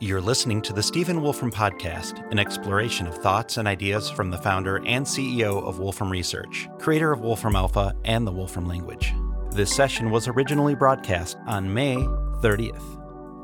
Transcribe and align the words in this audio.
You're 0.00 0.20
listening 0.20 0.60
to 0.62 0.72
the 0.72 0.82
Stephen 0.82 1.22
Wolfram 1.22 1.52
Podcast, 1.52 2.28
an 2.32 2.40
exploration 2.40 3.06
of 3.06 3.16
thoughts 3.18 3.58
and 3.58 3.68
ideas 3.68 4.10
from 4.10 4.28
the 4.28 4.36
founder 4.36 4.84
and 4.86 5.06
CEO 5.06 5.62
of 5.62 5.78
Wolfram 5.78 6.10
Research, 6.10 6.68
creator 6.80 7.12
of 7.12 7.20
Wolfram 7.20 7.54
Alpha 7.54 7.94
and 8.04 8.26
the 8.26 8.32
Wolfram 8.32 8.66
language. 8.66 9.14
This 9.52 9.74
session 9.74 10.10
was 10.10 10.26
originally 10.26 10.74
broadcast 10.74 11.36
on 11.46 11.72
May 11.72 11.94
30th, 11.94 12.82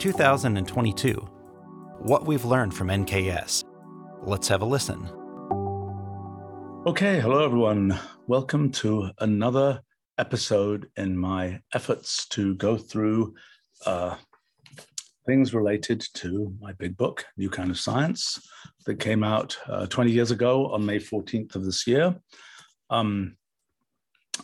2022. 0.01 1.15
What 2.01 2.27
we've 2.27 2.45
learned 2.45 2.75
from 2.75 2.89
NKS. 2.89 3.63
Let's 4.25 4.49
have 4.49 4.63
a 4.63 4.67
listen. 4.67 5.09
Okay, 6.85 7.21
hello 7.21 7.45
everyone. 7.45 7.97
Welcome 8.27 8.73
to 8.73 9.13
another 9.21 9.83
episode 10.19 10.91
in 10.97 11.17
my 11.17 11.61
efforts 11.73 12.27
to 12.31 12.57
go 12.57 12.77
through 12.77 13.37
uh, 13.87 14.17
things 15.27 15.55
related 15.55 16.05
to 16.15 16.55
my 16.61 16.73
big 16.73 16.97
book, 16.97 17.25
New 17.37 17.51
Kind 17.51 17.71
of 17.71 17.79
Science, 17.79 18.41
that 18.87 19.01
came 19.01 19.23
out 19.23 19.57
uh, 19.69 19.87
20 19.87 20.11
years 20.11 20.31
ago 20.31 20.73
on 20.73 20.85
May 20.85 20.99
14th 20.99 21.55
of 21.55 21.65
this 21.65 21.87
year. 21.87 22.17
Um, 22.89 23.37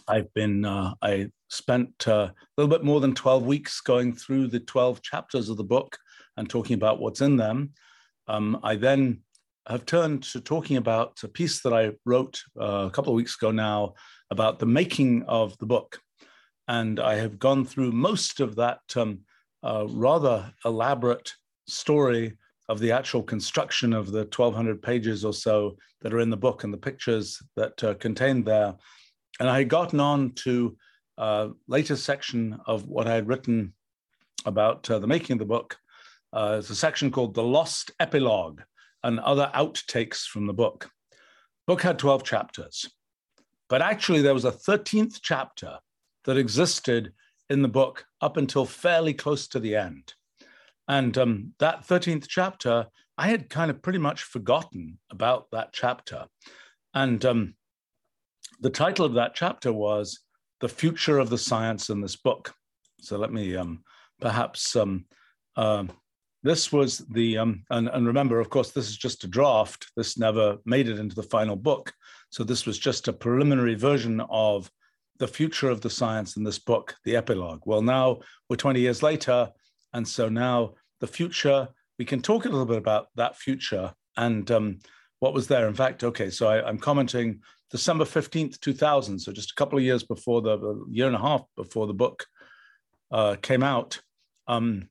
I've 0.06 0.32
been, 0.34 0.64
uh, 0.64 0.94
I 1.02 1.30
spent 1.48 2.06
uh, 2.06 2.30
a 2.30 2.34
little 2.56 2.70
bit 2.70 2.84
more 2.84 3.00
than 3.00 3.14
12 3.14 3.46
weeks 3.46 3.80
going 3.80 4.14
through 4.14 4.48
the 4.48 4.60
12 4.60 5.02
chapters 5.02 5.48
of 5.48 5.56
the 5.56 5.64
book 5.64 5.96
and 6.36 6.48
talking 6.48 6.74
about 6.74 7.00
what's 7.00 7.20
in 7.20 7.36
them. 7.36 7.72
Um, 8.28 8.60
I 8.62 8.76
then 8.76 9.20
have 9.68 9.86
turned 9.86 10.22
to 10.24 10.40
talking 10.40 10.76
about 10.76 11.22
a 11.22 11.28
piece 11.28 11.62
that 11.62 11.72
I 11.72 11.92
wrote 12.04 12.42
uh, 12.60 12.86
a 12.86 12.90
couple 12.90 13.12
of 13.12 13.16
weeks 13.16 13.36
ago 13.36 13.50
now 13.50 13.95
about 14.30 14.58
the 14.58 14.66
making 14.66 15.22
of 15.24 15.56
the 15.58 15.66
book. 15.66 16.00
And 16.68 17.00
I 17.00 17.14
have 17.16 17.38
gone 17.38 17.64
through 17.64 17.92
most 17.92 18.40
of 18.40 18.56
that 18.56 18.80
um, 18.96 19.20
uh, 19.62 19.87
rather 19.88 20.52
elaborate 20.65 21.33
story 21.66 22.37
of 22.69 22.80
the 22.80 22.92
actual 22.92 23.23
construction 23.23 23.92
of 23.92 24.10
the 24.10 24.24
1200 24.24 24.82
pages 24.82 25.24
or 25.24 25.32
so 25.32 25.76
that 26.01 26.13
are 26.13 26.21
in 26.21 26.30
the 26.30 26.37
book 26.37 26.65
and 26.65 26.73
the 26.73 26.79
pictures 26.79 27.40
that 27.57 27.82
uh, 27.85 27.95
contained 27.95 28.45
there. 28.45 28.74
And 29.38 29.48
I 29.48 29.59
had 29.59 29.68
gotten 29.68 30.01
on 30.01 30.32
to 30.45 30.76
a 31.18 31.23
uh, 31.23 31.48
later 31.68 31.96
section 31.96 32.59
of 32.66 32.87
what 32.87 33.07
I 33.07 33.15
had 33.15 33.29
written 33.29 33.73
about 34.45 34.90
uh, 34.90 34.98
the 34.98 35.07
making 35.07 35.35
of 35.35 35.38
the 35.38 35.46
book. 35.46 35.76
Uh, 36.32 36.57
it's 36.59 36.70
a 36.70 36.74
section 36.74 37.10
called 37.10 37.35
The 37.35 37.43
Lost 37.43 37.91
Epilogue 38.01 38.60
and 39.02 39.20
other 39.20 39.51
outtakes 39.54 40.26
from 40.26 40.46
the 40.46 40.52
book. 40.52 40.91
book 41.66 41.82
had 41.82 41.98
12 41.98 42.24
chapters, 42.24 42.91
but 43.68 43.80
actually 43.80 44.20
there 44.20 44.35
was 44.35 44.45
a 44.45 44.52
13th 44.52 45.20
chapter 45.23 45.79
that 46.24 46.37
existed 46.37 47.13
in 47.48 47.62
the 47.62 47.68
book 47.68 48.04
up 48.20 48.36
until 48.36 48.64
fairly 48.64 49.14
close 49.14 49.48
to 49.48 49.60
the 49.60 49.76
end. 49.76 50.14
And 50.88 51.16
um, 51.18 51.54
that 51.58 51.86
13th 51.86 52.26
chapter, 52.28 52.86
I 53.18 53.28
had 53.28 53.48
kind 53.48 53.70
of 53.70 53.82
pretty 53.82 53.98
much 53.98 54.22
forgotten 54.22 54.98
about 55.10 55.50
that 55.50 55.72
chapter. 55.72 56.26
And 56.94 57.24
um, 57.24 57.54
the 58.60 58.70
title 58.70 59.04
of 59.04 59.14
that 59.14 59.34
chapter 59.34 59.72
was 59.72 60.20
The 60.60 60.68
Future 60.68 61.18
of 61.18 61.30
the 61.30 61.38
Science 61.38 61.90
in 61.90 62.00
This 62.00 62.16
Book. 62.16 62.54
So 63.00 63.18
let 63.18 63.32
me 63.32 63.56
um, 63.56 63.82
perhaps, 64.20 64.76
uh, 65.56 65.84
this 66.42 66.72
was 66.72 66.98
the, 67.10 67.38
um, 67.38 67.64
and, 67.70 67.88
and 67.88 68.06
remember, 68.06 68.38
of 68.38 68.50
course, 68.50 68.70
this 68.70 68.88
is 68.88 68.97
just 68.97 69.24
a 69.24 69.28
draft. 69.28 69.91
This 69.97 70.16
never 70.16 70.58
made 70.64 70.88
it 70.88 70.98
into 70.98 71.16
the 71.16 71.22
final 71.22 71.56
book. 71.56 71.92
So 72.30 72.44
this 72.44 72.66
was 72.66 72.78
just 72.78 73.08
a 73.08 73.12
preliminary 73.12 73.74
version 73.74 74.20
of 74.30 74.70
the 75.19 75.28
future 75.28 75.70
of 75.70 75.81
the 75.81 75.91
science 75.91 76.36
in 76.36 76.44
this 76.44 76.59
book, 76.59 76.94
the 77.04 77.16
epilogue. 77.16 77.62
Well, 77.64 77.82
now 77.82 78.20
we're 78.48 78.56
20 78.56 78.81
years 78.81 79.03
later. 79.03 79.50
And 79.92 80.06
so 80.06 80.28
now 80.28 80.75
the 81.00 81.06
future, 81.06 81.69
we 81.98 82.04
can 82.04 82.20
talk 82.20 82.44
a 82.44 82.48
little 82.48 82.66
bit 82.66 82.78
about 82.78 83.08
that 83.16 83.36
future 83.36 83.92
and 84.16 84.50
um, 84.50 84.78
what 85.20 85.34
was 85.34 85.47
there. 85.47 85.69
In 85.69 85.75
fact, 85.75 86.04
okay, 86.04 86.31
so 86.31 86.48
I, 86.48 86.69
am 86.69 86.78
commenting 86.78 87.41
December 87.70 88.04
15th, 88.04 88.60
2000. 88.60 89.19
So 89.19 89.32
just 89.32 89.52
a 89.52 89.54
couple 89.54 89.78
of 89.78 89.84
years 89.84 90.02
before 90.02 90.42
the, 90.42 90.84
year 90.91 91.06
and 91.06 91.16
a 91.16 91.20
half 91.20 91.42
before 91.56 91.86
the 91.86 91.94
book 91.94 92.26
uh, 93.10 93.36
came 93.41 93.62
out. 93.62 94.00
Um, 94.46 94.88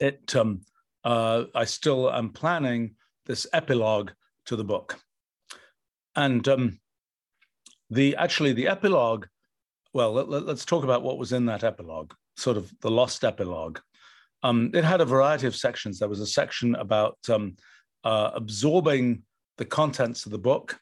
it, 0.00 0.34
um, 0.36 0.62
uh, 1.04 1.44
I 1.54 1.64
still 1.64 2.10
am 2.10 2.30
planning 2.30 2.96
this 3.26 3.46
epilogue 3.52 4.10
to 4.46 4.56
the 4.56 4.64
book. 4.64 4.98
And 6.14 6.46
um, 6.48 6.80
the 7.90 8.16
actually 8.16 8.52
the 8.52 8.68
epilogue 8.68 9.26
well 9.92 10.12
let, 10.12 10.28
us 10.28 10.42
let, 10.44 10.58
talk 10.58 10.84
about 10.84 11.02
what 11.02 11.18
was 11.18 11.32
in 11.32 11.46
that 11.46 11.64
epilogue 11.64 12.12
sort 12.36 12.56
of 12.56 12.72
the 12.80 12.90
lost 12.90 13.24
epilogue. 13.24 13.80
Um, 14.42 14.70
it 14.74 14.84
had 14.84 15.00
a 15.00 15.06
variety 15.06 15.46
of 15.46 15.56
sections. 15.56 15.98
There 15.98 16.08
was 16.08 16.20
a 16.20 16.26
section 16.26 16.74
about 16.76 17.18
um, 17.28 17.56
uh, 18.04 18.30
absorbing 18.34 19.22
the 19.58 19.64
contents 19.64 20.26
of 20.26 20.32
the 20.32 20.38
book 20.38 20.78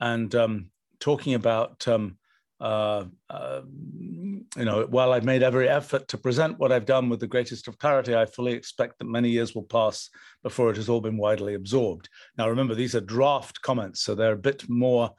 and 0.00 0.34
um, 0.34 0.70
talking 0.98 1.34
about 1.34 1.86
um, 1.86 2.16
uh, 2.58 3.04
uh, 3.28 3.60
you 3.68 4.64
know 4.64 4.86
while 4.88 5.12
i've 5.12 5.26
made 5.26 5.42
every 5.42 5.68
effort 5.68 6.08
to 6.08 6.16
present 6.16 6.58
what 6.58 6.72
i've 6.72 6.86
done 6.86 7.10
with 7.10 7.20
the 7.20 7.26
greatest 7.26 7.68
of 7.68 7.78
clarity 7.78 8.14
i 8.14 8.24
fully 8.24 8.54
expect 8.54 8.98
that 8.98 9.04
many 9.04 9.28
years 9.28 9.54
will 9.54 9.62
pass 9.62 10.08
before 10.42 10.70
it 10.70 10.76
has 10.76 10.88
all 10.88 11.02
been 11.02 11.18
widely 11.18 11.52
absorbed. 11.52 12.08
Now 12.38 12.48
remember 12.48 12.74
these 12.74 12.94
are 12.94 13.02
draft 13.02 13.60
comments 13.60 14.00
so 14.00 14.14
they're 14.14 14.32
a 14.32 14.38
bit 14.38 14.64
more 14.70 15.10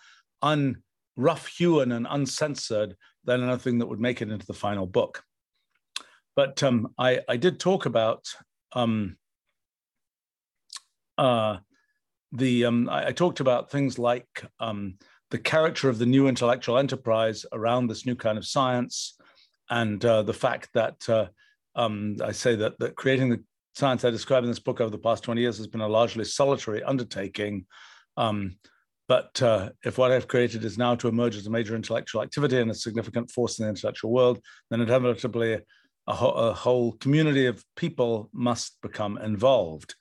un 0.41 0.81
rough 1.17 1.47
hewn 1.47 1.91
and 1.91 2.07
uncensored 2.09 2.95
than 3.25 3.43
anything 3.43 3.79
that 3.79 3.87
would 3.87 3.99
make 3.99 4.21
it 4.21 4.29
into 4.29 4.45
the 4.45 4.53
final 4.53 4.85
book. 4.85 5.23
But 6.35 6.61
um, 6.63 6.93
I, 6.97 7.19
I, 7.27 7.35
did 7.37 7.59
talk 7.59 7.87
about 7.87 8.25
um, 8.73 9.17
uh, 11.17 11.57
the, 12.31 12.65
um, 12.65 12.87
I, 12.89 13.07
I, 13.07 13.11
talked 13.11 13.39
about 13.39 13.71
things 13.71 13.97
like 13.97 14.45
um, 14.59 14.97
the 15.31 15.39
character 15.39 15.89
of 15.89 15.97
the 15.97 16.05
new 16.05 16.27
intellectual 16.27 16.77
enterprise 16.77 17.43
around 17.51 17.87
this 17.87 18.05
new 18.05 18.15
kind 18.15 18.37
of 18.37 18.45
science 18.45 19.17
and 19.69 20.03
uh, 20.05 20.21
the 20.21 20.33
fact 20.33 20.69
that 20.73 21.09
uh, 21.09 21.27
um, 21.75 22.17
I 22.23 22.31
say 22.31 22.55
that, 22.55 22.77
that 22.79 22.95
creating 22.95 23.29
the 23.29 23.43
science 23.73 24.05
I 24.05 24.11
describe 24.11 24.43
in 24.43 24.49
this 24.49 24.59
book 24.59 24.79
over 24.79 24.91
the 24.91 24.97
past 24.97 25.23
20 25.23 25.41
years 25.41 25.57
has 25.57 25.67
been 25.67 25.81
a 25.81 25.87
largely 25.87 26.23
solitary 26.23 26.83
undertaking. 26.83 27.65
Um, 28.15 28.57
but 29.07 29.41
uh, 29.41 29.69
if 29.85 29.97
what 29.97 30.11
I've 30.11 30.27
created 30.27 30.65
is 30.65 30.77
now 30.77 30.95
to 30.95 31.07
emerge 31.07 31.35
as 31.37 31.47
a 31.47 31.51
major 31.51 31.75
intellectual 31.75 32.21
activity 32.21 32.59
and 32.59 32.69
a 32.69 32.75
significant 32.75 33.31
force 33.31 33.57
in 33.57 33.65
the 33.65 33.69
intellectual 33.69 34.11
world, 34.11 34.39
then 34.69 34.81
inevitably 34.81 35.59
a, 36.07 36.13
ho- 36.13 36.31
a 36.31 36.53
whole 36.53 36.93
community 36.93 37.45
of 37.45 37.63
people 37.75 38.29
must 38.33 38.81
become 38.81 39.17
involved. 39.17 39.95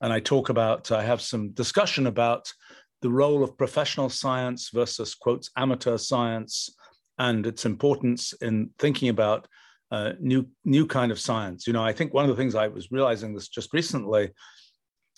And 0.00 0.12
I 0.12 0.20
talk 0.20 0.48
about, 0.50 0.92
I 0.92 1.02
have 1.02 1.20
some 1.20 1.50
discussion 1.50 2.06
about 2.06 2.52
the 3.02 3.10
role 3.10 3.42
of 3.42 3.58
professional 3.58 4.08
science 4.08 4.70
versus, 4.72 5.14
quotes, 5.14 5.50
amateur 5.56 5.96
science 5.96 6.74
and 7.18 7.46
its 7.46 7.64
importance 7.64 8.32
in 8.34 8.70
thinking 8.78 9.08
about 9.08 9.46
uh, 9.90 10.12
new 10.20 10.48
new 10.64 10.86
kind 10.86 11.12
of 11.12 11.20
science. 11.20 11.66
You 11.66 11.72
know, 11.72 11.84
I 11.84 11.92
think 11.92 12.12
one 12.12 12.24
of 12.24 12.30
the 12.30 12.36
things 12.36 12.54
I 12.54 12.68
was 12.68 12.90
realizing 12.90 13.34
this 13.34 13.48
just 13.48 13.72
recently, 13.72 14.30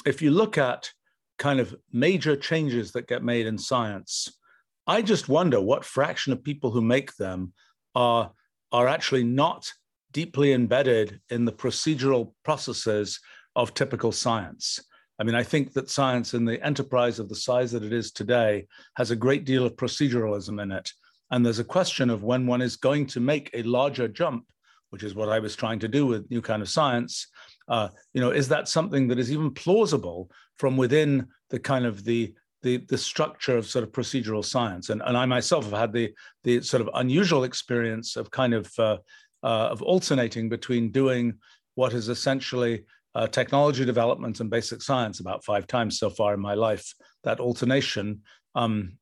if 0.05 0.21
you 0.21 0.31
look 0.31 0.59
at 0.59 0.91
kind 1.39 1.61
of 1.61 1.75
major 1.93 2.37
changes 2.37 2.93
that 2.93 3.09
get 3.09 3.23
made 3.23 3.47
in 3.47 3.59
science, 3.59 4.39
I 4.87 5.03
just 5.03 5.29
wonder 5.29 5.61
what 5.61 5.85
fraction 5.85 6.33
of 6.33 6.45
people 6.45 6.71
who 6.71 6.81
make 6.81 7.15
them 7.17 7.53
are, 7.95 8.31
are 8.73 8.89
actually 8.89 9.25
not 9.25 9.71
deeply 10.13 10.53
embedded 10.53 11.21
in 11.31 11.45
the 11.45 11.53
procedural 11.53 12.33
processes 12.45 13.21
of 13.55 13.75
typical 13.75 14.13
science. 14.13 14.81
I 15.19 15.25
mean, 15.25 15.35
I 15.35 15.43
think 15.43 15.73
that 15.73 15.91
science 15.91 16.35
in 16.35 16.45
the 16.45 16.65
enterprise 16.65 17.19
of 17.19 17.29
the 17.29 17.35
size 17.35 17.73
that 17.73 17.83
it 17.83 17.93
is 17.93 18.13
today 18.13 18.67
has 18.97 19.11
a 19.11 19.17
great 19.17 19.45
deal 19.45 19.65
of 19.65 19.77
proceduralism 19.77 20.63
in 20.63 20.71
it. 20.71 20.91
And 21.31 21.45
there's 21.45 21.59
a 21.59 21.65
question 21.65 22.11
of 22.11 22.23
when 22.23 22.47
one 22.47 22.63
is 22.63 22.77
going 22.77 23.07
to 23.09 23.21
make 23.21 23.51
a 23.53 23.63
larger 23.63 24.09
jump, 24.09 24.45
which 24.91 25.03
is 25.03 25.15
what 25.15 25.29
I 25.29 25.39
was 25.39 25.57
trying 25.57 25.81
to 25.81 25.89
do 25.89 26.07
with 26.07 26.31
New 26.31 26.43
Kind 26.43 26.63
of 26.63 26.69
Science, 26.69 27.27
uh, 27.69 27.89
you 28.13 28.21
know, 28.21 28.31
is 28.31 28.49
that 28.49 28.69
something 28.69 29.09
that 29.09 29.19
is 29.19 29.33
even 29.33 29.51
plausible 29.53 30.31
from 30.59 30.77
within 30.77 31.27
the 31.51 31.59
kind 31.59 31.87
of 31.87 32.05
the 32.05 32.35
the, 32.63 32.79
the 32.89 32.99
structure 32.99 33.57
of 33.57 33.67
sort 33.67 33.85
of 33.85 33.93
procedural 33.93 34.45
science? 34.45 34.91
And, 34.91 35.03
and 35.05 35.17
I 35.17 35.27
myself 35.27 35.65
have 35.65 35.79
had 35.79 35.93
the 35.93 36.13
the 36.45 36.63
sort 36.63 36.81
of 36.81 36.91
unusual 36.95 37.45
experience 37.45 38.17
of 38.17 38.31
kind 38.31 38.55
of 38.55 38.73
uh, 38.79 38.99
uh, 39.43 39.69
of 39.69 39.83
alternating 39.83 40.49
between 40.49 40.91
doing 40.91 41.35
what 41.75 41.93
is 41.93 42.09
essentially 42.09 42.85
uh, 43.15 43.27
technology 43.27 43.85
development 43.85 44.41
and 44.41 44.51
basic 44.51 44.83
science 44.83 45.21
about 45.21 45.45
five 45.45 45.67
times 45.67 45.99
so 45.99 46.11
far 46.11 46.35
in 46.35 46.41
my 46.41 46.55
life. 46.55 46.95
That 47.25 47.41
alternation 47.41 48.23
um, 48.55 48.99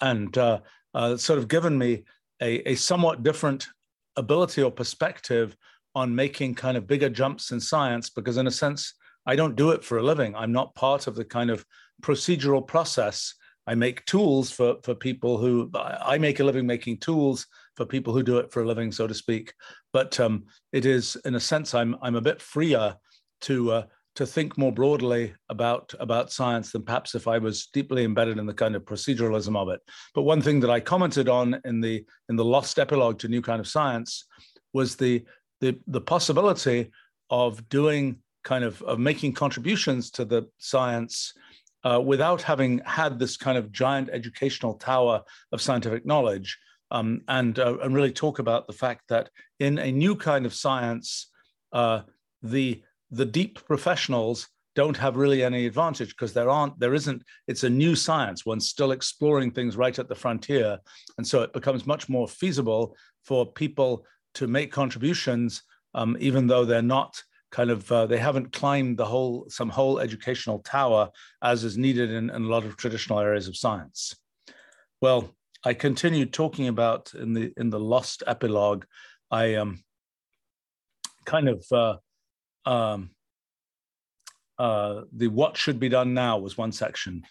and 0.00 0.36
uh, 0.36 0.60
uh, 0.94 1.16
sort 1.16 1.38
of 1.38 1.48
given 1.48 1.76
me 1.76 2.04
a, 2.40 2.70
a 2.70 2.74
somewhat 2.74 3.22
different 3.22 3.66
ability 4.16 4.62
or 4.62 4.70
perspective 4.70 5.56
on 5.94 6.14
making 6.14 6.54
kind 6.54 6.76
of 6.76 6.86
bigger 6.86 7.08
jumps 7.08 7.50
in 7.50 7.60
science 7.60 8.10
because 8.10 8.36
in 8.36 8.46
a 8.46 8.50
sense 8.50 8.94
i 9.26 9.36
don't 9.36 9.56
do 9.56 9.70
it 9.70 9.84
for 9.84 9.98
a 9.98 10.02
living. 10.02 10.34
I'm 10.34 10.52
not 10.52 10.74
part 10.74 11.06
of 11.06 11.14
the 11.14 11.24
kind 11.24 11.50
of 11.50 11.64
procedural 12.02 12.66
process. 12.66 13.34
I 13.66 13.74
make 13.74 14.04
tools 14.04 14.50
for 14.50 14.76
for 14.82 14.94
people 14.94 15.38
who 15.38 15.70
i 15.74 16.18
make 16.18 16.40
a 16.40 16.44
living 16.44 16.66
making 16.66 16.98
tools 16.98 17.46
for 17.76 17.86
people 17.86 18.12
who 18.12 18.22
do 18.22 18.38
it 18.38 18.52
for 18.52 18.62
a 18.62 18.66
living 18.66 18.92
so 18.92 19.06
to 19.06 19.14
speak. 19.14 19.54
But 19.92 20.20
um, 20.20 20.44
it 20.72 20.84
is 20.84 21.16
in 21.24 21.34
a 21.34 21.40
sense 21.40 21.74
i'm 21.74 21.96
i'm 22.02 22.16
a 22.16 22.20
bit 22.20 22.42
freer 22.42 22.96
to 23.42 23.72
uh, 23.72 23.82
to 24.16 24.26
think 24.26 24.56
more 24.56 24.72
broadly 24.72 25.34
about 25.48 25.92
about 25.98 26.32
science 26.32 26.70
than 26.72 26.82
perhaps 26.82 27.14
if 27.14 27.26
I 27.26 27.38
was 27.38 27.66
deeply 27.66 28.04
embedded 28.04 28.38
in 28.38 28.46
the 28.46 28.54
kind 28.54 28.76
of 28.76 28.84
proceduralism 28.84 29.56
of 29.56 29.68
it. 29.68 29.80
But 30.14 30.22
one 30.22 30.40
thing 30.40 30.60
that 30.60 30.70
I 30.70 30.80
commented 30.80 31.28
on 31.28 31.60
in 31.64 31.80
the 31.80 32.04
in 32.28 32.36
the 32.36 32.44
lost 32.44 32.78
epilogue 32.78 33.18
to 33.20 33.28
New 33.28 33.42
Kind 33.42 33.60
of 33.60 33.66
Science 33.66 34.26
was 34.72 34.96
the 34.96 35.24
the 35.64 35.78
the 35.86 36.00
possibility 36.00 36.90
of 37.30 37.66
doing 37.70 38.18
kind 38.42 38.64
of 38.64 38.82
of 38.82 38.98
making 38.98 39.32
contributions 39.32 40.10
to 40.10 40.24
the 40.24 40.46
science 40.58 41.32
uh, 41.84 42.00
without 42.12 42.42
having 42.42 42.80
had 42.84 43.18
this 43.18 43.36
kind 43.36 43.56
of 43.56 43.72
giant 43.72 44.10
educational 44.12 44.74
tower 44.74 45.22
of 45.52 45.62
scientific 45.62 46.04
knowledge, 46.04 46.58
um, 46.90 47.22
and 47.28 47.58
uh, 47.58 47.78
and 47.82 47.94
really 47.94 48.12
talk 48.12 48.38
about 48.38 48.66
the 48.66 48.78
fact 48.84 49.02
that 49.08 49.30
in 49.58 49.78
a 49.78 49.90
new 49.90 50.14
kind 50.14 50.44
of 50.44 50.52
science, 50.54 51.30
uh, 51.72 52.02
the 52.42 52.82
the 53.10 53.24
deep 53.24 53.64
professionals 53.66 54.48
don't 54.74 54.96
have 54.96 55.16
really 55.16 55.42
any 55.44 55.66
advantage 55.66 56.08
because 56.08 56.34
there 56.34 56.50
aren't 56.50 56.78
there 56.78 56.94
isn't 56.94 57.22
it's 57.46 57.64
a 57.64 57.70
new 57.70 57.94
science. 57.94 58.44
One's 58.44 58.68
still 58.68 58.92
exploring 58.92 59.50
things 59.50 59.76
right 59.76 59.98
at 59.98 60.08
the 60.08 60.20
frontier 60.22 60.78
and 61.16 61.26
so 61.26 61.42
it 61.42 61.52
becomes 61.52 61.86
much 61.86 62.08
more 62.08 62.26
feasible 62.26 62.96
for 63.22 63.46
people 63.46 64.04
to 64.34 64.46
make 64.46 64.72
contributions 64.72 65.62
um, 65.94 66.16
even 66.20 66.46
though 66.46 66.64
they're 66.64 66.82
not 66.82 67.22
kind 67.50 67.70
of 67.70 67.90
uh, 67.92 68.06
they 68.06 68.18
haven't 68.18 68.52
climbed 68.52 68.96
the 68.96 69.04
whole 69.04 69.46
some 69.48 69.68
whole 69.68 70.00
educational 70.00 70.58
tower 70.60 71.08
as 71.42 71.62
is 71.64 71.78
needed 71.78 72.10
in, 72.10 72.30
in 72.30 72.42
a 72.42 72.48
lot 72.48 72.64
of 72.64 72.76
traditional 72.76 73.20
areas 73.20 73.46
of 73.46 73.56
science 73.56 74.16
well 75.00 75.30
i 75.64 75.72
continued 75.72 76.32
talking 76.32 76.68
about 76.68 77.12
in 77.14 77.32
the 77.32 77.52
in 77.56 77.70
the 77.70 77.78
lost 77.78 78.22
epilogue 78.26 78.84
i 79.30 79.54
um 79.54 79.78
kind 81.24 81.48
of 81.48 81.64
uh, 81.72 81.96
um, 82.66 83.10
uh, 84.58 85.02
the 85.12 85.28
what 85.28 85.56
should 85.56 85.80
be 85.80 85.88
done 85.88 86.14
now 86.14 86.38
was 86.38 86.56
one 86.56 86.72
section. 86.72 87.22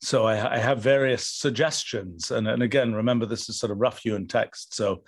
So 0.00 0.24
I, 0.24 0.54
I 0.54 0.58
have 0.58 0.80
various 0.80 1.26
suggestions. 1.26 2.30
And, 2.32 2.48
and, 2.48 2.62
again, 2.62 2.92
remember, 2.92 3.24
this 3.24 3.48
is 3.48 3.58
sort 3.58 3.70
of 3.70 3.78
rough 3.80 4.00
hewn 4.00 4.26
text. 4.26 4.74
So 4.74 5.04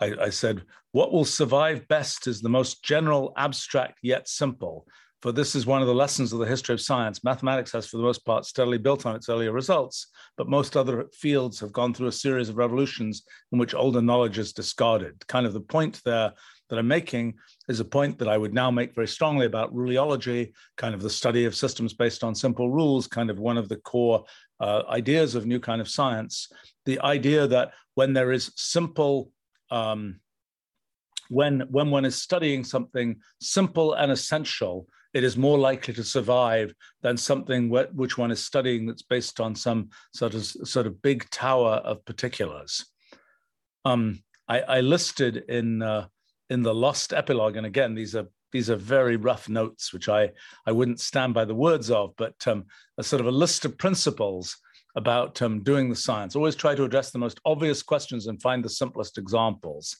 I, 0.00 0.14
I 0.20 0.30
said, 0.30 0.62
what 0.92 1.12
will 1.12 1.24
survive 1.24 1.88
best 1.88 2.26
is 2.26 2.40
the 2.40 2.48
most 2.48 2.82
general, 2.82 3.32
abstract, 3.36 3.98
yet 4.02 4.28
simple. 4.28 4.86
For 5.22 5.32
this 5.32 5.54
is 5.54 5.66
one 5.66 5.80
of 5.80 5.88
the 5.88 5.94
lessons 5.94 6.32
of 6.32 6.38
the 6.38 6.46
history 6.46 6.74
of 6.74 6.80
science. 6.80 7.24
Mathematics 7.24 7.72
has, 7.72 7.86
for 7.86 7.96
the 7.96 8.02
most 8.02 8.24
part, 8.24 8.44
steadily 8.44 8.78
built 8.78 9.06
on 9.06 9.16
its 9.16 9.28
earlier 9.28 9.50
results, 9.50 10.08
but 10.36 10.48
most 10.48 10.76
other 10.76 11.06
fields 11.12 11.58
have 11.60 11.72
gone 11.72 11.94
through 11.94 12.08
a 12.08 12.12
series 12.12 12.48
of 12.48 12.56
revolutions 12.56 13.22
in 13.50 13.58
which 13.58 13.74
older 13.74 14.02
knowledge 14.02 14.38
is 14.38 14.52
discarded. 14.52 15.26
Kind 15.26 15.46
of 15.46 15.54
the 15.54 15.60
point 15.60 16.02
there 16.04 16.32
that 16.68 16.78
I'm 16.78 16.88
making 16.88 17.34
is 17.68 17.80
a 17.80 17.84
point 17.84 18.18
that 18.18 18.28
I 18.28 18.36
would 18.36 18.52
now 18.52 18.70
make 18.70 18.94
very 18.94 19.08
strongly 19.08 19.46
about 19.46 19.74
ruleology, 19.74 20.52
kind 20.76 20.94
of 20.94 21.02
the 21.02 21.10
study 21.10 21.44
of 21.44 21.54
systems 21.54 21.94
based 21.94 22.22
on 22.22 22.34
simple 22.34 22.70
rules, 22.70 23.06
kind 23.06 23.30
of 23.30 23.38
one 23.38 23.56
of 23.56 23.68
the 23.68 23.76
core 23.76 24.24
uh, 24.60 24.82
ideas 24.88 25.34
of 25.34 25.46
new 25.46 25.60
kind 25.60 25.80
of 25.80 25.88
science. 25.88 26.48
The 26.84 27.00
idea 27.00 27.46
that 27.46 27.72
when 27.94 28.12
there 28.12 28.32
is 28.32 28.52
simple, 28.56 29.30
um, 29.70 30.20
when 31.28 31.60
when 31.70 31.90
one 31.90 32.04
is 32.04 32.20
studying 32.20 32.64
something 32.64 33.16
simple 33.40 33.94
and 33.94 34.12
essential, 34.12 34.86
it 35.12 35.24
is 35.24 35.36
more 35.36 35.58
likely 35.58 35.94
to 35.94 36.04
survive 36.04 36.74
than 37.02 37.16
something 37.16 37.68
wh- 37.68 37.94
which 37.96 38.18
one 38.18 38.30
is 38.30 38.44
studying 38.44 38.86
that's 38.86 39.02
based 39.02 39.40
on 39.40 39.54
some 39.54 39.90
sort 40.14 40.34
of 40.34 40.44
sort 40.44 40.86
of 40.86 41.02
big 41.02 41.28
tower 41.30 41.76
of 41.84 42.04
particulars. 42.04 42.84
Um, 43.84 44.22
I, 44.48 44.60
I, 44.60 44.80
listed 44.80 45.44
in 45.48 45.82
uh, 45.82 46.06
in 46.50 46.62
the 46.62 46.74
lost 46.74 47.12
epilogue, 47.12 47.56
and 47.56 47.66
again, 47.66 47.94
these 47.94 48.14
are 48.14 48.26
these 48.52 48.70
are 48.70 48.76
very 48.76 49.16
rough 49.16 49.48
notes, 49.48 49.92
which 49.92 50.08
I 50.08 50.30
I 50.66 50.72
wouldn't 50.72 51.00
stand 51.00 51.34
by 51.34 51.44
the 51.44 51.54
words 51.54 51.90
of, 51.90 52.14
but 52.16 52.34
um, 52.46 52.66
a 52.98 53.02
sort 53.02 53.20
of 53.20 53.26
a 53.26 53.32
list 53.32 53.64
of 53.64 53.78
principles 53.78 54.56
about 54.96 55.40
um, 55.42 55.62
doing 55.62 55.88
the 55.88 55.96
science. 55.96 56.34
Always 56.34 56.56
try 56.56 56.74
to 56.74 56.84
address 56.84 57.10
the 57.10 57.18
most 57.18 57.38
obvious 57.44 57.82
questions 57.82 58.26
and 58.26 58.40
find 58.40 58.64
the 58.64 58.68
simplest 58.68 59.18
examples. 59.18 59.96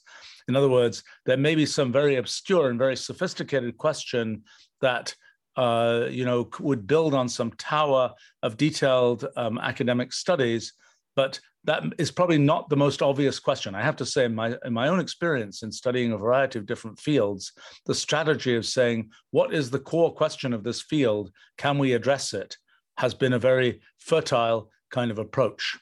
In 0.49 0.57
other 0.57 0.69
words, 0.69 1.03
there 1.27 1.37
may 1.37 1.55
be 1.55 1.67
some 1.67 1.93
very 1.93 2.17
obscure 2.17 2.71
and 2.71 2.79
very 2.79 2.97
sophisticated 2.97 3.77
question 3.77 4.43
that 4.81 5.15
uh, 5.57 6.07
you 6.11 6.25
know 6.25 6.49
would 6.61 6.87
build 6.87 7.15
on 7.15 7.29
some 7.29 7.51
tower 7.53 8.13
of 8.43 8.57
detailed 8.57 9.27
um, 9.37 9.59
academic 9.59 10.13
studies, 10.13 10.73
but 11.15 11.41
that 11.65 11.83
is 11.99 12.13
probably 12.13 12.39
not 12.39 12.69
the 12.69 12.77
most 12.77 13.03
obvious 13.03 13.41
question. 13.41 13.75
I 13.75 13.83
have 13.83 13.97
to 13.97 14.07
say, 14.07 14.25
in 14.25 14.35
my, 14.35 14.55
in 14.65 14.73
my 14.73 14.87
own 14.87 15.01
experience 15.01 15.65
in 15.65 15.73
studying 15.73 16.13
a 16.13 16.17
variety 16.17 16.61
of 16.61 16.67
different 16.67 16.99
fields, 17.01 17.53
the 17.87 17.95
strategy 17.95 18.55
of 18.55 18.65
saying, 18.65 19.11
what 19.33 19.53
is 19.53 19.69
the 19.69 19.81
core 19.81 20.15
question 20.15 20.53
of 20.53 20.63
this 20.63 20.83
field? 20.83 21.33
Can 21.59 21.79
we 21.79 21.95
address 21.95 22.35
it? 22.35 22.57
has 22.99 23.15
been 23.15 23.35
a 23.35 23.39
very 23.39 23.81
fertile 23.99 24.71
kind 24.91 25.11
of 25.11 25.19
approach. 25.19 25.79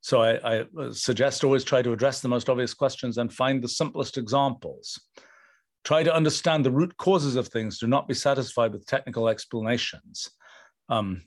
So 0.00 0.22
I, 0.22 0.60
I 0.60 0.64
suggest 0.92 1.44
always 1.44 1.64
try 1.64 1.82
to 1.82 1.92
address 1.92 2.20
the 2.20 2.28
most 2.28 2.48
obvious 2.48 2.74
questions 2.74 3.18
and 3.18 3.32
find 3.32 3.62
the 3.62 3.68
simplest 3.68 4.16
examples. 4.16 5.00
Try 5.84 6.02
to 6.02 6.14
understand 6.14 6.64
the 6.64 6.70
root 6.70 6.96
causes 6.96 7.36
of 7.36 7.48
things. 7.48 7.78
Do 7.78 7.86
not 7.86 8.08
be 8.08 8.14
satisfied 8.14 8.72
with 8.72 8.86
technical 8.86 9.28
explanations. 9.28 10.30
Um, 10.88 11.22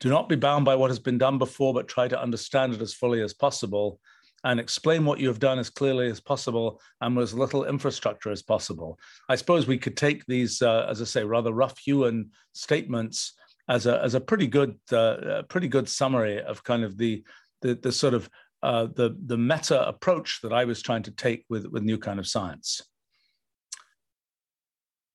do 0.00 0.08
not 0.08 0.28
be 0.28 0.36
bound 0.36 0.64
by 0.64 0.74
what 0.74 0.90
has 0.90 0.98
been 0.98 1.18
done 1.18 1.38
before, 1.38 1.72
but 1.72 1.88
try 1.88 2.08
to 2.08 2.20
understand 2.20 2.74
it 2.74 2.80
as 2.80 2.94
fully 2.94 3.22
as 3.22 3.34
possible 3.34 4.00
and 4.44 4.60
explain 4.60 5.04
what 5.04 5.18
you 5.18 5.28
have 5.28 5.38
done 5.38 5.58
as 5.58 5.70
clearly 5.70 6.08
as 6.08 6.20
possible 6.20 6.80
and 7.00 7.16
with 7.16 7.24
as 7.24 7.34
little 7.34 7.64
infrastructure 7.64 8.30
as 8.30 8.42
possible. 8.42 8.98
I 9.28 9.36
suppose 9.36 9.66
we 9.66 9.78
could 9.78 9.96
take 9.96 10.24
these, 10.26 10.60
uh, 10.60 10.86
as 10.88 11.00
I 11.00 11.04
say, 11.04 11.24
rather 11.24 11.52
rough 11.52 11.78
hewn 11.78 12.30
statements 12.52 13.32
as 13.68 13.86
a, 13.86 14.02
as 14.02 14.14
a 14.14 14.20
pretty 14.20 14.46
good, 14.46 14.78
uh, 14.92 15.42
pretty 15.48 15.68
good 15.68 15.88
summary 15.88 16.42
of 16.42 16.62
kind 16.64 16.84
of 16.84 16.98
the, 16.98 17.24
the, 17.62 17.74
the 17.74 17.92
sort 17.92 18.14
of 18.14 18.28
uh, 18.62 18.86
the, 18.94 19.16
the 19.26 19.36
meta 19.36 19.86
approach 19.86 20.40
that 20.42 20.52
I 20.52 20.64
was 20.64 20.80
trying 20.80 21.02
to 21.04 21.10
take 21.10 21.44
with, 21.48 21.66
with 21.66 21.82
new 21.82 21.98
kind 21.98 22.18
of 22.18 22.26
science. 22.26 22.82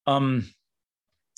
Um, 0.05 0.49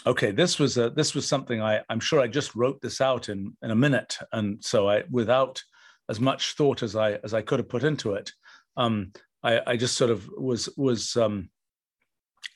okay, 0.05 0.31
this 0.31 0.59
was 0.59 0.77
a, 0.77 0.89
this 0.89 1.13
was 1.13 1.27
something 1.27 1.61
I, 1.61 1.81
I'm 1.89 1.99
sure 1.99 2.19
I 2.19 2.27
just 2.27 2.55
wrote 2.55 2.81
this 2.81 3.01
out 3.01 3.29
in, 3.29 3.55
in 3.61 3.71
a 3.71 3.75
minute. 3.75 4.17
And 4.31 4.63
so 4.63 4.89
I, 4.89 5.03
without 5.09 5.61
as 6.09 6.19
much 6.19 6.55
thought 6.55 6.83
as 6.83 6.95
I, 6.95 7.13
as 7.23 7.33
I 7.33 7.41
could 7.41 7.59
have 7.59 7.69
put 7.69 7.83
into 7.83 8.13
it, 8.13 8.31
um, 8.77 9.13
I, 9.43 9.59
I 9.67 9.77
just 9.77 9.97
sort 9.97 10.11
of 10.11 10.29
was, 10.37 10.69
was 10.77 11.15
um, 11.15 11.49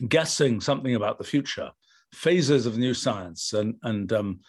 guessing 0.07 0.59
something 0.59 0.95
about 0.95 1.17
the 1.17 1.23
future, 1.23 1.71
phases 2.13 2.65
of 2.65 2.77
new 2.77 2.93
science. 2.93 3.53
And, 3.53 3.75
and 3.83 4.11
um, 4.13 4.39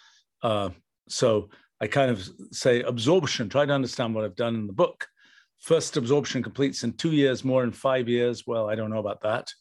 uh, 0.43 0.71
so 1.09 1.49
I 1.81 1.87
kind 1.87 2.11
of 2.11 2.29
say 2.53 2.83
absorption, 2.83 3.49
try 3.49 3.67
to 3.67 3.73
understand 3.73 4.15
what 4.15 4.25
I've 4.25 4.37
done 4.37 4.55
in 4.55 4.67
the 4.67 4.73
book. 4.73 5.07
First 5.61 5.97
absorption 5.97 6.43
completes 6.43 6.85
in 6.85 6.93
two 6.93 7.13
years, 7.13 7.45
more 7.45 7.65
in 7.65 7.73
five 7.73 8.09
years. 8.09 8.47
Well, 8.47 8.69
I 8.69 8.75
don't 8.75 8.91
know 8.91 8.99
about 8.99 9.23
that. 9.23 9.53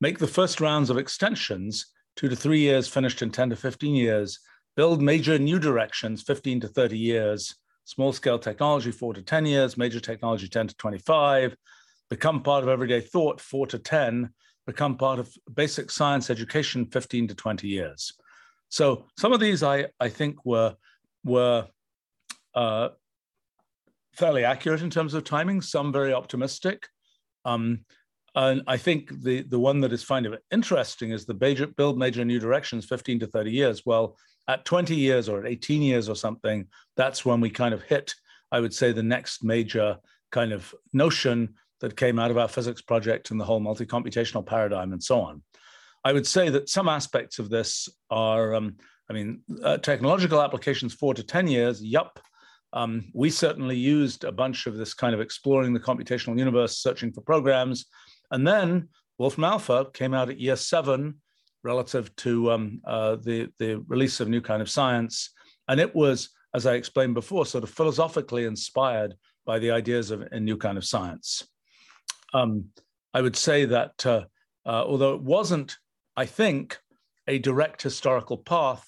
Make 0.00 0.18
the 0.18 0.26
first 0.26 0.60
rounds 0.60 0.90
of 0.90 0.98
extensions 0.98 1.86
two 2.16 2.28
to 2.28 2.36
three 2.36 2.60
years 2.60 2.88
finished 2.88 3.22
in 3.22 3.30
10 3.30 3.50
to 3.50 3.56
15 3.56 3.94
years, 3.94 4.38
build 4.76 5.00
major 5.00 5.38
new 5.38 5.58
directions 5.58 6.22
15 6.22 6.60
to 6.60 6.68
30 6.68 6.98
years, 6.98 7.54
small 7.84 8.12
scale 8.12 8.38
technology 8.38 8.90
four 8.90 9.14
to 9.14 9.22
10 9.22 9.46
years, 9.46 9.76
major 9.76 10.00
technology 10.00 10.48
10 10.48 10.68
to 10.68 10.76
25, 10.76 11.56
become 12.10 12.42
part 12.42 12.62
of 12.62 12.68
everyday 12.68 13.00
thought 13.00 13.40
four 13.40 13.66
to 13.66 13.78
10, 13.78 14.30
become 14.66 14.96
part 14.96 15.18
of 15.18 15.32
basic 15.54 15.90
science 15.90 16.30
education 16.30 16.86
15 16.86 17.28
to 17.28 17.34
20 17.34 17.68
years. 17.68 18.12
So 18.68 19.06
some 19.18 19.32
of 19.32 19.40
these 19.40 19.62
I, 19.62 19.86
I 20.00 20.08
think 20.08 20.44
were, 20.44 20.74
were 21.24 21.66
uh, 22.54 22.88
fairly 24.14 24.44
accurate 24.44 24.82
in 24.82 24.90
terms 24.90 25.14
of 25.14 25.24
timing, 25.24 25.60
some 25.60 25.92
very 25.92 26.12
optimistic. 26.12 26.86
Um, 27.44 27.84
and 28.34 28.62
I 28.66 28.76
think 28.76 29.22
the, 29.22 29.42
the 29.42 29.58
one 29.58 29.80
that 29.80 29.92
is 29.92 30.04
kind 30.04 30.24
of 30.26 30.38
interesting 30.50 31.10
is 31.10 31.26
the 31.26 31.34
major, 31.34 31.66
build 31.66 31.98
major 31.98 32.24
new 32.24 32.38
directions 32.38 32.86
15 32.86 33.20
to 33.20 33.26
30 33.26 33.50
years. 33.50 33.82
Well, 33.84 34.16
at 34.48 34.64
20 34.64 34.94
years 34.94 35.28
or 35.28 35.40
at 35.40 35.50
18 35.50 35.82
years 35.82 36.08
or 36.08 36.16
something, 36.16 36.66
that's 36.96 37.24
when 37.24 37.40
we 37.40 37.50
kind 37.50 37.74
of 37.74 37.82
hit, 37.82 38.14
I 38.50 38.60
would 38.60 38.74
say, 38.74 38.92
the 38.92 39.02
next 39.02 39.44
major 39.44 39.98
kind 40.30 40.52
of 40.52 40.74
notion 40.92 41.54
that 41.82 41.96
came 41.96 42.18
out 42.18 42.30
of 42.30 42.38
our 42.38 42.48
physics 42.48 42.80
project 42.80 43.30
and 43.30 43.40
the 43.40 43.44
whole 43.44 43.60
multi-computational 43.60 44.46
paradigm 44.46 44.92
and 44.92 45.02
so 45.02 45.20
on. 45.20 45.42
I 46.04 46.12
would 46.12 46.26
say 46.26 46.48
that 46.48 46.68
some 46.68 46.88
aspects 46.88 47.38
of 47.38 47.50
this 47.50 47.88
are, 48.08 48.54
um, 48.54 48.76
I 49.10 49.12
mean, 49.12 49.42
uh, 49.62 49.78
technological 49.78 50.40
applications 50.40 50.94
four 50.94 51.12
to 51.12 51.24
10 51.24 51.48
years, 51.48 51.82
yup. 51.82 52.20
Um, 52.72 53.10
we 53.12 53.30
certainly 53.30 53.76
used 53.76 54.24
a 54.24 54.32
bunch 54.32 54.66
of 54.66 54.76
this 54.76 54.94
kind 54.94 55.12
of 55.12 55.20
exploring 55.20 55.74
the 55.74 55.80
computational 55.80 56.38
universe, 56.38 56.78
searching 56.78 57.12
for 57.12 57.20
programs, 57.20 57.86
and 58.30 58.46
then 58.46 58.88
Wolfram 59.18 59.44
Alpha 59.44 59.86
came 59.92 60.14
out 60.14 60.30
at 60.30 60.40
year 60.40 60.56
seven 60.56 61.16
relative 61.64 62.14
to 62.16 62.52
um, 62.52 62.80
uh, 62.86 63.16
the, 63.16 63.48
the 63.58 63.84
release 63.88 64.20
of 64.20 64.28
New 64.28 64.40
Kind 64.40 64.62
of 64.62 64.70
Science. 64.70 65.30
And 65.68 65.80
it 65.80 65.94
was, 65.94 66.30
as 66.54 66.64
I 66.64 66.74
explained 66.74 67.14
before, 67.14 67.44
sort 67.44 67.64
of 67.64 67.70
philosophically 67.70 68.46
inspired 68.46 69.14
by 69.44 69.58
the 69.58 69.72
ideas 69.72 70.10
of 70.10 70.22
a 70.22 70.40
New 70.40 70.56
Kind 70.56 70.78
of 70.78 70.84
Science. 70.84 71.44
Um, 72.32 72.66
I 73.14 73.20
would 73.20 73.36
say 73.36 73.64
that 73.66 74.06
uh, 74.06 74.24
uh, 74.64 74.84
although 74.84 75.14
it 75.14 75.22
wasn't, 75.22 75.76
I 76.16 76.26
think, 76.26 76.78
a 77.28 77.38
direct 77.38 77.82
historical 77.82 78.38
path, 78.38 78.86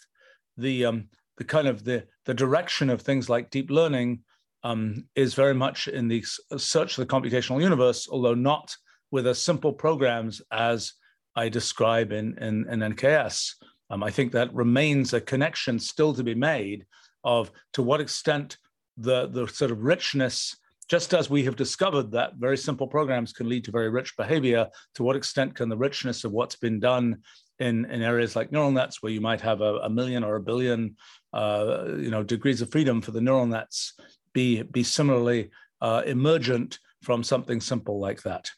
the 0.56 0.86
um, 0.86 1.08
the 1.36 1.44
kind 1.44 1.68
of 1.68 1.84
the 1.84 2.06
the 2.24 2.34
direction 2.34 2.90
of 2.90 3.02
things 3.02 3.28
like 3.28 3.50
deep 3.50 3.70
learning 3.70 4.20
um, 4.62 5.04
is 5.14 5.34
very 5.34 5.54
much 5.54 5.88
in 5.88 6.08
the 6.08 6.24
search 6.56 6.96
of 6.96 7.06
the 7.06 7.14
computational 7.14 7.60
universe, 7.60 8.08
although 8.10 8.34
not 8.34 8.74
with 9.10 9.26
as 9.26 9.40
simple 9.40 9.72
programs 9.72 10.40
as 10.50 10.94
I 11.36 11.48
describe 11.48 12.12
in, 12.12 12.36
in, 12.38 12.66
in 12.70 12.94
NKS. 12.94 13.54
Um, 13.90 14.02
I 14.02 14.10
think 14.10 14.32
that 14.32 14.54
remains 14.54 15.12
a 15.12 15.20
connection 15.20 15.78
still 15.78 16.14
to 16.14 16.24
be 16.24 16.34
made 16.34 16.86
of 17.22 17.50
to 17.74 17.82
what 17.82 18.00
extent 18.00 18.56
the, 18.96 19.26
the 19.28 19.46
sort 19.46 19.70
of 19.70 19.82
richness, 19.82 20.56
just 20.88 21.14
as 21.14 21.30
we 21.30 21.44
have 21.44 21.56
discovered 21.56 22.12
that 22.12 22.34
very 22.36 22.56
simple 22.56 22.86
programs 22.86 23.32
can 23.32 23.48
lead 23.48 23.64
to 23.64 23.70
very 23.70 23.88
rich 23.88 24.16
behavior, 24.16 24.68
to 24.94 25.02
what 25.02 25.16
extent 25.16 25.54
can 25.54 25.68
the 25.68 25.76
richness 25.76 26.24
of 26.24 26.32
what's 26.32 26.56
been 26.56 26.78
done 26.78 27.22
in, 27.58 27.84
in 27.86 28.02
areas 28.02 28.36
like 28.36 28.52
neural 28.52 28.70
nets, 28.70 29.02
where 29.02 29.12
you 29.12 29.20
might 29.20 29.40
have 29.40 29.60
a, 29.60 29.76
a 29.78 29.90
million 29.90 30.24
or 30.24 30.36
a 30.36 30.42
billion 30.42 30.96
uh, 31.32 31.84
you 31.98 32.10
know, 32.10 32.22
degrees 32.22 32.60
of 32.60 32.70
freedom 32.70 33.00
for 33.00 33.12
the 33.12 33.20
neural 33.20 33.46
nets, 33.46 33.94
be, 34.32 34.62
be 34.62 34.82
similarly 34.82 35.50
uh, 35.80 36.02
emergent 36.06 36.78
from 37.02 37.22
something 37.22 37.60
simple 37.60 37.98
like 38.00 38.22
that. 38.22 38.50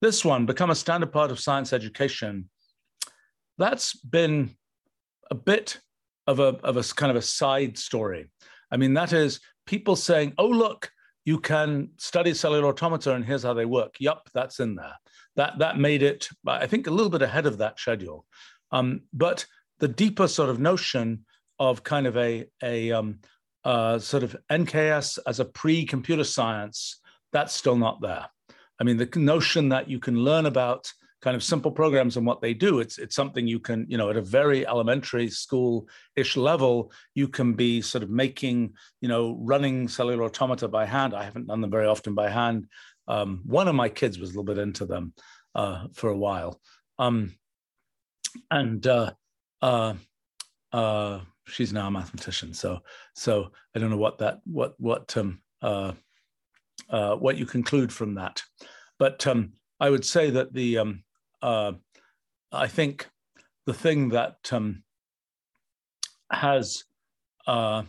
This 0.00 0.24
one, 0.24 0.46
become 0.46 0.70
a 0.70 0.74
standard 0.74 1.12
part 1.12 1.30
of 1.30 1.40
science 1.40 1.72
education, 1.72 2.50
that's 3.56 3.94
been 3.94 4.56
a 5.30 5.34
bit 5.34 5.80
of 6.26 6.40
a, 6.40 6.56
of 6.62 6.76
a 6.76 6.82
kind 6.94 7.10
of 7.10 7.16
a 7.16 7.22
side 7.22 7.78
story. 7.78 8.30
I 8.70 8.76
mean, 8.76 8.94
that 8.94 9.12
is 9.12 9.40
people 9.66 9.96
saying, 9.96 10.34
oh, 10.38 10.48
look, 10.48 10.90
you 11.28 11.38
can 11.38 11.90
study 11.98 12.32
cellular 12.32 12.68
automata 12.68 13.12
and 13.12 13.22
here's 13.22 13.42
how 13.42 13.52
they 13.52 13.66
work. 13.66 13.96
Yup, 14.00 14.30
that's 14.32 14.60
in 14.60 14.74
there. 14.76 14.94
That, 15.36 15.58
that 15.58 15.78
made 15.78 16.02
it, 16.02 16.26
I 16.46 16.66
think, 16.66 16.86
a 16.86 16.90
little 16.90 17.10
bit 17.10 17.20
ahead 17.20 17.44
of 17.44 17.58
that 17.58 17.78
schedule. 17.78 18.24
Um, 18.72 19.02
but 19.12 19.44
the 19.78 19.88
deeper 19.88 20.26
sort 20.26 20.48
of 20.48 20.58
notion 20.58 21.26
of 21.58 21.84
kind 21.84 22.06
of 22.06 22.16
a, 22.16 22.46
a 22.62 22.92
um, 22.92 23.18
uh, 23.62 23.98
sort 23.98 24.22
of 24.22 24.34
NKS 24.50 25.18
as 25.26 25.38
a 25.38 25.44
pre-computer 25.44 26.24
science, 26.24 26.98
that's 27.30 27.52
still 27.52 27.76
not 27.76 28.00
there. 28.00 28.24
I 28.80 28.84
mean, 28.84 28.96
the 28.96 29.10
notion 29.16 29.68
that 29.68 29.90
you 29.90 29.98
can 29.98 30.16
learn 30.16 30.46
about 30.46 30.90
kind 31.20 31.34
of 31.34 31.42
simple 31.42 31.70
programs 31.70 32.16
and 32.16 32.24
what 32.26 32.40
they 32.40 32.54
do, 32.54 32.78
it's 32.80 32.98
it's 32.98 33.16
something 33.16 33.46
you 33.46 33.58
can, 33.58 33.86
you 33.88 33.98
know, 33.98 34.10
at 34.10 34.16
a 34.16 34.22
very 34.22 34.66
elementary 34.66 35.28
school-ish 35.28 36.36
level, 36.36 36.92
you 37.14 37.28
can 37.28 37.54
be 37.54 37.82
sort 37.82 38.04
of 38.04 38.10
making, 38.10 38.72
you 39.00 39.08
know, 39.08 39.36
running 39.40 39.88
cellular 39.88 40.24
automata 40.24 40.68
by 40.68 40.86
hand. 40.86 41.14
I 41.14 41.24
haven't 41.24 41.46
done 41.46 41.60
them 41.60 41.70
very 41.70 41.86
often 41.86 42.14
by 42.14 42.28
hand. 42.28 42.68
Um, 43.08 43.42
one 43.44 43.68
of 43.68 43.74
my 43.74 43.88
kids 43.88 44.18
was 44.18 44.30
a 44.30 44.32
little 44.32 44.44
bit 44.44 44.58
into 44.58 44.86
them 44.86 45.12
uh, 45.54 45.86
for 45.92 46.10
a 46.10 46.16
while, 46.16 46.60
um, 46.98 47.34
and 48.50 48.86
uh, 48.86 49.12
uh, 49.62 49.94
uh 50.72 51.20
she's 51.48 51.72
now 51.72 51.88
a 51.88 51.90
mathematician. 51.90 52.54
So 52.54 52.80
so 53.14 53.50
I 53.74 53.78
don't 53.78 53.90
know 53.90 53.96
what 53.96 54.18
that 54.18 54.40
what 54.44 54.74
what 54.78 55.16
um, 55.16 55.40
uh, 55.62 55.92
uh, 56.90 57.16
what 57.16 57.38
you 57.38 57.46
conclude 57.46 57.92
from 57.92 58.14
that, 58.14 58.42
but 58.98 59.26
um, 59.26 59.54
I 59.80 59.90
would 59.90 60.04
say 60.04 60.30
that 60.30 60.52
the 60.52 60.78
um, 60.78 61.02
uh, 61.42 61.72
I 62.52 62.66
think 62.66 63.08
the 63.66 63.74
thing 63.74 64.10
that 64.10 64.36
um, 64.52 64.82
has 66.30 66.84
uh, 67.46 67.82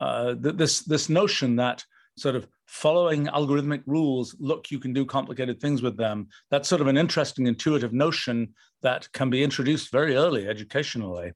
uh, 0.00 0.34
th- 0.34 0.56
this 0.56 0.80
this 0.80 1.08
notion 1.08 1.56
that 1.56 1.84
sort 2.16 2.36
of 2.36 2.46
following 2.66 3.26
algorithmic 3.26 3.82
rules, 3.86 4.36
look, 4.38 4.70
you 4.70 4.78
can 4.78 4.92
do 4.92 5.04
complicated 5.04 5.60
things 5.60 5.82
with 5.82 5.96
them. 5.96 6.28
That's 6.50 6.68
sort 6.68 6.80
of 6.80 6.86
an 6.86 6.96
interesting 6.96 7.46
intuitive 7.46 7.92
notion 7.92 8.54
that 8.82 9.10
can 9.12 9.30
be 9.30 9.42
introduced 9.42 9.90
very 9.90 10.14
early 10.16 10.46
educationally. 10.46 11.32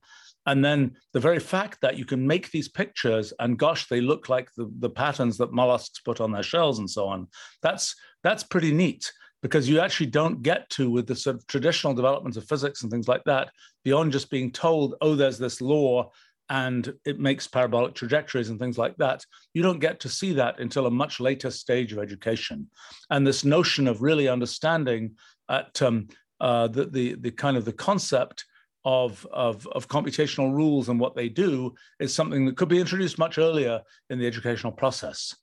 And 0.47 0.65
then 0.65 0.95
the 1.13 1.21
very 1.21 1.41
fact 1.41 1.81
that 1.81 1.97
you 1.97 2.05
can 2.05 2.27
make 2.27 2.51
these 2.51 2.69
pictures 2.69 3.33
and 3.41 3.59
gosh, 3.59 3.89
they 3.89 4.01
look 4.01 4.29
like 4.29 4.51
the, 4.57 4.71
the 4.79 4.91
patterns 4.91 5.39
that 5.39 5.53
mollusks 5.53 6.01
put 6.01 6.21
on 6.21 6.33
their 6.33 6.43
shells 6.43 6.79
and 6.79 6.91
so 6.91 7.07
on, 7.07 7.29
that's, 7.63 7.97
that's 8.23 8.43
pretty 8.43 8.73
neat 8.73 9.11
because 9.45 9.69
you 9.69 9.79
actually 9.79 10.07
don't 10.07 10.41
get 10.41 10.71
to 10.71 10.91
with 10.91 11.07
the 11.07 11.15
sort 11.15 11.37
of 11.37 11.47
traditional 11.47 11.93
developments 11.93 12.39
of 12.39 12.49
physics 12.49 12.83
and 12.83 12.91
things 12.91 13.09
like 13.09 13.23
that 13.25 13.51
beyond 13.85 14.11
just 14.11 14.31
being 14.31 14.51
told, 14.51 14.95
oh, 15.03 15.15
there's 15.15 15.37
this 15.37 15.61
law 15.61 16.11
and 16.49 16.95
it 17.05 17.21
makes 17.21 17.47
parabolic 17.47 17.95
trajectories 17.95 18.49
and 18.49 18.59
things 18.59 18.79
like 18.79 18.97
that. 18.97 19.23
You 19.53 19.63
don't 19.63 19.81
get 19.81 20.01
to 20.01 20.09
see 20.09 20.33
that 20.33 20.61
until 20.61 20.87
a 20.87 20.91
much 20.91 21.21
later 21.21 21.51
stage 21.51 21.93
of 21.93 21.99
education. 21.99 22.71
And 23.11 23.27
this 23.27 23.45
notion 23.45 23.87
of 23.87 24.01
really 24.01 24.29
understanding 24.29 25.15
at 25.51 25.83
um, 25.83 26.09
uh, 26.41 26.69
the, 26.69 26.87
the, 26.87 27.15
the 27.17 27.31
kind 27.31 27.59
of 27.59 27.67
the 27.67 27.73
concept 27.75 28.47
of, 28.87 29.27
of, 29.31 29.69
of 29.73 29.89
computational 29.89 30.55
rules 30.55 30.89
and 30.89 30.99
what 30.99 31.15
they 31.15 31.29
do 31.29 31.75
is 32.01 32.15
something 32.15 32.47
that 32.47 32.57
could 32.57 32.71
be 32.71 32.81
introduced 32.81 33.19
much 33.19 33.37
earlier 33.37 33.83
in 34.09 34.19
the 34.19 34.27
educational 34.27 34.73
process. 34.73 35.37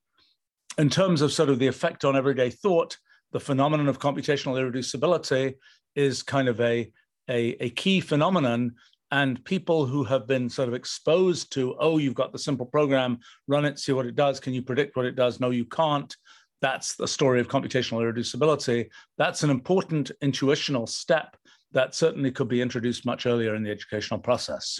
In 0.79 0.89
terms 0.89 1.21
of 1.21 1.31
sort 1.31 1.49
of 1.49 1.59
the 1.59 1.67
effect 1.67 2.03
on 2.03 2.15
everyday 2.15 2.49
thought, 2.49 2.97
the 3.31 3.39
phenomenon 3.39 3.87
of 3.87 3.99
computational 3.99 4.59
irreducibility 4.59 5.55
is 5.95 6.23
kind 6.23 6.47
of 6.47 6.59
a, 6.61 6.91
a, 7.29 7.63
a 7.63 7.69
key 7.71 8.01
phenomenon 8.01 8.73
and 9.11 9.43
people 9.43 9.85
who 9.85 10.03
have 10.05 10.25
been 10.25 10.49
sort 10.49 10.69
of 10.69 10.73
exposed 10.73 11.51
to, 11.53 11.75
oh, 11.79 11.97
you've 11.97 12.15
got 12.15 12.31
the 12.31 12.39
simple 12.39 12.65
program, 12.65 13.19
run 13.47 13.65
it, 13.65 13.77
see 13.77 13.91
what 13.91 14.05
it 14.05 14.15
does. 14.15 14.39
Can 14.39 14.53
you 14.53 14.61
predict 14.61 14.95
what 14.95 15.05
it 15.05 15.17
does? 15.17 15.39
No, 15.39 15.49
you 15.49 15.65
can't. 15.65 16.15
That's 16.61 16.95
the 16.95 17.07
story 17.07 17.41
of 17.41 17.49
computational 17.49 18.01
irreducibility. 18.01 18.89
That's 19.17 19.43
an 19.43 19.49
important 19.49 20.11
intuitional 20.21 20.87
step 20.87 21.35
that 21.73 21.95
certainly 21.95 22.31
could 22.31 22.47
be 22.47 22.61
introduced 22.61 23.05
much 23.05 23.25
earlier 23.25 23.55
in 23.55 23.63
the 23.63 23.71
educational 23.71 24.19
process. 24.19 24.79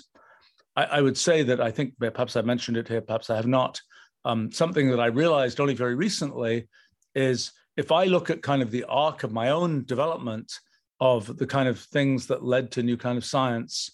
I, 0.75 0.83
I 0.85 1.01
would 1.01 1.17
say 1.17 1.43
that 1.43 1.59
I 1.59 1.71
think 1.71 1.93
perhaps 1.99 2.35
I 2.35 2.41
mentioned 2.41 2.77
it 2.77 2.87
here, 2.87 3.01
perhaps 3.01 3.29
I 3.29 3.35
have 3.35 3.47
not. 3.47 3.81
Um, 4.23 4.51
something 4.51 4.89
that 4.91 4.99
I 4.99 5.07
realized 5.07 5.59
only 5.59 5.73
very 5.73 5.95
recently 5.95 6.67
is 7.15 7.51
if 7.77 7.91
I 7.91 8.05
look 8.05 8.29
at 8.29 8.41
kind 8.41 8.61
of 8.61 8.71
the 8.71 8.83
arc 8.85 9.23
of 9.23 9.31
my 9.31 9.49
own 9.49 9.85
development 9.85 10.51
of 10.99 11.37
the 11.37 11.47
kind 11.47 11.67
of 11.67 11.79
things 11.79 12.27
that 12.27 12.43
led 12.43 12.71
to 12.71 12.83
new 12.83 12.97
kind 12.97 13.17
of 13.17 13.25
science 13.25 13.91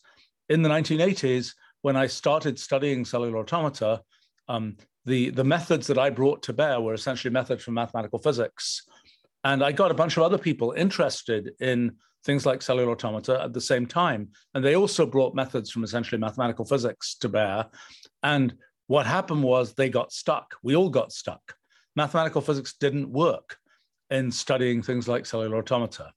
in 0.49 0.61
the 0.61 0.69
1980s, 0.69 1.53
when 1.81 1.95
I 1.95 2.07
started 2.07 2.59
studying 2.59 3.05
cellular 3.05 3.37
automata, 3.39 4.01
um, 4.47 4.77
the, 5.05 5.29
the 5.29 5.43
methods 5.43 5.87
that 5.87 5.97
I 5.97 6.09
brought 6.09 6.43
to 6.43 6.53
bear 6.53 6.81
were 6.81 6.93
essentially 6.93 7.31
methods 7.31 7.63
from 7.63 7.75
mathematical 7.75 8.19
physics. 8.19 8.81
And 9.43 9.63
I 9.63 9.71
got 9.71 9.91
a 9.91 9.95
bunch 9.95 10.17
of 10.17 10.23
other 10.23 10.37
people 10.37 10.73
interested 10.73 11.51
in 11.61 11.95
things 12.25 12.45
like 12.45 12.61
cellular 12.61 12.91
automata 12.91 13.41
at 13.41 13.53
the 13.53 13.61
same 13.61 13.85
time. 13.85 14.29
And 14.53 14.65
they 14.65 14.75
also 14.75 15.05
brought 15.05 15.35
methods 15.35 15.71
from 15.71 15.83
essentially 15.83 16.19
mathematical 16.19 16.65
physics 16.65 17.15
to 17.19 17.29
bear. 17.29 17.67
And 18.23 18.55
what 18.87 19.05
happened 19.05 19.43
was 19.43 19.73
they 19.73 19.89
got 19.89 20.11
stuck. 20.11 20.55
We 20.63 20.75
all 20.75 20.89
got 20.89 21.13
stuck. 21.13 21.55
Mathematical 21.95 22.41
physics 22.41 22.73
didn't 22.73 23.09
work 23.09 23.57
in 24.09 24.31
studying 24.31 24.81
things 24.81 25.07
like 25.07 25.25
cellular 25.25 25.57
automata. 25.57 26.11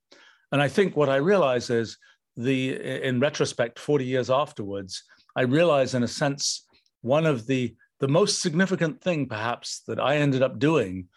And 0.51 0.61
I 0.61 0.67
think 0.67 0.95
what 0.95 1.09
I 1.09 1.17
realize 1.17 1.69
is 1.69 1.97
the 2.37 3.03
in 3.05 3.19
retrospect 3.19 3.77
40 3.77 4.05
years 4.05 4.29
afterwards 4.29 5.03
i 5.35 5.41
realize 5.41 5.93
in 5.93 6.03
a 6.03 6.07
sense 6.07 6.65
one 7.01 7.25
of 7.25 7.45
the 7.45 7.75
the 7.99 8.07
most 8.07 8.41
significant 8.41 9.01
thing 9.01 9.27
perhaps 9.27 9.81
that 9.87 9.99
i 9.99 10.17
ended 10.17 10.41
up 10.41 10.57
doing 10.57 11.07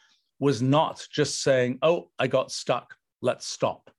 was 0.40 0.60
not 0.60 1.06
just 1.12 1.42
saying 1.42 1.78
oh 1.82 2.10
i 2.18 2.26
got 2.26 2.50
stuck 2.50 2.96
let's 3.22 3.46
stop 3.46 3.90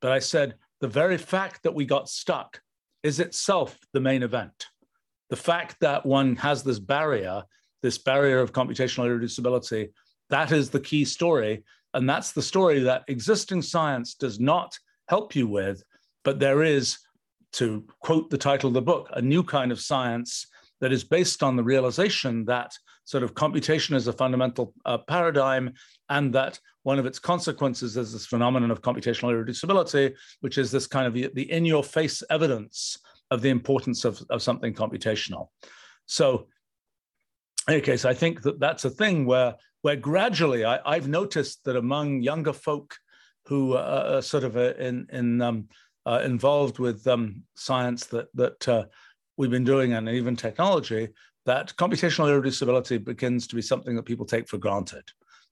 but 0.00 0.10
i 0.10 0.18
said 0.18 0.54
the 0.80 0.88
very 0.88 1.16
fact 1.16 1.62
that 1.62 1.74
we 1.74 1.84
got 1.84 2.08
stuck 2.08 2.60
is 3.02 3.20
itself 3.20 3.78
the 3.92 4.00
main 4.00 4.22
event 4.24 4.66
the 5.30 5.36
fact 5.36 5.76
that 5.80 6.04
one 6.04 6.34
has 6.34 6.64
this 6.64 6.80
barrier 6.80 7.44
this 7.82 7.98
barrier 7.98 8.40
of 8.40 8.52
computational 8.52 9.06
irreducibility 9.06 9.90
that 10.30 10.50
is 10.50 10.68
the 10.68 10.80
key 10.80 11.04
story 11.04 11.62
and 11.96 12.08
that's 12.08 12.32
the 12.32 12.42
story 12.42 12.78
that 12.80 13.04
existing 13.08 13.62
science 13.62 14.14
does 14.14 14.38
not 14.38 14.78
help 15.08 15.34
you 15.34 15.46
with 15.48 15.82
but 16.26 16.40
there 16.40 16.64
is, 16.64 16.98
to 17.52 17.84
quote 18.00 18.30
the 18.30 18.36
title 18.36 18.66
of 18.66 18.74
the 18.74 18.82
book, 18.82 19.08
a 19.12 19.22
new 19.22 19.44
kind 19.44 19.70
of 19.70 19.80
science 19.80 20.48
that 20.80 20.92
is 20.92 21.04
based 21.04 21.40
on 21.44 21.54
the 21.54 21.62
realization 21.62 22.44
that 22.46 22.72
sort 23.04 23.22
of 23.22 23.32
computation 23.32 23.94
is 23.94 24.08
a 24.08 24.12
fundamental 24.12 24.74
uh, 24.84 24.98
paradigm 24.98 25.72
and 26.10 26.34
that 26.34 26.58
one 26.82 26.98
of 26.98 27.06
its 27.06 27.20
consequences 27.20 27.96
is 27.96 28.12
this 28.12 28.26
phenomenon 28.26 28.72
of 28.72 28.82
computational 28.82 29.30
irreducibility, 29.30 30.12
which 30.40 30.58
is 30.58 30.72
this 30.72 30.88
kind 30.88 31.06
of 31.06 31.14
the, 31.14 31.30
the 31.34 31.48
in 31.52 31.64
your 31.64 31.84
face 31.84 32.24
evidence 32.28 32.98
of 33.30 33.40
the 33.40 33.50
importance 33.50 34.04
of, 34.04 34.20
of 34.30 34.42
something 34.42 34.74
computational. 34.74 35.46
So, 36.06 36.48
in 37.68 37.74
any 37.74 37.82
case, 37.82 38.04
I 38.04 38.14
think 38.14 38.42
that 38.42 38.58
that's 38.58 38.84
a 38.84 38.90
thing 38.90 39.26
where, 39.26 39.54
where 39.86 39.94
gradually 39.94 40.64
I, 40.64 40.94
have 40.94 41.06
noticed 41.06 41.62
that 41.62 41.76
among 41.76 42.20
younger 42.20 42.52
folk 42.52 42.96
who 43.44 43.76
are 43.76 44.20
sort 44.20 44.42
of 44.42 44.56
uh, 44.56 44.74
in, 44.74 45.06
in 45.12 45.40
um, 45.40 45.68
uh, 46.04 46.22
involved 46.24 46.80
with 46.80 47.06
um, 47.06 47.44
science 47.54 48.06
that 48.06 48.26
that 48.34 48.68
uh, 48.68 48.86
we've 49.36 49.52
been 49.52 49.62
doing 49.62 49.92
and 49.92 50.08
even 50.08 50.34
technology, 50.34 51.10
that 51.44 51.72
computational 51.76 52.30
irreducibility 52.32 52.98
begins 52.98 53.46
to 53.46 53.54
be 53.54 53.62
something 53.62 53.94
that 53.94 54.02
people 54.02 54.26
take 54.26 54.48
for 54.48 54.58
granted. 54.58 55.04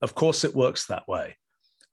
Of 0.03 0.17
course, 0.17 0.43
it 0.43 0.53
works 0.53 0.87
that 0.87 1.07
way. 1.07 1.37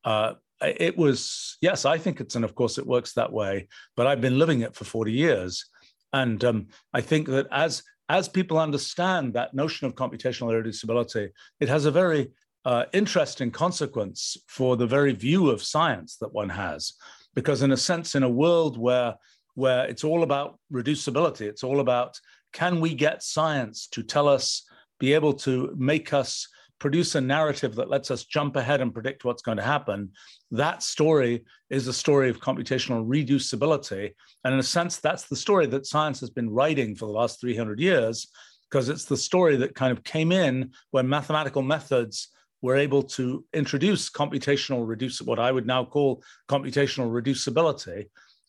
Uh, 0.04 0.34
it 0.64 0.98
was 0.98 1.60
yes, 1.62 1.86
I 1.86 2.00
think 2.00 2.22
it's 2.22 2.36
and 2.36 2.44
of 2.44 2.56
course 2.56 2.80
it 2.80 2.88
works 2.88 3.14
that 3.14 3.32
way. 3.32 3.68
But 3.96 4.08
I've 4.08 4.22
been 4.28 4.40
living 4.40 4.62
it 4.62 4.74
for 4.74 4.86
forty 4.86 5.14
years, 5.14 5.70
and 6.12 6.44
um, 6.44 6.70
I 6.92 7.02
think 7.02 7.28
that 7.28 7.46
as 7.52 7.84
as 8.12 8.28
people 8.28 8.60
understand 8.60 9.34
that 9.34 9.54
notion 9.54 9.88
of 9.88 9.96
computational 9.96 10.52
irreducibility, 10.52 11.30
it 11.62 11.70
has 11.70 11.86
a 11.86 11.92
very 11.92 12.30
uh, 12.66 12.84
interesting 12.92 13.50
consequence 13.50 14.36
for 14.48 14.76
the 14.76 14.86
very 14.86 15.14
view 15.14 15.50
of 15.50 15.64
science 15.64 16.18
that 16.18 16.34
one 16.34 16.50
has, 16.50 16.94
because 17.36 17.62
in 17.62 17.72
a 17.72 17.78
sense, 17.78 18.14
in 18.14 18.24
a 18.24 18.30
world 18.44 18.78
where 18.78 19.16
where 19.56 19.86
it's 19.86 20.04
all 20.04 20.24
about 20.24 20.60
reducibility, 20.72 21.42
it's 21.42 21.64
all 21.64 21.80
about 21.80 22.20
can 22.52 22.82
we 22.82 22.94
get 22.94 23.24
science 23.24 23.88
to 23.88 24.04
tell 24.04 24.28
us, 24.28 24.64
be 25.00 25.14
able 25.14 25.34
to 25.34 25.74
make 25.78 26.14
us 26.14 26.48
produce 26.82 27.14
a 27.14 27.22
narrative 27.22 27.76
that 27.76 27.92
lets 27.92 28.10
us 28.10 28.26
jump 28.26 28.56
ahead 28.56 28.82
and 28.82 28.92
predict 28.92 29.24
what's 29.24 29.44
going 29.44 29.58
to 29.58 29.64
happen. 29.64 30.10
That 30.50 30.82
story 30.82 31.46
is 31.70 31.88
a 31.88 31.94
story 31.94 32.28
of 32.28 32.40
computational 32.40 33.06
reducibility. 33.06 34.14
And 34.44 34.56
in 34.56 34.60
a 34.60 34.64
sense, 34.64 34.98
that's 34.98 35.26
the 35.26 35.36
story 35.36 35.68
that 35.68 35.86
science 35.86 36.20
has 36.22 36.32
been 36.32 36.50
writing 36.50 36.96
for 36.96 37.06
the 37.06 37.12
last 37.12 37.40
300 37.40 37.80
years, 37.80 38.28
because 38.68 38.90
it's 38.90 39.06
the 39.06 39.16
story 39.16 39.58
that 39.58 39.76
kind 39.76 39.96
of 39.96 40.04
came 40.04 40.32
in 40.32 40.72
when 40.90 41.08
mathematical 41.08 41.62
methods 41.62 42.30
were 42.64 42.76
able 42.76 43.04
to 43.04 43.46
introduce 43.54 44.10
computational 44.10 44.88
reduce 44.88 45.22
what 45.22 45.38
I 45.38 45.52
would 45.52 45.68
now 45.68 45.86
call 45.86 46.24
computational 46.50 47.12
reducibility. 47.12 48.08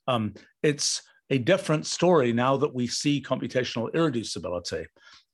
Um, 0.09 0.33
it's 0.63 1.03
a 1.29 1.37
different 1.37 1.85
story 1.85 2.33
now 2.33 2.57
that 2.57 2.75
we 2.75 2.87
see 2.87 3.23
computational 3.23 3.93
irreducibility. 3.93 4.87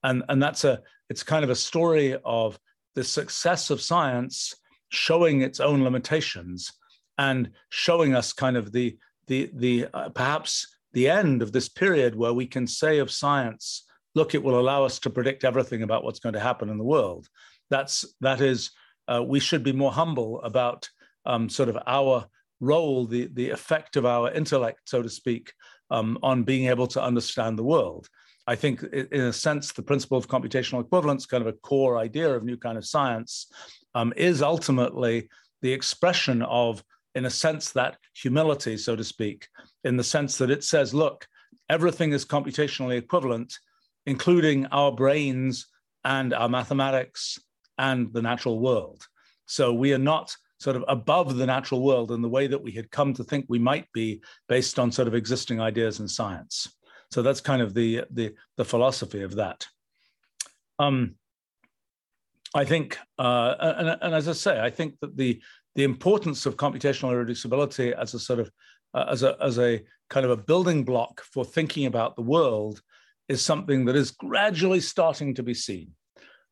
And, 0.02 0.24
and 0.28 0.42
that's 0.42 0.64
a 0.64 0.80
it's 1.08 1.22
kind 1.22 1.44
of 1.44 1.50
a 1.50 1.56
story 1.56 2.16
of 2.24 2.58
the 2.98 3.04
success 3.04 3.70
of 3.70 3.80
science 3.80 4.56
showing 4.88 5.42
its 5.42 5.60
own 5.60 5.84
limitations 5.84 6.72
and 7.16 7.48
showing 7.68 8.12
us 8.12 8.32
kind 8.32 8.56
of 8.56 8.72
the 8.72 8.98
the 9.28 9.48
the 9.54 9.86
uh, 9.94 10.08
perhaps 10.08 10.66
the 10.94 11.08
end 11.08 11.40
of 11.40 11.52
this 11.52 11.68
period 11.68 12.16
where 12.16 12.32
we 12.32 12.44
can 12.44 12.66
say 12.66 12.98
of 12.98 13.08
science 13.08 13.84
look 14.16 14.34
it 14.34 14.42
will 14.42 14.58
allow 14.58 14.84
us 14.84 14.98
to 14.98 15.10
predict 15.10 15.44
everything 15.44 15.84
about 15.84 16.02
what's 16.02 16.18
going 16.18 16.32
to 16.32 16.40
happen 16.40 16.68
in 16.68 16.76
the 16.76 16.90
world. 16.96 17.28
That's 17.70 18.04
that 18.20 18.40
is 18.40 18.72
uh, 19.06 19.22
we 19.22 19.38
should 19.38 19.62
be 19.62 19.80
more 19.82 19.92
humble 19.92 20.42
about 20.42 20.88
um, 21.24 21.48
sort 21.48 21.68
of 21.68 21.78
our 21.86 22.26
role 22.58 23.06
the 23.06 23.28
the 23.32 23.50
effect 23.50 23.94
of 23.94 24.06
our 24.06 24.32
intellect 24.32 24.80
so 24.86 25.02
to 25.02 25.08
speak 25.08 25.52
um, 25.92 26.18
on 26.24 26.42
being 26.42 26.66
able 26.66 26.88
to 26.88 27.00
understand 27.00 27.56
the 27.56 27.70
world 27.74 28.08
I 28.48 28.56
think, 28.56 28.82
in 28.82 29.20
a 29.20 29.32
sense, 29.32 29.72
the 29.72 29.82
principle 29.82 30.16
of 30.16 30.26
computational 30.26 30.80
equivalence, 30.80 31.26
kind 31.26 31.42
of 31.42 31.48
a 31.48 31.58
core 31.58 31.98
idea 31.98 32.34
of 32.34 32.44
new 32.44 32.56
kind 32.56 32.78
of 32.78 32.86
science, 32.86 33.52
um, 33.94 34.14
is 34.16 34.40
ultimately 34.40 35.28
the 35.60 35.70
expression 35.70 36.40
of, 36.40 36.82
in 37.14 37.26
a 37.26 37.30
sense, 37.30 37.72
that 37.72 37.98
humility, 38.14 38.78
so 38.78 38.96
to 38.96 39.04
speak, 39.04 39.48
in 39.84 39.98
the 39.98 40.02
sense 40.04 40.38
that 40.38 40.50
it 40.50 40.64
says, 40.64 40.94
look, 40.94 41.26
everything 41.68 42.12
is 42.12 42.24
computationally 42.24 42.96
equivalent, 42.96 43.58
including 44.06 44.64
our 44.72 44.92
brains 44.92 45.66
and 46.04 46.32
our 46.32 46.48
mathematics 46.48 47.38
and 47.76 48.10
the 48.14 48.22
natural 48.22 48.58
world. 48.60 49.06
So 49.44 49.74
we 49.74 49.92
are 49.92 49.98
not 49.98 50.34
sort 50.58 50.76
of 50.76 50.84
above 50.88 51.36
the 51.36 51.46
natural 51.46 51.82
world 51.82 52.12
in 52.12 52.22
the 52.22 52.28
way 52.30 52.46
that 52.46 52.62
we 52.62 52.72
had 52.72 52.90
come 52.90 53.12
to 53.12 53.24
think 53.24 53.44
we 53.46 53.58
might 53.58 53.92
be 53.92 54.22
based 54.48 54.78
on 54.78 54.90
sort 54.90 55.06
of 55.06 55.14
existing 55.14 55.60
ideas 55.60 56.00
in 56.00 56.08
science. 56.08 56.66
So 57.10 57.22
that's 57.22 57.40
kind 57.40 57.62
of 57.62 57.74
the 57.74 58.04
the, 58.10 58.34
the 58.56 58.64
philosophy 58.64 59.22
of 59.22 59.36
that. 59.36 59.66
Um, 60.78 61.16
I 62.54 62.64
think, 62.64 62.98
uh, 63.18 63.54
and, 63.60 63.98
and, 64.00 64.14
as 64.14 64.28
I 64.28 64.32
say, 64.32 64.60
I 64.60 64.70
think 64.70 64.98
that 65.00 65.16
the 65.16 65.40
the 65.74 65.84
importance 65.84 66.46
of 66.46 66.56
computational 66.56 67.12
irreducibility 67.12 67.92
as 67.92 68.14
a 68.14 68.18
sort 68.18 68.40
of 68.40 68.50
uh, 68.94 69.06
as 69.10 69.22
a 69.22 69.36
as 69.40 69.58
a 69.58 69.84
kind 70.08 70.24
of 70.24 70.32
a 70.32 70.36
building 70.36 70.84
block 70.84 71.22
for 71.22 71.44
thinking 71.44 71.86
about 71.86 72.16
the 72.16 72.22
world 72.22 72.80
is 73.28 73.44
something 73.44 73.84
that 73.84 73.96
is 73.96 74.10
gradually 74.10 74.80
starting 74.80 75.34
to 75.34 75.42
be 75.42 75.54
seen. 75.54 75.92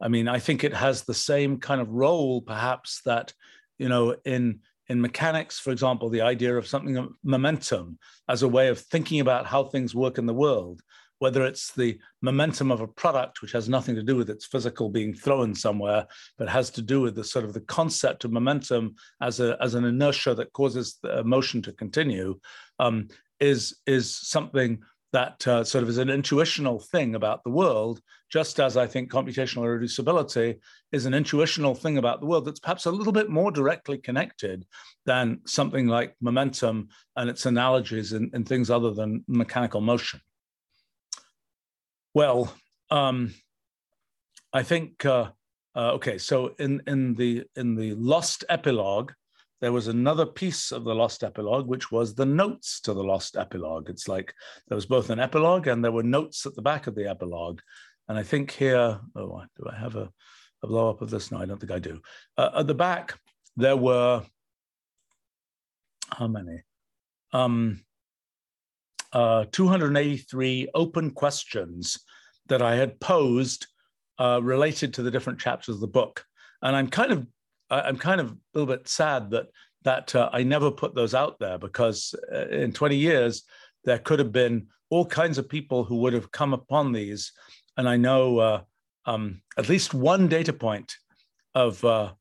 I 0.00 0.08
mean, 0.08 0.28
I 0.28 0.38
think 0.38 0.62
it 0.62 0.74
has 0.74 1.02
the 1.02 1.14
same 1.14 1.58
kind 1.58 1.80
of 1.80 1.88
role, 1.88 2.42
perhaps 2.42 3.00
that 3.06 3.32
you 3.78 3.88
know 3.88 4.16
in 4.24 4.60
in 4.88 5.00
mechanics, 5.00 5.58
for 5.58 5.70
example, 5.70 6.08
the 6.08 6.20
idea 6.20 6.56
of 6.56 6.66
something 6.66 7.14
momentum 7.24 7.98
as 8.28 8.42
a 8.42 8.48
way 8.48 8.68
of 8.68 8.78
thinking 8.78 9.20
about 9.20 9.46
how 9.46 9.64
things 9.64 9.94
work 9.94 10.18
in 10.18 10.26
the 10.26 10.34
world, 10.34 10.82
whether 11.18 11.44
it's 11.44 11.72
the 11.72 11.98
momentum 12.22 12.70
of 12.70 12.80
a 12.80 12.86
product, 12.86 13.42
which 13.42 13.52
has 13.52 13.68
nothing 13.68 13.94
to 13.94 14.02
do 14.02 14.16
with 14.16 14.30
its 14.30 14.46
physical 14.46 14.88
being 14.88 15.14
thrown 15.14 15.54
somewhere, 15.54 16.06
but 16.38 16.48
has 16.48 16.70
to 16.70 16.82
do 16.82 17.00
with 17.00 17.14
the 17.14 17.24
sort 17.24 17.44
of 17.44 17.52
the 17.52 17.60
concept 17.60 18.24
of 18.24 18.32
momentum 18.32 18.94
as 19.20 19.40
a 19.40 19.56
as 19.60 19.74
an 19.74 19.84
inertia 19.84 20.34
that 20.34 20.52
causes 20.52 20.98
the 21.02 21.24
motion 21.24 21.62
to 21.62 21.72
continue, 21.72 22.38
um, 22.78 23.08
is 23.40 23.78
is 23.86 24.14
something 24.16 24.78
that 25.16 25.48
uh, 25.48 25.64
sort 25.64 25.82
of 25.82 25.88
is 25.88 25.96
an 25.96 26.10
intuitional 26.10 26.78
thing 26.78 27.14
about 27.14 27.42
the 27.42 27.48
world, 27.48 28.02
just 28.30 28.60
as 28.60 28.76
I 28.76 28.86
think 28.86 29.10
computational 29.10 29.64
irreducibility 29.64 30.58
is 30.92 31.06
an 31.06 31.14
intuitional 31.14 31.74
thing 31.74 31.96
about 31.96 32.20
the 32.20 32.26
world 32.26 32.44
that's 32.44 32.60
perhaps 32.60 32.84
a 32.84 32.90
little 32.90 33.14
bit 33.14 33.30
more 33.30 33.50
directly 33.50 33.96
connected 33.96 34.66
than 35.06 35.40
something 35.46 35.86
like 35.86 36.14
momentum 36.20 36.88
and 37.16 37.30
its 37.30 37.46
analogies 37.46 38.12
in, 38.12 38.30
in 38.34 38.44
things 38.44 38.68
other 38.68 38.90
than 38.90 39.24
mechanical 39.26 39.80
motion. 39.80 40.20
Well, 42.12 42.52
um, 42.90 43.32
I 44.52 44.64
think 44.64 45.06
uh, 45.06 45.30
uh, 45.74 45.92
okay. 45.92 46.18
So 46.18 46.54
in 46.58 46.82
in 46.86 47.14
the 47.14 47.44
in 47.56 47.74
the 47.74 47.94
lost 47.94 48.44
epilogue, 48.50 49.12
there 49.60 49.72
was 49.72 49.88
another 49.88 50.26
piece 50.26 50.70
of 50.70 50.84
the 50.84 50.94
lost 50.94 51.24
epilogue, 51.24 51.66
which 51.66 51.90
was 51.90 52.14
the 52.14 52.26
notes 52.26 52.80
to 52.82 52.92
the 52.92 53.02
lost 53.02 53.36
epilogue. 53.36 53.88
It's 53.88 54.08
like 54.08 54.34
there 54.68 54.76
was 54.76 54.86
both 54.86 55.10
an 55.10 55.18
epilogue 55.18 55.66
and 55.66 55.82
there 55.82 55.92
were 55.92 56.02
notes 56.02 56.44
at 56.44 56.54
the 56.54 56.62
back 56.62 56.86
of 56.86 56.94
the 56.94 57.08
epilogue. 57.08 57.60
And 58.08 58.18
I 58.18 58.22
think 58.22 58.50
here, 58.50 59.00
oh, 59.16 59.42
do 59.56 59.68
I 59.70 59.76
have 59.78 59.96
a, 59.96 60.10
a 60.62 60.66
blow 60.66 60.90
up 60.90 61.00
of 61.00 61.10
this? 61.10 61.32
No, 61.32 61.38
I 61.38 61.46
don't 61.46 61.58
think 61.58 61.72
I 61.72 61.78
do. 61.78 62.00
Uh, 62.36 62.50
at 62.58 62.66
the 62.66 62.74
back, 62.74 63.18
there 63.56 63.76
were 63.76 64.22
how 66.10 66.28
many? 66.28 66.62
Um, 67.32 67.80
uh, 69.12 69.46
283 69.50 70.68
open 70.74 71.10
questions 71.10 71.98
that 72.48 72.62
I 72.62 72.76
had 72.76 73.00
posed 73.00 73.66
uh, 74.18 74.40
related 74.42 74.94
to 74.94 75.02
the 75.02 75.10
different 75.10 75.40
chapters 75.40 75.76
of 75.76 75.80
the 75.80 75.86
book. 75.86 76.24
And 76.62 76.76
I'm 76.76 76.88
kind 76.88 77.12
of 77.12 77.26
I'm 77.70 77.96
kind 77.96 78.20
of 78.20 78.30
a 78.30 78.36
little 78.54 78.74
bit 78.74 78.88
sad 78.88 79.30
that 79.30 79.46
that 79.84 80.14
uh, 80.14 80.28
I 80.32 80.42
never 80.42 80.70
put 80.70 80.94
those 80.94 81.14
out 81.14 81.38
there 81.38 81.58
because 81.58 82.12
uh, 82.34 82.48
in 82.48 82.72
20 82.72 82.96
years 82.96 83.44
there 83.84 83.98
could 83.98 84.18
have 84.18 84.32
been 84.32 84.66
all 84.90 85.06
kinds 85.06 85.38
of 85.38 85.48
people 85.48 85.84
who 85.84 85.96
would 85.98 86.12
have 86.12 86.32
come 86.32 86.52
upon 86.52 86.92
these, 86.92 87.32
and 87.76 87.88
I 87.88 87.96
know 87.96 88.38
uh, 88.38 88.60
um, 89.06 89.42
at 89.56 89.68
least 89.68 89.94
one 89.94 90.28
data 90.28 90.52
point 90.52 90.94
of 91.54 91.84
uh, 91.84 92.12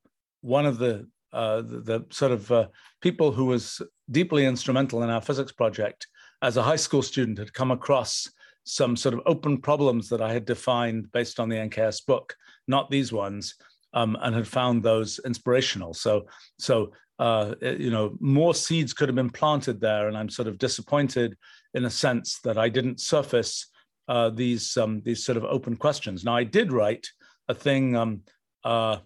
one 0.41 0.65
of 0.65 0.77
the, 0.77 1.07
uh, 1.33 1.61
the, 1.61 1.79
the 1.79 2.05
sort 2.11 2.31
of 2.31 2.51
uh, 2.51 2.67
people 3.01 3.31
who 3.31 3.45
was 3.45 3.81
deeply 4.11 4.45
instrumental 4.45 5.03
in 5.03 5.09
our 5.09 5.21
physics 5.21 5.51
project 5.51 6.07
as 6.41 6.57
a 6.57 6.63
high 6.63 6.75
school 6.75 7.01
student 7.01 7.39
had 7.39 7.53
come 7.53 7.71
across 7.71 8.29
some 8.63 8.95
sort 8.95 9.13
of 9.13 9.21
open 9.25 9.57
problems 9.59 10.09
that 10.09 10.21
I 10.21 10.33
had 10.33 10.45
defined 10.45 11.11
based 11.11 11.39
on 11.39 11.49
the 11.49 11.55
NKS 11.55 12.05
book, 12.05 12.35
not 12.67 12.89
these 12.89 13.11
ones 13.11 13.55
um, 13.95 14.17
and 14.21 14.35
had 14.35 14.47
found 14.47 14.83
those 14.83 15.19
inspirational. 15.25 15.93
So, 15.93 16.27
so 16.59 16.91
uh, 17.17 17.55
you 17.61 17.89
know, 17.89 18.15
more 18.19 18.53
seeds 18.53 18.93
could 18.93 19.07
have 19.07 19.15
been 19.15 19.29
planted 19.29 19.79
there, 19.79 20.09
and 20.09 20.17
I'm 20.17 20.29
sort 20.29 20.49
of 20.49 20.57
disappointed 20.57 21.35
in 21.73 21.85
a 21.85 21.89
sense 21.89 22.39
that 22.43 22.57
I 22.57 22.69
didn't 22.69 22.99
surface 22.99 23.71
uh, 24.07 24.29
these 24.29 24.75
um, 24.77 25.01
these 25.03 25.25
sort 25.25 25.37
of 25.37 25.45
open 25.45 25.77
questions. 25.77 26.23
Now, 26.23 26.35
I 26.35 26.43
did 26.43 26.71
write 26.71 27.07
a 27.47 27.55
thing. 27.55 27.95
Um, 27.95 28.21
uh, 28.63 28.97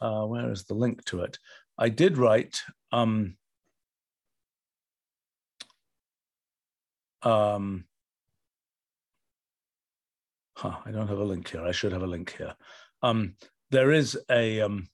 uh 0.00 0.26
where 0.26 0.50
is 0.50 0.64
the 0.64 0.74
link 0.74 1.04
to 1.06 1.22
it? 1.22 1.38
I 1.78 1.88
did 1.88 2.18
write. 2.18 2.60
Um, 2.92 3.36
um, 7.22 7.86
huh, 10.54 10.76
I 10.84 10.90
don't 10.90 11.08
have 11.08 11.18
a 11.18 11.24
link 11.24 11.48
here. 11.50 11.64
I 11.64 11.72
should 11.72 11.92
have 11.92 12.02
a 12.02 12.06
link 12.06 12.34
here. 12.36 12.54
Um, 13.02 13.34
there 13.74 13.90
is 13.90 14.16
a 14.30 14.60
um, 14.60 14.88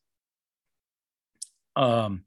um, 1.77 2.25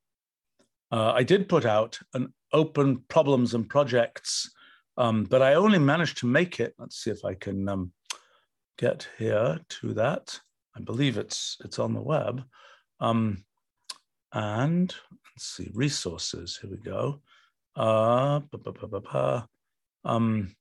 uh, 0.91 1.11
I 1.13 1.23
did 1.23 1.49
put 1.49 1.65
out 1.65 1.99
an 2.13 2.31
open 2.51 2.97
problems 3.07 3.55
and 3.55 3.67
projects, 3.67 4.51
um, 4.97 5.23
but 5.23 5.41
I 5.41 5.55
only 5.55 5.79
managed 5.79 6.19
to 6.19 6.27
make 6.27 6.59
it. 6.59 6.75
Let's 6.77 6.97
see 6.97 7.09
if 7.09 7.25
I 7.25 7.33
can 7.33 7.67
um, 7.67 7.91
get 8.77 9.07
here 9.17 9.59
to 9.67 9.93
that. 9.95 10.39
I 10.77 10.81
believe 10.81 11.17
it's 11.17 11.57
it's 11.65 11.79
on 11.79 11.95
the 11.95 12.01
web. 12.01 12.43
Um, 12.99 13.43
and 14.31 14.93
let's 15.33 15.47
see 15.47 15.71
resources. 15.73 16.59
Here 16.61 16.69
we 16.69 16.77
go. 16.77 17.19
Uh, 17.75 18.41
um, 20.05 20.55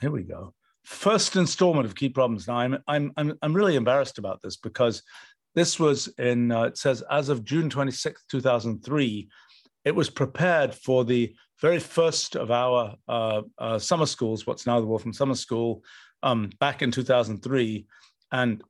here 0.00 0.10
we 0.10 0.22
go 0.24 0.52
first 0.86 1.34
installment 1.34 1.84
of 1.84 1.96
Key 1.96 2.08
Problems. 2.08 2.46
Now, 2.46 2.58
I'm, 2.58 2.78
I'm, 2.86 3.12
I'm, 3.16 3.36
I'm 3.42 3.52
really 3.52 3.74
embarrassed 3.74 4.18
about 4.18 4.40
this 4.40 4.56
because 4.56 5.02
this 5.56 5.80
was 5.80 6.06
in, 6.18 6.52
uh, 6.52 6.62
it 6.62 6.78
says, 6.78 7.02
as 7.10 7.28
of 7.28 7.44
June 7.44 7.68
26, 7.68 8.24
2003, 8.30 9.28
it 9.84 9.94
was 9.94 10.08
prepared 10.08 10.72
for 10.72 11.04
the 11.04 11.34
very 11.60 11.80
first 11.80 12.36
of 12.36 12.52
our 12.52 12.94
uh, 13.08 13.42
uh, 13.58 13.80
summer 13.80 14.06
schools, 14.06 14.46
what's 14.46 14.64
now 14.64 14.80
the 14.80 14.86
Wolfram 14.86 15.12
Summer 15.12 15.34
School, 15.34 15.82
um, 16.22 16.50
back 16.60 16.82
in 16.82 16.92
2003. 16.92 17.84
And 18.30 18.62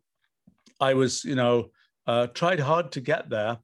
I 0.80 0.94
was, 0.94 1.22
you 1.22 1.34
know, 1.34 1.68
uh, 2.06 2.28
tried 2.28 2.60
hard 2.60 2.92
to 2.92 3.02
get 3.02 3.28
there 3.28 3.58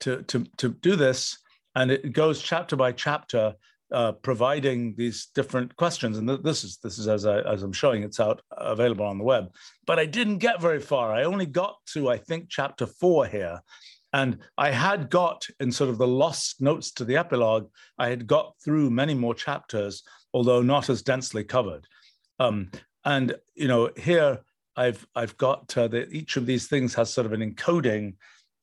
to, 0.00 0.22
to, 0.22 0.46
to 0.56 0.70
do 0.70 0.96
this. 0.96 1.38
And 1.74 1.90
it 1.90 2.14
goes 2.14 2.40
chapter 2.40 2.74
by 2.74 2.92
chapter 2.92 3.54
uh, 3.92 4.12
providing 4.12 4.94
these 4.96 5.28
different 5.34 5.74
questions. 5.76 6.18
And 6.18 6.28
this 6.28 6.64
is 6.64 6.78
this 6.82 6.98
is 6.98 7.08
as 7.08 7.26
I 7.26 7.40
as 7.40 7.62
I'm 7.62 7.72
showing, 7.72 8.02
it's 8.02 8.20
out 8.20 8.42
available 8.52 9.06
on 9.06 9.18
the 9.18 9.24
web. 9.24 9.50
But 9.86 9.98
I 9.98 10.06
didn't 10.06 10.38
get 10.38 10.60
very 10.60 10.80
far. 10.80 11.12
I 11.12 11.24
only 11.24 11.46
got 11.46 11.76
to 11.92 12.08
I 12.08 12.18
think 12.18 12.46
chapter 12.48 12.86
four 12.86 13.26
here, 13.26 13.60
and 14.12 14.38
I 14.56 14.70
had 14.70 15.10
got 15.10 15.46
in 15.60 15.72
sort 15.72 15.90
of 15.90 15.98
the 15.98 16.06
lost 16.06 16.60
notes 16.60 16.92
to 16.92 17.04
the 17.04 17.16
epilogue. 17.16 17.68
I 17.98 18.08
had 18.08 18.26
got 18.26 18.54
through 18.64 18.90
many 18.90 19.14
more 19.14 19.34
chapters, 19.34 20.02
although 20.32 20.62
not 20.62 20.90
as 20.90 21.02
densely 21.02 21.44
covered. 21.44 21.86
Um, 22.38 22.70
and 23.04 23.34
you 23.54 23.68
know 23.68 23.90
here 23.96 24.40
I've 24.76 25.06
I've 25.14 25.36
got 25.36 25.76
uh, 25.76 25.88
that 25.88 26.12
each 26.12 26.36
of 26.36 26.46
these 26.46 26.68
things 26.68 26.94
has 26.94 27.12
sort 27.12 27.26
of 27.26 27.32
an 27.32 27.40
encoding 27.40 28.14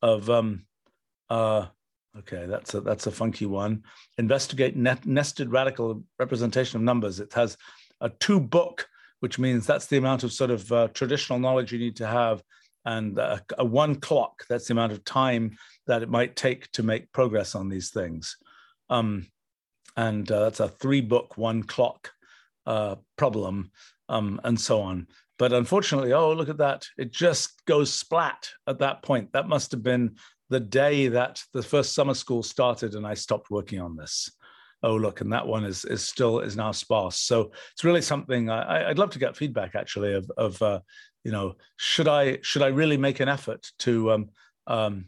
of 0.02 0.30
um, 0.30 0.66
uh, 1.30 1.66
Okay, 2.20 2.46
that's 2.48 2.74
a 2.74 2.82
that's 2.82 3.08
a 3.08 3.12
funky 3.12 3.46
one. 3.46 3.84
Investigate 4.18 4.78
net, 4.78 5.06
nested 5.06 5.52
radical 5.52 6.02
representation 6.18 6.78
of 6.78 6.84
numbers. 6.84 7.20
It 7.20 7.34
has 7.34 7.58
a 8.00 8.10
two 8.10 8.40
book, 8.40 8.88
which 9.20 9.38
means 9.38 9.66
that's 9.66 9.88
the 9.88 9.98
amount 9.98 10.24
of 10.24 10.32
sort 10.32 10.52
of 10.52 10.72
uh, 10.72 10.88
traditional 10.90 11.40
knowledge 11.40 11.74
you 11.74 11.80
need 11.80 11.98
to 11.98 12.08
have, 12.08 12.42
and 12.86 13.18
a, 13.18 13.42
a, 13.58 13.66
one 13.66 13.96
clock. 13.96 14.46
That's 14.48 14.68
the 14.68 14.74
amount 14.74 14.94
of 14.94 15.04
time 15.04 15.58
that 15.88 16.04
it 16.04 16.10
might 16.10 16.38
take 16.38 16.72
to 16.74 16.84
make 16.84 17.12
progress 17.12 17.54
on 17.54 17.68
these 17.68 17.90
things. 17.90 18.38
Um, 18.90 19.28
and 19.98 20.30
uh, 20.32 20.44
that's 20.44 20.62
a 20.62 20.70
three 20.70 21.02
book, 21.02 21.38
one 21.38 21.64
clock 21.64 22.12
uh, 22.66 22.96
problem, 23.18 23.72
um, 24.08 24.40
and 24.46 24.60
so 24.60 24.82
on. 24.82 25.08
But 25.38 25.52
unfortunately, 25.52 26.14
oh 26.14 26.32
look 26.32 26.48
at 26.48 26.60
that! 26.60 26.88
It 26.98 27.12
just 27.12 27.66
goes 27.66 27.92
splat 27.94 28.50
at 28.68 28.80
that 28.80 29.04
point. 29.04 29.34
That 29.34 29.50
must 29.50 29.72
have 29.72 29.84
been 29.84 30.16
the 30.50 30.60
day 30.60 31.08
that 31.08 31.42
the 31.54 31.64
first 31.64 31.94
summer 31.94 32.14
school 32.14 32.44
started 32.44 32.96
and 32.96 33.06
I 33.06 33.14
stopped 33.14 33.50
working 33.50 33.82
on 33.82 33.96
this. 33.96 34.30
Oh, 34.84 34.96
look, 34.96 35.22
and 35.22 35.34
that 35.34 35.48
one 35.48 35.66
is 35.66 35.84
is 35.86 36.08
still 36.08 36.42
is 36.42 36.56
now 36.56 36.72
sparse. 36.72 37.18
So 37.20 37.52
it's 37.72 37.84
really 37.84 38.02
something 38.02 38.50
I, 38.50 38.88
would 38.88 39.00
love 39.00 39.10
to 39.12 39.20
get 39.20 39.36
feedback 39.36 39.74
actually 39.74 40.14
of 40.14 40.30
of 40.38 40.62
uh, 40.62 40.82
you 41.24 41.32
know 41.32 41.56
should 41.78 42.08
I 42.08 42.40
should 42.44 42.62
I 42.62 42.68
really 42.68 42.98
make 42.98 43.20
an 43.20 43.30
effort 43.30 43.66
to 43.80 44.12
um, 44.12 44.30
um, 44.68 45.06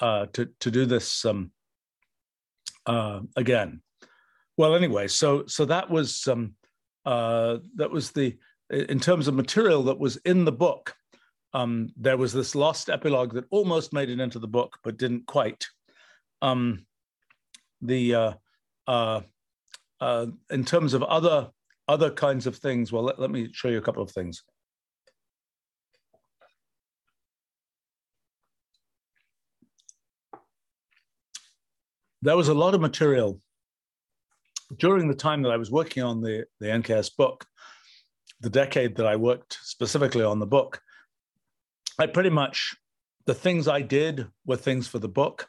uh, 0.00 0.26
to 0.32 0.48
to 0.60 0.70
do 0.70 0.84
this 0.86 1.24
um, 1.24 1.52
uh, 2.86 3.20
again? 3.36 3.82
Well, 4.56 4.74
anyway, 4.74 5.06
so 5.06 5.46
so 5.46 5.64
that 5.66 5.90
was 5.90 6.26
um, 6.26 6.54
uh, 7.04 7.58
that 7.76 7.90
was 7.90 8.10
the 8.10 8.36
in 8.70 8.98
terms 8.98 9.28
of 9.28 9.34
material 9.34 9.84
that 9.84 9.98
was 9.98 10.16
in 10.18 10.44
the 10.44 10.52
book 10.52 10.94
um, 11.58 11.92
there 11.96 12.16
was 12.16 12.32
this 12.32 12.54
lost 12.54 12.88
epilogue 12.88 13.34
that 13.34 13.44
almost 13.50 13.92
made 13.92 14.10
it 14.10 14.20
into 14.20 14.38
the 14.38 14.46
book, 14.46 14.78
but 14.84 14.96
didn't 14.96 15.26
quite. 15.26 15.66
Um, 16.40 16.86
the 17.82 18.14
uh, 18.14 18.32
uh, 18.86 19.20
uh, 20.00 20.26
in 20.50 20.64
terms 20.64 20.94
of 20.94 21.02
other 21.02 21.50
other 21.88 22.10
kinds 22.12 22.46
of 22.46 22.56
things, 22.56 22.92
well, 22.92 23.02
let, 23.02 23.18
let 23.18 23.32
me 23.32 23.48
show 23.52 23.66
you 23.66 23.78
a 23.78 23.82
couple 23.82 24.04
of 24.04 24.12
things. 24.12 24.44
There 32.22 32.36
was 32.36 32.48
a 32.48 32.54
lot 32.54 32.74
of 32.74 32.80
material 32.80 33.40
during 34.76 35.08
the 35.08 35.14
time 35.14 35.42
that 35.42 35.50
I 35.50 35.56
was 35.56 35.72
working 35.72 36.04
on 36.04 36.20
the, 36.20 36.44
the 36.60 36.66
NKS 36.66 37.16
book, 37.16 37.46
the 38.40 38.50
decade 38.50 38.94
that 38.96 39.06
I 39.06 39.16
worked 39.16 39.58
specifically 39.62 40.22
on 40.22 40.38
the 40.38 40.46
book, 40.46 40.82
I 41.98 42.06
pretty 42.06 42.30
much, 42.30 42.76
the 43.26 43.34
things 43.34 43.66
I 43.66 43.82
did 43.82 44.26
were 44.46 44.56
things 44.56 44.86
for 44.86 44.98
the 44.98 45.08
book, 45.08 45.48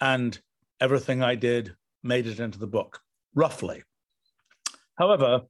and 0.00 0.38
everything 0.80 1.22
I 1.22 1.34
did 1.34 1.74
made 2.02 2.26
it 2.26 2.40
into 2.40 2.58
the 2.58 2.66
book, 2.66 3.00
roughly. 3.34 3.82
However, 4.96 5.42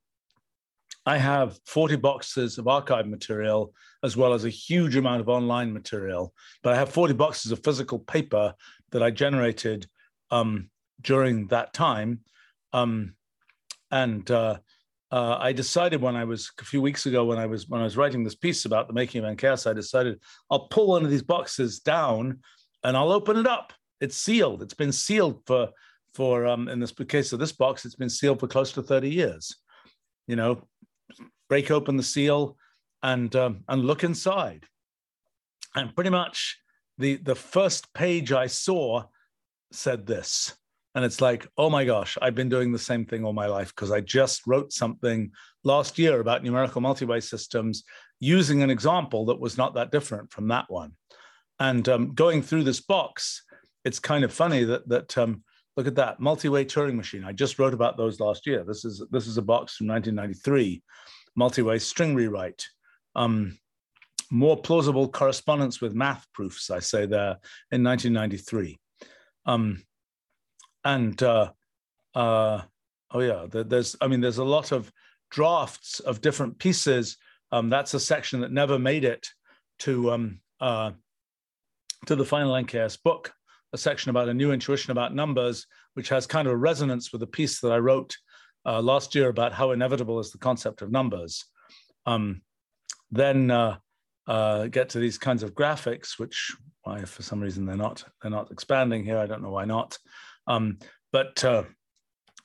I 1.07 1.18
have 1.18 1.59
40 1.66 1.97
boxes 1.97 2.59
of 2.59 2.66
archive 2.66 3.07
material 3.07 3.75
as 4.03 4.16
well 4.16 4.33
as 4.33 4.44
a 4.44 4.51
huge 4.51 4.97
amount 4.97 5.20
of 5.20 5.29
online 5.29 5.73
material. 5.73 6.35
But 6.62 6.73
I 6.73 6.77
have 6.77 6.90
40 6.90 7.14
boxes 7.14 7.53
of 7.53 7.62
physical 7.62 7.99
paper 7.99 8.55
that 8.90 9.03
I 9.03 9.11
generated 9.11 9.87
um, 10.31 10.70
during 11.01 11.47
that 11.49 11.75
time. 11.75 12.20
Um, 12.73 13.14
and 13.90 14.29
uh, 14.31 14.59
uh, 15.14 15.38
I 15.40 15.53
decided 15.53 16.00
when 16.00 16.16
I 16.16 16.24
was 16.24 16.50
a 16.61 16.64
few 16.64 16.83
weeks 16.83 17.07
ago 17.07 17.24
when 17.24 17.38
I 17.38 17.46
was 17.46 17.68
when 17.68 17.81
I 17.81 17.85
was 17.85 17.96
writing 17.96 18.24
this 18.24 18.35
piece 18.35 18.64
about 18.64 18.88
the 18.88 18.94
making 18.94 19.24
of 19.24 19.37
NKS, 19.37 19.70
I 19.70 19.72
decided 19.72 20.20
I'll 20.50 20.66
pull 20.66 20.88
one 20.88 21.05
of 21.05 21.11
these 21.11 21.22
boxes 21.22 21.79
down 21.79 22.40
and 22.83 22.96
I'll 22.96 23.12
open 23.12 23.37
it 23.37 23.46
up. 23.46 23.72
It's 24.00 24.16
sealed. 24.16 24.61
It's 24.61 24.74
been 24.74 24.90
sealed 24.90 25.40
for 25.46 25.68
for 26.14 26.48
um, 26.48 26.68
in 26.68 26.81
this 26.81 26.90
case 26.90 27.33
of 27.33 27.38
this 27.38 27.53
box, 27.53 27.85
it's 27.85 27.94
been 27.94 28.11
sealed 28.11 28.40
for 28.40 28.48
close 28.48 28.72
to 28.72 28.83
30 28.83 29.09
years. 29.09 29.57
You 30.27 30.35
know, 30.35 30.66
break 31.48 31.70
open 31.70 31.96
the 31.96 32.03
seal 32.03 32.57
and 33.05 33.35
um, 33.37 33.62
and 33.68 33.85
look 33.85 34.03
inside. 34.03 34.66
And 35.77 35.94
pretty 35.94 36.11
much 36.11 36.59
the 36.98 37.18
the 37.18 37.37
first 37.37 37.94
page 37.94 38.33
I 38.33 38.48
saw 38.48 39.05
said 39.70 40.07
this 40.07 40.55
and 40.94 41.04
it's 41.04 41.20
like, 41.20 41.46
oh 41.57 41.68
my 41.68 41.85
gosh, 41.85 42.16
I've 42.22 42.35
been 42.35 42.48
doing 42.48 42.70
the 42.70 42.78
same 42.78 43.04
thing 43.04 43.24
all 43.24 43.33
my 43.33 43.46
life 43.46 43.74
because 43.74 43.90
I 43.90 44.00
just 44.00 44.46
wrote 44.46 44.72
something 44.72 45.33
last 45.64 45.98
year 45.98 46.20
about 46.20 46.44
numerical 46.44 46.80
multi-way 46.80 47.20
systems 47.20 47.85
using 48.20 48.62
an 48.62 48.70
example 48.70 49.26
that 49.26 49.40
was 49.40 49.59
not 49.59 49.74
that 49.74 49.90
different 49.90 50.30
from 50.30 50.48
that 50.48 50.66
one. 50.68 50.92
And 51.59 51.88
um, 51.88 52.14
going 52.14 52.42
through 52.42 52.64
this 52.64 52.80
box, 52.80 53.42
it's 53.85 53.98
kind 53.98 54.24
of 54.24 54.33
funny 54.33 54.64
that 54.64 54.88
that 54.88 55.18
um, 55.18 55.42
look 55.76 55.87
at 55.87 55.96
that 55.96 56.20
multi-way 56.20 56.64
Turing 56.64 56.94
machine. 56.94 57.24
I 57.24 57.33
just 57.33 57.59
wrote 57.59 57.74
about 57.74 57.96
those 57.96 58.20
last 58.20 58.46
year. 58.46 58.64
This 58.64 58.85
is 58.85 59.04
this 59.11 59.26
is 59.26 59.37
a 59.37 59.42
box 59.42 59.76
from 59.76 59.88
1993, 59.88 60.83
multi-way 61.37 61.78
string 61.78 62.14
rewrite. 62.14 62.66
Um, 63.16 63.59
more 64.30 64.57
plausible 64.57 65.09
correspondence 65.09 65.80
with 65.80 65.94
math 65.94 66.26
proofs, 66.33 66.70
I 66.70 66.80
say 66.80 67.07
there 67.07 67.38
in 67.70 67.85
1993. 67.85 68.78
Um, 69.46 69.83
and 70.85 71.20
uh, 71.23 71.51
uh, 72.14 72.62
oh 73.11 73.20
yeah, 73.20 73.47
there's 73.51 73.97
I 74.01 74.09
mean 74.09 74.20
there's 74.20 74.38
a 74.38 74.44
lot 74.44 74.73
of 74.73 74.92
drafts 75.31 76.01
of 76.01 76.20
different 76.20 76.59
pieces. 76.59 77.16
Um, 77.53 77.70
that's 77.70 77.94
a 77.94 78.01
section 78.01 78.40
that 78.40 78.53
never 78.53 78.79
made 78.79 79.05
it 79.05 79.29
to 79.81 80.12
um, 80.12 80.40
uh, 80.61 80.92
to 82.07 82.16
the 82.16 82.25
final 82.25 82.53
NKS 82.53 83.03
book, 83.03 83.33
a 83.73 83.79
section 83.79 84.11
about 84.11 84.29
a 84.29 84.35
new 84.35 84.53
intuition 84.53 84.90
about 84.90 85.14
numbers, 85.14 85.66
which 85.94 86.09
has 86.09 86.27
kind 86.27 86.47
of 86.47 86.55
a 86.55 86.57
resonance 86.57 87.12
with 87.12 87.23
a 87.23 87.27
piece 87.27 87.61
that 87.61 87.73
I 87.73 87.79
wrote 87.79 88.16
uh, 88.66 88.81
last 88.81 89.14
year 89.14 89.29
about 89.29 89.53
how 89.53 89.73
inevitable 89.73 90.20
is 90.20 90.31
the 90.31 90.38
concept 90.38 90.83
of 90.83 90.90
numbers. 90.90 91.44
Um, 92.07 92.42
then 93.11 93.51
uh, 93.51 93.79
uh, 94.27 94.66
get 94.66 94.90
to 94.90 94.99
these 94.99 95.18
kinds 95.18 95.42
of 95.42 95.55
graphics, 95.55 96.18
which 96.18 96.55
why 96.83 97.05
for 97.05 97.23
some 97.23 97.40
reason 97.40 97.64
they're 97.64 97.77
not 97.77 98.05
they're 98.20 98.31
not 98.31 98.51
expanding 98.51 99.05
here. 99.05 99.18
I 99.18 99.27
don't 99.27 99.42
know 99.42 99.51
why 99.51 99.64
not. 99.64 99.99
Um, 100.46 100.78
but 101.12 101.42
uh, 101.44 101.64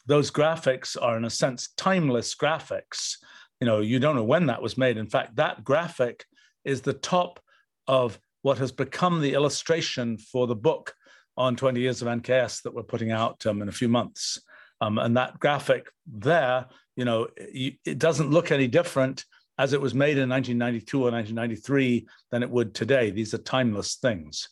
those 0.05 0.31
graphics 0.31 0.97
are, 1.01 1.17
in 1.17 1.25
a 1.25 1.29
sense, 1.29 1.69
timeless 1.77 2.35
graphics. 2.35 3.15
You 3.59 3.67
know, 3.67 3.79
you 3.79 3.99
don't 3.99 4.15
know 4.15 4.23
when 4.23 4.47
that 4.47 4.61
was 4.61 4.77
made. 4.77 4.97
In 4.97 5.07
fact, 5.07 5.35
that 5.35 5.63
graphic 5.63 6.25
is 6.63 6.81
the 6.81 6.93
top 6.93 7.39
of 7.87 8.19
what 8.41 8.57
has 8.59 8.71
become 8.71 9.21
the 9.21 9.33
illustration 9.33 10.17
for 10.17 10.47
the 10.47 10.55
book 10.55 10.93
on 11.35 11.55
20 11.55 11.79
years 11.79 12.01
of 12.01 12.07
NKS 12.07 12.63
that 12.63 12.73
we're 12.73 12.83
putting 12.83 13.11
out 13.11 13.45
um, 13.45 13.61
in 13.61 13.69
a 13.69 13.73
few 13.73 13.89
months. 13.89 14.41
Um, 14.81 14.97
and 14.97 15.17
that 15.17 15.39
graphic 15.39 15.87
there, 16.07 16.67
you 16.95 17.05
know, 17.05 17.27
it 17.37 17.97
doesn't 17.97 18.31
look 18.31 18.51
any 18.51 18.67
different 18.67 19.25
as 19.57 19.73
it 19.73 19.81
was 19.81 19.93
made 19.93 20.17
in 20.17 20.29
1992 20.29 20.97
or 20.97 21.11
1993 21.11 22.07
than 22.31 22.43
it 22.43 22.49
would 22.49 22.73
today. 22.73 23.11
These 23.11 23.33
are 23.33 23.39
timeless 23.39 23.95
things. 23.95 24.49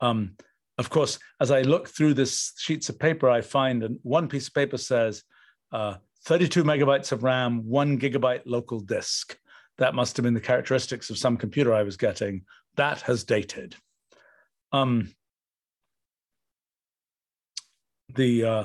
Um, 0.00 0.36
of 0.78 0.90
course, 0.90 1.18
as 1.40 1.50
I 1.50 1.62
look 1.62 1.88
through 1.88 2.14
this 2.14 2.52
sheets 2.58 2.88
of 2.88 2.98
paper, 2.98 3.30
I 3.30 3.40
find 3.40 3.82
and 3.82 3.98
one 4.02 4.28
piece 4.28 4.48
of 4.48 4.54
paper 4.54 4.76
says 4.76 5.22
uh, 5.72 5.94
32 6.24 6.64
megabytes 6.64 7.12
of 7.12 7.22
RAM, 7.22 7.66
one 7.66 7.98
gigabyte 7.98 8.42
local 8.44 8.80
disk. 8.80 9.36
That 9.78 9.94
must 9.94 10.16
have 10.16 10.24
been 10.24 10.34
the 10.34 10.40
characteristics 10.40 11.10
of 11.10 11.18
some 11.18 11.36
computer 11.36 11.72
I 11.72 11.82
was 11.82 11.96
getting. 11.96 12.42
That 12.76 13.00
has 13.02 13.24
dated. 13.24 13.76
Um, 14.72 15.14
the 18.14 18.44
uh, 18.44 18.64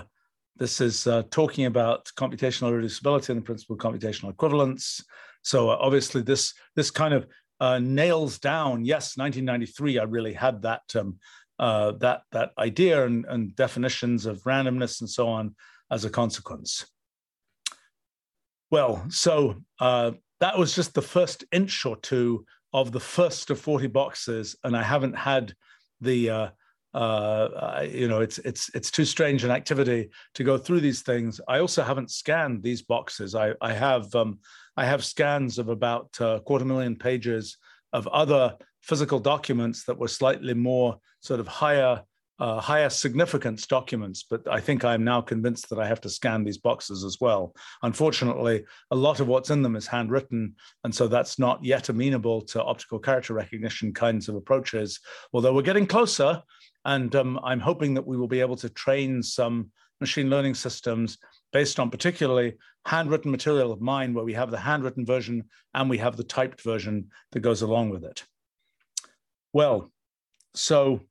this 0.58 0.82
is 0.82 1.08
uh, 1.08 1.24
talking 1.32 1.66
about 1.66 2.12
computational 2.18 2.72
reducibility 2.72 3.30
and 3.30 3.40
the 3.40 3.44
principle 3.44 3.76
of 3.76 3.82
computational 3.82 4.30
equivalence. 4.30 5.04
So 5.44 5.70
uh, 5.70 5.78
obviously, 5.80 6.22
this 6.22 6.54
this 6.76 6.92
kind 6.92 7.14
of 7.14 7.28
uh, 7.60 7.80
nails 7.80 8.40
down. 8.40 8.84
Yes, 8.84 9.18
1993, 9.18 10.00
I 10.00 10.04
really 10.04 10.34
had 10.34 10.64
that 10.64 10.82
um, 10.96 11.20
uh, 11.62 11.92
that 11.92 12.24
that 12.32 12.52
idea 12.58 13.06
and, 13.06 13.24
and 13.26 13.56
definitions 13.56 14.26
of 14.26 14.42
randomness 14.44 15.00
and 15.00 15.10
so 15.10 15.30
on 15.30 15.56
as 15.92 16.04
a 16.04 16.10
consequence. 16.10 16.86
Well, 18.72 19.06
so 19.10 19.56
uh, 19.80 20.12
that 20.40 20.58
was 20.58 20.76
just 20.76 20.94
the 20.94 21.02
first 21.02 21.46
inch 21.52 21.86
or 21.86 21.96
two 21.98 22.46
of 22.74 22.92
the 22.92 23.00
first 23.00 23.52
of 23.52 23.60
40 23.60 23.88
boxes, 23.88 24.56
and 24.64 24.76
I 24.76 24.82
haven't 24.82 25.16
had 25.16 25.54
the 26.00 26.30
uh, 26.30 26.48
uh, 26.94 27.86
you 27.90 28.08
know, 28.08 28.22
it's 28.22 28.40
it's 28.40 28.70
it's 28.74 28.92
too 28.92 29.06
strange 29.06 29.44
an 29.44 29.52
activity 29.52 30.10
to 30.34 30.44
go 30.44 30.58
through 30.58 30.82
these 30.82 31.04
things. 31.04 31.40
I 31.48 31.60
also 31.60 31.84
haven't 31.84 32.12
scanned 32.12 32.64
these 32.64 32.82
boxes. 32.82 33.36
I 33.36 33.54
I 33.62 33.72
have 33.72 34.14
um, 34.16 34.40
I 34.76 34.86
have 34.86 35.06
scans 35.06 35.58
of 35.58 35.70
about 35.70 36.10
a 36.20 36.28
uh, 36.28 36.40
quarter 36.40 36.66
million 36.66 36.96
pages 36.96 37.58
of 37.94 38.08
other 38.08 38.56
physical 38.82 39.20
documents 39.20 39.86
that 39.86 39.98
were 39.98 40.08
slightly 40.08 40.54
more 40.54 40.98
sort 41.20 41.40
of 41.40 41.48
higher 41.48 42.02
uh, 42.40 42.60
higher 42.60 42.90
significance 42.90 43.68
documents, 43.68 44.26
but 44.28 44.42
I 44.50 44.60
think 44.60 44.84
I'm 44.84 45.04
now 45.04 45.22
convinced 45.22 45.70
that 45.70 45.78
I 45.78 45.86
have 45.86 46.02
to 46.02 46.10
scan 46.10 46.44
these 46.44 46.58
boxes 46.58 47.04
as 47.04 47.18
well. 47.22 47.56
Unfortunately, 47.84 48.64
a 48.90 48.96
lot 48.96 49.20
of 49.20 49.28
what's 49.28 49.52
in 49.52 49.62
them 49.62 49.76
is 49.76 49.86
handwritten, 49.86 50.56
and 50.84 50.94
so 50.94 51.08
that's 51.08 51.38
not 51.38 51.64
yet 51.64 51.90
amenable 51.90 52.42
to 52.46 52.64
optical 52.64 52.98
character 52.98 53.36
recognition 53.36 53.94
kinds 53.94 54.28
of 54.28 54.34
approaches, 54.34 55.00
although 55.34 55.54
we're 55.54 55.62
getting 55.62 55.86
closer. 55.86 56.42
And 56.84 57.16
um, 57.16 57.40
I'm 57.44 57.60
hoping 57.60 57.94
that 57.94 58.08
we 58.08 58.18
will 58.18 58.28
be 58.28 58.42
able 58.42 58.56
to 58.58 58.70
train 58.70 59.22
some 59.22 59.70
machine 60.00 60.32
learning 60.32 60.56
systems 60.56 61.20
based 61.54 61.80
on 61.80 61.92
particularly 61.92 62.56
handwritten 62.86 63.32
material 63.32 63.72
of 63.72 63.82
mine, 63.82 64.14
where 64.14 64.26
we 64.26 64.34
have 64.34 64.52
the 64.52 64.60
handwritten 64.60 65.06
version 65.06 65.44
and 65.74 65.90
we 65.90 65.98
have 65.98 66.18
the 66.18 66.24
typed 66.24 66.62
version 66.64 67.10
that 67.32 67.42
goes 67.42 67.62
along 67.62 67.90
with 67.90 68.04
it. 68.04 68.24
Well, 69.54 69.92
so 70.56 71.02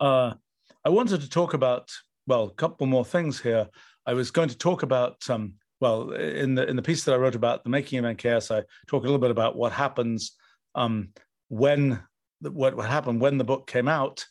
uh, 0.00 0.34
I 0.84 0.88
wanted 0.88 1.20
to 1.20 1.28
talk 1.28 1.54
about, 1.54 1.90
well, 2.26 2.44
a 2.44 2.54
couple 2.54 2.86
more 2.86 3.04
things 3.04 3.40
here. 3.40 3.68
I 4.06 4.14
was 4.14 4.30
going 4.30 4.48
to 4.48 4.58
talk 4.58 4.82
about, 4.82 5.28
um, 5.30 5.54
well, 5.80 6.12
in 6.12 6.54
the 6.54 6.68
in 6.68 6.76
the 6.76 6.82
piece 6.82 7.04
that 7.04 7.14
I 7.14 7.18
wrote 7.18 7.34
about 7.34 7.64
the 7.64 7.70
making 7.70 7.98
of 7.98 8.04
NKS, 8.04 8.54
I 8.54 8.64
talk 8.86 9.02
a 9.02 9.06
little 9.06 9.18
bit 9.18 9.30
about 9.30 9.56
what 9.56 9.72
happens 9.72 10.32
um, 10.74 11.10
when 11.48 12.02
what, 12.40 12.76
what 12.76 12.88
happened 12.88 13.20
when 13.20 13.38
the 13.38 13.44
book 13.44 13.66
came 13.66 13.88
out. 13.88 14.24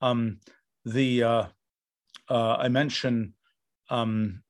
Um, 0.00 0.38
the 0.84 1.22
uh, 1.22 1.44
uh, 2.28 2.56
I 2.56 2.68
mentioned 2.68 3.32
um, 3.90 4.42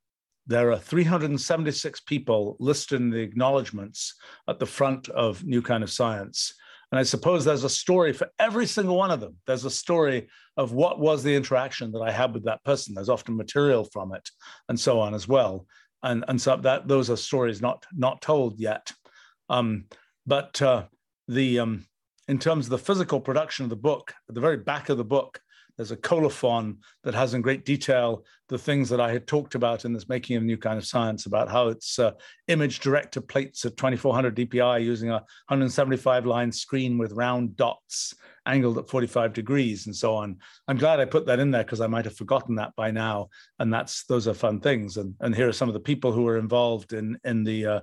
there 0.46 0.70
are 0.70 0.78
376 0.78 2.00
people 2.00 2.56
listed 2.60 3.00
in 3.00 3.10
the 3.10 3.20
acknowledgments 3.20 4.14
at 4.48 4.58
the 4.58 4.66
front 4.66 5.08
of 5.08 5.44
New 5.44 5.60
Kind 5.60 5.82
of 5.82 5.90
Science. 5.90 6.54
And 6.92 7.00
I 7.00 7.02
suppose 7.02 7.44
there's 7.44 7.64
a 7.64 7.68
story 7.68 8.12
for 8.12 8.28
every 8.38 8.66
single 8.66 8.96
one 8.96 9.10
of 9.10 9.20
them. 9.20 9.36
There's 9.46 9.64
a 9.64 9.70
story 9.70 10.28
of 10.56 10.72
what 10.72 11.00
was 11.00 11.22
the 11.22 11.34
interaction 11.34 11.90
that 11.92 12.00
I 12.00 12.12
had 12.12 12.32
with 12.32 12.44
that 12.44 12.62
person. 12.64 12.94
There's 12.94 13.08
often 13.08 13.36
material 13.36 13.84
from 13.84 14.14
it 14.14 14.28
and 14.68 14.78
so 14.78 15.00
on 15.00 15.12
as 15.12 15.26
well. 15.26 15.66
And, 16.02 16.24
and 16.28 16.40
so 16.40 16.56
that 16.56 16.86
those 16.86 17.10
are 17.10 17.16
stories 17.16 17.60
not, 17.60 17.84
not 17.92 18.22
told 18.22 18.60
yet. 18.60 18.92
Um, 19.48 19.86
but 20.26 20.62
uh, 20.62 20.84
the, 21.26 21.58
um, 21.58 21.86
in 22.28 22.38
terms 22.38 22.66
of 22.66 22.70
the 22.70 22.78
physical 22.78 23.20
production 23.20 23.64
of 23.64 23.70
the 23.70 23.76
book, 23.76 24.14
at 24.28 24.34
the 24.36 24.40
very 24.40 24.58
back 24.58 24.88
of 24.88 24.96
the 24.96 25.04
book, 25.04 25.40
there's 25.76 25.90
a 25.90 25.96
colophon 25.96 26.78
that 27.04 27.14
has 27.14 27.34
in 27.34 27.42
great 27.42 27.64
detail 27.64 28.24
the 28.48 28.58
things 28.58 28.88
that 28.88 29.00
I 29.00 29.12
had 29.12 29.26
talked 29.26 29.54
about 29.54 29.84
in 29.84 29.92
this 29.92 30.08
making 30.08 30.36
of 30.36 30.42
a 30.42 30.46
new 30.46 30.56
kind 30.56 30.78
of 30.78 30.86
science 30.86 31.26
about 31.26 31.50
how 31.50 31.68
it's 31.68 31.98
uh, 31.98 32.12
image 32.48 32.80
direct 32.80 33.12
to 33.14 33.20
plates 33.20 33.64
at 33.64 33.76
2400 33.76 34.36
DPI 34.36 34.84
using 34.84 35.10
a 35.10 35.24
175 35.48 36.26
line 36.26 36.52
screen 36.52 36.96
with 36.96 37.12
round 37.12 37.56
dots 37.56 38.14
angled 38.46 38.78
at 38.78 38.88
45 38.88 39.32
degrees 39.32 39.86
and 39.86 39.94
so 39.94 40.14
on. 40.14 40.36
I'm 40.68 40.76
glad 40.76 41.00
I 41.00 41.04
put 41.04 41.26
that 41.26 41.40
in 41.40 41.50
there 41.50 41.64
because 41.64 41.80
I 41.80 41.88
might 41.88 42.04
have 42.04 42.16
forgotten 42.16 42.54
that 42.56 42.74
by 42.76 42.90
now. 42.90 43.28
And 43.58 43.72
that's 43.72 44.04
those 44.04 44.28
are 44.28 44.34
fun 44.34 44.60
things. 44.60 44.96
And, 44.96 45.14
and 45.20 45.34
here 45.34 45.48
are 45.48 45.52
some 45.52 45.68
of 45.68 45.74
the 45.74 45.80
people 45.80 46.12
who 46.12 46.22
were 46.22 46.38
involved 46.38 46.92
in 46.92 47.18
in 47.24 47.44
the 47.44 47.66
uh, 47.66 47.80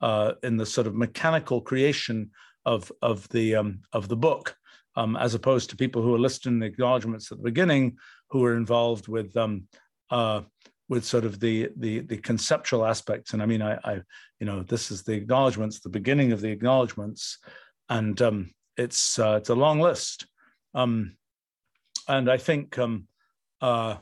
uh, 0.00 0.32
in 0.42 0.56
the 0.56 0.66
sort 0.66 0.86
of 0.86 0.94
mechanical 0.94 1.60
creation 1.60 2.30
of 2.64 2.90
of 3.02 3.28
the 3.28 3.56
um, 3.56 3.80
of 3.92 4.08
the 4.08 4.16
book, 4.16 4.56
um, 4.96 5.16
as 5.16 5.34
opposed 5.34 5.70
to 5.70 5.76
people 5.76 6.02
who 6.02 6.14
are 6.14 6.18
listed 6.18 6.52
in 6.52 6.58
the 6.58 6.66
acknowledgments 6.66 7.30
at 7.30 7.38
the 7.38 7.44
beginning, 7.44 7.96
who 8.30 8.44
are 8.44 8.56
involved 8.56 9.08
with 9.08 9.36
um, 9.36 9.68
uh, 10.10 10.42
with 10.88 11.04
sort 11.04 11.24
of 11.24 11.40
the, 11.40 11.70
the 11.76 12.00
the 12.00 12.16
conceptual 12.18 12.86
aspects. 12.86 13.32
And 13.32 13.42
I 13.42 13.46
mean, 13.46 13.62
I, 13.62 13.78
I 13.84 13.94
you 14.40 14.46
know, 14.46 14.62
this 14.62 14.90
is 14.90 15.02
the 15.02 15.14
acknowledgments, 15.14 15.80
the 15.80 15.88
beginning 15.88 16.32
of 16.32 16.40
the 16.40 16.50
acknowledgments, 16.50 17.38
and 17.88 18.20
um, 18.22 18.50
it's 18.76 19.18
uh, 19.18 19.36
it's 19.38 19.50
a 19.50 19.54
long 19.54 19.80
list. 19.80 20.26
Um, 20.74 21.16
and 22.08 22.30
I 22.30 22.36
think 22.36 22.78
um, 22.78 23.08
uh, 23.60 23.96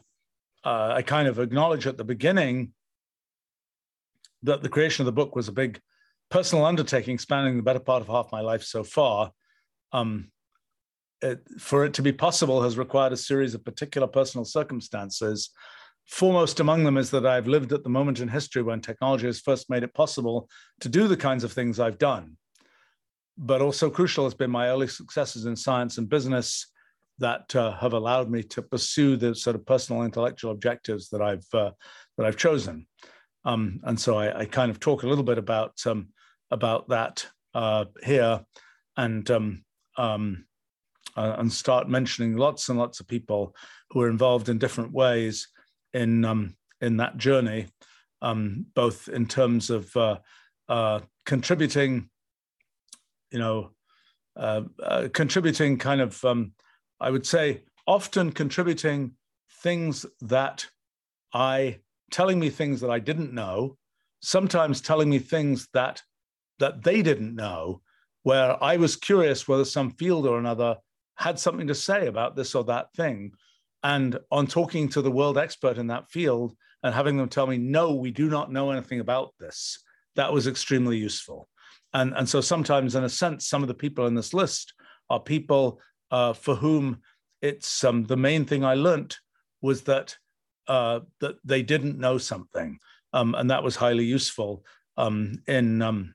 uh, 0.65 0.93
I 0.97 1.03
kind 1.03 1.29
of 1.29 1.39
acknowledge 1.39 1.87
at 1.87 1.97
the 1.97 2.05
beginning 2.05 2.73
that 4.43 4.63
the 4.63 4.69
creation 4.69 5.03
of 5.03 5.07
the 5.07 5.13
book 5.13 5.35
was 5.35 5.49
a 5.49 5.53
big 5.53 5.81
personal 6.31 6.65
undertaking 6.65 7.19
spanning 7.19 7.57
the 7.57 7.63
better 7.63 7.81
part 7.81 8.03
of 8.03 8.09
half 8.09 8.33
my 8.33 8.41
life 8.41 8.63
so 8.63 8.83
far, 8.83 9.31
um, 9.93 10.31
it, 11.25 11.41
for 11.59 11.85
it 11.85 11.95
to 11.95 12.03
be 12.03 12.13
possible 12.13 12.63
has 12.63 12.79
required 12.79 13.13
a 13.13 13.17
series 13.17 13.55
of 13.55 13.65
particular 13.65 14.07
personal 14.07 14.45
circumstances. 14.45 15.51
Foremost 16.07 16.61
among 16.61 16.85
them 16.85 16.99
is 16.99 17.11
that 17.11 17.27
I've 17.27 17.49
lived 17.49 17.73
at 17.73 17.83
the 17.83 17.89
moment 17.89 18.21
in 18.21 18.29
history 18.29 18.63
when 18.63 18.81
technology 18.81 19.27
has 19.27 19.41
first 19.41 19.71
made 19.71 19.83
it 19.83 19.95
possible 19.95 20.49
to 20.81 20.89
do 20.89 21.09
the 21.09 21.17
kinds 21.17 21.43
of 21.43 21.53
things 21.53 21.81
I've 21.81 21.99
done. 21.99 22.37
But 23.39 23.63
also 23.63 23.89
crucial 23.91 24.25
has 24.25 24.35
been 24.35 24.51
my 24.51 24.69
early 24.69 24.87
successes 24.87 25.47
in 25.47 25.57
science 25.57 25.97
and 25.97 26.09
business 26.09 26.71
that 27.19 27.57
uh, 27.57 27.73
have 27.77 27.95
allowed 27.95 28.31
me 28.31 28.43
to 28.43 28.61
pursue 28.61 29.17
the 29.17 29.35
sort 29.35 29.57
of 29.57 29.65
personal 29.65 30.03
intellectual 30.03 30.51
objectives 30.51 31.09
that 31.09 31.23
I've 31.23 31.47
uh, 31.55 31.71
that 32.17 32.27
I've 32.27 32.37
chosen. 32.37 32.87
Um, 33.45 33.81
and 33.85 33.99
so 33.99 34.19
I, 34.19 34.41
I, 34.41 34.45
kind 34.47 34.71
of 34.71 34.81
talk 34.81 35.03
a 35.03 35.07
little 35.07 35.25
bit 35.25 35.39
about 35.39 35.75
um, 35.87 36.09
about 36.51 36.89
that 36.89 37.27
uh, 37.55 37.85
here, 38.03 38.45
and 38.97 39.31
um, 39.31 39.65
um, 39.97 40.45
uh, 41.17 41.37
and 41.39 41.53
start 41.53 41.89
mentioning 41.89 42.37
lots 42.37 42.69
and 42.69 42.79
lots 42.79 43.01
of 43.01 43.09
people 43.09 43.55
who 43.91 44.01
are 44.01 44.09
involved 44.09 44.49
in 44.49 44.59
different 44.59 44.93
ways 44.93 45.49
in 45.93 46.25
um, 46.25 46.57
in 46.81 46.97
that 46.99 47.17
journey, 47.17 47.67
um, 48.23 48.67
both 48.75 49.09
in 49.09 49.27
terms 49.27 49.71
of 49.71 49.97
uh, 49.97 50.19
uh, 50.69 51.01
contributing, 51.25 52.11
you 53.31 53.39
know, 53.39 53.71
uh, 54.37 54.63
uh, 54.83 55.09
contributing 55.13 55.79
kind 55.79 56.01
of, 56.01 56.23
um, 56.25 56.53
I 57.01 57.11
would 57.11 57.27
say, 57.27 57.63
often 57.87 58.33
contributing 58.33 59.13
things 59.63 60.05
that 60.21 60.67
I 61.33 61.79
telling 62.11 62.39
me 62.39 62.51
things 62.51 62.81
that 62.81 62.91
I 62.91 62.99
didn't 62.99 63.33
know, 63.33 63.77
sometimes 64.21 64.81
telling 64.81 65.11
me 65.11 65.19
things 65.19 65.69
that 65.73 66.03
that 66.59 66.83
they 66.83 67.03
didn't 67.03 67.35
know, 67.35 67.81
where 68.23 68.63
I 68.63 68.77
was 68.77 68.97
curious 68.97 69.49
whether 69.49 69.65
some 69.65 69.91
field 69.93 70.27
or 70.27 70.39
another 70.39 70.77
had 71.17 71.39
something 71.39 71.67
to 71.69 71.75
say 71.75 72.07
about 72.07 72.37
this 72.37 72.55
or 72.55 72.65
that 72.65 72.93
thing. 72.95 73.33
And 73.83 74.19
on 74.31 74.47
talking 74.47 74.89
to 74.91 75.03
the 75.03 75.11
world 75.11 75.39
expert 75.39 75.79
in 75.79 75.89
that 75.89 76.11
field 76.11 76.55
and 76.83 76.95
having 76.95 77.17
them 77.17 77.29
tell 77.29 77.47
me, 77.47 77.59
no, 77.59 77.95
we 77.95 78.11
do 78.11 78.29
not 78.29 78.53
know 78.53 78.71
anything 78.71 79.01
about 79.01 79.35
this, 79.39 79.83
that 80.17 80.33
was 80.33 80.47
extremely 80.47 80.97
useful. 80.97 81.49
And, 81.93 82.13
and 82.17 82.29
so 82.29 82.41
sometimes, 82.41 82.95
in 82.95 83.05
a 83.05 83.09
sense, 83.09 83.47
some 83.47 83.63
of 83.63 83.69
the 83.69 83.75
people 83.75 84.07
in 84.07 84.15
this 84.15 84.35
list 84.35 84.75
are 85.11 85.21
people 85.21 85.81
uh, 86.11 86.33
for 86.33 86.55
whom 86.55 87.01
it's 87.43 87.85
um, 87.85 88.05
the 88.05 88.17
main 88.17 88.45
thing 88.45 88.65
I 88.65 88.75
learned 88.75 89.17
was 89.61 89.83
that 89.83 90.17
uh, 90.67 91.01
that 91.21 91.37
they 91.45 91.63
didn't 91.63 91.99
know 91.99 92.17
something, 92.17 92.79
um, 93.13 93.35
and 93.35 93.51
that 93.51 93.63
was 93.63 93.77
highly 93.77 94.05
useful 94.05 94.65
um, 94.97 95.43
in 95.47 95.83
um, 95.83 96.15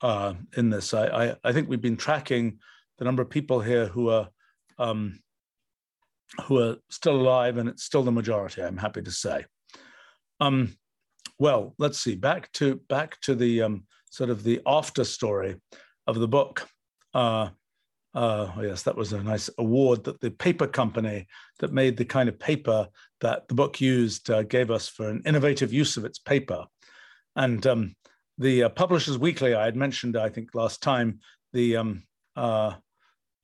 uh, 0.00 0.32
in 0.56 0.70
this. 0.70 0.94
I, 0.94 1.06
I, 1.06 1.36
I, 1.44 1.52
think 1.52 1.68
we've 1.68 1.80
been 1.80 1.96
tracking 1.96 2.58
the 3.02 3.06
number 3.06 3.22
of 3.22 3.30
people 3.30 3.58
here 3.58 3.86
who 3.86 4.10
are 4.10 4.28
um, 4.78 5.18
who 6.44 6.60
are 6.60 6.76
still 6.88 7.16
alive, 7.16 7.56
and 7.56 7.68
it's 7.68 7.82
still 7.82 8.04
the 8.04 8.12
majority. 8.12 8.62
I'm 8.62 8.76
happy 8.76 9.02
to 9.02 9.10
say. 9.10 9.44
Um, 10.38 10.76
well, 11.36 11.74
let's 11.78 11.98
see. 11.98 12.14
Back 12.14 12.52
to 12.52 12.76
back 12.88 13.20
to 13.22 13.34
the 13.34 13.62
um, 13.62 13.86
sort 14.10 14.30
of 14.30 14.44
the 14.44 14.60
after 14.66 15.02
story 15.02 15.60
of 16.06 16.20
the 16.20 16.28
book. 16.28 16.68
Uh, 17.12 17.48
uh, 18.14 18.52
oh 18.56 18.62
yes, 18.62 18.84
that 18.84 18.96
was 18.96 19.12
a 19.12 19.20
nice 19.20 19.50
award 19.58 20.04
that 20.04 20.20
the 20.20 20.30
paper 20.30 20.68
company 20.68 21.26
that 21.58 21.72
made 21.72 21.96
the 21.96 22.04
kind 22.04 22.28
of 22.28 22.38
paper 22.38 22.86
that 23.20 23.48
the 23.48 23.54
book 23.54 23.80
used 23.80 24.30
uh, 24.30 24.44
gave 24.44 24.70
us 24.70 24.86
for 24.86 25.08
an 25.08 25.22
innovative 25.26 25.72
use 25.72 25.96
of 25.96 26.04
its 26.04 26.20
paper. 26.20 26.66
And 27.34 27.66
um, 27.66 27.96
the 28.38 28.62
uh, 28.62 28.68
Publishers 28.68 29.18
Weekly, 29.18 29.56
I 29.56 29.64
had 29.64 29.74
mentioned, 29.74 30.16
I 30.16 30.28
think 30.28 30.54
last 30.54 30.84
time, 30.84 31.18
the 31.52 31.78
um, 31.78 32.04
uh, 32.36 32.74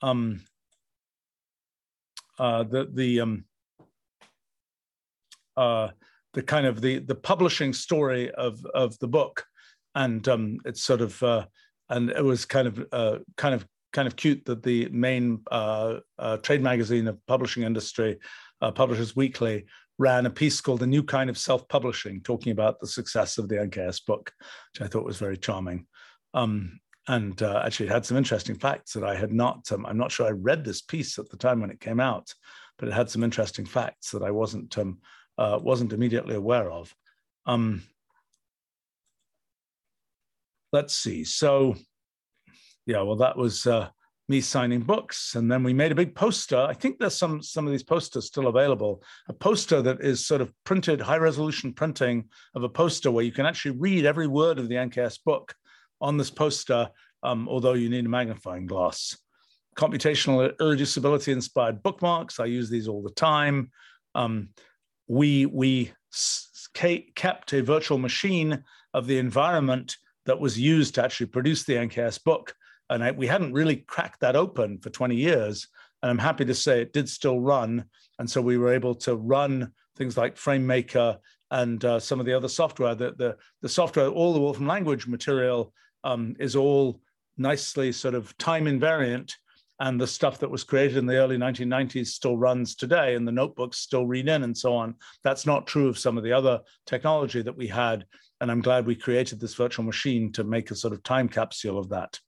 um, 0.02 0.40
uh, 2.38 2.62
the 2.64 2.88
the 2.92 3.20
um, 3.20 3.44
uh, 5.56 5.88
the 6.34 6.42
kind 6.42 6.66
of 6.66 6.80
the 6.80 6.98
the 6.98 7.14
publishing 7.14 7.72
story 7.72 8.30
of 8.32 8.64
of 8.74 8.98
the 8.98 9.08
book, 9.08 9.44
and 9.94 10.26
um, 10.28 10.58
it's 10.64 10.82
sort 10.82 11.00
of 11.00 11.22
uh, 11.22 11.46
and 11.90 12.10
it 12.10 12.24
was 12.24 12.44
kind 12.44 12.68
of 12.68 12.86
uh, 12.92 13.18
kind 13.36 13.54
of 13.54 13.66
kind 13.92 14.06
of 14.06 14.16
cute 14.16 14.44
that 14.44 14.62
the 14.62 14.88
main 14.90 15.40
uh, 15.50 15.96
uh, 16.18 16.36
trade 16.38 16.62
magazine 16.62 17.08
of 17.08 17.18
publishing 17.26 17.62
industry, 17.62 18.18
uh, 18.60 18.70
Publishers 18.70 19.16
Weekly, 19.16 19.66
ran 19.98 20.26
a 20.26 20.30
piece 20.30 20.60
called 20.60 20.82
"A 20.82 20.86
New 20.86 21.02
Kind 21.02 21.30
of 21.30 21.38
Self-Publishing," 21.38 22.20
talking 22.22 22.52
about 22.52 22.80
the 22.80 22.86
success 22.86 23.38
of 23.38 23.48
the 23.48 23.56
NKS 23.56 24.04
book, 24.06 24.32
which 24.72 24.82
I 24.82 24.88
thought 24.88 25.04
was 25.04 25.18
very 25.18 25.36
charming. 25.36 25.86
Um, 26.34 26.80
and 27.08 27.42
uh, 27.42 27.62
actually, 27.64 27.86
it 27.86 27.92
had 27.92 28.04
some 28.04 28.18
interesting 28.18 28.54
facts 28.54 28.92
that 28.92 29.02
I 29.02 29.14
had 29.14 29.32
not. 29.32 29.72
Um, 29.72 29.86
I'm 29.86 29.96
not 29.96 30.12
sure 30.12 30.26
I 30.26 30.32
read 30.32 30.62
this 30.62 30.82
piece 30.82 31.18
at 31.18 31.28
the 31.30 31.38
time 31.38 31.60
when 31.60 31.70
it 31.70 31.80
came 31.80 32.00
out, 32.00 32.34
but 32.78 32.88
it 32.88 32.94
had 32.94 33.10
some 33.10 33.24
interesting 33.24 33.64
facts 33.64 34.10
that 34.10 34.22
I 34.22 34.30
wasn't 34.30 34.76
um, 34.76 34.98
uh, 35.38 35.58
wasn't 35.60 35.94
immediately 35.94 36.34
aware 36.34 36.70
of. 36.70 36.94
Um, 37.46 37.82
let's 40.70 40.94
see. 40.94 41.24
So, 41.24 41.76
yeah, 42.84 43.00
well, 43.00 43.16
that 43.16 43.38
was 43.38 43.66
uh, 43.66 43.88
me 44.28 44.42
signing 44.42 44.80
books, 44.80 45.34
and 45.34 45.50
then 45.50 45.62
we 45.62 45.72
made 45.72 45.92
a 45.92 45.94
big 45.94 46.14
poster. 46.14 46.58
I 46.58 46.74
think 46.74 46.98
there's 46.98 47.16
some 47.16 47.42
some 47.42 47.64
of 47.64 47.72
these 47.72 47.82
posters 47.82 48.26
still 48.26 48.48
available. 48.48 49.02
A 49.30 49.32
poster 49.32 49.80
that 49.80 50.02
is 50.02 50.26
sort 50.26 50.42
of 50.42 50.52
printed, 50.64 51.00
high 51.00 51.16
resolution 51.16 51.72
printing 51.72 52.28
of 52.54 52.64
a 52.64 52.68
poster 52.68 53.10
where 53.10 53.24
you 53.24 53.32
can 53.32 53.46
actually 53.46 53.78
read 53.78 54.04
every 54.04 54.26
word 54.26 54.58
of 54.58 54.68
the 54.68 54.74
NKS 54.74 55.20
book 55.24 55.54
on 56.00 56.16
this 56.16 56.30
poster, 56.30 56.90
um, 57.22 57.48
although 57.48 57.74
you 57.74 57.88
need 57.88 58.06
a 58.06 58.08
magnifying 58.08 58.66
glass. 58.66 59.16
Computational 59.76 60.54
irreducibility 60.56 61.32
inspired 61.32 61.82
bookmarks. 61.82 62.40
I 62.40 62.46
use 62.46 62.68
these 62.68 62.88
all 62.88 63.02
the 63.02 63.10
time. 63.10 63.70
Um, 64.14 64.50
we 65.06 65.46
we 65.46 65.92
kept 67.14 67.52
a 67.52 67.62
virtual 67.62 67.98
machine 67.98 68.62
of 68.94 69.06
the 69.06 69.18
environment 69.18 69.96
that 70.26 70.38
was 70.38 70.58
used 70.58 70.94
to 70.94 71.04
actually 71.04 71.26
produce 71.26 71.64
the 71.64 71.74
NKS 71.74 72.22
book. 72.22 72.54
And 72.90 73.02
I, 73.02 73.10
we 73.10 73.26
hadn't 73.26 73.52
really 73.52 73.76
cracked 73.76 74.20
that 74.20 74.36
open 74.36 74.78
for 74.78 74.90
20 74.90 75.16
years. 75.16 75.68
And 76.02 76.10
I'm 76.10 76.18
happy 76.18 76.44
to 76.44 76.54
say 76.54 76.80
it 76.80 76.92
did 76.92 77.08
still 77.08 77.40
run. 77.40 77.84
And 78.18 78.30
so 78.30 78.40
we 78.40 78.58
were 78.58 78.72
able 78.72 78.94
to 78.96 79.16
run 79.16 79.72
things 79.96 80.16
like 80.16 80.36
FrameMaker 80.36 81.18
and 81.50 81.84
uh, 81.84 81.98
some 81.98 82.20
of 82.20 82.26
the 82.26 82.34
other 82.34 82.48
software. 82.48 82.94
The, 82.94 83.12
the, 83.12 83.36
the 83.62 83.68
software, 83.68 84.08
all 84.08 84.32
the 84.32 84.40
Wolfram 84.40 84.66
language 84.66 85.06
material 85.06 85.72
um, 86.04 86.36
is 86.38 86.56
all 86.56 87.00
nicely 87.36 87.92
sort 87.92 88.14
of 88.14 88.36
time 88.38 88.64
invariant 88.64 89.32
and 89.80 90.00
the 90.00 90.06
stuff 90.06 90.38
that 90.40 90.50
was 90.50 90.64
created 90.64 90.96
in 90.96 91.06
the 91.06 91.16
early 91.16 91.36
1990s 91.36 92.08
still 92.08 92.36
runs 92.36 92.74
today 92.74 93.14
and 93.14 93.26
the 93.26 93.32
notebooks 93.32 93.78
still 93.78 94.06
read 94.06 94.28
in 94.28 94.42
and 94.42 94.56
so 94.56 94.74
on. 94.74 94.94
That's 95.22 95.46
not 95.46 95.68
true 95.68 95.88
of 95.88 95.98
some 95.98 96.18
of 96.18 96.24
the 96.24 96.32
other 96.32 96.60
technology 96.84 97.42
that 97.42 97.56
we 97.56 97.68
had 97.68 98.04
and 98.40 98.50
i'm 98.50 98.60
glad 98.60 98.86
we 98.86 98.94
created 98.94 99.40
this 99.40 99.54
virtual 99.54 99.84
machine 99.84 100.32
to 100.32 100.44
make 100.44 100.70
a 100.70 100.76
sort 100.76 100.92
of 100.92 101.02
time 101.02 101.28
capsule 101.28 101.78
of 101.78 101.88
that. 101.90 102.18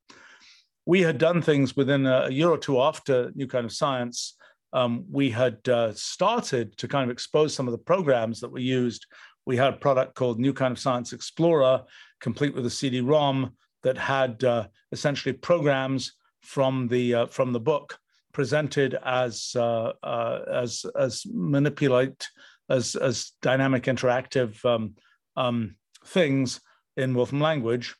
We 0.87 1.03
had 1.03 1.19
done 1.19 1.43
things 1.43 1.77
within 1.77 2.07
a, 2.07 2.29
year 2.31 2.49
or 2.49 2.59
two 2.59 2.81
after 2.81 3.31
new 3.35 3.47
kind 3.47 3.65
of 3.65 3.73
science. 3.73 4.37
Um, 4.73 5.05
we 5.11 5.31
had 5.31 5.57
uh, 5.69 5.93
started 5.95 6.77
to 6.79 6.89
kind 6.89 7.05
of 7.05 7.13
expose 7.13 7.55
some 7.55 7.69
of 7.69 7.73
the 7.73 7.79
programs 7.79 8.41
that 8.41 8.51
we 8.51 8.63
used 8.63 9.07
we 9.51 9.57
had 9.57 9.75
a 9.75 9.79
product 9.79 10.15
called 10.15 10.39
new 10.39 10.53
kind 10.53 10.71
of 10.71 10.79
science 10.79 11.13
explorer 11.13 11.83
complete 12.21 12.55
with 12.55 12.65
a 12.65 12.71
cd-rom 12.71 13.51
that 13.83 13.99
had 13.99 14.45
uh, 14.45 14.69
essentially 14.93 15.33
programs 15.33 16.13
from 16.41 16.87
the 16.87 17.15
uh, 17.15 17.27
from 17.27 17.53
the 17.53 17.59
book 17.59 17.99
presented 18.33 18.95
as 19.05 19.51
uh, 19.57 19.93
uh, 20.05 20.39
as 20.63 20.87
as 20.97 21.25
manipulate 21.27 22.29
as 22.69 22.95
as 22.95 23.33
dynamic 23.43 23.83
interactive 23.95 24.65
um, 24.65 24.95
um, 25.37 25.75
things 26.05 26.61
in 26.97 27.13
Wolfram 27.13 27.41
language. 27.41 27.97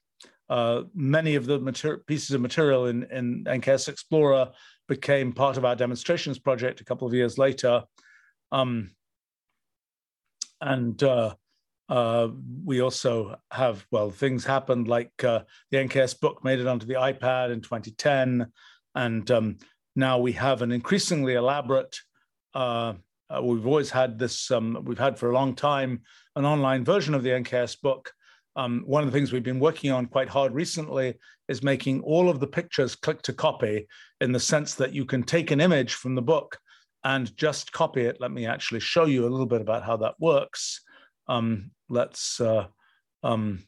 Uh, 0.49 0.83
many 0.95 1.35
of 1.35 1.47
the 1.47 1.59
pieces 2.07 2.31
of 2.31 2.41
material 2.41 2.87
in, 2.87 3.03
in 3.11 3.45
NKS 3.45 3.89
Explorer 3.89 4.53
became 4.87 5.33
part 5.33 5.57
of 5.57 5.65
our 5.65 5.75
demonstrations 5.75 6.39
project 6.39 6.81
a 6.81 6.85
couple 6.85 7.09
of 7.09 7.15
years 7.15 7.39
later. 7.39 7.83
Um, 8.53 8.93
and 10.61 11.03
uh, 11.03 11.35
uh, 11.91 12.29
we 12.65 12.81
also 12.81 13.37
have, 13.51 13.85
well, 13.91 14.11
things 14.11 14.45
happened 14.45 14.87
like 14.87 15.13
uh, 15.25 15.41
the 15.73 15.79
NKS 15.79 16.21
book 16.21 16.45
made 16.45 16.61
it 16.61 16.67
onto 16.69 16.87
the 16.87 16.95
iPad 16.95 17.53
in 17.53 17.61
2010. 17.61 18.47
And 18.95 19.31
um, 19.33 19.59
now 19.97 20.19
we 20.21 20.33
have 20.33 20.63
an 20.63 20.71
increasingly 20.71 21.35
elaborate, 21.35 21.99
uh, 22.55 22.95
uh 23.29 23.43
we've 23.43 23.67
always 23.67 23.91
had 23.91 24.21
this, 24.21 24.53
um, 24.53 24.79
we've 24.85 24.99
had 25.01 25.19
for 25.19 25.31
a 25.31 25.35
long 25.35 25.57
time, 25.57 26.03
an 26.37 26.45
online 26.45 26.85
version 26.85 27.13
of 27.13 27.25
the 27.25 27.31
NKS 27.31 27.81
book. 27.81 28.13
Um, 28.55 28.85
one 28.87 29.03
of 29.03 29.11
the 29.11 29.19
things 29.19 29.33
we've 29.33 29.43
been 29.43 29.61
working 29.61 29.91
on 29.91 30.07
quite 30.07 30.29
hard 30.29 30.55
recently 30.55 31.19
is 31.49 31.63
making 31.63 32.03
all 32.03 32.29
of 32.29 32.39
the 32.39 32.47
pictures 32.47 32.95
click 32.95 33.21
to 33.23 33.33
copy 33.33 33.89
in 34.21 34.31
the 34.31 34.41
sense 34.41 34.75
that 34.75 34.93
you 34.93 35.05
can 35.05 35.25
take 35.25 35.51
an 35.51 35.61
image 35.61 35.95
from 35.95 36.15
the 36.15 36.23
book 36.23 36.57
and 37.03 37.37
just 37.37 37.73
copy 37.73 38.03
it. 38.03 38.21
Let 38.21 38.31
me 38.31 38.47
actually 38.47 38.81
show 38.81 39.07
you 39.07 39.27
a 39.27 39.31
little 39.31 39.47
bit 39.47 39.61
about 39.61 39.83
how 39.83 39.97
that 39.99 40.15
works. 40.21 40.83
Um, 41.31 41.71
let's 41.89 42.41
uh, 42.41 42.67
um, 43.23 43.63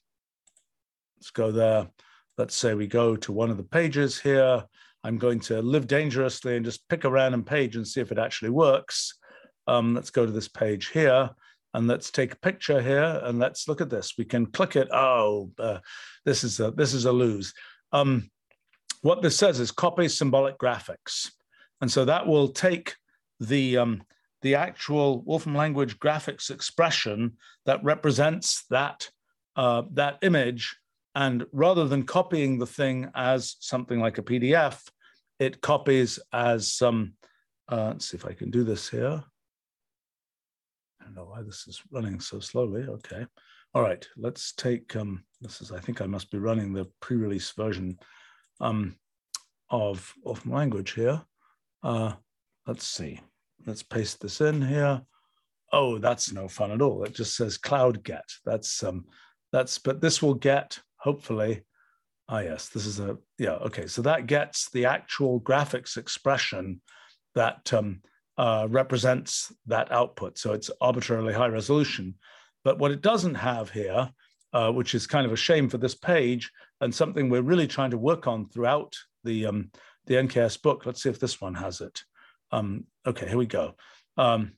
let's 1.17 1.31
go 1.31 1.53
there. 1.53 1.89
Let's 2.37 2.57
say 2.57 2.75
we 2.75 2.89
go 2.89 3.15
to 3.15 3.33
one 3.33 3.51
of 3.51 3.57
the 3.57 3.63
pages 3.63 4.21
here. 4.21 4.65
I'm 5.05 5.17
going 5.17 5.39
to 5.41 5.63
live 5.63 5.87
dangerously 5.87 6.57
and 6.57 6.65
just 6.65 6.89
pick 6.89 7.05
a 7.05 7.11
random 7.11 7.45
page 7.45 7.77
and 7.77 7.87
see 7.87 8.01
if 8.01 8.11
it 8.11 8.19
actually 8.19 8.51
works. 8.51 9.17
Um, 9.69 9.95
let's 9.95 10.11
go 10.11 10.27
to 10.27 10.33
this 10.33 10.49
page 10.49 10.89
here 10.89 11.31
and 11.73 11.87
let's 11.87 12.11
take 12.11 12.33
a 12.33 12.39
picture 12.39 12.83
here 12.83 13.21
and 13.23 13.39
let's 13.39 13.69
look 13.69 13.81
at 13.81 13.91
this. 13.91 14.15
We 14.19 14.25
can 14.25 14.47
click 14.47 14.75
it. 14.75 14.89
Oh, 14.93 15.53
uh, 15.57 15.79
this 16.25 16.43
is 16.43 16.59
a 16.59 16.73
this 16.73 16.95
is 16.95 17.05
a 17.05 17.13
lose. 17.13 17.55
Um, 17.93 18.29
what 19.03 19.23
this 19.23 19.37
says 19.37 19.61
is 19.61 19.71
copy 19.71 20.09
symbolic 20.09 20.59
graphics, 20.59 21.31
and 21.81 21.91
so 21.91 22.05
that 22.07 22.27
will 22.27 22.49
take 22.49 22.97
the 23.39 23.79
um, 23.79 24.03
the 24.43 24.57
actual 24.57 25.23
Wolfram 25.23 25.55
language 25.55 25.99
graphics 25.99 26.51
expression 26.51 27.33
that 27.65 27.83
represents 27.83 28.65
that, 28.71 29.09
uh, 29.57 29.83
that 29.93 30.19
image. 30.23 30.77
And 31.15 31.47
rather 31.53 31.87
than 31.87 32.05
copying 32.05 32.59
the 32.59 32.67
thing 32.67 33.11
as 33.15 33.57
something 33.61 34.01
like 34.01 34.19
a 34.19 34.23
PDF, 34.23 34.89
it 35.39 35.61
copies 35.61 36.19
as 36.33 36.73
some, 36.73 37.15
uh, 37.71 37.89
let's 37.89 38.11
see 38.11 38.17
if 38.17 38.27
I 38.27 38.33
can 38.33 38.51
do 38.51 38.65
this 38.65 38.89
here. 38.89 39.23
I 41.01 41.05
don't 41.05 41.15
know 41.15 41.25
why 41.25 41.43
this 41.43 41.67
is 41.67 41.83
running 41.91 42.21
so 42.21 42.41
slowly. 42.41 42.83
Okay. 42.83 43.27
All 43.75 43.83
right, 43.83 44.07
let's 44.17 44.53
take, 44.53 44.95
um, 44.97 45.25
this 45.41 45.63
is, 45.63 45.73
I 45.73 45.81
think 45.81 46.03
I 46.03 46.07
must 46.07 46.31
be 46.31 46.39
running 46.39 46.73
the 46.73 46.87
pre-release 47.01 47.53
version 47.53 47.99
um, 48.61 48.97
of, 49.71 50.13
of 50.27 50.47
language 50.47 50.93
here. 50.93 51.23
Uh, 51.83 52.13
let's 52.67 52.87
see. 52.87 53.21
Let's 53.67 53.83
paste 53.83 54.21
this 54.21 54.41
in 54.41 54.63
here. 54.63 55.03
Oh, 55.73 55.99
that's 55.99 56.33
no 56.33 56.49
fun 56.49 56.73
at 56.73 56.83
all. 56.83 57.05
It 57.05 57.15
just 57.15 57.37
says 57.37 57.57
cloud 57.57 58.03
get. 58.03 58.25
That's 58.45 58.83
um, 58.83 59.07
that's 59.53 59.79
but 59.79 60.01
this 60.01 60.21
will 60.23 60.35
get 60.35 60.79
hopefully. 60.97 61.63
Ah, 62.29 62.41
yes, 62.41 62.69
this 62.69 62.87
is 62.87 63.01
a 63.01 63.19
yeah. 63.39 63.55
Okay, 63.55 63.87
so 63.87 64.03
that 64.03 64.27
gets 64.27 64.71
the 64.71 64.87
actual 64.87 65.41
graphics 65.41 65.97
expression 65.97 66.81
that 67.35 67.73
um, 67.73 68.03
uh, 68.37 68.67
represents 68.71 69.53
that 69.67 69.91
output. 69.93 70.39
So 70.39 70.53
it's 70.53 70.71
arbitrarily 70.81 71.33
high 71.33 71.49
resolution. 71.49 72.15
But 72.65 72.79
what 72.79 72.93
it 72.93 73.03
doesn't 73.03 73.35
have 73.35 73.71
here, 73.71 74.11
uh, 74.53 74.71
which 74.71 74.95
is 74.95 75.07
kind 75.07 75.27
of 75.27 75.33
a 75.33 75.37
shame 75.37 75.69
for 75.69 75.79
this 75.79 75.95
page, 75.95 76.51
and 76.81 76.95
something 76.95 77.29
we're 77.29 77.43
really 77.43 77.67
trying 77.67 77.91
to 77.91 77.99
work 77.99 78.27
on 78.27 78.49
throughout 78.49 78.95
the 79.25 79.47
um, 79.47 79.71
the 80.07 80.15
NKS 80.15 80.61
book. 80.63 80.87
Let's 80.87 81.03
see 81.03 81.11
if 81.11 81.21
this 81.21 81.41
one 81.41 81.55
has 81.55 81.81
it. 81.81 82.03
Um, 82.53 82.85
okay, 83.07 83.27
here 83.29 83.39
we 83.39 83.47
go. 83.47 83.75
Um, 84.17 84.53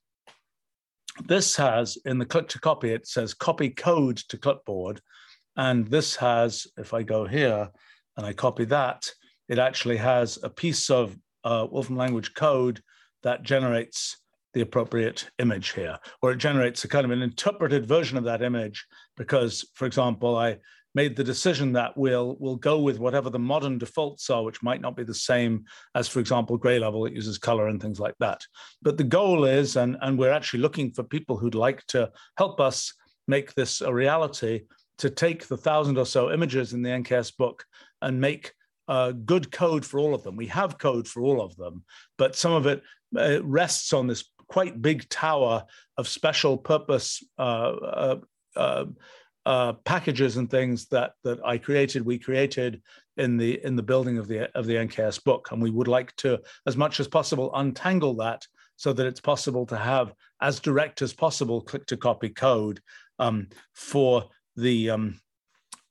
this 1.26 1.56
has, 1.56 1.96
in 2.04 2.18
the 2.18 2.26
click 2.26 2.48
to 2.48 2.60
copy, 2.60 2.90
it 2.90 3.06
says 3.06 3.34
copy 3.34 3.70
code 3.70 4.16
to 4.28 4.36
clipboard. 4.36 5.00
And 5.56 5.86
this 5.86 6.16
has, 6.16 6.66
if 6.76 6.92
I 6.92 7.04
go 7.04 7.26
here 7.26 7.70
and 8.16 8.26
I 8.26 8.32
copy 8.32 8.64
that, 8.66 9.08
it 9.48 9.58
actually 9.58 9.98
has 9.98 10.38
a 10.42 10.50
piece 10.50 10.90
of 10.90 11.16
uh, 11.44 11.66
Wolfram 11.70 11.96
language 11.96 12.34
code 12.34 12.80
that 13.22 13.42
generates 13.42 14.16
the 14.54 14.62
appropriate 14.62 15.28
image 15.38 15.72
here, 15.72 15.98
or 16.22 16.32
it 16.32 16.36
generates 16.38 16.84
a 16.84 16.88
kind 16.88 17.04
of 17.04 17.10
an 17.10 17.22
interpreted 17.22 17.86
version 17.86 18.16
of 18.16 18.24
that 18.24 18.42
image. 18.42 18.86
Because, 19.16 19.64
for 19.74 19.86
example, 19.86 20.36
I 20.36 20.58
made 20.94 21.16
the 21.16 21.24
decision 21.24 21.72
that 21.72 21.96
we'll, 21.96 22.36
we'll 22.38 22.56
go 22.56 22.78
with 22.80 22.98
whatever 22.98 23.30
the 23.30 23.38
modern 23.38 23.78
defaults 23.78 24.30
are, 24.30 24.44
which 24.44 24.62
might 24.62 24.80
not 24.80 24.96
be 24.96 25.02
the 25.02 25.14
same 25.14 25.64
as, 25.94 26.06
for 26.08 26.20
example, 26.20 26.56
gray 26.56 26.78
level, 26.78 27.04
it 27.04 27.12
uses 27.12 27.38
color 27.38 27.68
and 27.68 27.82
things 27.82 27.98
like 27.98 28.14
that. 28.20 28.40
But 28.82 28.96
the 28.96 29.04
goal 29.04 29.44
is, 29.44 29.76
and, 29.76 29.96
and 30.02 30.18
we're 30.18 30.32
actually 30.32 30.60
looking 30.60 30.92
for 30.92 31.02
people 31.02 31.36
who'd 31.36 31.54
like 31.54 31.84
to 31.88 32.10
help 32.38 32.60
us 32.60 32.92
make 33.26 33.54
this 33.54 33.80
a 33.80 33.92
reality, 33.92 34.62
to 34.98 35.10
take 35.10 35.48
the 35.48 35.56
thousand 35.56 35.98
or 35.98 36.06
so 36.06 36.30
images 36.30 36.72
in 36.72 36.82
the 36.82 36.90
NKS 36.90 37.36
book 37.36 37.64
and 38.00 38.20
make 38.20 38.52
uh, 38.86 39.12
good 39.12 39.50
code 39.50 39.84
for 39.84 39.98
all 39.98 40.14
of 40.14 40.22
them. 40.22 40.36
We 40.36 40.46
have 40.48 40.78
code 40.78 41.08
for 41.08 41.22
all 41.22 41.42
of 41.42 41.56
them, 41.56 41.84
but 42.16 42.36
some 42.36 42.52
of 42.52 42.66
it 42.66 42.82
uh, 43.16 43.42
rests 43.42 43.92
on 43.92 44.06
this 44.06 44.24
quite 44.46 44.80
big 44.80 45.08
tower 45.08 45.64
of 45.96 46.06
special 46.06 46.56
purpose 46.56 47.22
uh, 47.38 48.14
uh, 49.46 49.74
packages 49.84 50.36
and 50.36 50.50
things 50.50 50.86
that 50.86 51.12
that 51.22 51.38
I 51.44 51.58
created, 51.58 52.04
we 52.04 52.18
created 52.18 52.82
in 53.16 53.36
the 53.36 53.62
in 53.64 53.76
the 53.76 53.82
building 53.82 54.18
of 54.18 54.28
the 54.28 54.50
of 54.56 54.66
the 54.66 54.74
NKS 54.74 55.22
book, 55.24 55.48
and 55.52 55.62
we 55.62 55.70
would 55.70 55.88
like 55.88 56.14
to, 56.16 56.40
as 56.66 56.76
much 56.76 57.00
as 57.00 57.08
possible, 57.08 57.54
untangle 57.54 58.14
that 58.16 58.46
so 58.76 58.92
that 58.92 59.06
it's 59.06 59.20
possible 59.20 59.66
to 59.66 59.76
have 59.76 60.12
as 60.40 60.60
direct 60.60 61.02
as 61.02 61.12
possible 61.12 61.60
click 61.60 61.86
to 61.86 61.96
copy 61.96 62.28
code 62.28 62.80
um, 63.18 63.48
for 63.72 64.24
the 64.56 64.90
um, 64.90 65.20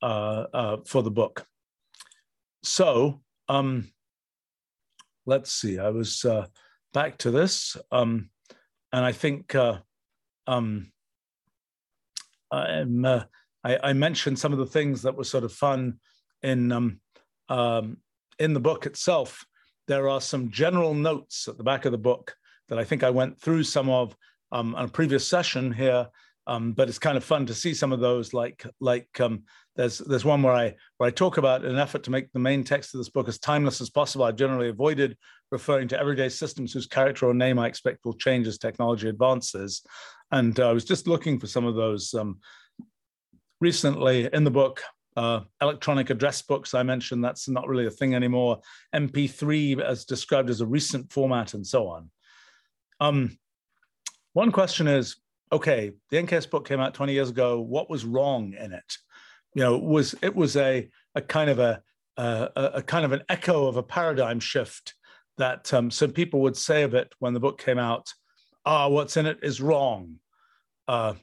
uh, 0.02 0.46
uh, 0.52 0.76
for 0.86 1.02
the 1.02 1.10
book. 1.10 1.46
So 2.62 3.20
um, 3.48 3.90
let's 5.26 5.52
see. 5.52 5.78
I 5.78 5.90
was 5.90 6.24
uh, 6.24 6.46
back 6.92 7.18
to 7.18 7.30
this, 7.30 7.76
um, 7.90 8.30
and 8.92 9.04
I 9.04 9.12
think 9.12 9.54
uh, 9.54 9.78
um, 10.46 10.92
I'm 12.50 13.04
uh, 13.04 13.24
I, 13.64 13.78
I, 13.82 13.92
mentioned 13.92 14.38
some 14.38 14.52
of 14.52 14.58
the 14.58 14.66
things 14.66 15.02
that 15.02 15.16
were 15.16 15.24
sort 15.24 15.44
of 15.44 15.52
fun 15.52 15.98
in 16.42 16.70
um, 16.70 17.00
um, 17.48 17.96
in 18.38 18.52
the 18.52 18.60
book 18.60 18.86
itself. 18.86 19.44
There 19.86 20.08
are 20.08 20.20
some 20.20 20.50
general 20.50 20.94
notes 20.94 21.48
at 21.48 21.58
the 21.58 21.64
back 21.64 21.84
of 21.84 21.92
the 21.92 21.98
book 21.98 22.34
that 22.68 22.78
I 22.78 22.84
think 22.84 23.02
I 23.02 23.10
went 23.10 23.40
through 23.40 23.64
some 23.64 23.88
of 23.88 24.16
um, 24.52 24.74
on 24.74 24.86
a 24.86 24.88
previous 24.88 25.26
session 25.26 25.72
here. 25.72 26.08
Um, 26.46 26.72
but 26.72 26.90
it's 26.90 26.98
kind 26.98 27.16
of 27.16 27.24
fun 27.24 27.46
to 27.46 27.54
see 27.54 27.72
some 27.72 27.90
of 27.90 28.00
those. 28.00 28.34
Like 28.34 28.66
like 28.78 29.08
um, 29.18 29.44
there's 29.76 29.98
there's 29.98 30.26
one 30.26 30.42
where 30.42 30.52
I 30.52 30.74
where 30.98 31.08
I 31.08 31.10
talk 31.10 31.38
about 31.38 31.64
an 31.64 31.78
effort 31.78 32.02
to 32.04 32.10
make 32.10 32.30
the 32.32 32.38
main 32.38 32.64
text 32.64 32.94
of 32.94 32.98
this 32.98 33.08
book 33.08 33.28
as 33.28 33.38
timeless 33.38 33.80
as 33.80 33.88
possible. 33.88 34.26
I've 34.26 34.36
generally 34.36 34.68
avoided 34.68 35.16
referring 35.50 35.88
to 35.88 35.98
everyday 35.98 36.28
systems 36.28 36.72
whose 36.72 36.86
character 36.86 37.26
or 37.26 37.34
name 37.34 37.58
I 37.58 37.66
expect 37.66 38.04
will 38.04 38.14
change 38.14 38.46
as 38.46 38.58
technology 38.58 39.08
advances. 39.08 39.82
And 40.32 40.58
uh, 40.60 40.68
I 40.68 40.72
was 40.72 40.84
just 40.84 41.06
looking 41.06 41.38
for 41.38 41.46
some 41.46 41.64
of 41.64 41.76
those 41.76 42.12
um, 42.12 42.38
recently 43.60 44.28
in 44.32 44.44
the 44.44 44.50
book. 44.50 44.82
Uh, 45.16 45.40
electronic 45.60 46.10
address 46.10 46.42
books, 46.42 46.74
I 46.74 46.82
mentioned 46.82 47.22
that's 47.22 47.48
not 47.48 47.68
really 47.68 47.86
a 47.86 47.90
thing 47.90 48.16
anymore. 48.16 48.58
MP3 48.94 49.80
as 49.80 50.04
described 50.04 50.50
as 50.50 50.60
a 50.60 50.66
recent 50.66 51.12
format 51.12 51.54
and 51.54 51.64
so 51.64 51.86
on. 51.86 52.10
Um, 52.98 53.38
one 54.32 54.50
question 54.50 54.88
is, 54.88 55.16
okay, 55.52 55.92
the 56.10 56.16
NKS 56.16 56.50
book 56.50 56.66
came 56.66 56.80
out 56.80 56.94
20 56.94 57.12
years 57.12 57.30
ago. 57.30 57.60
What 57.60 57.88
was 57.88 58.04
wrong 58.04 58.54
in 58.54 58.72
it? 58.72 58.96
You 59.54 59.62
know, 59.62 59.76
it 59.76 59.82
was 59.82 60.16
it 60.20 60.34
was 60.34 60.56
a 60.56 60.88
a 61.14 61.22
kind 61.22 61.48
of 61.48 61.60
a 61.60 61.80
a, 62.16 62.70
a 62.74 62.82
kind 62.82 63.04
of 63.04 63.12
an 63.12 63.22
echo 63.28 63.66
of 63.66 63.76
a 63.76 63.82
paradigm 63.82 64.40
shift 64.40 64.94
that 65.38 65.72
um, 65.72 65.90
some 65.90 66.12
people 66.12 66.40
would 66.40 66.56
say 66.56 66.82
of 66.82 66.94
it 66.94 67.14
when 67.18 67.34
the 67.34 67.40
book 67.40 67.60
came 67.60 67.78
out. 67.78 68.12
Ah, 68.64 68.88
what's 68.88 69.16
in 69.16 69.26
it 69.26 69.38
is 69.42 69.60
wrong. 69.60 70.16
Uh, 70.86 71.14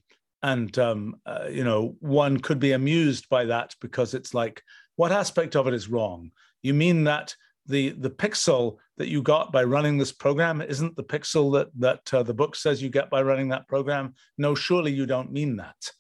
and 0.44 0.78
um, 0.80 1.16
uh, 1.26 1.48
you 1.50 1.64
know, 1.64 1.96
one 2.00 2.40
could 2.40 2.60
be 2.60 2.72
amused 2.72 3.30
by 3.30 3.46
that 3.46 3.76
because 3.80 4.14
it's 4.14 4.34
like, 4.34 4.64
what 4.96 5.12
aspect 5.12 5.56
of 5.56 5.68
it 5.68 5.74
is 5.74 5.90
wrong? 5.90 6.32
You 6.64 6.74
mean 6.74 7.04
that 7.06 7.36
the 7.68 7.90
the 7.92 8.10
pixel 8.10 8.78
that 8.98 9.08
you 9.08 9.22
got 9.22 9.52
by 9.52 9.64
running 9.64 9.98
this 9.98 10.12
program 10.12 10.62
isn't 10.62 10.96
the 10.96 11.04
pixel 11.04 11.54
that 11.54 11.70
that 11.80 12.14
uh, 12.14 12.24
the 12.24 12.34
book 12.34 12.56
says 12.56 12.82
you 12.82 12.90
get 12.90 13.10
by 13.10 13.22
running 13.22 13.50
that 13.50 13.68
program 13.68 14.14
no 14.38 14.56
surely 14.56 14.92
you 14.92 15.06
don't 15.06 15.32
mean 15.32 15.56
that 15.56 15.92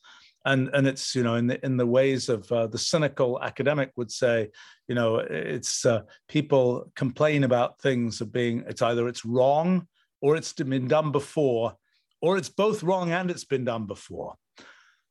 and 0.46 0.70
and 0.74 0.88
it's 0.88 1.14
you 1.14 1.24
know 1.24 1.36
in 1.36 1.48
the 1.48 1.64
in 1.66 1.78
the 1.78 1.86
ways 1.86 2.30
of 2.30 2.52
uh, 2.52 2.68
the 2.68 2.78
cynical 2.78 3.42
academic 3.42 3.92
would 3.96 4.12
say 4.12 4.50
you 4.88 4.96
know 4.96 5.18
it's 5.18 5.86
uh, 5.86 6.02
people 6.28 6.92
complain 6.96 7.44
about 7.44 7.80
things 7.80 8.22
of 8.22 8.32
being 8.32 8.64
it's 8.68 8.82
either 8.82 9.08
it's 9.08 9.26
wrong 9.26 9.88
or 10.22 10.36
it's 10.36 10.54
been 10.54 10.88
done 10.88 11.12
before 11.12 11.76
or 12.22 12.38
it's 12.38 12.50
both 12.50 12.84
wrong 12.84 13.12
and 13.12 13.30
it's 13.32 13.46
been 13.46 13.66
done 13.66 13.86
before 13.86 14.36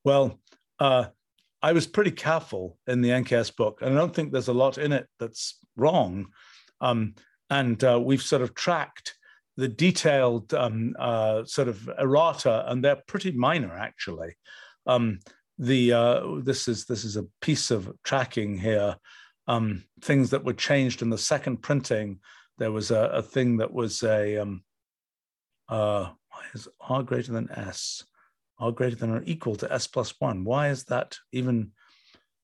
well 0.04 0.38
uh, 0.78 1.04
I 1.62 1.72
was 1.72 1.86
pretty 1.86 2.10
careful 2.10 2.78
in 2.86 3.02
the 3.02 3.10
NKS 3.10 3.54
book, 3.54 3.80
and 3.82 3.92
I 3.92 3.98
don't 3.98 4.14
think 4.14 4.32
there's 4.32 4.48
a 4.48 4.54
lot 4.54 4.78
in 4.78 4.92
it 4.92 5.06
that's 5.18 5.58
wrong. 5.76 6.28
Um, 6.80 7.14
and 7.50 7.82
uh, 7.84 8.00
we've 8.02 8.22
sort 8.22 8.42
of 8.42 8.54
tracked 8.54 9.14
the 9.56 9.68
detailed 9.68 10.54
um, 10.54 10.94
uh, 10.98 11.44
sort 11.44 11.68
of 11.68 11.90
errata, 11.98 12.64
and 12.68 12.82
they're 12.82 13.02
pretty 13.06 13.32
minor 13.32 13.76
actually. 13.76 14.36
Um, 14.86 15.20
the 15.58 15.92
uh, 15.92 16.22
this 16.42 16.66
is 16.68 16.86
this 16.86 17.04
is 17.04 17.16
a 17.16 17.26
piece 17.42 17.70
of 17.70 17.92
tracking 18.04 18.56
here. 18.56 18.96
Um, 19.46 19.84
things 20.00 20.30
that 20.30 20.44
were 20.44 20.54
changed 20.54 21.02
in 21.02 21.10
the 21.10 21.18
second 21.18 21.58
printing. 21.58 22.20
There 22.56 22.72
was 22.72 22.90
a, 22.90 23.00
a 23.12 23.22
thing 23.22 23.58
that 23.58 23.72
was 23.72 24.02
a 24.02 24.38
um, 24.38 24.62
uh, 25.68 26.10
is 26.54 26.68
R 26.80 27.02
greater 27.02 27.32
than 27.32 27.50
S? 27.50 28.04
R 28.58 28.72
greater 28.72 28.96
than 28.96 29.10
or 29.10 29.22
equal 29.24 29.56
to 29.56 29.72
S 29.72 29.86
plus 29.86 30.14
one. 30.18 30.44
Why 30.44 30.68
is 30.68 30.84
that 30.84 31.16
even 31.32 31.72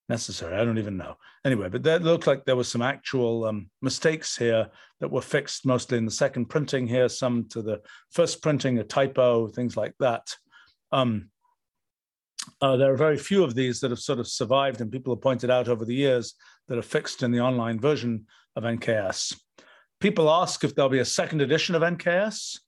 necessary? 0.08 0.56
I 0.56 0.64
don't 0.64 0.78
even 0.78 0.96
know. 0.96 1.16
Anyway, 1.44 1.68
but 1.68 1.82
that 1.84 2.02
looked 2.02 2.26
like 2.26 2.44
there 2.44 2.56
was 2.56 2.68
some 2.68 2.82
actual 2.82 3.44
um, 3.44 3.70
mistakes 3.82 4.36
here 4.36 4.68
that 5.00 5.10
were 5.10 5.20
fixed 5.20 5.66
mostly 5.66 5.98
in 5.98 6.04
the 6.04 6.10
second 6.10 6.46
printing 6.46 6.86
here, 6.86 7.08
some 7.08 7.48
to 7.50 7.62
the 7.62 7.80
first 8.10 8.42
printing, 8.42 8.78
a 8.78 8.84
typo, 8.84 9.48
things 9.48 9.76
like 9.76 9.94
that. 10.00 10.34
Um, 10.92 11.30
uh, 12.60 12.76
there 12.76 12.92
are 12.92 12.96
very 12.96 13.18
few 13.18 13.44
of 13.44 13.54
these 13.54 13.80
that 13.80 13.90
have 13.90 13.98
sort 13.98 14.18
of 14.18 14.28
survived, 14.28 14.80
and 14.80 14.90
people 14.90 15.14
have 15.14 15.22
pointed 15.22 15.50
out 15.50 15.68
over 15.68 15.84
the 15.84 15.94
years 15.94 16.34
that 16.68 16.78
are 16.78 16.82
fixed 16.82 17.22
in 17.22 17.30
the 17.30 17.40
online 17.40 17.78
version 17.78 18.26
of 18.54 18.64
NKS. 18.64 19.38
People 20.00 20.30
ask 20.30 20.62
if 20.62 20.74
there'll 20.74 20.88
be 20.88 20.98
a 21.00 21.04
second 21.04 21.40
edition 21.40 21.74
of 21.74 21.82
NKS. 21.82 22.58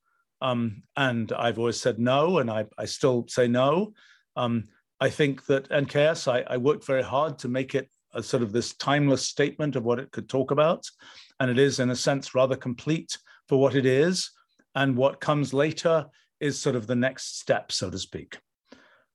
Um, 0.40 0.82
and 0.96 1.32
I've 1.32 1.58
always 1.58 1.80
said 1.80 1.98
no, 1.98 2.38
and 2.38 2.50
I, 2.50 2.66
I 2.76 2.84
still 2.84 3.26
say 3.28 3.48
no. 3.48 3.92
Um, 4.36 4.64
I 5.00 5.10
think 5.10 5.46
that 5.46 5.68
NKS, 5.68 6.30
I, 6.30 6.44
I, 6.52 6.56
worked 6.56 6.84
very 6.84 7.02
hard 7.02 7.38
to 7.40 7.48
make 7.48 7.74
it 7.74 7.88
a 8.14 8.22
sort 8.22 8.42
of 8.42 8.52
this 8.52 8.74
timeless 8.74 9.24
statement 9.24 9.76
of 9.76 9.84
what 9.84 9.98
it 9.98 10.12
could 10.12 10.28
talk 10.28 10.50
about. 10.50 10.84
And 11.40 11.50
it 11.50 11.58
is, 11.58 11.80
in 11.80 11.90
a 11.90 11.96
sense, 11.96 12.34
rather 12.34 12.56
complete 12.56 13.18
for 13.48 13.60
what 13.60 13.74
it 13.74 13.86
is. 13.86 14.30
And 14.74 14.96
what 14.96 15.20
comes 15.20 15.52
later 15.52 16.06
is 16.40 16.60
sort 16.60 16.76
of 16.76 16.86
the 16.86 16.96
next 16.96 17.40
step, 17.40 17.72
so 17.72 17.90
to 17.90 17.98
speak. 17.98 18.38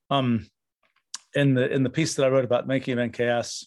Um, 0.09 0.47
in 1.35 1.53
the 1.53 1.71
in 1.71 1.83
the 1.83 1.89
piece 1.89 2.15
that 2.15 2.25
I 2.25 2.29
wrote 2.29 2.45
about 2.45 2.67
making 2.67 2.97
NKS, 2.97 3.65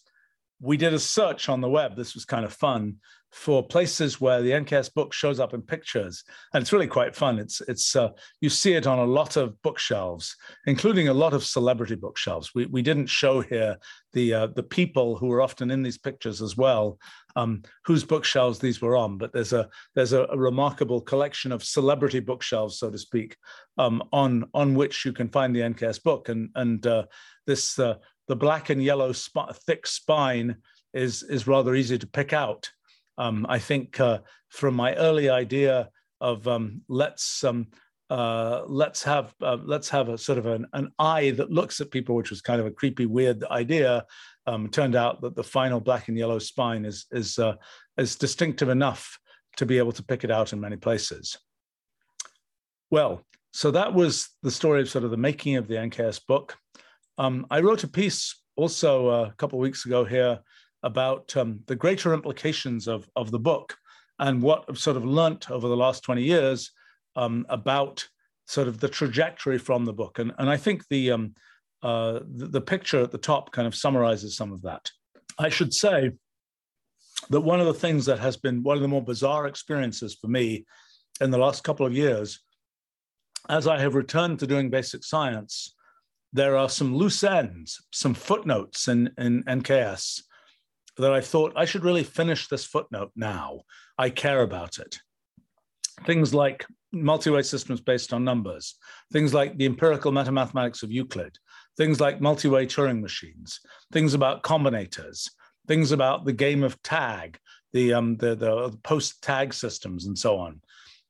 we 0.61 0.77
did 0.77 0.93
a 0.93 0.99
search 0.99 1.49
on 1.49 1.61
the 1.61 1.69
web. 1.69 1.95
This 1.95 2.13
was 2.13 2.25
kind 2.25 2.45
of 2.45 2.53
fun 2.53 2.97
for 3.31 3.65
places 3.65 4.21
where 4.21 4.41
the 4.41 4.51
NKS 4.51 4.93
book 4.93 5.13
shows 5.13 5.39
up 5.39 5.53
in 5.53 5.61
pictures, 5.61 6.23
and 6.53 6.61
it's 6.61 6.73
really 6.73 6.87
quite 6.87 7.15
fun. 7.15 7.39
It's 7.39 7.61
it's 7.61 7.95
uh, 7.95 8.09
you 8.41 8.49
see 8.49 8.73
it 8.73 8.87
on 8.87 8.99
a 8.99 9.05
lot 9.05 9.35
of 9.35 9.61
bookshelves, 9.61 10.35
including 10.65 11.07
a 11.07 11.13
lot 11.13 11.33
of 11.33 11.43
celebrity 11.43 11.95
bookshelves. 11.95 12.51
We 12.55 12.65
we 12.67 12.81
didn't 12.81 13.07
show 13.07 13.41
here 13.41 13.77
the 14.13 14.33
uh, 14.33 14.47
the 14.47 14.63
people 14.63 15.17
who 15.17 15.27
were 15.27 15.41
often 15.41 15.71
in 15.71 15.83
these 15.83 15.97
pictures 15.97 16.41
as 16.41 16.55
well, 16.55 16.97
um, 17.35 17.63
whose 17.85 18.03
bookshelves 18.03 18.59
these 18.59 18.81
were 18.81 18.95
on. 18.95 19.17
But 19.17 19.33
there's 19.33 19.53
a 19.53 19.69
there's 19.93 20.13
a, 20.13 20.23
a 20.31 20.37
remarkable 20.37 21.01
collection 21.01 21.51
of 21.51 21.63
celebrity 21.63 22.19
bookshelves, 22.19 22.79
so 22.79 22.89
to 22.89 22.97
speak, 22.97 23.35
um, 23.77 24.03
on 24.13 24.45
on 24.53 24.73
which 24.73 25.05
you 25.05 25.13
can 25.13 25.29
find 25.29 25.55
the 25.55 25.61
NKS 25.61 26.01
book, 26.01 26.29
and 26.29 26.49
and 26.55 26.85
uh, 26.87 27.03
this 27.45 27.77
uh, 27.77 27.95
the 28.27 28.35
black 28.35 28.69
and 28.69 28.81
yellow 28.81 29.11
sp- 29.11 29.53
thick 29.65 29.85
spine 29.85 30.57
is 30.93 31.23
is 31.23 31.47
rather 31.47 31.75
easy 31.75 31.97
to 31.97 32.07
pick 32.07 32.33
out. 32.33 32.71
Um, 33.17 33.45
I 33.49 33.59
think 33.59 33.99
uh, 33.99 34.19
from 34.49 34.75
my 34.75 34.93
early 34.95 35.29
idea 35.29 35.89
of 36.21 36.47
um, 36.47 36.81
let's 36.87 37.43
um, 37.43 37.67
uh, 38.09 38.63
let's 38.67 39.03
have 39.03 39.33
uh, 39.41 39.57
let's 39.63 39.89
have 39.89 40.09
a 40.09 40.17
sort 40.17 40.37
of 40.37 40.45
an, 40.45 40.65
an 40.73 40.91
eye 40.97 41.31
that 41.31 41.51
looks 41.51 41.81
at 41.81 41.91
people, 41.91 42.15
which 42.15 42.29
was 42.29 42.41
kind 42.41 42.61
of 42.61 42.67
a 42.67 42.71
creepy, 42.71 43.05
weird 43.05 43.43
idea. 43.45 44.05
Um, 44.45 44.69
turned 44.69 44.95
out 44.95 45.21
that 45.21 45.35
the 45.35 45.43
final 45.43 45.81
black 45.81 46.07
and 46.07 46.17
yellow 46.17 46.39
spine 46.39 46.85
is 46.85 47.05
is 47.11 47.37
uh, 47.37 47.55
is 47.97 48.15
distinctive 48.15 48.69
enough 48.69 49.19
to 49.57 49.65
be 49.65 49.77
able 49.77 49.91
to 49.91 50.03
pick 50.03 50.23
it 50.23 50.31
out 50.31 50.53
in 50.53 50.61
many 50.61 50.77
places. 50.77 51.37
Well, 52.89 53.25
so 53.51 53.71
that 53.71 53.93
was 53.93 54.29
the 54.43 54.51
story 54.51 54.81
of 54.81 54.89
sort 54.89 55.03
of 55.03 55.11
the 55.11 55.17
making 55.17 55.57
of 55.57 55.67
the 55.67 55.75
NKS 55.75 56.21
book. 56.27 56.55
Um, 57.17 57.45
I 57.49 57.59
wrote 57.59 57.83
a 57.83 57.87
piece 57.87 58.41
also 58.55 59.07
uh, 59.07 59.29
a 59.31 59.35
couple 59.35 59.59
of 59.59 59.63
weeks 59.63 59.85
ago 59.85 60.05
here 60.05 60.39
about 60.83 61.35
um, 61.35 61.59
the 61.67 61.75
greater 61.75 62.13
implications 62.13 62.87
of, 62.87 63.09
of 63.15 63.31
the 63.31 63.39
book 63.39 63.77
and 64.19 64.41
what 64.41 64.65
I've 64.67 64.79
sort 64.79 64.97
of 64.97 65.05
learnt 65.05 65.51
over 65.51 65.67
the 65.67 65.77
last 65.77 66.03
20 66.03 66.23
years 66.23 66.71
um, 67.15 67.45
about 67.49 68.07
sort 68.45 68.67
of 68.67 68.79
the 68.79 68.87
trajectory 68.87 69.57
from 69.57 69.85
the 69.85 69.93
book. 69.93 70.19
And, 70.19 70.31
and 70.37 70.49
I 70.49 70.57
think 70.57 70.87
the, 70.89 71.11
um, 71.11 71.33
uh, 71.83 72.19
the, 72.27 72.47
the 72.47 72.61
picture 72.61 73.01
at 73.01 73.11
the 73.11 73.17
top 73.17 73.51
kind 73.51 73.67
of 73.67 73.75
summarizes 73.75 74.37
some 74.37 74.51
of 74.53 74.61
that. 74.63 74.89
I 75.37 75.49
should 75.49 75.73
say 75.73 76.11
that 77.29 77.41
one 77.41 77.59
of 77.59 77.65
the 77.65 77.73
things 77.73 78.05
that 78.05 78.19
has 78.19 78.37
been 78.37 78.63
one 78.63 78.77
of 78.77 78.81
the 78.81 78.87
more 78.87 79.03
bizarre 79.03 79.47
experiences 79.47 80.15
for 80.19 80.27
me 80.27 80.65
in 81.19 81.31
the 81.31 81.37
last 81.37 81.63
couple 81.63 81.85
of 81.85 81.93
years, 81.93 82.39
as 83.49 83.67
I 83.67 83.79
have 83.79 83.95
returned 83.95 84.39
to 84.39 84.47
doing 84.47 84.69
basic 84.69 85.03
science, 85.03 85.75
there 86.33 86.57
are 86.57 86.69
some 86.69 86.95
loose 86.95 87.23
ends, 87.23 87.81
some 87.91 88.13
footnotes 88.13 88.87
in, 88.87 89.11
in 89.17 89.43
NKS 89.43 90.21
that 90.97 91.13
I 91.13 91.21
thought 91.21 91.53
I 91.55 91.65
should 91.65 91.83
really 91.83 92.03
finish 92.03 92.47
this 92.47 92.65
footnote 92.65 93.11
now. 93.15 93.61
I 93.97 94.09
care 94.09 94.41
about 94.41 94.79
it. 94.79 94.99
Things 96.05 96.33
like 96.33 96.65
multi-way 96.91 97.41
systems 97.41 97.81
based 97.81 98.13
on 98.13 98.23
numbers, 98.23 98.75
things 99.11 99.33
like 99.33 99.57
the 99.57 99.65
empirical 99.65 100.11
metamathematics 100.11 100.83
of 100.83 100.91
Euclid, 100.91 101.37
things 101.75 101.99
like 101.99 102.21
multi-way 102.21 102.65
Turing 102.65 103.01
machines, 103.01 103.59
things 103.91 104.13
about 104.13 104.43
combinators, 104.43 105.29
things 105.67 105.91
about 105.91 106.25
the 106.25 106.33
game 106.33 106.63
of 106.63 106.81
tag, 106.81 107.37
the 107.73 107.93
um, 107.93 108.15
the, 108.17 108.35
the 108.35 108.77
post-tag 108.83 109.53
systems, 109.53 110.05
and 110.05 110.17
so 110.17 110.37
on. 110.37 110.61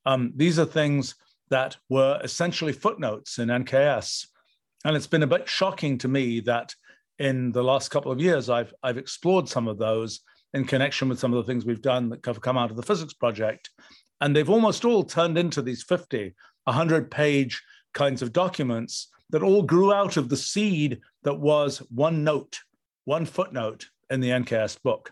Um, 0.06 0.34
these 0.36 0.58
are 0.60 0.66
things 0.66 1.16
that 1.50 1.78
were 1.90 2.20
essentially 2.24 2.74
footnotes 2.74 3.40
in 3.40 3.50
NKS, 3.50 4.28
and 4.84 4.96
it's 4.96 5.08
been 5.08 5.24
a 5.24 5.28
bit 5.28 5.48
shocking 5.48 5.98
to 6.00 6.08
me 6.08 6.40
that 6.42 6.74
in 7.20 7.52
the 7.52 7.64
last 7.64 7.90
couple 7.90 8.12
of 8.12 8.22
years 8.22 8.50
I've 8.50 8.74
I've 8.84 8.98
explored 8.98 9.50
some 9.50 9.68
of 9.68 9.78
those 9.78 10.22
in 10.54 10.66
connection 10.66 11.10
with 11.10 11.20
some 11.20 11.34
of 11.34 11.38
the 11.38 11.52
things 11.52 11.66
we've 11.66 11.82
done 11.82 12.10
that 12.10 12.26
have 12.26 12.42
come 12.42 12.58
out 12.58 12.72
of 12.72 12.78
the 12.78 12.84
physics 12.84 13.14
project, 13.14 13.70
and 14.22 14.36
they've 14.36 14.50
almost 14.50 14.86
all 14.86 15.04
turned 15.04 15.38
into 15.38 15.62
these 15.62 15.84
50, 15.84 16.34
100 16.64 17.12
page 17.12 17.62
kinds 17.94 18.22
of 18.22 18.34
documents 18.34 19.10
that 19.30 19.44
all 19.44 19.62
grew 19.62 19.92
out 19.92 20.18
of 20.18 20.30
the 20.30 20.38
seed 20.38 21.00
that 21.24 21.36
was 21.36 21.80
one 21.90 22.24
note, 22.24 22.60
one 23.06 23.26
footnote 23.26 23.88
in 24.10 24.20
the 24.20 24.30
NKS 24.30 24.82
book. 24.82 25.12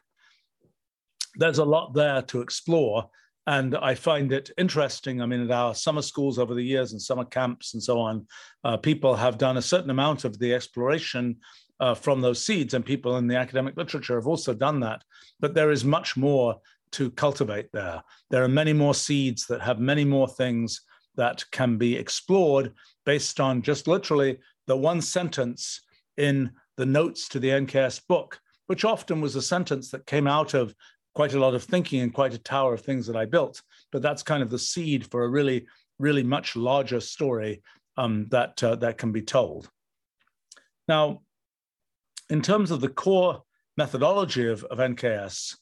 There's 1.35 1.57
a 1.57 1.65
lot 1.65 1.93
there 1.93 2.21
to 2.23 2.41
explore. 2.41 3.09
And 3.47 3.75
I 3.75 3.93
find 3.93 4.31
it 4.31 4.49
interesting. 4.57 5.21
I 5.21 5.27
mean, 5.27 5.43
at 5.43 5.51
our 5.51 5.75
summer 5.75 6.01
schools 6.01 6.39
over 6.39 6.55
the 6.55 6.63
years 6.63 6.93
and 6.93 7.01
summer 7.01 7.25
camps 7.25 7.75
and 7.75 7.83
so 7.83 7.99
on, 7.99 8.25
uh, 8.63 8.77
people 8.77 9.15
have 9.15 9.37
done 9.37 9.57
a 9.57 9.61
certain 9.61 9.91
amount 9.91 10.25
of 10.25 10.39
the 10.39 10.53
exploration 10.53 11.37
uh, 11.79 11.93
from 11.93 12.21
those 12.21 12.43
seeds, 12.43 12.73
and 12.73 12.85
people 12.85 13.17
in 13.17 13.27
the 13.27 13.35
academic 13.35 13.75
literature 13.77 14.15
have 14.15 14.27
also 14.27 14.53
done 14.53 14.79
that. 14.79 15.03
But 15.39 15.53
there 15.53 15.71
is 15.71 15.83
much 15.83 16.15
more 16.15 16.59
to 16.91 17.11
cultivate 17.11 17.71
there. 17.73 18.01
There 18.29 18.43
are 18.43 18.49
many 18.49 18.73
more 18.73 18.93
seeds 18.93 19.45
that 19.47 19.61
have 19.61 19.79
many 19.79 20.05
more 20.05 20.27
things 20.27 20.81
that 21.15 21.43
can 21.51 21.77
be 21.77 21.95
explored 21.95 22.73
based 23.05 23.39
on 23.39 23.61
just 23.61 23.87
literally 23.87 24.37
the 24.67 24.77
one 24.77 25.01
sentence 25.01 25.81
in 26.17 26.51
the 26.77 26.85
notes 26.85 27.27
to 27.29 27.39
the 27.39 27.49
NKS 27.49 28.01
book, 28.07 28.39
which 28.67 28.85
often 28.85 29.21
was 29.21 29.35
a 29.35 29.41
sentence 29.41 29.91
that 29.91 30.05
came 30.05 30.27
out 30.27 30.53
of 30.53 30.73
quite 31.13 31.33
a 31.33 31.39
lot 31.39 31.55
of 31.55 31.63
thinking 31.63 32.01
and 32.01 32.13
quite 32.13 32.33
a 32.33 32.39
tower 32.39 32.73
of 32.73 32.81
things 32.81 33.07
that 33.07 33.15
I 33.15 33.25
built. 33.25 33.61
But 33.91 34.01
that's 34.01 34.23
kind 34.23 34.43
of 34.43 34.49
the 34.49 34.59
seed 34.59 35.09
for 35.09 35.23
a 35.23 35.29
really, 35.29 35.65
really 35.99 36.23
much 36.23 36.55
larger 36.55 36.99
story 36.99 37.61
um, 37.97 38.27
that 38.29 38.61
uh, 38.63 38.75
that 38.77 38.97
can 38.97 39.11
be 39.11 39.21
told. 39.21 39.69
Now, 40.87 41.21
in 42.29 42.41
terms 42.41 42.71
of 42.71 42.81
the 42.81 42.89
core 42.89 43.43
methodology 43.77 44.47
of, 44.47 44.63
of 44.65 44.79
NKS, 44.79 45.55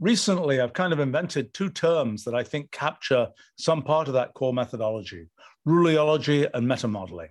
recently 0.00 0.60
I've 0.60 0.72
kind 0.72 0.92
of 0.92 1.00
invented 1.00 1.52
two 1.52 1.70
terms 1.70 2.24
that 2.24 2.34
I 2.34 2.42
think 2.42 2.70
capture 2.70 3.28
some 3.56 3.82
part 3.82 4.08
of 4.08 4.14
that 4.14 4.34
core 4.34 4.54
methodology 4.54 5.28
ruliology 5.66 6.48
and 6.54 6.66
metamodeling. 6.66 7.28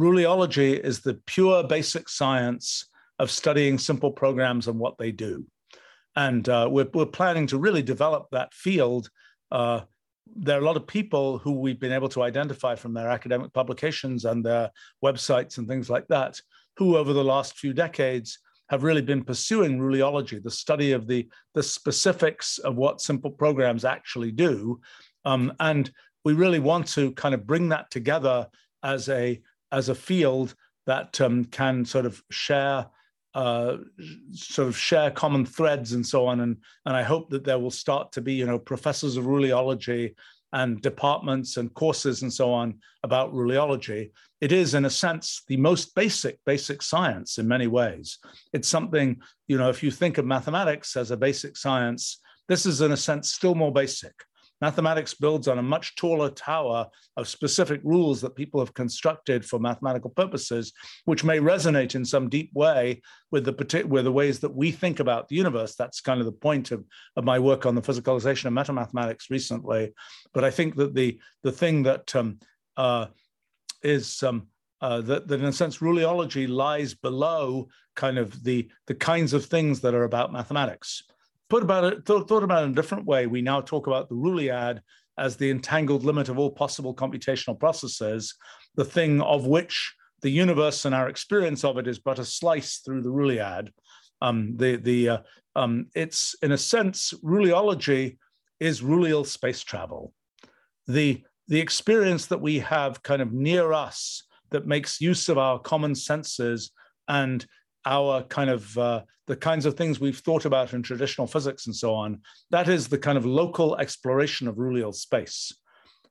Ruliology 0.00 0.78
is 0.78 1.00
the 1.00 1.14
pure 1.26 1.64
basic 1.64 2.10
science 2.10 2.86
of 3.18 3.30
studying 3.30 3.78
simple 3.78 4.10
programs 4.10 4.68
and 4.68 4.78
what 4.78 4.98
they 4.98 5.12
do. 5.12 5.46
And 6.16 6.46
uh, 6.48 6.68
we're, 6.70 6.88
we're 6.92 7.06
planning 7.06 7.46
to 7.48 7.58
really 7.58 7.82
develop 7.82 8.28
that 8.32 8.52
field. 8.52 9.08
Uh, 9.50 9.80
there 10.36 10.58
are 10.58 10.62
a 10.62 10.64
lot 10.64 10.76
of 10.76 10.86
people 10.86 11.38
who 11.38 11.52
we've 11.52 11.80
been 11.80 11.92
able 11.92 12.08
to 12.10 12.22
identify 12.22 12.74
from 12.74 12.92
their 12.92 13.08
academic 13.08 13.52
publications 13.52 14.24
and 14.24 14.44
their 14.44 14.70
websites 15.04 15.58
and 15.58 15.66
things 15.66 15.88
like 15.88 16.06
that, 16.08 16.40
who 16.80 16.96
over 16.96 17.12
the 17.12 17.22
last 17.22 17.58
few 17.58 17.74
decades 17.74 18.38
have 18.70 18.84
really 18.84 19.02
been 19.02 19.22
pursuing 19.22 19.78
ruliology, 19.78 20.42
the 20.42 20.50
study 20.50 20.92
of 20.92 21.06
the, 21.06 21.28
the 21.54 21.62
specifics 21.62 22.56
of 22.56 22.76
what 22.76 23.02
simple 23.02 23.30
programs 23.30 23.84
actually 23.84 24.32
do. 24.32 24.80
Um, 25.26 25.52
and 25.60 25.92
we 26.24 26.32
really 26.32 26.58
want 26.58 26.88
to 26.88 27.12
kind 27.12 27.34
of 27.34 27.46
bring 27.46 27.68
that 27.68 27.90
together 27.90 28.48
as 28.82 29.10
a, 29.10 29.42
as 29.70 29.90
a 29.90 29.94
field 29.94 30.54
that 30.86 31.20
um, 31.20 31.44
can 31.44 31.84
sort 31.84 32.06
of 32.06 32.22
share 32.30 32.86
uh, 33.34 33.76
sort 34.32 34.66
of 34.66 34.76
share 34.76 35.10
common 35.10 35.44
threads 35.44 35.92
and 35.92 36.04
so 36.04 36.26
on. 36.26 36.40
And, 36.40 36.56
and 36.86 36.96
I 36.96 37.02
hope 37.02 37.30
that 37.30 37.44
there 37.44 37.58
will 37.60 37.70
start 37.70 38.10
to 38.12 38.22
be, 38.22 38.32
you 38.32 38.46
know, 38.46 38.58
professors 38.58 39.16
of 39.16 39.24
ruliology 39.26 40.14
and 40.52 40.80
departments 40.80 41.56
and 41.56 41.72
courses 41.74 42.22
and 42.22 42.32
so 42.32 42.52
on 42.52 42.78
about 43.04 43.32
ruliology. 43.32 44.10
It 44.40 44.52
is, 44.52 44.74
in 44.74 44.84
a 44.86 44.90
sense, 44.90 45.42
the 45.48 45.56
most 45.56 45.94
basic, 45.94 46.38
basic 46.46 46.82
science 46.82 47.38
in 47.38 47.46
many 47.46 47.66
ways. 47.66 48.18
It's 48.52 48.68
something, 48.68 49.20
you 49.48 49.58
know, 49.58 49.68
if 49.68 49.82
you 49.82 49.90
think 49.90 50.18
of 50.18 50.24
mathematics 50.24 50.96
as 50.96 51.10
a 51.10 51.16
basic 51.16 51.56
science, 51.56 52.20
this 52.48 52.64
is, 52.64 52.80
in 52.80 52.92
a 52.92 52.96
sense, 52.96 53.32
still 53.32 53.54
more 53.54 53.72
basic. 53.72 54.14
Mathematics 54.60 55.14
builds 55.14 55.48
on 55.48 55.58
a 55.58 55.62
much 55.62 55.96
taller 55.96 56.30
tower 56.30 56.86
of 57.16 57.28
specific 57.28 57.80
rules 57.82 58.20
that 58.20 58.36
people 58.36 58.60
have 58.60 58.74
constructed 58.74 59.44
for 59.44 59.58
mathematical 59.58 60.10
purposes, 60.10 60.72
which 61.06 61.24
may 61.24 61.38
resonate 61.38 61.94
in 61.94 62.04
some 62.04 62.28
deep 62.28 62.50
way 62.54 63.00
with 63.30 63.44
the, 63.44 63.86
with 63.88 64.04
the 64.04 64.12
ways 64.12 64.38
that 64.40 64.54
we 64.54 64.70
think 64.70 65.00
about 65.00 65.28
the 65.28 65.36
universe. 65.36 65.76
That's 65.76 66.02
kind 66.02 66.20
of 66.20 66.26
the 66.26 66.32
point 66.32 66.72
of, 66.72 66.84
of 67.16 67.24
my 67.24 67.38
work 67.38 67.64
on 67.64 67.74
the 67.74 67.80
physicalization 67.82 68.46
of 68.46 68.52
metamathematics 68.52 69.30
recently. 69.30 69.92
But 70.34 70.44
I 70.44 70.50
think 70.50 70.76
that 70.76 70.94
the, 70.94 71.18
the 71.42 71.52
thing 71.52 71.84
that 71.84 72.14
um, 72.14 72.38
uh, 72.76 73.06
is 73.82 74.22
um, 74.22 74.46
uh, 74.80 75.00
that, 75.02 75.28
that 75.28 75.40
in 75.40 75.46
a 75.46 75.52
sense 75.52 75.78
ruliology 75.78 76.48
lies 76.48 76.94
below 76.94 77.68
kind 77.96 78.18
of 78.18 78.42
the 78.44 78.68
the 78.86 78.94
kinds 78.94 79.32
of 79.32 79.44
things 79.44 79.80
that 79.80 79.94
are 79.94 80.04
about 80.04 80.32
mathematics 80.32 81.02
put 81.50 81.62
about 81.62 81.84
it, 81.84 82.06
thought, 82.06 82.28
thought 82.28 82.44
about 82.44 82.62
it 82.62 82.66
in 82.66 82.72
a 82.72 82.74
different 82.74 83.04
way, 83.04 83.26
we 83.26 83.42
now 83.42 83.60
talk 83.60 83.88
about 83.88 84.08
the 84.08 84.14
Ruliad 84.14 84.80
as 85.18 85.36
the 85.36 85.50
entangled 85.50 86.04
limit 86.04 86.30
of 86.30 86.38
all 86.38 86.50
possible 86.50 86.94
computational 86.94 87.58
processes, 87.58 88.34
the 88.76 88.84
thing 88.84 89.20
of 89.20 89.46
which 89.46 89.94
the 90.22 90.30
universe 90.30 90.84
and 90.84 90.94
our 90.94 91.08
experience 91.08 91.64
of 91.64 91.76
it 91.76 91.86
is 91.86 91.98
but 91.98 92.18
a 92.18 92.24
slice 92.24 92.78
through 92.78 93.02
the 93.02 93.10
Ruliad. 93.10 93.70
Um, 94.22 94.56
the 94.56 94.76
the 94.76 95.08
uh, 95.08 95.18
um, 95.56 95.88
it's 95.94 96.36
in 96.42 96.52
a 96.52 96.58
sense 96.58 97.12
ruliology 97.24 98.18
is 98.60 98.82
rulial 98.82 99.26
space 99.26 99.62
travel. 99.62 100.12
The 100.86 101.24
the 101.50 101.60
experience 101.60 102.26
that 102.26 102.40
we 102.40 102.60
have 102.60 103.02
kind 103.02 103.20
of 103.20 103.32
near 103.32 103.72
us 103.72 104.22
that 104.50 104.66
makes 104.66 105.00
use 105.00 105.28
of 105.28 105.36
our 105.36 105.58
common 105.58 105.94
senses 105.94 106.70
and 107.08 107.44
our 107.84 108.22
kind 108.22 108.48
of 108.48 108.78
uh, 108.78 109.02
the 109.26 109.36
kinds 109.36 109.66
of 109.66 109.74
things 109.74 110.00
we've 110.00 110.18
thought 110.18 110.44
about 110.44 110.72
in 110.72 110.82
traditional 110.82 111.26
physics 111.26 111.66
and 111.66 111.74
so 111.74 111.92
on, 111.92 112.20
that 112.50 112.68
is 112.68 112.88
the 112.88 112.98
kind 112.98 113.18
of 113.18 113.26
local 113.26 113.76
exploration 113.76 114.46
of 114.46 114.56
Rulial 114.56 114.94
space. 114.94 115.52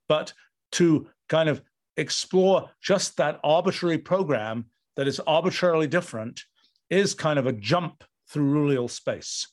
But 0.08 0.34
to 0.74 1.08
kind 1.30 1.48
of 1.48 1.62
explore 1.96 2.70
just 2.82 3.18
that 3.18 3.40
arbitrary 3.44 3.98
program 3.98 4.66
that 4.98 5.08
is 5.08 5.22
arbitrarily 5.22 5.88
different 5.88 6.42
is 6.90 7.14
kind 7.14 7.40
of 7.40 7.48
a 7.48 7.54
jump 7.54 8.04
through 8.30 8.52
Rulial 8.52 8.90
space. 8.90 9.48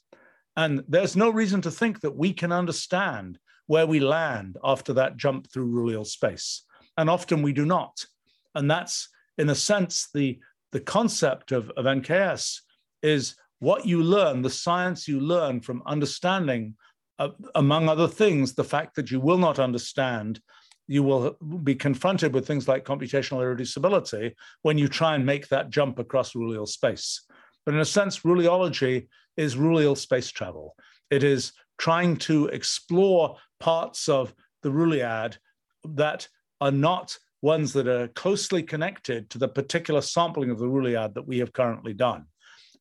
And 0.56 0.82
there's 0.88 1.16
no 1.16 1.30
reason 1.30 1.60
to 1.62 1.70
think 1.70 2.00
that 2.00 2.16
we 2.16 2.32
can 2.32 2.50
understand 2.50 3.38
where 3.66 3.86
we 3.86 4.00
land 4.00 4.56
after 4.62 4.92
that 4.94 5.16
jump 5.16 5.50
through 5.50 5.68
Rulial 5.68 6.06
space. 6.06 6.64
And 6.96 7.10
often 7.10 7.42
we 7.42 7.52
do 7.52 7.66
not. 7.66 8.04
And 8.54 8.70
that's, 8.70 9.08
in 9.38 9.50
a 9.50 9.54
sense, 9.54 10.08
the 10.14 10.38
the 10.72 10.80
concept 10.80 11.52
of, 11.52 11.70
of 11.70 11.84
NKS 11.86 12.60
is 13.02 13.36
what 13.60 13.86
you 13.86 14.02
learn, 14.02 14.42
the 14.42 14.50
science 14.50 15.08
you 15.08 15.20
learn 15.20 15.60
from 15.60 15.82
understanding, 15.86 16.74
uh, 17.18 17.30
among 17.54 17.88
other 17.88 18.08
things, 18.08 18.52
the 18.52 18.64
fact 18.64 18.94
that 18.96 19.10
you 19.10 19.20
will 19.20 19.38
not 19.38 19.58
understand. 19.58 20.40
You 20.86 21.02
will 21.02 21.36
be 21.62 21.74
confronted 21.74 22.34
with 22.34 22.46
things 22.46 22.68
like 22.68 22.84
computational 22.84 23.40
irreducibility 23.40 24.34
when 24.62 24.76
you 24.76 24.86
try 24.88 25.14
and 25.14 25.24
make 25.24 25.48
that 25.48 25.70
jump 25.70 25.98
across 25.98 26.34
Rulial 26.34 26.68
space. 26.68 27.22
But 27.64 27.74
in 27.74 27.80
a 27.80 27.84
sense, 27.84 28.20
Ruliology 28.20 29.08
is 29.36 29.56
Rulial 29.56 29.96
space 29.96 30.30
travel. 30.30 30.76
It 31.10 31.24
is 31.24 31.52
trying 31.78 32.16
to 32.16 32.46
explore 32.48 33.36
parts 33.60 34.08
of 34.08 34.34
the 34.62 34.70
Ruliad 34.70 35.36
that 35.84 36.28
are 36.60 36.72
not 36.72 37.16
ones 37.42 37.72
that 37.74 37.86
are 37.86 38.08
closely 38.08 38.62
connected 38.62 39.30
to 39.30 39.38
the 39.38 39.48
particular 39.48 40.00
sampling 40.00 40.50
of 40.50 40.58
the 40.58 40.66
Ruliad 40.66 41.14
that 41.14 41.26
we 41.26 41.38
have 41.38 41.52
currently 41.52 41.92
done. 41.92 42.26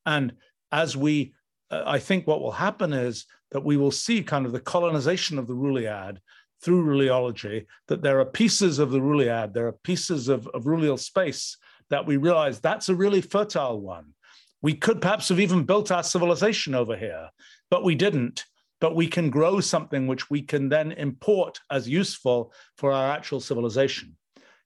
And 0.06 0.34
as 0.72 0.96
we, 0.98 1.34
uh, 1.70 1.84
I 1.86 2.00
think 2.00 2.26
what 2.26 2.41
will 2.41 2.52
happen 2.52 2.93
is 2.93 3.26
that 3.52 3.64
we 3.64 3.78
will 3.78 3.91
see 3.91 4.24
kind 4.24 4.46
of 4.46 4.52
the 4.52 4.60
colonization 4.60 5.38
of 5.38 5.48
the 5.48 5.54
Ruliad 5.54 6.18
through 6.62 6.86
ruliology, 6.86 7.66
that 7.88 8.02
there 8.02 8.20
are 8.20 8.26
pieces 8.26 8.80
of 8.80 8.91
the 8.91 9.00
Ruliad, 9.00 9.54
there 9.54 9.68
are 9.68 9.80
pieces 9.84 10.30
of, 10.30 10.48
of 10.48 11.00
space 11.00 11.58
that 11.89 12.06
we 12.06 12.18
realize 12.18 12.60
that's 12.60 12.89
a 12.89 12.96
really 12.96 13.22
fertile 13.22 13.80
one. 13.80 14.14
We 14.62 14.74
could 14.74 15.02
perhaps 15.02 15.30
have 15.30 15.39
even 15.39 15.64
built 15.64 15.91
our 15.91 16.02
civilization 16.02 16.74
over 16.74 16.98
here, 16.98 17.30
but 17.70 17.84
we 17.84 17.93
didn't. 17.93 18.46
But 18.86 18.95
we 18.95 19.07
can 19.07 19.29
grow 19.29 19.59
something 19.61 20.05
which 20.05 20.29
we 20.29 20.41
can 20.51 20.69
then 20.69 20.91
import 20.91 21.59
as 21.71 21.89
useful 21.89 22.53
for 22.77 22.91
our 22.91 23.07
actual 23.17 23.39
civilization 23.39 24.15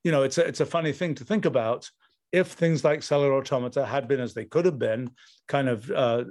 you 0.03 0.11
know, 0.11 0.23
it's 0.23 0.37
a, 0.37 0.45
it's 0.45 0.59
a 0.59 0.65
funny 0.65 0.91
thing 0.91 1.15
to 1.15 1.25
think 1.25 1.45
about. 1.45 1.89
If 2.31 2.51
things 2.51 2.83
like 2.83 3.03
cellular 3.03 3.33
automata 3.33 3.85
had 3.85 4.07
been 4.07 4.19
as 4.19 4.33
they 4.33 4.45
could 4.45 4.65
have 4.65 4.79
been, 4.79 5.11
kind 5.47 5.67
of 5.67 5.89
uh, 5.91 6.23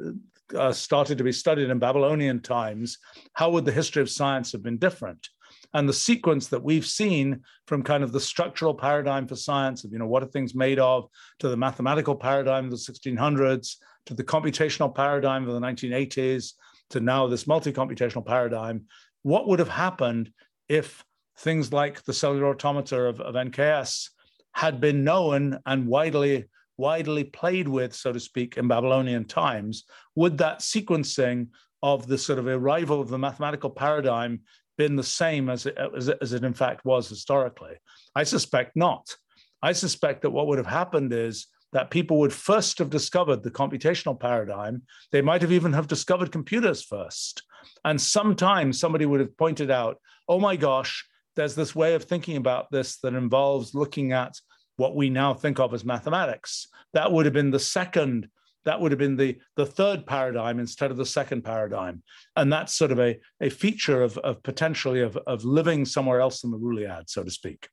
uh, 0.57 0.73
started 0.73 1.19
to 1.19 1.25
be 1.25 1.33
studied 1.33 1.71
in 1.71 1.79
Babylonian 1.79 2.41
times, 2.41 2.99
how 3.35 3.51
would 3.51 3.65
the 3.65 3.73
history 3.73 4.03
of 4.03 4.11
science 4.11 4.53
have 4.53 4.63
been 4.63 4.79
different? 4.79 5.29
and 5.75 5.89
the 5.89 5.93
sequence 5.93 6.49
that 6.49 6.63
we've 6.63 6.87
seen 6.87 7.43
from 7.67 7.83
kind 7.83 8.03
of 8.03 8.13
the 8.13 8.21
structural 8.21 8.73
paradigm 8.73 9.27
for 9.27 9.37
science 9.37 9.85
of 9.85 9.93
you 9.93 9.99
know 9.99 10.07
what 10.07 10.23
are 10.23 10.27
things 10.27 10.55
made 10.55 10.79
of 10.79 11.09
to 11.39 11.49
the 11.49 11.57
mathematical 11.57 12.15
paradigm 12.15 12.65
of 12.65 12.71
the 12.71 12.77
1600s 12.77 13.77
to 14.07 14.15
the 14.15 14.25
computational 14.25 14.95
paradigm 14.95 15.47
of 15.47 15.55
the 15.55 15.61
1980s 15.61 16.53
to 16.91 17.01
now 17.01 17.27
this 17.27 17.47
multi-computational 17.47 18.25
paradigm 18.25 18.85
what 19.23 19.49
would 19.49 19.59
have 19.59 19.69
happened 19.69 20.33
if 20.69 21.05
things 21.39 21.73
like 21.73 22.03
the 22.05 22.13
cellular 22.13 22.51
automata 22.51 23.01
of, 23.01 23.21
of 23.21 23.35
nks 23.35 24.09
had 24.53 24.81
been 24.81 25.05
known 25.05 25.59
and 25.67 25.87
widely 25.87 26.45
widely 26.77 27.25
played 27.25 27.67
with 27.69 27.95
so 27.95 28.13
to 28.13 28.21
speak 28.21 28.57
in 28.57 28.69
babylonian 28.69 29.25
times 29.25 29.85
would 30.15 30.39
that 30.39 30.61
sequencing 30.61 31.49
of 31.83 32.07
the 32.07 32.19
sort 32.19 32.39
of 32.39 32.47
arrival 32.47 33.01
of 33.01 33.09
the 33.09 33.19
mathematical 33.19 33.71
paradigm 33.71 34.41
been 34.79 34.97
the 34.97 35.03
same 35.03 35.51
as 35.51 35.67
it, 35.67 35.77
as 35.97 36.09
it, 36.09 36.19
as 36.23 36.33
it 36.33 36.45
in 36.45 36.55
fact 36.55 36.85
was 36.85 37.09
historically? 37.09 37.75
I 38.15 38.23
suspect 38.23 38.77
not. 38.77 39.15
I 39.61 39.73
suspect 39.73 40.23
that 40.23 40.31
what 40.31 40.47
would 40.47 40.59
have 40.59 40.67
happened 40.67 41.13
is 41.13 41.49
that 41.73 41.91
people 41.91 42.19
would 42.19 42.33
first 42.33 42.79
have 42.79 42.91
discovered 42.91 43.43
the 43.43 43.51
computational 43.51 44.19
paradigm. 44.19 44.83
They 45.13 45.23
might 45.23 45.43
have 45.43 45.53
even 45.53 45.73
have 45.73 45.87
discovered 45.87 46.33
computers 46.33 46.83
first. 46.83 47.43
And 47.85 48.01
sometimes 48.01 48.81
somebody 48.81 49.07
would 49.07 49.21
have 49.21 49.37
pointed 49.37 49.71
out, 49.71 49.99
oh 50.29 50.41
my 50.41 50.57
gosh, 50.57 51.07
there's 51.37 51.55
this 51.55 51.75
way 51.75 51.95
of 51.95 52.05
thinking 52.05 52.37
about 52.37 52.71
this 52.71 52.99
that 53.01 53.15
involves 53.15 53.75
looking 53.75 54.13
at 54.13 54.35
what 54.77 54.97
we 54.97 55.11
now 55.11 55.35
think 55.35 55.59
of 55.59 55.75
as 55.75 55.85
mathematics. 55.85 56.69
That 56.95 57.13
would 57.13 57.27
have 57.27 57.35
been 57.35 57.51
the 57.51 57.59
second 57.59 58.29
that 58.65 58.81
would 58.83 58.93
have 58.93 58.99
been 58.99 59.17
the, 59.17 59.39
the 59.57 59.65
third 59.65 60.05
paradigm 60.05 60.61
instead 60.61 60.91
of 60.91 60.99
the 60.99 61.07
second 61.07 61.43
paradigm. 61.43 62.03
And 62.37 62.53
that's 62.53 62.75
sort 62.75 62.93
of 62.93 62.99
a, 62.99 63.19
a 63.41 63.49
feature 63.49 64.03
of, 64.03 64.19
of 64.19 64.43
potentially 64.43 65.01
of, 65.01 65.17
of 65.27 65.43
living 65.43 65.87
somewhere 65.87 66.21
else 66.21 66.45
in 66.45 66.51
the 66.51 66.59
Ruliad, 66.59 67.09
so 67.09 67.23
to 67.23 67.31
speak. 67.31 67.69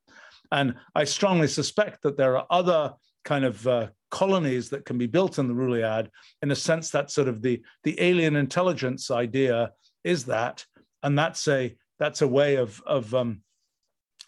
And 0.53 0.75
I 0.93 1.03
strongly 1.03 1.49
suspect 1.49 2.03
that 2.03 2.15
there 2.15 2.37
are 2.37 2.47
other 2.49 2.93
kind 3.25 3.43
of 3.43 3.67
uh, 3.67 3.87
colonies 4.11 4.69
that 4.69 4.85
can 4.85 4.97
be 4.97 5.07
built 5.07 5.39
in 5.39 5.47
the 5.47 5.53
Ruliad 5.53 6.07
in 6.41 6.51
a 6.51 6.55
sense 6.55 6.91
that 6.91 7.11
sort 7.11 7.27
of 7.27 7.41
the, 7.41 7.61
the 7.83 7.99
alien 7.99 8.37
intelligence 8.37 9.11
idea 9.11 9.71
is 10.03 10.25
that. 10.25 10.65
And 11.03 11.19
that's 11.19 11.47
a, 11.47 11.75
that's 11.99 12.21
a 12.21 12.27
way 12.27 12.55
of, 12.55 12.81
of, 12.85 13.13
um, 13.13 13.41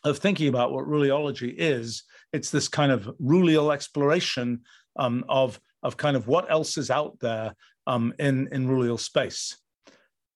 of 0.04 0.18
thinking 0.18 0.50
about 0.50 0.74
what 0.74 0.86
Ruliology 0.86 1.54
is. 1.58 2.04
It's 2.34 2.52
this 2.52 2.68
kind 2.68 2.91
of 2.91 3.10
Rulial 3.22 3.74
exploration 3.74 4.62
um, 4.98 5.24
of 5.30 5.60
of 5.84 5.98
kind 5.98 6.18
of 6.18 6.28
what 6.28 6.50
else 6.52 6.78
is 6.78 6.89
out 6.89 7.20
there 7.20 7.56
um, 7.86 8.14
in, 8.20 8.48
in 8.52 8.68
Rulial 8.68 9.00
space. 9.00 9.58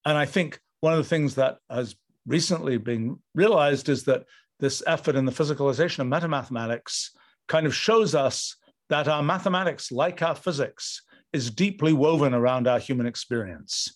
And 0.05 0.17
I 0.17 0.25
think 0.25 0.59
one 0.81 0.93
of 0.93 0.99
the 0.99 1.09
things 1.09 1.35
that 1.35 1.57
has 1.69 1.95
recently 2.25 2.77
been 2.77 3.17
realized 3.35 3.89
is 3.89 4.03
that 4.05 4.25
this 4.59 4.83
effort 4.85 5.15
in 5.15 5.25
the 5.25 5.31
physicalization 5.31 5.99
of 5.99 6.07
metamathematics 6.07 7.09
kind 7.51 7.67
of 7.67 7.75
shows 7.75 8.15
us 8.15 8.55
that 8.89 9.07
our 9.07 9.21
mathematics, 9.21 9.91
like 9.91 10.21
our 10.21 10.35
physics, 10.35 11.01
is 11.33 11.51
deeply 11.51 11.93
woven 11.93 12.33
around 12.33 12.67
our 12.67 12.79
human 12.79 13.05
experience. 13.05 13.93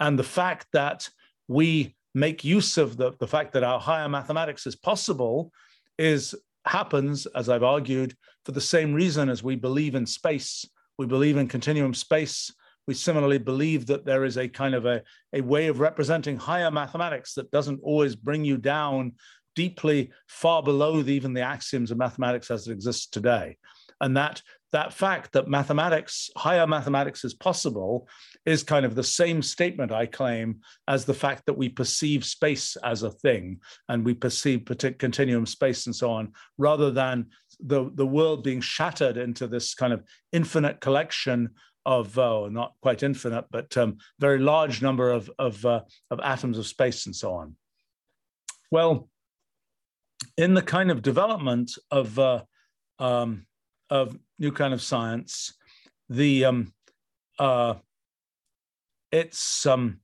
And 0.00 0.18
the 0.18 0.30
fact 0.40 0.66
that 0.72 1.08
we 1.48 1.94
make 2.14 2.44
use 2.44 2.76
of 2.76 2.96
the, 2.96 3.12
the 3.20 3.28
fact 3.28 3.52
that 3.52 3.62
our 3.62 3.78
higher 3.78 4.08
mathematics 4.08 4.66
is 4.66 4.74
possible 4.74 5.52
is 5.98 6.34
happens, 6.66 7.26
as 7.26 7.48
I've 7.48 7.62
argued, 7.62 8.16
for 8.44 8.52
the 8.52 8.60
same 8.60 8.92
reason 8.92 9.28
as 9.28 9.42
we 9.42 9.54
believe 9.54 9.94
in 9.94 10.04
space 10.04 10.66
we 10.98 11.06
believe 11.06 11.36
in 11.36 11.48
continuum 11.48 11.94
space. 11.94 12.52
We 12.86 12.94
similarly 12.94 13.38
believe 13.38 13.86
that 13.86 14.04
there 14.04 14.24
is 14.24 14.38
a 14.38 14.48
kind 14.48 14.74
of 14.74 14.86
a, 14.86 15.02
a 15.32 15.40
way 15.40 15.66
of 15.66 15.80
representing 15.80 16.36
higher 16.36 16.70
mathematics 16.70 17.34
that 17.34 17.50
doesn't 17.50 17.80
always 17.82 18.14
bring 18.14 18.44
you 18.44 18.56
down 18.56 19.12
deeply 19.56 20.10
far 20.28 20.62
below 20.62 21.00
even 21.00 21.32
the 21.34 21.40
axioms 21.40 21.90
of 21.90 21.98
mathematics 21.98 22.50
as 22.50 22.68
it 22.68 22.72
exists 22.72 23.08
today. 23.08 23.56
And 24.00 24.16
that 24.16 24.42
that 24.72 24.92
fact 24.92 25.32
that 25.32 25.48
mathematics, 25.48 26.28
higher 26.36 26.66
mathematics 26.66 27.24
is 27.24 27.32
possible, 27.32 28.08
is 28.44 28.62
kind 28.62 28.84
of 28.84 28.94
the 28.94 29.02
same 29.02 29.40
statement, 29.40 29.92
I 29.92 30.06
claim, 30.06 30.60
as 30.86 31.04
the 31.04 31.14
fact 31.14 31.46
that 31.46 31.56
we 31.56 31.68
perceive 31.68 32.24
space 32.24 32.76
as 32.76 33.02
a 33.02 33.10
thing 33.10 33.60
and 33.88 34.04
we 34.04 34.12
perceive 34.12 34.66
continuum 34.98 35.46
space 35.46 35.86
and 35.86 35.94
so 35.94 36.10
on, 36.10 36.32
rather 36.58 36.90
than 36.90 37.26
the, 37.60 37.90
the 37.94 38.06
world 38.06 38.42
being 38.42 38.60
shattered 38.60 39.16
into 39.16 39.46
this 39.46 39.74
kind 39.74 39.92
of 39.92 40.04
infinite 40.32 40.80
collection 40.80 41.50
of, 41.86 42.18
oh, 42.18 42.48
not 42.48 42.74
quite 42.82 43.04
infinite, 43.04 43.44
but 43.50 43.74
um, 43.76 43.96
very 44.18 44.40
large 44.40 44.82
number 44.82 45.10
of, 45.10 45.30
of, 45.38 45.64
uh, 45.64 45.80
of 46.10 46.20
atoms 46.20 46.58
of 46.58 46.66
space 46.66 47.06
and 47.06 47.14
so 47.14 47.32
on. 47.32 47.54
Well, 48.70 49.08
in 50.36 50.54
the 50.54 50.62
kind 50.62 50.90
of 50.90 51.02
development 51.02 51.72
of, 51.90 52.18
uh, 52.18 52.42
um, 52.98 53.46
of 53.90 54.18
new 54.38 54.52
kind 54.52 54.74
of 54.74 54.82
science, 54.82 55.54
the 56.08 56.44
um, 56.44 56.72
uh, 57.38 57.74
it's 59.12 59.66
um, 59.66 60.00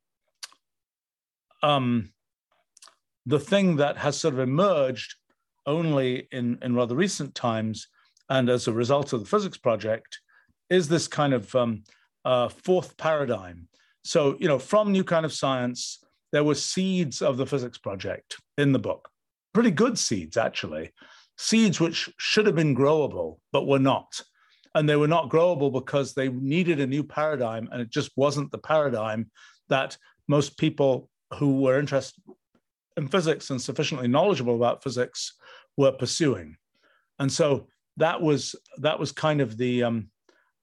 um, 1.63 2.13
the 3.27 3.39
thing 3.39 3.77
that 3.77 3.97
has 3.99 4.19
sort 4.19 4.35
of 4.35 4.41
emerged 4.41 5.17
only 5.67 6.29
in, 6.33 6.59
in 6.63 6.75
rather 6.75 6.95
recent 6.95 7.35
times 7.35 7.89
and 8.29 8.49
as 8.49 8.67
a 8.67 8.73
result 8.73 9.13
of 9.13 9.21
the 9.21 9.27
physics 9.27 9.59
project 9.59 10.21
is 10.71 10.89
this 10.89 11.07
kind 11.07 11.35
of 11.35 11.55
um, 11.55 11.83
uh, 12.25 12.49
fourth 12.49 12.97
paradigm. 12.97 13.69
So, 14.05 14.37
you 14.41 14.49
know, 14.49 14.59
from 14.59 14.91
New 14.91 15.05
Kind 15.05 15.25
of 15.25 15.33
Science, 15.33 16.03
there 16.33 16.43
were 16.43 16.55
seeds 16.55 17.23
of 17.23 17.37
the 17.37 17.47
physics 17.47 17.79
project 17.79 18.37
in 18.59 18.73
the 18.73 18.79
book, 18.79 19.11
pretty 19.53 19.71
good 19.71 19.99
seeds, 19.99 20.37
actually, 20.37 20.93
seeds 21.37 21.81
which 21.81 22.11
should 22.19 22.47
have 22.47 22.55
been 22.55 22.77
growable, 22.77 23.39
but 23.53 23.67
were 23.67 23.79
not. 23.79 24.21
And 24.75 24.89
they 24.89 24.97
were 24.97 25.09
not 25.09 25.29
growable 25.29 25.73
because 25.73 26.15
they 26.15 26.29
needed 26.29 26.81
a 26.81 26.87
new 26.87 27.05
paradigm, 27.05 27.69
and 27.71 27.81
it 27.81 27.91
just 27.91 28.11
wasn't 28.17 28.51
the 28.51 28.59
paradigm 28.59 29.31
that 29.69 29.97
most 30.29 30.57
people 30.57 31.11
who 31.35 31.61
were 31.61 31.79
interested 31.79 32.23
in 32.97 33.09
physics 33.09 33.51
and 33.51 33.61
sufficiently 33.61 34.09
knowledgeable 34.09 34.57
about 34.57 34.83
physics 34.83 35.35
were 35.77 35.93
pursuing. 35.93 36.57
And 37.19 37.31
so 37.31 37.69
that 37.97 38.21
was 38.21 38.55
that 38.79 38.99
was 38.99 39.13
kind 39.13 39.41
of 39.41 39.57
the 39.57 39.83
um, 39.83 40.11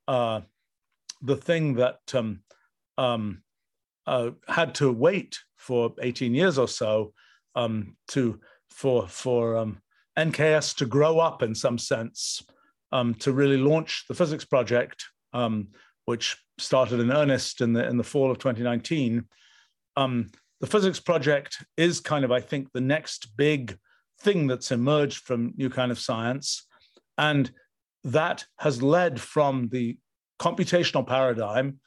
uh, 0.07 0.41
the 1.21 1.35
thing 1.37 1.75
that 1.75 1.99
um, 2.13 2.41
um, 2.97 3.43
uh, 4.07 4.31
had 4.47 4.75
to 4.75 4.91
wait 4.91 5.39
for 5.57 5.93
18 6.01 6.33
years 6.33 6.57
or 6.57 6.67
so 6.67 7.13
um, 7.55 7.95
to 8.09 8.39
for 8.71 9.07
for 9.07 9.57
um, 9.57 9.81
NKS 10.17 10.75
to 10.77 10.85
grow 10.85 11.19
up 11.19 11.43
in 11.43 11.55
some 11.55 11.77
sense 11.77 12.41
um, 12.91 13.13
to 13.15 13.31
really 13.31 13.57
launch 13.57 14.05
the 14.07 14.15
physics 14.15 14.45
project, 14.45 15.05
which 16.05 16.37
started 16.57 16.99
in 16.99 17.11
earnest 17.11 17.61
in 17.61 17.73
the 17.73 17.87
in 17.87 17.97
the 17.97 18.03
fall 18.03 18.31
of 18.31 18.37
2019. 18.37 19.25
the 19.95 20.67
physics 20.67 20.99
project 20.99 21.63
is 21.77 22.01
kind 22.01 22.25
of, 22.25 22.31
I 22.31 22.41
think, 22.41 22.71
the 22.73 22.81
next 22.81 23.37
big 23.37 23.77
thing 24.21 24.47
that's 24.47 24.71
emerged 24.71 25.23
from 25.23 25.53
new 25.55 25.69
kind 25.69 25.91
of 25.91 25.99
science. 25.99 26.65
And 27.17 27.51
that 28.03 28.45
has 28.59 28.81
led 28.81 29.19
from 29.19 29.69
the 29.69 29.97
computational 30.39 31.05
paradigm, 31.05 31.79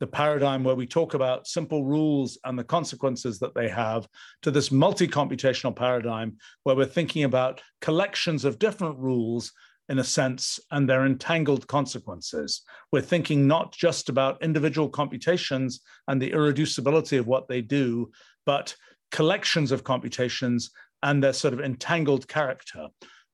the 0.00 0.06
paradigm 0.06 0.64
where 0.64 0.74
we 0.74 0.86
talk 0.86 1.14
about 1.14 1.46
simple 1.46 1.84
rules 1.84 2.38
and 2.44 2.58
the 2.58 2.64
consequences 2.64 3.38
that 3.38 3.54
they 3.54 3.68
have, 3.68 4.08
to 4.42 4.50
this 4.50 4.72
multi 4.72 5.06
computational 5.06 5.76
paradigm 5.76 6.36
where 6.64 6.74
we're 6.74 6.86
thinking 6.86 7.24
about 7.24 7.60
collections 7.80 8.44
of 8.44 8.58
different 8.58 8.98
rules 8.98 9.52
in 9.90 9.98
a 9.98 10.04
sense 10.04 10.58
and 10.70 10.88
their 10.88 11.04
entangled 11.04 11.66
consequences. 11.66 12.62
We're 12.92 13.02
thinking 13.02 13.46
not 13.46 13.72
just 13.72 14.08
about 14.08 14.42
individual 14.42 14.88
computations 14.88 15.80
and 16.08 16.22
the 16.22 16.30
irreducibility 16.30 17.18
of 17.18 17.26
what 17.26 17.48
they 17.48 17.60
do, 17.60 18.10
but 18.46 18.74
collections 19.10 19.72
of 19.72 19.84
computations 19.84 20.70
and 21.02 21.22
their 21.22 21.32
sort 21.32 21.54
of 21.54 21.60
entangled 21.60 22.28
character. 22.28 22.86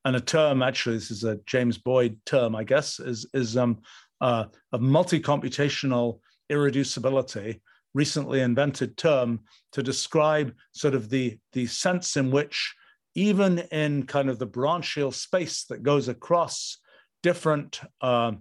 And 0.04 0.16
a 0.16 0.20
term, 0.20 0.62
actually, 0.62 0.96
this 0.96 1.10
is 1.10 1.24
a 1.24 1.38
James 1.46 1.78
Boyd 1.78 2.18
term, 2.24 2.56
I 2.56 2.64
guess, 2.64 3.00
is, 3.00 3.26
is 3.34 3.56
um, 3.56 3.80
uh, 4.20 4.44
a 4.72 4.78
multi-computational 4.78 6.20
irreducibility, 6.51 7.61
recently 7.94 8.40
invented 8.40 8.97
term 8.97 9.40
to 9.72 9.82
describe 9.82 10.55
sort 10.72 10.94
of 10.94 11.09
the, 11.09 11.38
the 11.53 11.66
sense 11.66 12.16
in 12.16 12.30
which 12.30 12.74
even 13.14 13.61
in 13.72 14.05
kind 14.05 14.28
of 14.28 14.38
the 14.38 14.47
branchial 14.47 15.12
space 15.12 15.64
that 15.64 15.82
goes 15.82 16.09
across 16.09 16.78
different 17.22 17.80
uh, 18.03 18.32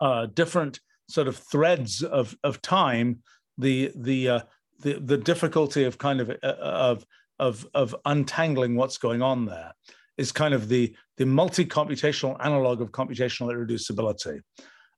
uh, 0.00 0.26
different 0.26 0.80
sort 1.08 1.28
of 1.28 1.36
threads 1.36 2.02
of, 2.02 2.36
of 2.42 2.62
time, 2.62 3.18
the 3.58 3.92
the, 3.94 4.28
uh, 4.28 4.40
the 4.80 4.94
the 4.94 5.18
difficulty 5.18 5.84
of 5.84 5.98
kind 5.98 6.20
of 6.20 6.30
uh, 6.30 6.46
of 6.60 7.04
of, 7.38 7.66
of 7.74 7.96
untangling 8.04 8.76
what's 8.76 8.98
going 8.98 9.20
on 9.20 9.46
there 9.46 9.72
is 10.16 10.30
kind 10.30 10.54
of 10.54 10.68
the, 10.68 10.94
the 11.16 11.26
multi-computational 11.26 12.36
analog 12.44 12.80
of 12.80 12.92
computational 12.92 13.52
irreducibility. 13.52 14.40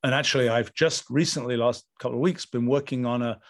And 0.04 0.14
actually, 0.14 0.50
I've 0.50 0.72
just 0.74 1.04
recently, 1.08 1.56
last 1.56 1.86
couple 1.98 2.18
of 2.18 2.20
weeks, 2.20 2.44
been 2.44 2.66
working 2.66 3.06
on 3.06 3.22
a, 3.22 3.40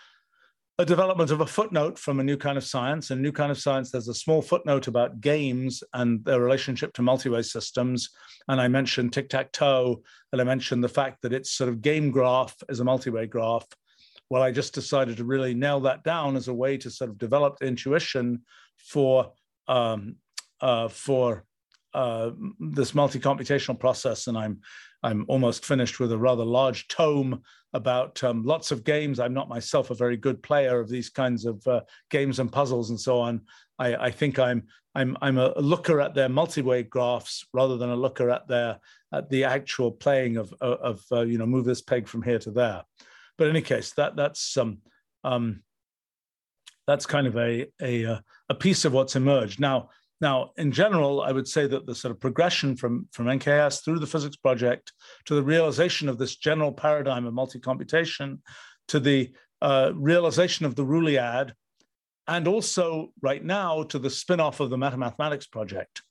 a 0.78 0.84
development 0.84 1.32
of 1.32 1.40
a 1.40 1.46
footnote 1.46 1.98
from 1.98 2.20
a 2.20 2.24
new 2.24 2.36
kind 2.36 2.57
of 2.57 2.62
science. 2.62 3.11
In 3.11 3.20
new 3.20 3.32
kind 3.32 3.50
of 3.50 3.59
science, 3.59 3.90
there's 3.90 4.07
a 4.07 4.14
small 4.14 4.40
footnote 4.40 4.86
about 4.86 5.20
games 5.20 5.82
and 5.94 6.24
their 6.24 6.40
relationship 6.40 6.92
to 6.94 7.02
multi-way 7.02 7.42
systems. 7.42 8.09
And 8.46 8.61
I 8.61 8.68
mentioned 8.68 9.12
tic-tac-toe, 9.12 10.00
and 10.30 10.40
I 10.40 10.44
mentioned 10.44 10.84
the 10.84 10.88
fact 10.88 11.22
that 11.22 11.32
its 11.32 11.50
sort 11.50 11.70
of 11.70 11.82
game 11.82 12.12
graph 12.12 12.55
is 12.68 12.78
a 12.78 12.84
multi-way 12.84 13.26
graph. 13.26 13.66
Well, 14.30 14.42
I 14.42 14.52
just 14.52 14.74
decided 14.74 15.16
to 15.16 15.24
really 15.24 15.55
nail 15.55 15.80
that 15.80 16.05
down 16.05 16.36
as 16.36 16.46
a 16.46 16.55
way 16.55 16.76
to 16.78 16.90
sort 16.90 17.11
of 17.11 17.18
develop 17.18 17.59
the 17.59 17.66
intuition 17.66 18.42
for 18.78 19.32
um, 19.66 20.16
uh, 20.61 20.88
for 20.88 21.44
uh, 21.94 22.30
this 22.59 22.94
multi-computational 22.94 23.78
process, 23.78 24.26
and 24.26 24.36
I'm 24.36 24.61
I'm 25.05 25.26
almost 25.28 25.66
finished 25.66 26.00
with 26.00 26.12
a 26.12 26.18
rather 26.18 26.44
large 26.44 26.88
tome 26.88 27.42
about 27.74 28.24
um, 28.24 28.42
lots 28.42 28.70
of 28.72 28.84
games. 28.84 29.20
I'm 29.20 29.34
not 29.34 29.50
myself 29.50 29.90
a 29.90 29.94
very 29.94 30.16
good 30.16 30.42
player 30.42 30.80
of 30.80 30.88
these 30.88 31.11
kinds 31.11 31.44
of 31.44 31.64
uh, 31.66 31.82
games 32.09 32.38
and 32.38 32.50
puzzles 32.50 32.88
and 32.88 32.98
so 32.98 33.20
on. 33.20 33.42
I, 33.78 33.94
I, 33.96 34.11
think 34.11 34.38
I'm 34.38 34.62
I'm 34.94 35.16
I'm 35.20 35.36
a 35.36 35.52
looker 35.59 36.00
at 36.00 36.14
their 36.14 36.30
multi-way 36.30 36.84
graphs 36.84 37.46
rather 37.52 37.76
than 37.76 37.90
a 37.90 37.96
looker 37.96 38.30
at 38.30 38.48
their 38.48 38.78
at 39.12 39.28
the 39.28 39.44
actual 39.44 39.92
playing 39.92 40.38
of 40.38 40.55
of, 40.62 41.05
uh, 41.12 41.20
you 41.20 41.36
know 41.36 41.46
move 41.46 41.66
this 41.66 41.82
peg 41.82 42.09
from 42.09 42.22
here 42.22 42.38
to 42.38 42.50
there. 42.50 42.82
But 43.36 43.48
in 43.48 43.50
any 43.50 43.62
case, 43.62 43.92
that 43.92 44.16
that's 44.16 44.57
um, 44.57 44.78
um, 45.22 45.62
that's 46.86 47.05
kind 47.05 47.26
of 47.26 47.36
a 47.36 47.66
a 47.82 48.07
uh, 48.07 48.18
a 48.48 48.55
piece 48.55 48.86
of 48.86 48.94
what's 48.94 49.16
emerged 49.16 49.61
now. 49.61 49.90
Now, 50.21 50.51
in 50.57 50.73
general, 50.73 51.23
I 51.23 51.33
would 51.33 51.49
say 51.49 51.67
that 51.67 51.87
the 51.87 51.95
sort 51.95 52.12
of 52.12 52.21
progression 52.21 52.77
from, 52.77 53.09
from 53.12 53.27
NKS 53.27 53.85
through 53.85 53.99
the 53.99 54.07
physics 54.07 54.37
project 54.37 54.93
to 55.27 55.35
the 55.35 55.43
realization 55.43 56.09
of 56.09 56.19
this 56.19 56.37
general 56.37 56.73
paradigm 56.73 57.27
of 57.27 57.35
multi-computation 57.35 58.43
to 58.89 59.01
the 59.01 59.33
uh, 59.61 59.93
realization 59.95 60.67
of 60.67 60.77
the 60.77 60.85
Ruliad, 60.85 61.53
and 62.29 62.49
also 62.49 63.12
right 63.23 63.45
now 63.45 63.83
to 63.85 63.99
the 63.99 64.11
spin-off 64.11 64.61
of 64.61 64.71
the 64.71 64.77
Metamathematics 64.77 65.51
project. 65.51 66.03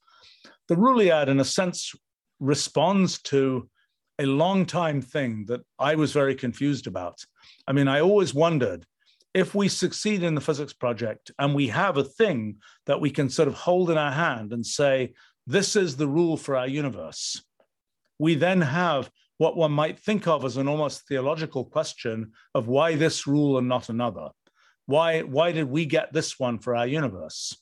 The 0.68 0.76
Ruliad, 0.76 1.28
in 1.28 1.40
a 1.40 1.44
sense, 1.44 1.92
responds 2.40 3.20
to 3.22 3.68
a 4.18 4.26
long 4.26 4.64
time 4.64 5.00
thing 5.00 5.44
that 5.46 5.60
I 5.78 5.94
was 5.96 6.12
very 6.12 6.34
confused 6.34 6.86
about. 6.86 7.18
I 7.66 7.72
mean, 7.72 7.88
I 7.88 8.00
always 8.00 8.32
wondered 8.32 8.86
if 9.34 9.52
we 9.54 9.68
succeed 9.68 10.22
in 10.22 10.36
the 10.36 10.40
physics 10.40 10.72
project 10.72 11.32
and 11.40 11.54
we 11.54 11.66
have 11.68 11.96
a 11.96 12.04
thing 12.04 12.56
that 12.86 13.00
we 13.00 13.10
can 13.10 13.28
sort 13.28 13.48
of 13.48 13.54
hold 13.54 13.90
in 13.90 13.98
our 13.98 14.12
hand 14.12 14.52
and 14.52 14.64
say, 14.64 15.12
this 15.46 15.74
is 15.74 15.96
the 15.96 16.06
rule 16.06 16.36
for 16.36 16.56
our 16.56 16.68
universe, 16.68 17.42
we 18.18 18.36
then 18.36 18.60
have 18.60 19.10
what 19.38 19.56
one 19.56 19.72
might 19.72 19.98
think 19.98 20.28
of 20.28 20.44
as 20.44 20.56
an 20.56 20.68
almost 20.68 21.08
theological 21.08 21.64
question 21.64 22.32
of 22.54 22.68
why 22.68 22.94
this 22.94 23.26
rule 23.26 23.58
and 23.58 23.68
not 23.68 23.88
another. 23.88 24.28
Why, 24.86 25.22
why 25.22 25.50
did 25.50 25.68
we 25.68 25.84
get 25.84 26.12
this 26.12 26.38
one 26.38 26.60
for 26.60 26.76
our 26.76 26.86
universe? 26.86 27.56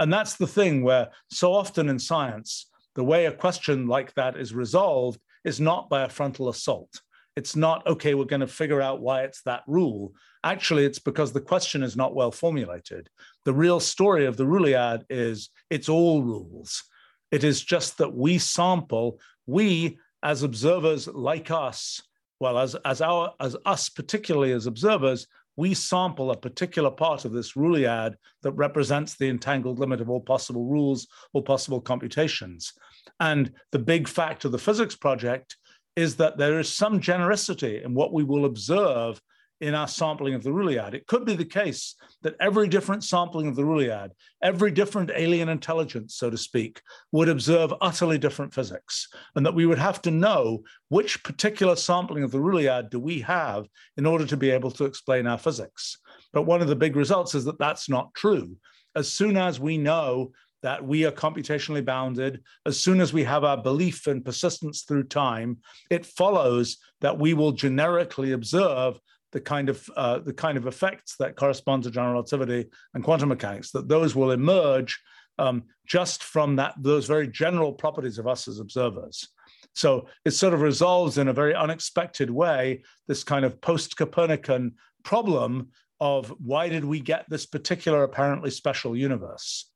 And 0.00 0.10
that's 0.10 0.36
the 0.36 0.46
thing 0.46 0.82
where 0.82 1.10
so 1.30 1.52
often 1.52 1.90
in 1.90 1.98
science, 1.98 2.70
the 2.94 3.04
way 3.04 3.26
a 3.26 3.32
question 3.32 3.86
like 3.86 4.14
that 4.14 4.38
is 4.38 4.54
resolved 4.54 5.20
is 5.44 5.60
not 5.60 5.90
by 5.90 6.04
a 6.04 6.08
frontal 6.08 6.48
assault. 6.48 7.02
It's 7.38 7.54
not, 7.54 7.86
okay, 7.86 8.14
we're 8.14 8.24
going 8.24 8.40
to 8.40 8.48
figure 8.48 8.82
out 8.82 9.00
why 9.00 9.22
it's 9.22 9.42
that 9.42 9.62
rule. 9.68 10.12
Actually, 10.42 10.84
it's 10.84 10.98
because 10.98 11.32
the 11.32 11.40
question 11.52 11.84
is 11.84 11.96
not 11.96 12.12
well 12.12 12.32
formulated. 12.32 13.08
The 13.44 13.52
real 13.52 13.78
story 13.78 14.26
of 14.26 14.36
the 14.36 14.44
Ruliad 14.44 15.04
is 15.08 15.50
it's 15.70 15.88
all 15.88 16.24
rules. 16.24 16.82
It 17.30 17.44
is 17.44 17.62
just 17.62 17.98
that 17.98 18.12
we 18.12 18.38
sample, 18.38 19.20
we 19.46 20.00
as 20.20 20.42
observers 20.42 21.06
like 21.06 21.52
us, 21.52 22.02
well, 22.40 22.58
as, 22.58 22.74
as 22.84 23.00
our 23.00 23.32
as 23.38 23.56
us 23.64 23.88
particularly 23.88 24.50
as 24.50 24.66
observers, 24.66 25.28
we 25.54 25.74
sample 25.74 26.32
a 26.32 26.36
particular 26.36 26.90
part 26.90 27.24
of 27.24 27.30
this 27.30 27.52
Ruliad 27.52 28.14
that 28.42 28.52
represents 28.66 29.14
the 29.14 29.28
entangled 29.28 29.78
limit 29.78 30.00
of 30.00 30.10
all 30.10 30.20
possible 30.20 30.64
rules, 30.64 31.06
all 31.32 31.42
possible 31.42 31.80
computations. 31.80 32.72
And 33.20 33.52
the 33.70 33.78
big 33.78 34.08
fact 34.08 34.44
of 34.44 34.50
the 34.50 34.58
physics 34.58 34.96
project 34.96 35.56
is 35.98 36.14
that 36.14 36.38
there 36.38 36.60
is 36.60 36.72
some 36.72 37.00
generosity 37.00 37.82
in 37.82 37.92
what 37.92 38.12
we 38.12 38.22
will 38.22 38.44
observe 38.44 39.20
in 39.60 39.74
our 39.74 39.88
sampling 39.88 40.34
of 40.34 40.44
the 40.44 40.50
Ruliad. 40.50 40.94
It 40.94 41.08
could 41.08 41.24
be 41.24 41.34
the 41.34 41.44
case 41.44 41.96
that 42.22 42.36
every 42.38 42.68
different 42.68 43.02
sampling 43.02 43.48
of 43.48 43.56
the 43.56 43.64
Ruliad, 43.64 44.10
every 44.40 44.70
different 44.70 45.10
alien 45.12 45.48
intelligence, 45.48 46.14
so 46.14 46.30
to 46.30 46.38
speak, 46.38 46.80
would 47.10 47.28
observe 47.28 47.74
utterly 47.80 48.16
different 48.16 48.54
physics, 48.54 49.08
and 49.34 49.44
that 49.44 49.56
we 49.56 49.66
would 49.66 49.80
have 49.80 50.00
to 50.02 50.12
know 50.12 50.62
which 50.88 51.24
particular 51.24 51.74
sampling 51.74 52.22
of 52.22 52.30
the 52.30 52.38
Ruliad 52.38 52.90
do 52.90 53.00
we 53.00 53.18
have 53.22 53.66
in 53.96 54.06
order 54.06 54.24
to 54.26 54.36
be 54.36 54.50
able 54.50 54.70
to 54.70 54.84
explain 54.84 55.26
our 55.26 55.38
physics. 55.38 55.98
But 56.32 56.42
one 56.42 56.62
of 56.62 56.68
the 56.68 56.76
big 56.76 56.94
results 56.94 57.34
is 57.34 57.44
that 57.46 57.58
that's 57.58 57.88
not 57.88 58.14
true. 58.14 58.56
As 58.94 59.12
soon 59.12 59.36
as 59.36 59.58
we 59.58 59.78
know 59.78 60.30
that 60.62 60.84
we 60.84 61.04
are 61.04 61.12
computationally 61.12 61.84
bounded. 61.84 62.42
As 62.66 62.78
soon 62.78 63.00
as 63.00 63.12
we 63.12 63.24
have 63.24 63.44
our 63.44 63.56
belief 63.56 64.08
in 64.08 64.22
persistence 64.22 64.82
through 64.82 65.04
time, 65.04 65.58
it 65.90 66.04
follows 66.04 66.78
that 67.00 67.18
we 67.18 67.34
will 67.34 67.52
generically 67.52 68.32
observe 68.32 68.98
the 69.32 69.40
kind 69.40 69.68
of 69.68 69.88
uh, 69.96 70.18
the 70.20 70.32
kind 70.32 70.56
of 70.56 70.66
effects 70.66 71.16
that 71.18 71.36
correspond 71.36 71.82
to 71.82 71.90
general 71.90 72.14
relativity 72.14 72.66
and 72.94 73.04
quantum 73.04 73.28
mechanics. 73.28 73.70
That 73.72 73.88
those 73.88 74.14
will 74.14 74.30
emerge 74.30 74.98
um, 75.38 75.64
just 75.86 76.22
from 76.22 76.56
that 76.56 76.74
those 76.78 77.06
very 77.06 77.28
general 77.28 77.72
properties 77.72 78.18
of 78.18 78.26
us 78.26 78.48
as 78.48 78.58
observers. 78.58 79.28
So 79.74 80.08
it 80.24 80.32
sort 80.32 80.54
of 80.54 80.62
resolves 80.62 81.18
in 81.18 81.28
a 81.28 81.32
very 81.32 81.54
unexpected 81.54 82.30
way 82.30 82.82
this 83.06 83.22
kind 83.22 83.44
of 83.44 83.60
post-Copernican 83.60 84.74
problem 85.04 85.68
of 86.00 86.34
why 86.38 86.68
did 86.68 86.84
we 86.84 87.00
get 87.00 87.26
this 87.28 87.46
particular 87.46 88.02
apparently 88.02 88.50
special 88.50 88.96
universe? 88.96 89.70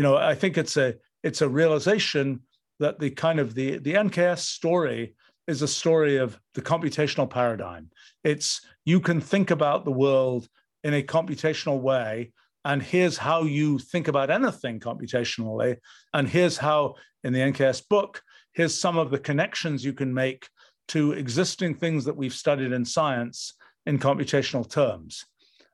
You 0.00 0.02
know, 0.02 0.16
I 0.16 0.34
think 0.34 0.56
it's 0.56 0.78
a 0.78 0.94
it's 1.22 1.42
a 1.42 1.48
realization 1.50 2.40
that 2.78 2.98
the 2.98 3.10
kind 3.10 3.38
of 3.38 3.54
the 3.54 3.76
the 3.76 3.92
NKS 3.92 4.38
story 4.38 5.14
is 5.46 5.60
a 5.60 5.68
story 5.68 6.16
of 6.16 6.40
the 6.54 6.62
computational 6.62 7.28
paradigm. 7.28 7.90
It's 8.24 8.62
you 8.86 9.00
can 9.00 9.20
think 9.20 9.50
about 9.50 9.84
the 9.84 9.92
world 9.92 10.48
in 10.84 10.94
a 10.94 11.02
computational 11.02 11.82
way, 11.82 12.32
and 12.64 12.82
here's 12.82 13.18
how 13.18 13.42
you 13.42 13.78
think 13.78 14.08
about 14.08 14.30
anything 14.30 14.80
computationally, 14.80 15.76
and 16.14 16.26
here's 16.26 16.56
how 16.56 16.94
in 17.22 17.34
the 17.34 17.40
NKS 17.40 17.86
book, 17.86 18.22
here's 18.54 18.74
some 18.74 18.96
of 18.96 19.10
the 19.10 19.18
connections 19.18 19.84
you 19.84 19.92
can 19.92 20.14
make 20.14 20.48
to 20.88 21.12
existing 21.12 21.74
things 21.74 22.06
that 22.06 22.16
we've 22.16 22.32
studied 22.32 22.72
in 22.72 22.86
science 22.86 23.52
in 23.84 23.98
computational 23.98 24.66
terms. 24.66 25.26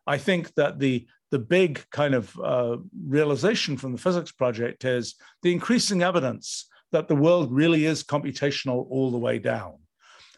I 0.05 0.18
think 0.18 0.53
that 0.57 0.81
the 0.81 1.07
the 1.31 1.39
big 1.39 1.85
kind 1.91 2.14
of 2.14 2.39
uh, 2.43 2.77
realization 3.07 3.77
from 3.77 3.93
the 3.93 3.99
physics 3.99 4.33
project 4.33 4.85
is 4.85 5.16
the 5.43 5.53
increasing 5.53 6.03
evidence 6.03 6.68
that 6.93 7.09
the 7.09 7.16
world 7.16 7.53
really 7.53 7.85
is 7.85 8.05
computational 8.05 8.87
all 8.91 9.11
the 9.11 9.18
way 9.18 9.39
down. 9.39 9.74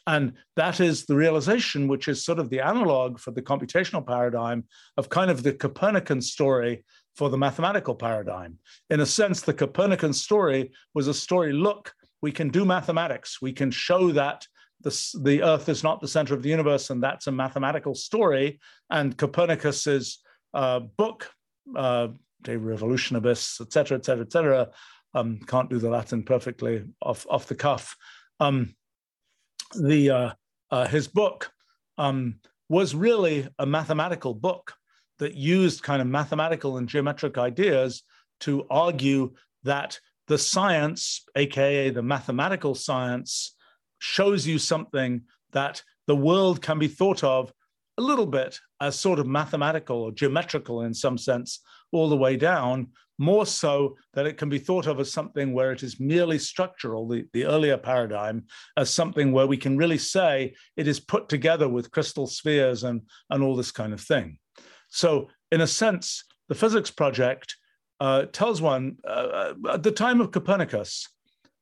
And 0.06 0.32
that 0.56 0.80
is 0.80 1.04
the 1.04 1.16
realization, 1.16 1.86
which 1.86 2.08
is 2.08 2.24
sort 2.24 2.38
of 2.38 2.48
the 2.48 2.60
analog 2.60 3.18
for 3.18 3.30
the 3.30 3.42
computational 3.42 4.06
paradigm 4.06 4.64
of 4.96 5.10
kind 5.10 5.30
of 5.30 5.42
the 5.42 5.52
Copernican 5.52 6.22
story 6.22 6.84
for 7.14 7.28
the 7.28 7.36
mathematical 7.36 7.94
paradigm. 7.94 8.58
In 8.88 9.00
a 9.00 9.06
sense, 9.06 9.42
the 9.42 9.52
Copernican 9.52 10.14
story 10.14 10.72
was 10.94 11.08
a 11.08 11.14
story 11.14 11.52
look, 11.52 11.92
we 12.22 12.32
can 12.32 12.48
do 12.48 12.64
mathematics, 12.64 13.42
we 13.42 13.52
can 13.52 13.70
show 13.70 14.10
that 14.12 14.46
the, 14.80 15.18
the 15.22 15.42
Earth 15.42 15.68
is 15.68 15.82
not 15.82 16.00
the 16.00 16.08
center 16.08 16.34
of 16.34 16.42
the 16.42 16.48
universe, 16.48 16.88
and 16.88 17.02
that's 17.02 17.26
a 17.26 17.32
mathematical 17.32 17.94
story. 17.94 18.60
And 18.90 19.16
Copernicus's 19.16 20.20
uh, 20.54 20.80
book, 20.80 21.30
uh, 21.76 22.08
De 22.42 22.56
Revolutionibus, 22.56 23.60
etc., 23.60 23.98
etc., 23.98 24.24
etc. 24.24 24.68
Um, 25.14 25.40
can't 25.46 25.70
do 25.70 25.78
the 25.78 25.90
Latin 25.90 26.22
perfectly 26.22 26.84
off 27.02 27.26
off 27.28 27.46
the 27.46 27.54
cuff. 27.54 27.96
Um, 28.40 28.74
the 29.74 30.10
uh, 30.10 30.30
uh, 30.70 30.86
his 30.86 31.08
book 31.08 31.50
um, 31.96 32.40
was 32.68 32.94
really 32.94 33.48
a 33.58 33.66
mathematical 33.66 34.34
book 34.34 34.74
that 35.18 35.34
used 35.34 35.82
kind 35.82 36.00
of 36.00 36.08
mathematical 36.08 36.76
and 36.76 36.88
geometric 36.88 37.38
ideas 37.38 38.02
to 38.40 38.64
argue 38.70 39.32
that 39.64 39.98
the 40.28 40.38
science, 40.38 41.24
aka 41.34 41.90
the 41.90 42.02
mathematical 42.02 42.74
science, 42.74 43.56
shows 43.98 44.46
you 44.46 44.58
something 44.58 45.22
that 45.52 45.82
the 46.06 46.16
world 46.16 46.62
can 46.62 46.78
be 46.78 46.88
thought 46.88 47.24
of 47.24 47.52
a 47.98 48.02
little 48.02 48.26
bit 48.26 48.58
as 48.80 48.98
sort 48.98 49.18
of 49.18 49.26
mathematical 49.26 49.96
or 49.98 50.12
geometrical 50.12 50.82
in 50.82 50.94
some 50.94 51.18
sense 51.18 51.60
all 51.92 52.08
the 52.08 52.16
way 52.16 52.36
down, 52.36 52.88
more 53.18 53.44
so 53.44 53.96
that 54.14 54.26
it 54.26 54.36
can 54.36 54.48
be 54.48 54.58
thought 54.58 54.86
of 54.86 55.00
as 55.00 55.12
something 55.12 55.52
where 55.52 55.72
it 55.72 55.82
is 55.82 55.98
merely 55.98 56.38
structural, 56.38 57.08
the, 57.08 57.26
the 57.32 57.44
earlier 57.44 57.76
paradigm, 57.76 58.44
as 58.76 58.88
something 58.88 59.32
where 59.32 59.46
we 59.46 59.56
can 59.56 59.76
really 59.76 59.98
say 59.98 60.54
it 60.76 60.86
is 60.86 61.00
put 61.00 61.28
together 61.28 61.68
with 61.68 61.90
crystal 61.90 62.26
spheres 62.26 62.84
and, 62.84 63.02
and 63.30 63.42
all 63.42 63.56
this 63.56 63.72
kind 63.72 63.92
of 63.92 64.00
thing. 64.00 64.38
So, 64.88 65.28
in 65.50 65.60
a 65.60 65.66
sense, 65.66 66.24
the 66.48 66.54
physics 66.54 66.90
project 66.90 67.56
uh, 68.00 68.26
tells 68.26 68.62
one 68.62 68.96
uh, 69.06 69.10
uh 69.10 69.54
at 69.72 69.82
the 69.82 69.90
time 69.90 70.20
of 70.20 70.30
Copernicus, 70.30 71.08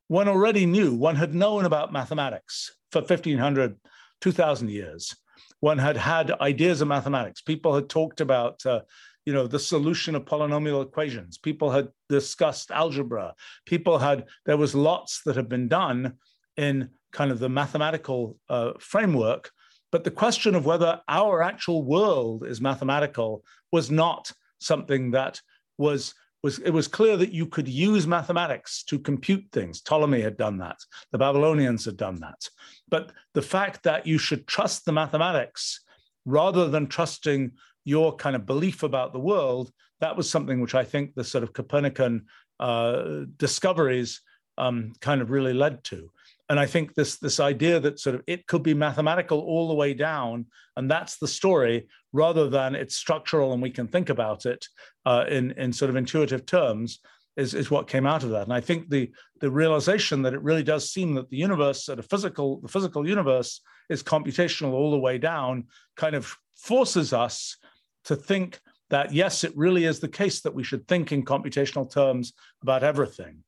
one 0.09 0.29
already 0.29 0.67
knew, 0.67 0.95
one 0.95 1.17
had 1.17 1.35
known 1.35 1.65
about 1.65 1.93
mathematics 1.93 2.77
for 2.93 3.01
1500, 3.01 3.77
2000 4.21 4.71
years. 4.71 5.17
One 5.61 5.79
had 5.79 5.97
had 5.97 6.31
ideas 6.41 6.81
of 6.81 6.89
mathematics. 6.89 7.41
People 7.41 7.75
had 7.75 7.89
talked 7.89 8.21
about, 8.21 8.65
uh, 8.67 8.81
you 9.25 9.33
know, 9.33 9.47
the 9.47 9.59
solution 9.59 10.15
of 10.15 10.25
polynomial 10.25 10.83
equations. 10.83 11.39
People 11.39 11.71
had 11.71 11.89
discussed 12.09 12.71
algebra. 12.71 13.35
People 13.65 13.99
had, 13.99 14.27
there 14.45 14.57
was 14.57 14.75
lots 14.75 15.23
that 15.25 15.37
had 15.37 15.49
been 15.49 15.69
done 15.69 16.15
in 16.57 16.91
kind 17.13 17.31
of 17.31 17.39
the 17.39 17.49
mathematical 17.49 18.39
uh, 18.49 18.73
framework. 18.79 19.51
But 19.91 20.05
the 20.05 20.11
question 20.11 20.55
of 20.55 20.67
whether 20.67 21.01
our 21.09 21.43
actual 21.43 21.83
world 21.83 22.47
is 22.47 22.61
mathematical 22.61 23.45
was 23.73 23.91
not 23.91 24.31
something 24.59 25.13
that 25.13 25.41
was 25.79 26.15
was 26.43 26.59
it 26.59 26.71
was 26.71 26.89
clear 26.89 27.17
that 27.17 27.33
you 27.33 27.47
could 27.47 27.69
use 27.69 28.07
mathematics 28.07 28.83
to 28.85 28.99
compute 28.99 29.47
things. 29.53 29.81
Ptolemy 29.81 30.21
had 30.21 30.37
done 30.37 30.59
that. 30.59 30.79
The 31.13 31.19
Babylonians 31.19 31.85
had 31.85 31.97
done 31.97 32.21
that. 32.21 32.49
But 32.89 33.13
the 33.35 33.43
fact 33.43 33.83
that 33.85 34.07
you 34.07 34.19
should 34.19 34.47
trust 34.47 34.85
the 34.85 34.93
mathematics 34.93 35.81
rather 36.25 36.69
than 36.69 36.87
trusting 36.87 37.53
your 37.85 38.15
kind 38.17 38.37
of 38.37 38.47
belief 38.47 38.83
about 38.83 39.13
the 39.13 39.21
world, 39.21 39.73
that 40.01 40.17
was 40.17 40.29
something 40.29 40.61
which 40.61 40.75
I 40.75 40.85
think 40.85 41.15
the 41.15 41.25
sort 41.25 41.45
of 41.45 41.53
Copernican 41.53 42.27
uh, 42.61 43.25
discoveries 43.37 44.21
um, 44.59 44.93
kind 45.01 45.21
of 45.21 45.31
really 45.31 45.53
led 45.53 45.85
to 45.85 46.11
and 46.49 46.61
I 46.61 46.67
think 46.67 46.95
this 46.95 47.19
this 47.19 47.41
idea 47.41 47.81
that 47.81 47.99
sort 47.99 48.15
of 48.15 48.23
it 48.27 48.47
could 48.47 48.63
be 48.63 48.75
mathematical 48.75 49.41
all 49.41 49.69
the 49.69 49.75
way 49.75 49.95
down, 49.95 50.47
and 50.77 50.91
that's 50.91 51.19
the 51.19 51.29
story, 51.29 51.89
rather 52.13 52.49
than 52.49 52.75
it's 52.75 52.97
structural 52.97 53.53
and 53.53 53.63
we 53.63 53.71
can 53.71 53.89
think 53.89 54.11
about 54.11 54.47
it 54.47 54.67
uh, 55.05 55.25
in 55.29 55.53
in 55.53 55.73
sort 55.73 55.91
of 55.91 55.97
intuitive 55.97 56.47
terms, 56.47 57.01
is 57.37 57.55
is 57.55 57.71
what 57.71 57.89
came 57.89 58.07
out 58.07 58.23
of 58.23 58.31
that. 58.31 58.45
And 58.45 58.53
I 58.53 58.61
think 58.61 58.89
the 58.89 59.11
the 59.41 59.51
realization 59.51 60.23
that 60.23 60.35
it 60.35 60.43
really 60.43 60.63
does 60.63 60.91
seem 60.91 61.15
that 61.15 61.31
the 61.31 61.37
universe, 61.37 61.89
at 61.89 61.99
a 61.99 62.03
physical 62.03 62.61
the 62.61 62.69
physical 62.69 63.09
universe, 63.09 63.61
is 63.89 64.03
computational 64.03 64.73
all 64.73 64.91
the 64.91 64.99
way 64.99 65.19
down, 65.19 65.65
kind 65.97 66.15
of 66.15 66.33
forces 66.55 67.13
us 67.13 67.57
to 68.05 68.15
think 68.15 68.61
that 68.89 69.13
yes, 69.13 69.43
it 69.43 69.53
really 69.57 69.85
is 69.85 69.99
the 69.99 70.09
case 70.09 70.43
that 70.43 70.55
we 70.55 70.63
should 70.63 70.87
think 70.87 71.11
in 71.11 71.25
computational 71.25 71.91
terms 71.93 72.33
about 72.63 72.85
everything. 72.85 73.43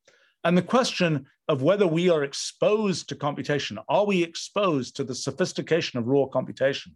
And 0.44 0.57
the 0.57 0.62
question 0.62 1.26
of 1.49 1.62
whether 1.62 1.86
we 1.86 2.11
are 2.11 2.24
exposed 2.24 3.09
to 3.09 3.14
computation, 3.14 3.78
are 3.88 4.05
we 4.05 4.22
exposed 4.22 4.96
to 4.96 5.05
the 5.05 5.14
sophistication 5.14 5.99
of 5.99 6.07
raw 6.07 6.26
computation? 6.26 6.94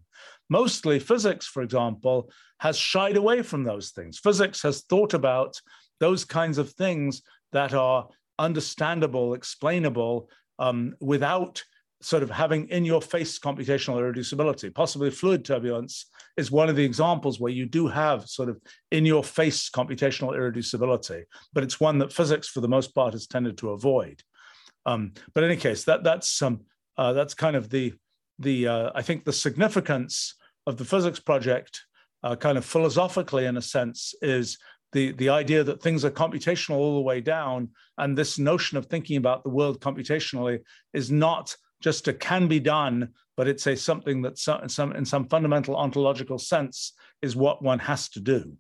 Mostly 0.51 0.99
physics, 0.99 1.47
for 1.47 1.63
example, 1.63 2.31
has 2.59 2.77
shied 2.77 3.17
away 3.17 3.43
from 3.43 3.65
those 3.65 3.91
things. 3.91 4.19
Physics 4.19 4.63
has 4.63 4.83
thought 4.83 5.15
about 5.15 5.59
those 6.01 6.25
kinds 6.25 6.59
of 6.59 6.71
things 6.73 7.23
that 7.53 7.73
are 7.73 8.09
understandable, 8.39 9.35
explainable, 9.35 10.29
um, 10.59 10.95
without 11.01 11.63
sort 12.03 12.23
of 12.23 12.31
having 12.31 12.69
in 12.69 12.85
your 12.85 13.01
face 13.01 13.39
computational 13.39 13.97
irreducibility. 13.97 14.75
Possibly 14.75 15.11
fluid 15.11 15.45
turbulence 15.45 16.07
is 16.37 16.51
one 16.51 16.69
of 16.69 16.77
the 16.77 16.85
examples 16.85 17.39
where 17.39 17.53
you 17.53 17.65
do 17.65 17.87
have 17.87 18.29
sort 18.29 18.49
of 18.49 18.61
in 18.91 19.07
your 19.07 19.23
face 19.23 19.71
computational 19.71 20.33
irreducibility, 20.33 21.23
but 21.53 21.63
it's 21.63 21.81
one 21.81 21.99
that 21.99 22.13
physics 22.13 22.49
for 22.49 22.61
the 22.61 22.69
most 22.69 22.95
part 22.95 23.13
has 23.13 23.27
tended 23.27 23.57
to 23.59 23.71
avoid. 23.71 24.23
Um, 24.87 25.13
but 25.35 25.45
in 25.45 25.51
any 25.51 25.61
case, 25.61 25.85
that 25.85 26.05
that's 26.05 26.43
um, 26.43 26.61
uh, 26.97 27.13
that's 27.13 27.35
kind 27.35 27.57
of 27.57 27.71
the 27.71 27.95
the 28.39 28.69
uh, 28.69 28.91
I 28.95 29.03
think 29.03 29.25
the 29.25 29.33
significance 29.33 30.35
of 30.67 30.77
the 30.77 30.85
physics 30.85 31.21
project, 31.21 31.83
uh, 32.23 32.37
kind 32.37 32.59
of 32.59 32.65
philosophically 32.65 33.47
in 33.47 33.57
a 33.57 33.63
sense, 33.63 34.15
is 34.23 34.59
the 34.93 35.13
the 35.13 35.29
idea 35.29 35.65
that 35.65 35.83
things 35.83 36.05
are 36.05 36.11
computational 36.11 36.77
all 36.77 36.97
the 36.97 37.03
way 37.03 37.21
down, 37.21 37.71
and 37.99 38.17
this 38.17 38.39
notion 38.39 38.77
of 38.79 38.87
thinking 38.87 39.17
about 39.17 39.45
the 39.45 39.51
world 39.51 39.81
computationally 39.81 40.61
is 40.93 41.11
not 41.11 41.57
just 41.81 42.09
a 42.09 42.13
can 42.13 42.49
be 42.49 42.61
done, 42.61 43.09
but 43.37 43.49
it's 43.49 43.67
a 43.67 43.77
something 43.77 44.23
that 44.23 44.39
some, 44.39 44.69
some, 44.69 44.93
in 44.93 45.05
some 45.05 45.27
fundamental 45.29 45.77
ontological 45.77 46.39
sense 46.39 46.93
is 47.21 47.35
what 47.35 47.63
one 47.63 47.81
has 47.81 48.09
to 48.11 48.21
do. 48.21 48.57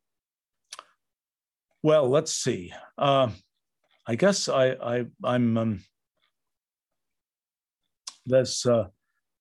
Well, 1.82 2.08
let's 2.08 2.34
see. 2.34 2.72
Uh, 2.98 3.30
I 4.06 4.16
guess 4.16 4.48
I, 4.48 4.70
I 4.70 5.04
I'm 5.24 5.56
um, 5.56 5.80
there's 8.26 8.66
uh, 8.66 8.86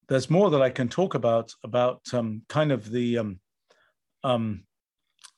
there's 0.08 0.30
more 0.30 0.50
that 0.50 0.62
I 0.62 0.70
can 0.70 0.90
talk 0.90 1.14
about 1.14 1.54
about 1.64 2.02
um, 2.14 2.42
kind 2.50 2.72
of 2.72 2.90
the 2.90 3.20
um, 3.20 3.40
um, 4.24 4.64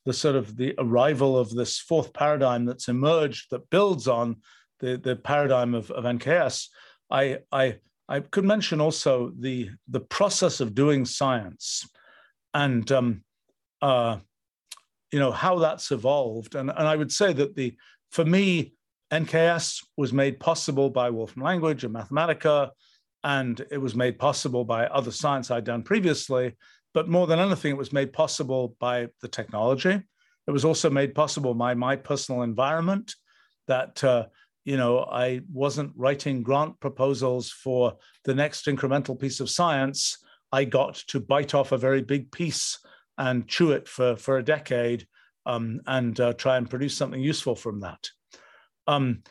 the 0.06 0.14
sort 0.14 0.36
of 0.36 0.58
the 0.58 0.74
arrival 0.78 1.38
of 1.38 1.50
this 1.52 1.80
fourth 1.80 2.14
paradigm 2.14 2.66
that's 2.66 2.88
emerged 2.88 3.52
that 3.52 3.70
builds 3.70 4.08
on 4.08 4.38
the 4.80 4.98
the 4.98 5.16
paradigm 5.16 5.74
of, 5.74 5.92
of 5.92 6.04
NKS. 6.04 6.68
I 7.10 7.40
I 7.52 7.78
I 8.08 8.20
could 8.22 8.46
mention 8.46 8.82
also 8.82 9.32
the 9.38 9.70
the 9.88 10.02
process 10.02 10.60
of 10.60 10.76
doing 10.76 11.06
science, 11.06 11.88
and 12.54 12.90
um, 12.92 13.24
uh, 13.82 14.18
you 15.12 15.20
know 15.20 15.32
how 15.32 15.60
that's 15.60 15.92
evolved. 15.92 16.56
And 16.56 16.70
and 16.70 16.88
I 16.88 16.96
would 16.96 17.12
say 17.12 17.34
that 17.34 17.56
the 17.56 17.76
for 18.12 18.26
me 18.26 18.74
NKS 19.12 19.86
was 19.96 20.12
made 20.12 20.40
possible 20.40 20.90
by 20.90 21.12
Wolfram 21.12 21.44
Language 21.44 21.84
and 21.84 21.94
Mathematica, 21.94 22.72
and 23.24 23.66
it 23.72 23.78
was 23.78 23.96
made 23.96 24.20
possible 24.20 24.66
by 24.66 24.86
other 24.88 25.12
science 25.12 25.50
I'd 25.50 25.64
done 25.64 25.84
previously. 25.84 26.56
But 26.94 27.10
more 27.10 27.26
than 27.26 27.40
anything, 27.40 27.72
it 27.72 27.78
was 27.78 27.94
made 27.94 28.14
possible 28.14 28.76
by 28.80 29.08
the 29.22 29.28
technology. 29.28 30.02
It 30.48 30.52
was 30.52 30.66
also 30.66 30.90
made 30.90 31.16
possible 31.16 31.54
by 31.54 31.74
my 31.74 31.96
personal 31.96 32.44
environment 32.44 33.16
that 33.68 34.04
uh, 34.04 34.26
you 34.66 34.78
know, 34.78 35.00
I 35.00 35.42
wasn't 35.52 35.92
writing 35.96 36.42
grant 36.42 36.80
proposals 36.80 37.52
for 37.52 37.98
the 38.24 38.34
next 38.34 38.66
incremental 38.66 39.20
piece 39.20 39.40
of 39.40 39.50
science. 39.50 40.18
I 40.52 40.64
got 40.64 40.96
to 41.08 41.20
bite 41.20 41.54
off 41.54 41.72
a 41.72 41.78
very 41.78 42.02
big 42.02 42.32
piece 42.32 42.80
and 43.18 43.48
chew 43.48 43.72
it 43.72 43.88
for, 43.88 44.16
for 44.16 44.38
a 44.38 44.44
decade 44.44 45.06
um, 45.46 45.82
and 45.88 46.18
uh, 46.20 46.34
try 46.34 46.58
and 46.58 46.70
produce 46.70 46.96
something 46.96 47.22
useful 47.22 47.56
from 47.56 47.82
that. 47.82 48.08
Um, 48.88 49.24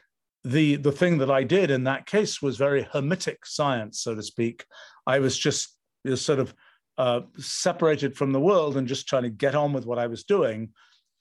the, 0.44 0.76
the 0.76 0.92
thing 0.92 1.18
that 1.18 1.30
I 1.30 1.44
did 1.44 1.70
in 1.70 1.84
that 1.84 2.06
case 2.06 2.42
was 2.42 2.56
very 2.56 2.82
hermetic 2.92 3.46
science, 3.46 4.00
so 4.00 4.14
to 4.14 4.22
speak. 4.22 4.64
I 5.06 5.18
was 5.18 5.38
just 5.38 5.76
you 6.04 6.10
know, 6.10 6.16
sort 6.16 6.38
of 6.38 6.54
uh, 6.98 7.22
separated 7.38 8.16
from 8.16 8.32
the 8.32 8.40
world 8.40 8.76
and 8.76 8.88
just 8.88 9.08
trying 9.08 9.22
to 9.22 9.30
get 9.30 9.54
on 9.54 9.72
with 9.72 9.86
what 9.86 9.98
I 9.98 10.06
was 10.06 10.24
doing. 10.24 10.70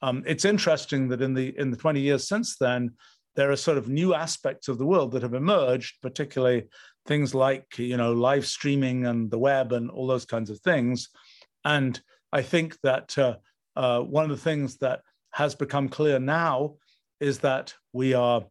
Um, 0.02 0.24
it's 0.26 0.46
interesting 0.46 1.08
that 1.10 1.22
in 1.22 1.34
the 1.34 1.58
in 1.58 1.72
the 1.72 1.78
20 1.78 2.00
years 2.00 2.28
since 2.28 2.58
then, 2.58 2.92
there 3.36 3.52
are 3.52 3.56
sort 3.56 3.78
of 3.78 3.88
new 3.88 4.14
aspects 4.14 4.68
of 4.68 4.78
the 4.78 4.86
world 4.86 5.12
that 5.12 5.22
have 5.24 5.34
emerged, 5.34 6.02
particularly 6.02 6.68
things 7.06 7.34
like 7.34 7.78
you 7.78 7.98
know 7.98 8.12
live 8.12 8.46
streaming 8.46 9.06
and 9.06 9.30
the 9.32 9.40
web 9.40 9.72
and 9.72 9.90
all 9.90 10.08
those 10.08 10.26
kinds 10.26 10.50
of 10.50 10.60
things. 10.60 11.10
And 11.64 12.00
I 12.34 12.42
think 12.42 12.78
that 12.82 13.18
uh, 13.18 13.36
uh, 13.76 14.02
one 14.02 14.24
of 14.24 14.32
the 14.32 14.44
things 14.44 14.78
that 14.78 15.02
has 15.32 15.56
become 15.56 15.90
clear 15.90 16.20
now 16.20 16.76
is 17.20 17.40
that 17.40 17.74
we 17.94 18.14
are. 18.14 18.44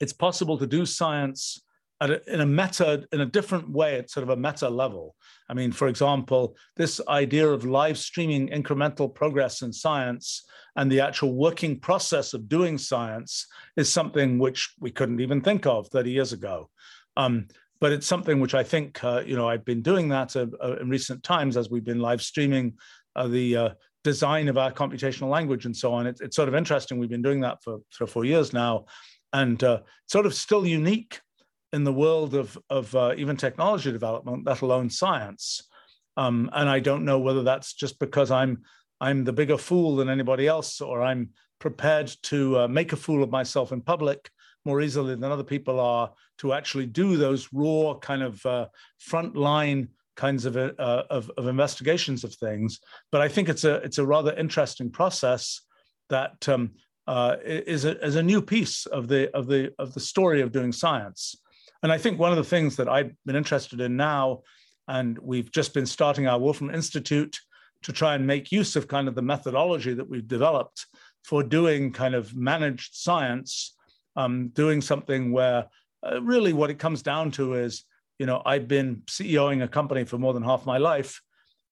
It's 0.00 0.12
possible 0.12 0.58
to 0.58 0.66
do 0.66 0.86
science 0.86 1.62
a, 2.00 2.32
in 2.32 2.40
a 2.40 2.46
meta, 2.46 3.06
in 3.12 3.20
a 3.20 3.26
different 3.26 3.70
way, 3.70 3.98
at 3.98 4.10
sort 4.10 4.24
of 4.24 4.30
a 4.30 4.36
meta 4.36 4.68
level. 4.68 5.14
I 5.48 5.54
mean, 5.54 5.72
for 5.72 5.88
example, 5.88 6.56
this 6.76 7.00
idea 7.08 7.48
of 7.48 7.64
live 7.64 7.98
streaming 7.98 8.48
incremental 8.48 9.14
progress 9.14 9.62
in 9.62 9.72
science 9.72 10.44
and 10.76 10.90
the 10.90 11.00
actual 11.00 11.34
working 11.34 11.78
process 11.78 12.32
of 12.32 12.48
doing 12.48 12.78
science 12.78 13.46
is 13.76 13.92
something 13.92 14.38
which 14.38 14.72
we 14.80 14.90
couldn't 14.90 15.20
even 15.20 15.40
think 15.40 15.66
of 15.66 15.88
30 15.88 16.10
years 16.10 16.32
ago. 16.32 16.70
Um, 17.16 17.48
but 17.80 17.92
it's 17.92 18.06
something 18.06 18.40
which 18.40 18.54
I 18.54 18.62
think, 18.62 19.02
uh, 19.02 19.22
you 19.26 19.36
know, 19.36 19.48
I've 19.48 19.64
been 19.64 19.82
doing 19.82 20.08
that 20.10 20.36
uh, 20.36 20.46
uh, 20.62 20.76
in 20.80 20.88
recent 20.88 21.22
times 21.22 21.56
as 21.56 21.70
we've 21.70 21.84
been 21.84 22.00
live 22.00 22.22
streaming 22.22 22.74
uh, 23.16 23.26
the 23.26 23.56
uh, 23.56 23.68
design 24.04 24.48
of 24.48 24.56
our 24.56 24.70
computational 24.70 25.28
language 25.28 25.66
and 25.66 25.76
so 25.76 25.92
on. 25.92 26.06
It, 26.06 26.20
it's 26.20 26.36
sort 26.36 26.48
of 26.48 26.54
interesting. 26.54 26.98
We've 26.98 27.10
been 27.10 27.22
doing 27.22 27.40
that 27.40 27.62
for 27.62 27.78
three 27.92 28.04
or 28.04 28.08
four 28.08 28.24
years 28.24 28.52
now, 28.52 28.84
and 29.32 29.62
uh, 29.62 29.80
sort 30.06 30.26
of 30.26 30.34
still 30.34 30.66
unique 30.66 31.20
in 31.72 31.84
the 31.84 31.92
world 31.92 32.34
of, 32.34 32.58
of 32.68 32.94
uh, 32.94 33.14
even 33.16 33.36
technology 33.36 33.92
development, 33.92 34.44
let 34.44 34.60
alone 34.60 34.90
science. 34.90 35.68
Um, 36.16 36.50
and 36.52 36.68
I 36.68 36.80
don't 36.80 37.04
know 37.04 37.18
whether 37.18 37.42
that's 37.42 37.72
just 37.74 37.98
because 37.98 38.30
I'm 38.30 38.62
I'm 39.00 39.24
the 39.24 39.32
bigger 39.32 39.56
fool 39.56 39.96
than 39.96 40.10
anybody 40.10 40.46
else, 40.46 40.82
or 40.82 41.02
I'm 41.02 41.30
prepared 41.58 42.12
to 42.24 42.60
uh, 42.60 42.68
make 42.68 42.92
a 42.92 42.96
fool 42.96 43.22
of 43.22 43.30
myself 43.30 43.72
in 43.72 43.80
public 43.80 44.30
more 44.66 44.82
easily 44.82 45.14
than 45.14 45.32
other 45.32 45.44
people 45.44 45.80
are 45.80 46.12
to 46.38 46.52
actually 46.52 46.86
do 46.86 47.16
those 47.16 47.48
raw 47.52 47.94
kind 47.94 48.22
of 48.22 48.44
uh, 48.44 48.66
frontline 49.08 49.88
kinds 50.16 50.44
of, 50.44 50.56
uh, 50.56 50.72
of, 50.78 51.30
of 51.38 51.46
investigations 51.46 52.24
of 52.24 52.34
things. 52.34 52.78
But 53.10 53.22
I 53.22 53.28
think 53.28 53.48
it's 53.48 53.64
a 53.64 53.76
it's 53.76 53.98
a 53.98 54.06
rather 54.06 54.34
interesting 54.34 54.90
process 54.90 55.62
that 56.10 56.46
um, 56.48 56.72
uh, 57.10 57.36
is 57.44 57.84
a, 57.84 58.00
is 58.06 58.14
a 58.14 58.22
new 58.22 58.40
piece 58.40 58.86
of 58.86 59.08
the 59.08 59.36
of 59.36 59.48
the 59.48 59.74
of 59.80 59.92
the 59.94 60.00
story 60.00 60.40
of 60.42 60.52
doing 60.52 60.70
science. 60.70 61.34
And 61.82 61.90
I 61.90 61.98
think 61.98 62.20
one 62.20 62.30
of 62.30 62.36
the 62.36 62.44
things 62.44 62.76
that 62.76 62.88
I've 62.88 63.12
been 63.26 63.34
interested 63.34 63.80
in 63.80 63.96
now, 63.96 64.42
and 64.86 65.18
we've 65.18 65.50
just 65.50 65.74
been 65.74 65.86
starting 65.86 66.28
our 66.28 66.38
Wolfram 66.38 66.72
Institute 66.72 67.36
to 67.82 67.92
try 67.92 68.14
and 68.14 68.24
make 68.24 68.52
use 68.52 68.76
of 68.76 68.86
kind 68.86 69.08
of 69.08 69.16
the 69.16 69.22
methodology 69.22 69.92
that 69.94 70.08
we've 70.08 70.28
developed 70.28 70.86
for 71.24 71.42
doing 71.42 71.92
kind 71.92 72.14
of 72.14 72.36
managed 72.36 72.94
science, 72.94 73.74
um, 74.14 74.48
doing 74.48 74.80
something 74.80 75.32
where 75.32 75.66
uh, 76.06 76.22
really 76.22 76.52
what 76.52 76.70
it 76.70 76.78
comes 76.78 77.02
down 77.02 77.32
to 77.32 77.54
is, 77.54 77.84
you 78.20 78.26
know, 78.26 78.40
I've 78.46 78.68
been 78.68 79.02
CEOing 79.06 79.64
a 79.64 79.68
company 79.68 80.04
for 80.04 80.16
more 80.16 80.32
than 80.32 80.44
half 80.44 80.64
my 80.64 80.78
life, 80.78 81.20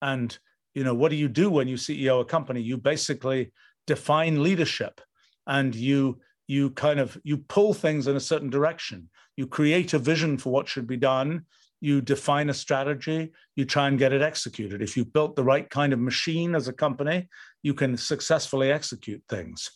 and 0.03 0.37
you 0.75 0.83
know 0.83 0.95
what 0.95 1.11
do 1.11 1.17
you 1.17 1.29
do 1.29 1.49
when 1.49 1.69
you 1.69 1.77
ceo 1.77 2.23
a 2.23 2.25
company? 2.25 2.61
You 2.61 2.77
basically 2.77 3.53
define 3.87 4.43
leadership 4.43 5.01
and 5.49 5.75
you 5.75 6.21
you 6.47 6.71
kind 6.71 7.01
of 7.01 7.19
you 7.25 7.39
pull 7.39 7.75
things 7.75 8.07
in 8.07 8.17
a 8.17 8.21
certain 8.21 8.51
direction. 8.51 9.11
You 9.37 9.47
create 9.47 9.93
a 9.93 9.99
vision 9.99 10.39
for 10.39 10.51
what 10.51 10.69
should 10.69 10.87
be 10.87 10.97
done. 10.97 11.43
You 11.81 12.01
define 12.01 12.49
a 12.51 12.55
strategy. 12.55 13.33
You 13.55 13.65
try 13.65 13.89
and 13.89 13.99
get 13.99 14.13
it 14.13 14.23
executed. 14.23 14.81
If 14.83 14.97
you've 14.97 15.13
built 15.13 15.37
the 15.37 15.45
right 15.45 15.69
kind 15.69 15.93
of 15.93 15.99
machine 15.99 16.55
as 16.55 16.69
a 16.69 16.73
company 16.73 17.29
you 17.63 17.75
can 17.75 17.97
successfully 17.97 18.71
execute 18.71 19.23
things. 19.29 19.69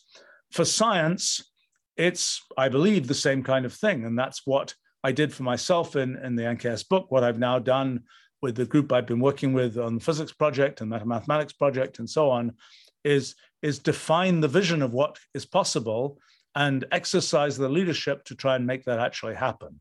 For 0.51 0.65
science 0.65 1.43
it's 1.97 2.41
i 2.57 2.67
believe 2.67 3.07
the 3.07 3.13
same 3.13 3.43
kind 3.43 3.65
of 3.65 3.73
thing 3.73 4.05
and 4.05 4.17
that's 4.17 4.41
what 4.45 4.73
i 5.03 5.11
did 5.11 5.33
for 5.33 5.43
myself 5.43 5.95
in, 5.95 6.15
in 6.17 6.35
the 6.35 6.43
nks 6.43 6.87
book 6.87 7.05
what 7.09 7.23
i've 7.23 7.39
now 7.39 7.59
done 7.59 8.01
with 8.41 8.55
the 8.55 8.65
group 8.65 8.91
i've 8.91 9.05
been 9.05 9.19
working 9.19 9.53
with 9.53 9.77
on 9.77 9.95
the 9.95 10.03
physics 10.03 10.31
project 10.31 10.81
and 10.81 10.91
the 10.91 11.05
mathematics 11.05 11.53
project 11.53 11.99
and 11.99 12.09
so 12.09 12.29
on 12.29 12.51
is 13.03 13.35
is 13.61 13.79
define 13.79 14.39
the 14.39 14.47
vision 14.47 14.81
of 14.81 14.91
what 14.91 15.17
is 15.33 15.45
possible 15.45 16.17
and 16.55 16.85
exercise 16.91 17.57
the 17.57 17.69
leadership 17.69 18.23
to 18.25 18.35
try 18.35 18.55
and 18.55 18.67
make 18.67 18.83
that 18.85 18.99
actually 18.99 19.35
happen 19.35 19.79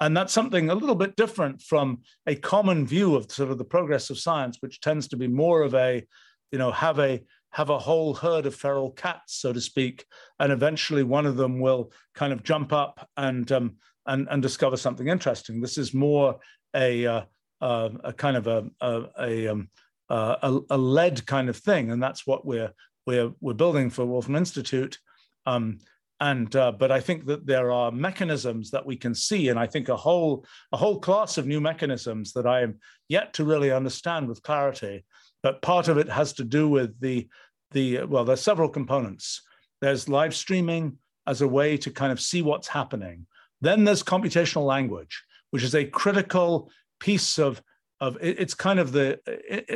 and 0.00 0.16
that's 0.16 0.32
something 0.32 0.70
a 0.70 0.74
little 0.74 0.94
bit 0.94 1.16
different 1.16 1.60
from 1.60 2.00
a 2.26 2.34
common 2.34 2.86
view 2.86 3.14
of 3.14 3.30
sort 3.30 3.50
of 3.50 3.58
the 3.58 3.64
progress 3.64 4.10
of 4.10 4.18
science 4.18 4.58
which 4.60 4.80
tends 4.80 5.08
to 5.08 5.16
be 5.16 5.28
more 5.28 5.62
of 5.62 5.74
a 5.74 6.04
you 6.50 6.58
know 6.58 6.70
have 6.70 6.98
a 6.98 7.20
have 7.52 7.70
a 7.70 7.78
whole 7.78 8.14
herd 8.14 8.46
of 8.46 8.54
feral 8.54 8.90
cats, 8.92 9.36
so 9.36 9.52
to 9.52 9.60
speak, 9.60 10.06
and 10.38 10.52
eventually 10.52 11.02
one 11.02 11.26
of 11.26 11.36
them 11.36 11.58
will 11.58 11.92
kind 12.14 12.32
of 12.32 12.42
jump 12.42 12.72
up 12.72 13.08
and 13.16 13.50
um, 13.52 13.76
and, 14.06 14.28
and 14.30 14.42
discover 14.42 14.76
something 14.76 15.08
interesting. 15.08 15.60
This 15.60 15.78
is 15.78 15.92
more 15.92 16.38
a 16.74 17.06
uh, 17.06 17.22
uh, 17.60 17.90
a 18.04 18.12
kind 18.12 18.36
of 18.36 18.46
a 18.46 18.70
a, 18.80 19.02
a, 19.20 19.48
um, 19.48 19.68
a, 20.10 20.60
a 20.70 20.78
led 20.78 21.26
kind 21.26 21.48
of 21.48 21.56
thing, 21.56 21.90
and 21.90 22.02
that's 22.02 22.26
what 22.26 22.44
we're 22.44 22.72
we're 23.06 23.32
we're 23.40 23.54
building 23.54 23.90
for 23.90 24.04
Wolfram 24.04 24.36
Institute. 24.36 24.98
Um, 25.46 25.78
and 26.20 26.54
uh, 26.54 26.72
but 26.72 26.92
I 26.92 27.00
think 27.00 27.26
that 27.26 27.46
there 27.46 27.70
are 27.72 27.90
mechanisms 27.90 28.70
that 28.72 28.84
we 28.84 28.96
can 28.96 29.14
see, 29.14 29.48
and 29.48 29.58
I 29.58 29.66
think 29.66 29.88
a 29.88 29.96
whole 29.96 30.44
a 30.72 30.76
whole 30.76 31.00
class 31.00 31.38
of 31.38 31.46
new 31.46 31.60
mechanisms 31.60 32.32
that 32.34 32.46
I 32.46 32.62
am 32.62 32.78
yet 33.08 33.32
to 33.34 33.44
really 33.44 33.72
understand 33.72 34.28
with 34.28 34.42
clarity. 34.42 35.04
But 35.42 35.62
part 35.62 35.88
of 35.88 35.96
it 35.96 36.08
has 36.08 36.34
to 36.34 36.44
do 36.44 36.68
with 36.68 37.00
the 37.00 37.28
the 37.70 38.04
well 38.04 38.24
there's 38.24 38.42
several 38.42 38.68
components. 38.68 39.42
There's 39.80 40.08
live 40.08 40.34
streaming 40.34 40.98
as 41.26 41.40
a 41.40 41.48
way 41.48 41.78
to 41.78 41.90
kind 41.90 42.12
of 42.12 42.20
see 42.20 42.42
what's 42.42 42.68
happening. 42.68 43.26
Then 43.62 43.84
there's 43.84 44.02
computational 44.02 44.66
language 44.66 45.24
which 45.50 45.62
is 45.62 45.74
a 45.74 45.84
critical 45.84 46.70
piece 46.98 47.38
of 47.38 47.62
of 48.00 48.16
it's 48.20 48.54
kind 48.54 48.78
of 48.78 48.92
the 48.92 49.20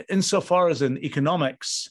insofar 0.08 0.68
as 0.68 0.82
in 0.82 0.98
economics 0.98 1.90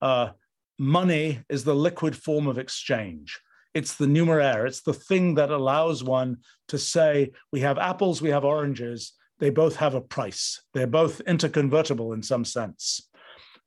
uh, 0.00 0.30
money 0.78 1.40
is 1.48 1.64
the 1.64 1.74
liquid 1.74 2.16
form 2.16 2.46
of 2.46 2.58
exchange. 2.58 3.40
It's 3.74 3.96
the 3.96 4.06
numeraire. 4.06 4.66
It's 4.66 4.82
the 4.82 4.92
thing 4.92 5.34
that 5.36 5.50
allows 5.50 6.04
one 6.04 6.38
to 6.68 6.78
say 6.78 7.32
we 7.52 7.60
have 7.60 7.78
apples 7.78 8.20
we 8.20 8.30
have 8.30 8.44
oranges. 8.44 9.12
They 9.38 9.50
both 9.50 9.76
have 9.76 9.94
a 9.94 10.00
price. 10.00 10.62
They're 10.74 10.86
both 10.86 11.20
interconvertible 11.26 12.14
in 12.14 12.22
some 12.22 12.44
sense. 12.44 13.08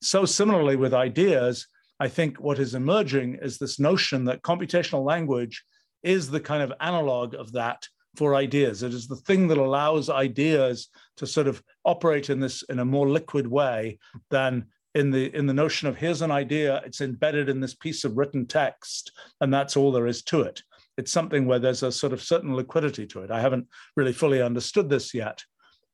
So, 0.01 0.26
similarly 0.26 0.76
with 0.76 0.93
ideas, 0.93 1.68
I 1.99 2.07
think 2.07 2.39
what 2.39 2.59
is 2.59 2.76
emerging 2.76 3.39
is 3.41 3.57
this 3.57 3.80
notion 3.80 4.26
that 4.26 4.41
computational 4.41 5.03
language 5.03 5.63
is 6.03 6.30
the 6.30 6.39
kind 6.39 6.61
of 6.61 6.74
analog 6.80 7.34
of 7.34 7.53
that 7.53 7.88
for 8.18 8.36
ideas. 8.36 8.84
It 8.84 8.93
is 8.93 9.07
the 9.07 9.16
thing 9.16 9.47
that 9.49 9.57
allows 9.57 10.09
ideas 10.09 10.89
to 11.18 11.28
sort 11.28 11.47
of 11.47 11.61
operate 11.84 12.30
in 12.30 12.39
this 12.39 12.63
in 12.63 12.80
a 12.80 12.86
more 12.86 13.09
liquid 13.09 13.47
way 13.47 13.99
than 14.30 14.66
in 14.95 15.11
the 15.11 15.36
in 15.36 15.45
the 15.45 15.53
notion 15.53 15.88
of 15.88 15.97
here's 15.97 16.22
an 16.22 16.32
idea, 16.32 16.82
it's 16.86 17.01
embedded 17.01 17.49
in 17.49 17.59
this 17.59 17.76
piece 17.76 18.05
of 18.05 18.18
written 18.18 18.47
text, 18.47 19.11
and 19.41 19.53
that's 19.53 19.76
all 19.76 19.91
there 19.91 20.07
is 20.07 20.24
to 20.24 20.41
it. 20.41 20.63
It's 20.97 21.11
something 21.11 21.45
where 21.45 21.59
there's 21.59 21.84
a 21.84 21.91
sort 21.91 22.13
of 22.13 22.24
certain 22.24 22.55
liquidity 22.55 23.05
to 23.07 23.22
it. 23.22 23.32
I 23.32 23.41
haven't 23.41 23.68
really 23.97 24.13
fully 24.13 24.41
understood 24.41 24.89
this 24.89 25.13
yet. 25.13 25.43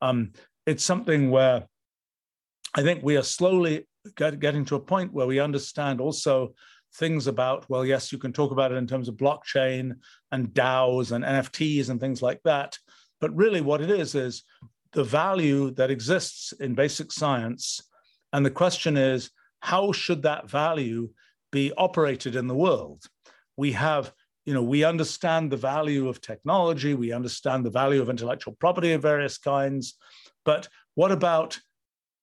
Um, 0.01 0.33
it's 0.67 0.83
something 0.83 1.31
where 1.31 1.65
I 2.75 2.83
think 2.83 3.03
we 3.03 3.17
are 3.17 3.23
slowly 3.23 3.87
get, 4.15 4.39
getting 4.39 4.65
to 4.65 4.75
a 4.75 4.79
point 4.79 5.11
where 5.11 5.27
we 5.27 5.39
understand 5.39 5.99
also 5.99 6.53
things 6.95 7.27
about, 7.27 7.69
well, 7.69 7.85
yes, 7.85 8.11
you 8.11 8.17
can 8.17 8.33
talk 8.33 8.51
about 8.51 8.71
it 8.71 8.75
in 8.75 8.87
terms 8.87 9.07
of 9.07 9.15
blockchain 9.15 9.95
and 10.31 10.49
DAOs 10.49 11.11
and 11.11 11.23
NFTs 11.23 11.89
and 11.89 11.99
things 11.99 12.21
like 12.21 12.41
that. 12.43 12.77
But 13.19 13.35
really, 13.35 13.61
what 13.61 13.81
it 13.81 13.89
is, 13.89 14.15
is 14.15 14.43
the 14.93 15.03
value 15.03 15.71
that 15.71 15.91
exists 15.91 16.53
in 16.53 16.75
basic 16.75 17.11
science. 17.11 17.81
And 18.33 18.45
the 18.45 18.51
question 18.51 18.97
is, 18.97 19.29
how 19.59 19.91
should 19.91 20.23
that 20.23 20.49
value 20.49 21.09
be 21.51 21.71
operated 21.77 22.35
in 22.35 22.47
the 22.47 22.55
world? 22.55 23.03
We 23.57 23.71
have, 23.73 24.11
you 24.45 24.53
know, 24.53 24.63
we 24.63 24.83
understand 24.83 25.51
the 25.51 25.57
value 25.57 26.09
of 26.09 26.19
technology, 26.19 26.93
we 26.93 27.11
understand 27.11 27.65
the 27.65 27.69
value 27.69 28.01
of 28.01 28.09
intellectual 28.09 28.55
property 28.59 28.93
of 28.93 29.01
various 29.01 29.37
kinds. 29.37 29.95
But 30.43 30.67
what 30.95 31.11
about 31.11 31.59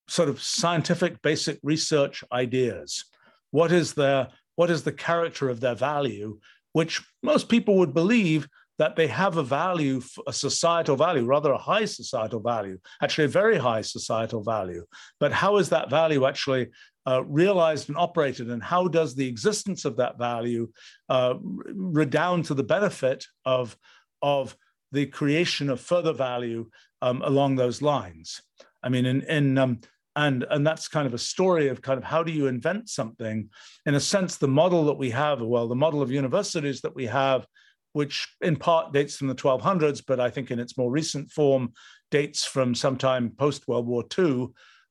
sort 0.08 0.28
of 0.28 0.42
scientific 0.42 1.20
basic 1.22 1.58
research 1.62 2.24
ideas. 2.32 3.04
What 3.50 3.72
is 3.72 3.94
their 3.94 4.28
what 4.58 4.70
is 4.70 4.82
the 4.82 4.98
character 5.08 5.48
of 5.48 5.60
their 5.60 5.76
value, 5.76 6.36
which 6.72 7.00
most 7.22 7.48
people 7.48 7.76
would 7.76 7.94
believe 7.94 8.48
that 8.78 8.96
they 8.96 9.06
have 9.06 9.36
a 9.36 9.42
value, 9.42 10.02
a 10.26 10.32
societal 10.32 10.96
value, 10.96 11.24
rather 11.24 11.52
a 11.52 11.64
high 11.72 11.84
societal 11.84 12.40
value, 12.40 12.76
actually 13.00 13.26
a 13.26 13.28
very 13.42 13.56
high 13.56 13.82
societal 13.82 14.42
value. 14.42 14.84
But 15.20 15.32
how 15.32 15.58
is 15.58 15.68
that 15.68 15.90
value 15.90 16.26
actually 16.26 16.70
uh, 17.06 17.22
realized 17.24 17.88
and 17.88 17.96
operated, 17.96 18.50
and 18.50 18.60
how 18.60 18.88
does 18.88 19.14
the 19.14 19.28
existence 19.28 19.84
of 19.84 19.96
that 19.98 20.18
value 20.18 20.68
uh, 21.08 21.34
redound 21.40 22.46
to 22.46 22.54
the 22.54 22.64
benefit 22.76 23.26
of, 23.44 23.76
of 24.22 24.56
the 24.90 25.06
creation 25.06 25.70
of 25.70 25.80
further 25.80 26.12
value 26.12 26.68
um, 27.00 27.22
along 27.22 27.54
those 27.54 27.80
lines? 27.80 28.42
I 28.82 28.88
mean, 28.88 29.06
in, 29.06 29.22
in 29.22 29.56
um, 29.56 29.80
and 30.18 30.44
and 30.50 30.66
that's 30.66 30.88
kind 30.88 31.06
of 31.06 31.14
a 31.14 31.18
story 31.18 31.68
of 31.68 31.80
kind 31.80 31.96
of 31.96 32.04
how 32.04 32.22
do 32.22 32.32
you 32.32 32.48
invent 32.48 32.88
something? 32.88 33.48
In 33.86 33.94
a 33.94 34.00
sense 34.00 34.36
the 34.36 34.48
model 34.48 34.84
that 34.86 34.98
we 34.98 35.10
have 35.10 35.40
well 35.40 35.68
the 35.68 35.74
model 35.74 36.02
of 36.02 36.10
universities 36.10 36.80
that 36.82 36.94
we 36.94 37.06
have 37.06 37.46
which 37.92 38.28
in 38.42 38.54
part 38.54 38.92
dates 38.92 39.16
from 39.16 39.28
the 39.28 39.34
1200s 39.34 40.02
but 40.06 40.20
i 40.20 40.28
think 40.28 40.50
in 40.50 40.58
its 40.58 40.76
more 40.76 40.90
recent 40.90 41.30
form 41.30 41.72
dates 42.10 42.44
from 42.44 42.74
sometime 42.74 43.30
post 43.30 43.66
world 43.66 43.86
war 43.86 44.04
ii 44.18 44.46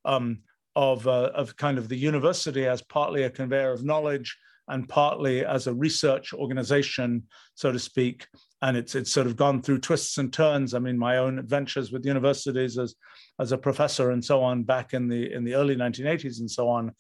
um, 0.06 0.40
of, 0.76 1.08
uh, 1.08 1.32
of 1.34 1.56
kind 1.58 1.78
of 1.78 1.90
the 1.90 1.98
university 1.98 2.66
as 2.66 2.82
partly 2.82 3.24
a 3.24 3.30
conveyor 3.30 3.72
of 3.72 3.84
knowledge 3.84 4.38
and 4.68 4.88
partly 4.90 5.46
as 5.46 5.68
a 5.68 5.74
research 5.74 6.34
organization 6.34 7.24
so 7.56 7.72
to 7.72 7.80
speak 7.80 8.28
and 8.62 8.76
it's 8.76 8.96
it's 8.96 9.12
sort 9.12 9.28
of 9.28 9.36
gone 9.36 9.62
through 9.62 9.80
twists 9.80 10.18
and 10.18 10.34
turns. 10.34 10.74
I 10.74 10.80
mean, 10.80 10.98
my 10.98 11.18
own 11.18 11.38
adventures 11.38 11.92
with 11.92 12.06
universities 12.06 12.78
as 12.78 12.96
as 13.40 13.52
a 13.52 13.58
professor 13.58 14.12
and 14.12 14.24
so 14.24 14.42
on 14.44 14.64
back 14.64 14.94
in 14.94 15.08
the 15.08 15.32
in 15.32 15.44
the 15.44 15.54
early 15.54 15.76
1980s 15.76 16.40
and 16.40 16.50
so 16.50 16.68
on, 16.68 16.92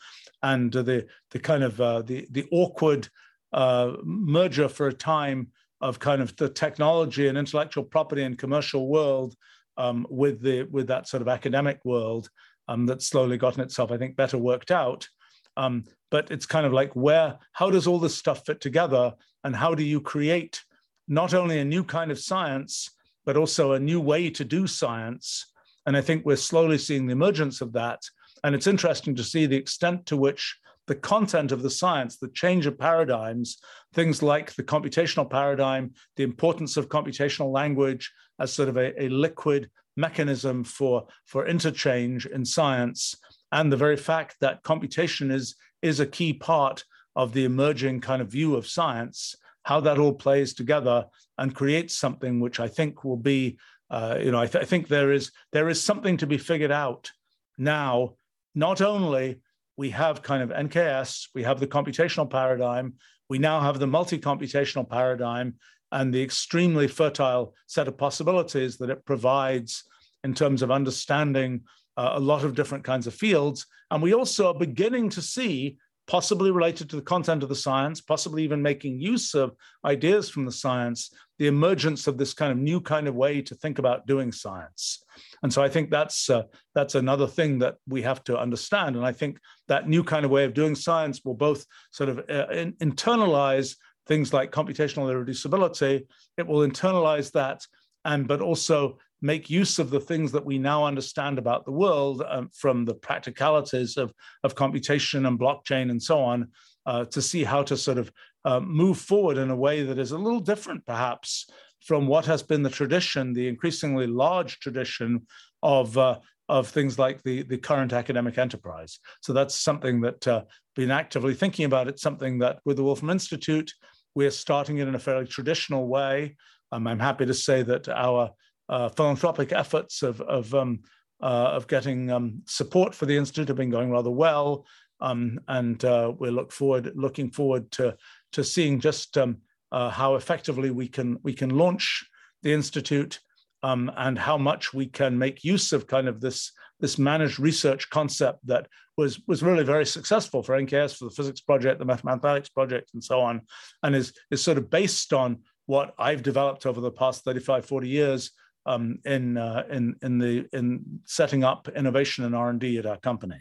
and 0.43 0.71
the 0.71 1.07
the 1.31 1.39
kind 1.39 1.63
of 1.63 1.79
uh, 1.81 2.01
the 2.03 2.27
the 2.31 2.45
awkward 2.51 3.09
uh, 3.53 3.93
merger 4.03 4.67
for 4.69 4.87
a 4.87 4.93
time 4.93 5.47
of 5.81 5.99
kind 5.99 6.21
of 6.21 6.35
the 6.37 6.49
technology 6.49 7.27
and 7.27 7.37
intellectual 7.37 7.83
property 7.83 8.23
and 8.23 8.37
commercial 8.37 8.87
world 8.87 9.35
um, 9.77 10.05
with 10.09 10.41
the 10.41 10.63
with 10.63 10.87
that 10.87 11.07
sort 11.07 11.21
of 11.21 11.27
academic 11.27 11.79
world 11.85 12.29
um, 12.67 12.85
that's 12.85 13.07
slowly 13.07 13.37
gotten 13.37 13.61
itself, 13.61 13.91
I 13.91 13.97
think, 13.97 14.15
better 14.15 14.37
worked 14.37 14.71
out. 14.71 15.07
Um, 15.55 15.85
but 16.09 16.31
it's 16.31 16.45
kind 16.45 16.65
of 16.65 16.73
like 16.73 16.95
where 16.95 17.37
how 17.53 17.69
does 17.69 17.87
all 17.87 17.99
this 17.99 18.17
stuff 18.17 18.45
fit 18.45 18.61
together, 18.61 19.13
and 19.43 19.55
how 19.55 19.75
do 19.75 19.83
you 19.83 20.01
create 20.01 20.63
not 21.07 21.33
only 21.33 21.59
a 21.59 21.65
new 21.65 21.83
kind 21.83 22.11
of 22.11 22.19
science, 22.19 22.89
but 23.25 23.37
also 23.37 23.73
a 23.73 23.79
new 23.79 23.99
way 23.99 24.29
to 24.29 24.43
do 24.43 24.67
science. 24.67 25.53
And 25.85 25.95
I 25.95 26.01
think 26.01 26.25
we're 26.25 26.35
slowly 26.35 26.77
seeing 26.77 27.05
the 27.05 27.13
emergence 27.13 27.61
of 27.61 27.73
that. 27.73 28.01
And 28.43 28.53
it's 28.55 28.67
interesting 28.67 29.15
to 29.15 29.23
see 29.23 29.45
the 29.45 29.55
extent 29.55 30.05
to 30.07 30.17
which 30.17 30.57
the 30.85 30.95
content 30.95 31.51
of 31.51 31.61
the 31.61 31.69
science, 31.69 32.17
the 32.17 32.29
change 32.29 32.65
of 32.65 32.77
paradigms, 32.77 33.57
things 33.93 34.23
like 34.23 34.53
the 34.55 34.63
computational 34.63 35.29
paradigm, 35.29 35.93
the 36.15 36.23
importance 36.23 36.77
of 36.77 36.89
computational 36.89 37.51
language 37.51 38.11
as 38.39 38.53
sort 38.53 38.69
of 38.69 38.77
a, 38.77 39.03
a 39.03 39.09
liquid 39.09 39.69
mechanism 39.97 40.63
for, 40.63 41.07
for 41.25 41.47
interchange 41.47 42.25
in 42.25 42.45
science, 42.45 43.15
and 43.51 43.71
the 43.71 43.77
very 43.77 43.97
fact 43.97 44.35
that 44.39 44.63
computation 44.63 45.31
is, 45.31 45.55
is 45.81 45.99
a 45.99 46.05
key 46.05 46.33
part 46.33 46.83
of 47.15 47.33
the 47.33 47.45
emerging 47.45 48.01
kind 48.01 48.21
of 48.21 48.29
view 48.29 48.55
of 48.55 48.67
science 48.67 49.35
how 49.67 49.81
that 49.81 49.99
all 49.99 50.13
plays 50.13 50.53
together 50.53 51.05
and 51.37 51.53
creates 51.53 51.97
something 51.97 52.39
which 52.39 52.57
I 52.57 52.69
think 52.69 53.03
will 53.03 53.17
be, 53.17 53.57
uh, 53.91 54.17
you 54.17 54.31
know, 54.31 54.39
I, 54.39 54.47
th- 54.47 54.63
I 54.63 54.65
think 54.65 54.87
there 54.87 55.11
is 55.11 55.31
there 55.51 55.67
is 55.67 55.83
something 55.83 56.15
to 56.17 56.25
be 56.25 56.37
figured 56.37 56.71
out 56.71 57.11
now. 57.57 58.15
Not 58.55 58.79
only 58.81 59.41
we 59.75 59.89
have 59.89 60.23
kind 60.23 60.41
of 60.41 60.51
NKS, 60.51 61.27
we 61.35 61.43
have 61.43 61.59
the 61.59 61.67
computational 61.67 62.29
paradigm, 62.29 62.93
we 63.29 63.39
now 63.39 63.59
have 63.59 63.77
the 63.77 63.87
multi-computational 63.87 64.89
paradigm 64.89 65.55
and 65.91 66.13
the 66.13 66.23
extremely 66.23 66.87
fertile 66.87 67.53
set 67.65 67.89
of 67.89 67.97
possibilities 67.97 68.77
that 68.77 68.89
it 68.89 69.05
provides 69.05 69.83
in 70.23 70.33
terms 70.33 70.61
of 70.61 70.71
understanding 70.71 71.63
uh, 71.97 72.11
a 72.13 72.19
lot 72.19 72.43
of 72.43 72.55
different 72.55 72.83
kinds 72.83 73.07
of 73.07 73.13
fields. 73.13 73.65
And 73.91 74.01
we 74.01 74.13
also 74.13 74.47
are 74.47 74.53
beginning 74.53 75.09
to 75.09 75.21
see, 75.21 75.77
possibly 76.07 76.51
related 76.51 76.89
to 76.89 76.95
the 76.95 77.01
content 77.01 77.43
of 77.43 77.49
the 77.49 77.55
science, 77.55 77.99
possibly 77.99 78.43
even 78.43 78.61
making 78.61 79.01
use 79.01 79.33
of 79.35 79.55
ideas 79.83 80.29
from 80.29 80.45
the 80.45 80.51
science, 80.51 81.11
the 81.37 81.47
emergence 81.47 82.07
of 82.07 82.17
this 82.17 82.33
kind 82.33 82.51
of 82.51 82.57
new 82.57 82.79
kind 82.79 83.07
of 83.07 83.15
way 83.15 83.41
to 83.41 83.55
think 83.55 83.79
about 83.79 84.07
doing 84.07 84.31
science. 84.31 85.03
And 85.43 85.51
so 85.51 85.61
I 85.61 85.69
think 85.69 85.89
that's 85.89 86.29
uh, 86.29 86.43
that's 86.73 86.95
another 86.95 87.27
thing 87.27 87.59
that 87.59 87.75
we 87.87 88.01
have 88.03 88.23
to 88.25 88.39
understand. 88.39 88.95
And 88.95 89.05
I 89.05 89.11
think 89.11 89.39
that 89.67 89.89
new 89.89 90.03
kind 90.03 90.23
of 90.25 90.31
way 90.31 90.45
of 90.45 90.53
doing 90.53 90.75
science 90.75 91.23
will 91.25 91.33
both 91.33 91.65
sort 91.91 92.09
of 92.09 92.19
uh, 92.29 92.47
in, 92.51 92.73
internalize 92.73 93.75
things 94.07 94.33
like 94.33 94.51
computational 94.51 95.11
irreducibility. 95.11 96.05
It 96.37 96.47
will 96.47 96.67
internalize 96.67 97.31
that, 97.33 97.65
and 98.05 98.27
but 98.27 98.41
also 98.41 98.97
make 99.21 99.49
use 99.49 99.79
of 99.79 99.89
the 99.89 99.99
things 99.99 100.31
that 100.31 100.45
we 100.45 100.57
now 100.57 100.85
understand 100.85 101.39
about 101.39 101.65
the 101.65 101.71
world 101.71 102.23
um, 102.29 102.49
from 102.53 102.85
the 102.85 102.93
practicalities 102.93 103.97
of, 103.97 104.13
of 104.43 104.55
computation 104.55 105.25
and 105.25 105.39
blockchain 105.39 105.89
and 105.89 106.01
so 106.01 106.19
on 106.19 106.47
uh, 106.85 107.05
to 107.05 107.21
see 107.21 107.43
how 107.43 107.63
to 107.63 107.75
sort 107.75 107.97
of 107.97 108.11
uh, 108.45 108.59
move 108.59 108.97
forward 108.97 109.37
in 109.37 109.49
a 109.49 109.55
way 109.55 109.83
that 109.83 109.97
is 109.97 110.11
a 110.11 110.17
little 110.17 110.39
different 110.39 110.85
perhaps 110.85 111.49
from 111.81 112.07
what 112.07 112.25
has 112.25 112.43
been 112.43 112.63
the 112.63 112.69
tradition, 112.69 113.33
the 113.33 113.47
increasingly 113.47 114.07
large 114.07 114.59
tradition 114.59 115.25
of 115.63 115.97
uh, 115.97 116.19
of 116.49 116.67
things 116.69 116.97
like 116.97 117.21
the, 117.23 117.43
the 117.43 117.57
current 117.57 117.91
academic 117.91 118.37
enterprise. 118.37 118.99
So 119.21 119.33
that's 119.33 119.55
something 119.55 119.99
that 120.01 120.25
uh, 120.27 120.43
been 120.75 120.91
actively 120.91 121.33
thinking 121.33 121.65
about. 121.65 121.89
It's 121.89 122.01
something 122.01 122.39
that 122.39 122.59
with 122.63 122.77
the 122.77 122.83
Wolfram 122.83 123.09
Institute, 123.09 123.69
we're 124.15 124.31
starting 124.31 124.77
it 124.77 124.87
in 124.87 124.95
a 124.95 124.99
fairly 124.99 125.27
traditional 125.27 125.87
way. 125.87 126.37
Um, 126.71 126.87
I'm 126.87 126.99
happy 126.99 127.25
to 127.25 127.33
say 127.33 127.63
that 127.63 127.89
our 127.89 128.31
uh, 128.69 128.89
philanthropic 128.89 129.51
efforts 129.51 130.03
of, 130.03 130.21
of, 130.21 130.53
um, 130.53 130.81
uh, 131.21 131.25
of 131.53 131.67
getting 131.67 132.11
um, 132.11 132.41
support 132.45 132.93
for 132.93 133.05
the 133.05 133.17
Institute 133.17 133.47
have 133.47 133.57
been 133.57 133.69
going 133.69 133.91
rather 133.91 134.11
well. 134.11 134.65
Um, 134.99 135.39
and 135.47 135.83
uh, 135.85 136.13
we 136.17 136.29
look 136.29 136.51
forward, 136.51 136.91
looking 136.95 137.29
forward 137.29 137.71
to, 137.71 137.95
to 138.33 138.43
seeing 138.43 138.79
just 138.79 139.17
um, 139.17 139.37
uh, 139.71 139.89
how 139.89 140.15
effectively 140.15 140.71
we 140.71 140.87
can, 140.87 141.17
we 141.23 141.33
can 141.33 141.51
launch 141.51 142.05
the 142.43 142.53
Institute 142.53 143.19
um, 143.63 143.91
and 143.97 144.17
how 144.17 144.37
much 144.37 144.73
we 144.73 144.85
can 144.85 145.17
make 145.17 145.43
use 145.43 145.73
of 145.73 145.87
kind 145.87 146.07
of 146.07 146.21
this, 146.21 146.51
this 146.79 146.97
managed 146.97 147.39
research 147.39 147.89
concept 147.89 148.45
that 148.45 148.67
was, 148.97 149.19
was 149.27 149.43
really 149.43 149.63
very 149.63 149.85
successful 149.85 150.43
for 150.43 150.59
NKS, 150.59 150.97
for 150.97 151.05
the 151.05 151.11
physics 151.11 151.41
project, 151.41 151.79
the 151.79 151.85
mathematics 151.85 152.49
project, 152.49 152.91
and 152.93 153.03
so 153.03 153.21
on, 153.21 153.41
and 153.83 153.95
is, 153.95 154.13
is 154.31 154.43
sort 154.43 154.57
of 154.57 154.69
based 154.69 155.13
on 155.13 155.39
what 155.65 155.93
I've 155.99 156.23
developed 156.23 156.65
over 156.65 156.81
the 156.81 156.91
past 156.91 157.23
35, 157.23 157.65
40 157.65 157.87
years 157.87 158.31
um, 158.67 158.99
in, 159.05 159.37
uh, 159.37 159.63
in, 159.71 159.95
in, 160.03 160.19
the, 160.19 160.45
in 160.53 160.99
setting 161.05 161.43
up 161.43 161.69
innovation 161.69 162.25
and 162.25 162.35
R&D 162.35 162.77
at 162.77 162.85
our 162.85 162.97
company. 162.97 163.39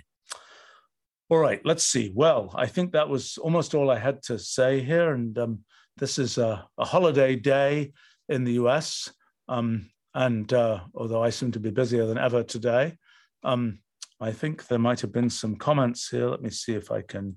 All 1.28 1.38
right, 1.38 1.60
let's 1.64 1.82
see. 1.82 2.12
Well, 2.14 2.52
I 2.54 2.66
think 2.66 2.92
that 2.92 3.08
was 3.08 3.36
almost 3.36 3.74
all 3.74 3.90
I 3.90 3.98
had 3.98 4.22
to 4.24 4.38
say 4.38 4.80
here. 4.80 5.12
And 5.12 5.36
um, 5.36 5.58
this 5.96 6.18
is 6.18 6.38
a, 6.38 6.66
a, 6.78 6.84
holiday 6.84 7.34
day 7.34 7.92
in 8.28 8.44
the 8.44 8.52
US. 8.52 9.12
Um, 9.48 9.90
and 10.14 10.50
uh, 10.52 10.80
although 10.94 11.22
I 11.22 11.30
seem 11.30 11.50
to 11.52 11.60
be 11.60 11.70
busier 11.70 12.06
than 12.06 12.16
ever 12.16 12.44
today, 12.44 12.96
um, 13.42 13.80
I 14.20 14.30
think 14.30 14.68
there 14.68 14.78
might 14.78 15.00
have 15.00 15.12
been 15.12 15.28
some 15.28 15.56
comments 15.56 16.08
here. 16.08 16.28
Let 16.28 16.42
me 16.42 16.50
see 16.50 16.74
if 16.74 16.92
I 16.92 17.02
can 17.02 17.36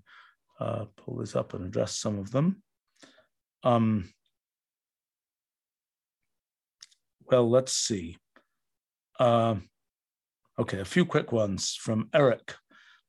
uh, 0.60 0.86
pull 0.96 1.18
this 1.18 1.36
up 1.36 1.56
and 1.56 1.66
address 1.66 1.98
some 1.98 2.20
of 2.20 2.32
them. 2.32 2.62
Um, 3.64 4.14
well, 7.32 7.50
let's 7.50 7.74
see. 7.74 8.18
Uh, 9.20 9.56
okay, 10.58 10.80
a 10.80 10.86
few 10.86 11.06
quick 11.06 11.32
ones 11.32 11.76
from 11.80 12.10
Eric. 12.14 12.56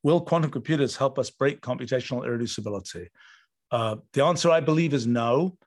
Will 0.03 0.21
quantum 0.21 0.51
computers 0.51 0.95
help 0.95 1.19
us 1.19 1.29
break 1.29 1.61
computational 1.61 2.25
irreducibility? 2.25 3.07
Uh, 3.71 3.97
the 4.13 4.23
answer, 4.23 4.49
I 4.49 4.59
believe, 4.59 4.93
is 4.93 5.07
no. 5.07 5.57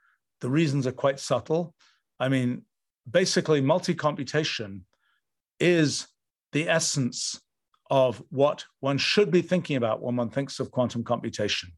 The 0.41 0.51
reasons 0.51 0.87
are 0.87 0.93
quite 0.93 1.21
subtle. 1.21 1.75
I 2.21 2.29
mean, 2.29 2.63
basically, 3.11 3.61
multi 3.61 3.95
computation 3.95 4.85
is 5.59 6.07
the 6.53 6.69
essence 6.69 7.41
of 7.91 8.23
what 8.31 8.65
one 8.81 8.99
should 8.99 9.31
be 9.31 9.43
thinking 9.43 9.77
about 9.77 10.03
when 10.03 10.17
one 10.17 10.31
thinks 10.31 10.61
of 10.61 10.71
quantum 10.71 11.05
computation. 11.05 11.71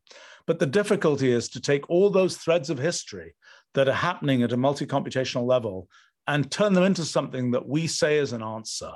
But 0.47 0.59
the 0.59 0.67
difficulty 0.67 1.31
is 1.31 1.49
to 1.51 1.61
take 1.61 1.89
all 1.91 2.11
those 2.11 2.37
threads 2.37 2.71
of 2.71 2.79
history 2.79 3.35
that 3.75 3.89
are 3.89 3.93
happening 3.93 4.43
at 4.43 4.53
a 4.53 4.57
multi 4.57 4.87
computational 4.87 5.47
level 5.47 5.89
and 6.27 6.51
turn 6.51 6.73
them 6.73 6.85
into 6.85 7.05
something 7.05 7.53
that 7.53 7.69
we 7.69 7.87
say 7.87 8.19
is 8.19 8.33
an 8.33 8.43
answer. 8.43 8.93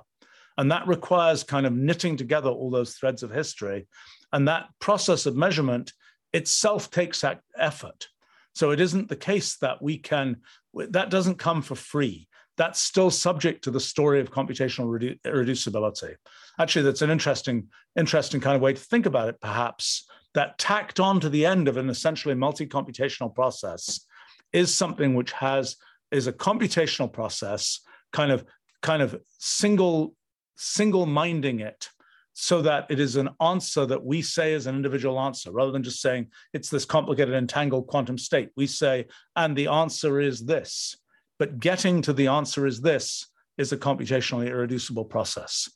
And 0.57 0.70
that 0.70 0.87
requires 0.87 1.43
kind 1.43 1.66
of 1.66 1.72
knitting 1.72 2.16
together 2.16 2.51
all 2.51 2.70
those 2.70 2.95
threads 2.95 3.22
of 3.22 3.31
history. 3.31 3.87
And 4.33 4.49
that 4.49 4.68
process 4.78 5.26
of 5.26 5.37
measurement 5.37 5.93
itself 6.33 6.91
takes 6.91 7.24
effort. 7.57 8.09
So 8.55 8.70
it 8.70 8.81
isn't 8.81 9.09
the 9.09 9.16
case 9.16 9.57
that 9.59 9.81
we 9.81 9.99
can, 9.99 10.39
that 10.74 11.11
doesn't 11.11 11.39
come 11.39 11.62
for 11.62 11.74
free. 11.74 12.28
That's 12.57 12.81
still 12.81 13.11
subject 13.11 13.64
to 13.64 13.70
the 13.70 13.81
story 13.81 14.20
of 14.20 14.31
computational 14.31 14.87
redu- 14.87 15.18
reducibility. 15.22 16.16
Actually, 16.59 16.83
that's 16.83 17.03
an 17.03 17.11
interesting, 17.11 17.68
interesting 17.97 18.41
kind 18.41 18.57
of 18.57 18.61
way 18.61 18.74
to 18.74 18.81
think 18.81 19.07
about 19.07 19.28
it, 19.28 19.41
perhaps, 19.41 20.07
that 20.35 20.59
tacked 20.59 21.01
on 21.01 21.20
to 21.20 21.28
the 21.28 21.47
end 21.47 21.68
of 21.68 21.76
an 21.76 21.89
essentially 21.89 22.35
multi 22.35 22.66
computational 22.66 23.35
process 23.35 24.05
is 24.53 24.74
something 24.74 25.14
which 25.14 25.33
has 25.33 25.76
is 26.11 26.27
a 26.27 26.33
computational 26.33 27.13
process, 27.13 27.81
kind 28.13 28.33
of 28.33 28.45
kind 28.83 29.03
of 29.03 29.21
single 29.39 30.15
single 30.57 31.07
minding 31.07 31.61
it 31.61 31.89
so 32.33 32.63
that 32.63 32.87
it 32.89 33.01
is 33.01 33.17
an 33.17 33.29
answer 33.41 33.85
that 33.87 34.05
we 34.05 34.23
say 34.23 34.55
is 34.55 34.67
an 34.67 34.77
individual 34.77 35.21
answer 35.21 35.51
rather 35.51 35.73
than 35.73 35.83
just 35.83 36.01
saying 36.01 36.27
it's 36.53 36.71
this 36.71 36.85
complicated 36.85 37.35
entangled 37.35 37.87
quantum 37.87 38.17
state. 38.17 38.51
We 38.57 38.67
say 38.67 39.07
and 39.37 39.57
the 39.57 39.69
answer 39.69 40.21
is 40.21 40.45
this. 40.45 40.97
But 41.39 41.59
getting 41.59 42.03
to 42.03 42.13
the 42.13 42.29
answer 42.29 42.67
is 42.67 42.81
this 42.81 43.27
is 43.59 43.73
a 43.73 43.77
computationally 43.77 44.49
irreducible 44.49 45.05
process. 45.05 45.69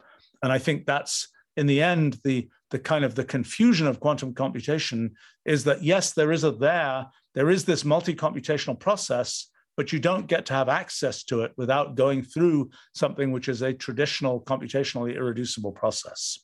And 0.43 0.53
i 0.53 0.59
think 0.59 0.87
that's 0.87 1.29
in 1.57 1.67
the 1.67 1.83
end 1.83 2.19
the 2.25 2.49
the 2.71 2.79
kind 2.79 3.05
of 3.05 3.15
the 3.15 3.25
confusion 3.25 3.87
of 3.87 4.01
quantum 4.01 4.35
computation 4.35 5.15
is 5.45 5.65
that 5.65 5.83
yes 5.83 6.13
there 6.13 6.33
is 6.33 6.45
a 6.45 6.51
there 6.51 7.07
there 7.35 7.51
is 7.51 7.65
this 7.65 7.85
multi-computational 7.85 8.79
process 8.79 9.49
but 9.77 9.93
you 9.93 9.99
don't 9.99 10.27
get 10.27 10.47
to 10.47 10.53
have 10.53 10.69
access 10.69 11.25
to 11.25 11.43
it 11.43 11.53
without 11.57 11.95
going 11.95 12.23
through 12.23 12.71
something 12.95 13.33
which 13.33 13.49
is 13.49 13.63
a 13.63 13.73
traditional 13.73 14.41
computationally 14.41 15.17
irreducible 15.17 15.73
process. 15.73 16.39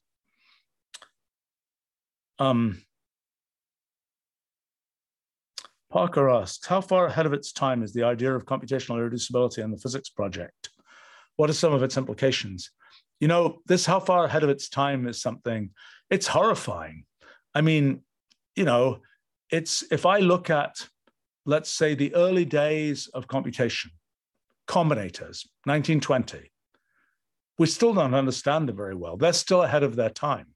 Um, 2.38 2.82
Parker 5.90 6.30
asks, 6.30 6.66
how 6.66 6.80
far 6.80 7.06
ahead 7.06 7.26
of 7.26 7.32
its 7.32 7.52
time 7.52 7.82
is 7.82 7.92
the 7.92 8.04
idea 8.04 8.34
of 8.34 8.46
computational 8.46 8.96
irreducibility 8.96 9.58
in 9.58 9.70
the 9.70 9.78
physics 9.78 10.08
project? 10.08 10.70
What 11.36 11.50
are 11.50 11.54
some 11.54 11.72
of 11.72 11.82
its 11.82 11.96
implications? 11.96 12.70
You 13.18 13.28
know, 13.28 13.58
this 13.66 13.84
how 13.84 14.00
far 14.00 14.24
ahead 14.24 14.44
of 14.44 14.50
its 14.50 14.68
time 14.68 15.06
is 15.06 15.20
something, 15.20 15.70
it's 16.08 16.26
horrifying. 16.26 17.04
I 17.54 17.60
mean, 17.60 18.02
you 18.54 18.64
know, 18.64 19.00
it's 19.50 19.84
if 19.90 20.06
I 20.06 20.18
look 20.18 20.48
at 20.48 20.76
let's 21.44 21.70
say, 21.70 21.94
the 21.94 22.14
early 22.14 22.44
days 22.44 23.08
of 23.08 23.26
computation, 23.26 23.90
combinators, 24.68 25.46
1920. 25.64 26.50
We 27.58 27.66
still 27.66 27.94
don't 27.94 28.14
understand 28.14 28.68
them 28.68 28.76
very 28.76 28.94
well. 28.94 29.16
They're 29.16 29.32
still 29.32 29.62
ahead 29.62 29.82
of 29.82 29.96
their 29.96 30.10
time. 30.10 30.46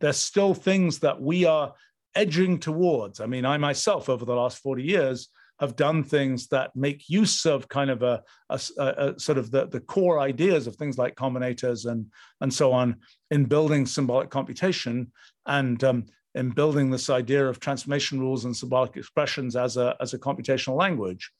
There's 0.00 0.16
still 0.16 0.54
things 0.54 1.00
that 1.00 1.20
we 1.20 1.44
are 1.44 1.74
edging 2.14 2.58
towards. 2.58 3.20
I 3.20 3.26
mean, 3.26 3.44
I 3.44 3.58
myself, 3.58 4.08
over 4.08 4.24
the 4.24 4.34
last 4.34 4.58
40 4.58 4.82
years, 4.82 5.28
have 5.60 5.76
done 5.76 6.04
things 6.04 6.46
that 6.48 6.74
make 6.76 7.08
use 7.08 7.44
of 7.44 7.68
kind 7.68 7.90
of 7.90 8.02
a, 8.02 8.22
a, 8.48 8.60
a, 8.78 9.18
sort 9.18 9.38
of 9.38 9.50
the, 9.50 9.66
the 9.66 9.80
core 9.80 10.20
ideas 10.20 10.66
of 10.66 10.76
things 10.76 10.98
like 10.98 11.16
combinators 11.16 11.90
and, 11.90 12.06
and 12.40 12.52
so 12.52 12.72
on 12.72 12.96
in 13.30 13.44
building 13.44 13.84
symbolic 13.84 14.30
computation. 14.30 15.10
And 15.46 15.82
um, 15.82 16.06
in 16.38 16.50
building 16.50 16.88
this 16.88 17.10
idea 17.10 17.46
of 17.46 17.58
transformation 17.58 18.20
rules 18.20 18.44
and 18.44 18.56
symbolic 18.56 18.96
expressions 18.96 19.56
as 19.56 19.76
a, 19.76 19.96
as 20.00 20.14
a 20.14 20.18
computational 20.18 20.76
language. 20.76 21.32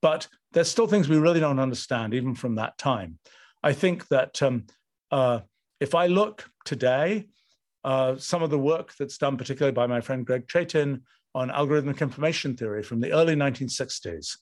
But 0.00 0.28
there's 0.52 0.70
still 0.70 0.86
things 0.86 1.08
we 1.08 1.18
really 1.18 1.40
don't 1.40 1.58
understand, 1.58 2.14
even 2.14 2.34
from 2.36 2.54
that 2.54 2.78
time. 2.78 3.18
I 3.64 3.72
think 3.72 4.06
that 4.08 4.40
um, 4.42 4.66
uh, 5.10 5.40
if 5.80 5.96
I 5.96 6.06
look 6.06 6.48
today, 6.64 7.26
uh, 7.82 8.16
some 8.18 8.44
of 8.44 8.50
the 8.50 8.58
work 8.58 8.94
that's 8.96 9.18
done, 9.18 9.36
particularly 9.36 9.74
by 9.74 9.88
my 9.88 10.00
friend 10.00 10.24
Greg 10.24 10.46
Chaitin 10.46 11.02
on 11.34 11.50
algorithmic 11.50 12.00
information 12.00 12.56
theory 12.56 12.84
from 12.84 13.00
the 13.00 13.12
early 13.12 13.34
1960s, 13.34 14.36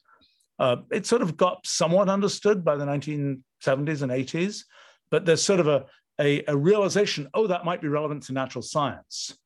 uh, 0.59 0.77
it 0.93 1.07
sort 1.07 1.23
of 1.23 1.37
got 1.37 1.67
somewhat 1.67 2.11
understood 2.11 2.63
by 2.63 2.77
the 2.77 2.85
1970s 2.85 4.03
and 4.03 4.13
80s, 4.13 4.65
but 5.11 5.25
there's 5.25 5.43
sort 5.43 5.61
of 5.61 5.69
a, 5.69 5.87
a, 6.21 6.45
a 6.47 6.57
realization, 6.57 7.29
oh, 7.33 7.47
that 7.47 7.65
might 7.65 7.81
be 7.81 7.89
relevant 7.89 8.23
to 8.25 8.35
natural 8.35 8.63
science. 8.63 9.37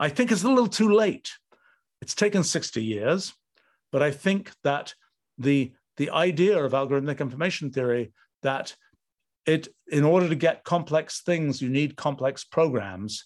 I 0.00 0.08
think 0.08 0.30
it's 0.30 0.44
a 0.44 0.48
little 0.48 0.68
too 0.68 0.90
late. 0.92 1.30
It's 2.00 2.14
taken 2.14 2.44
60 2.44 2.82
years, 2.82 3.34
but 3.90 4.02
I 4.02 4.10
think 4.10 4.52
that 4.62 4.94
the, 5.38 5.72
the 5.96 6.10
idea 6.10 6.62
of 6.62 6.72
algorithmic 6.72 7.20
information 7.20 7.70
theory 7.70 8.12
that 8.42 8.76
it 9.46 9.68
in 9.90 10.04
order 10.04 10.28
to 10.28 10.34
get 10.34 10.64
complex 10.64 11.22
things, 11.22 11.62
you 11.62 11.70
need 11.70 11.96
complex 11.96 12.44
programs. 12.44 13.24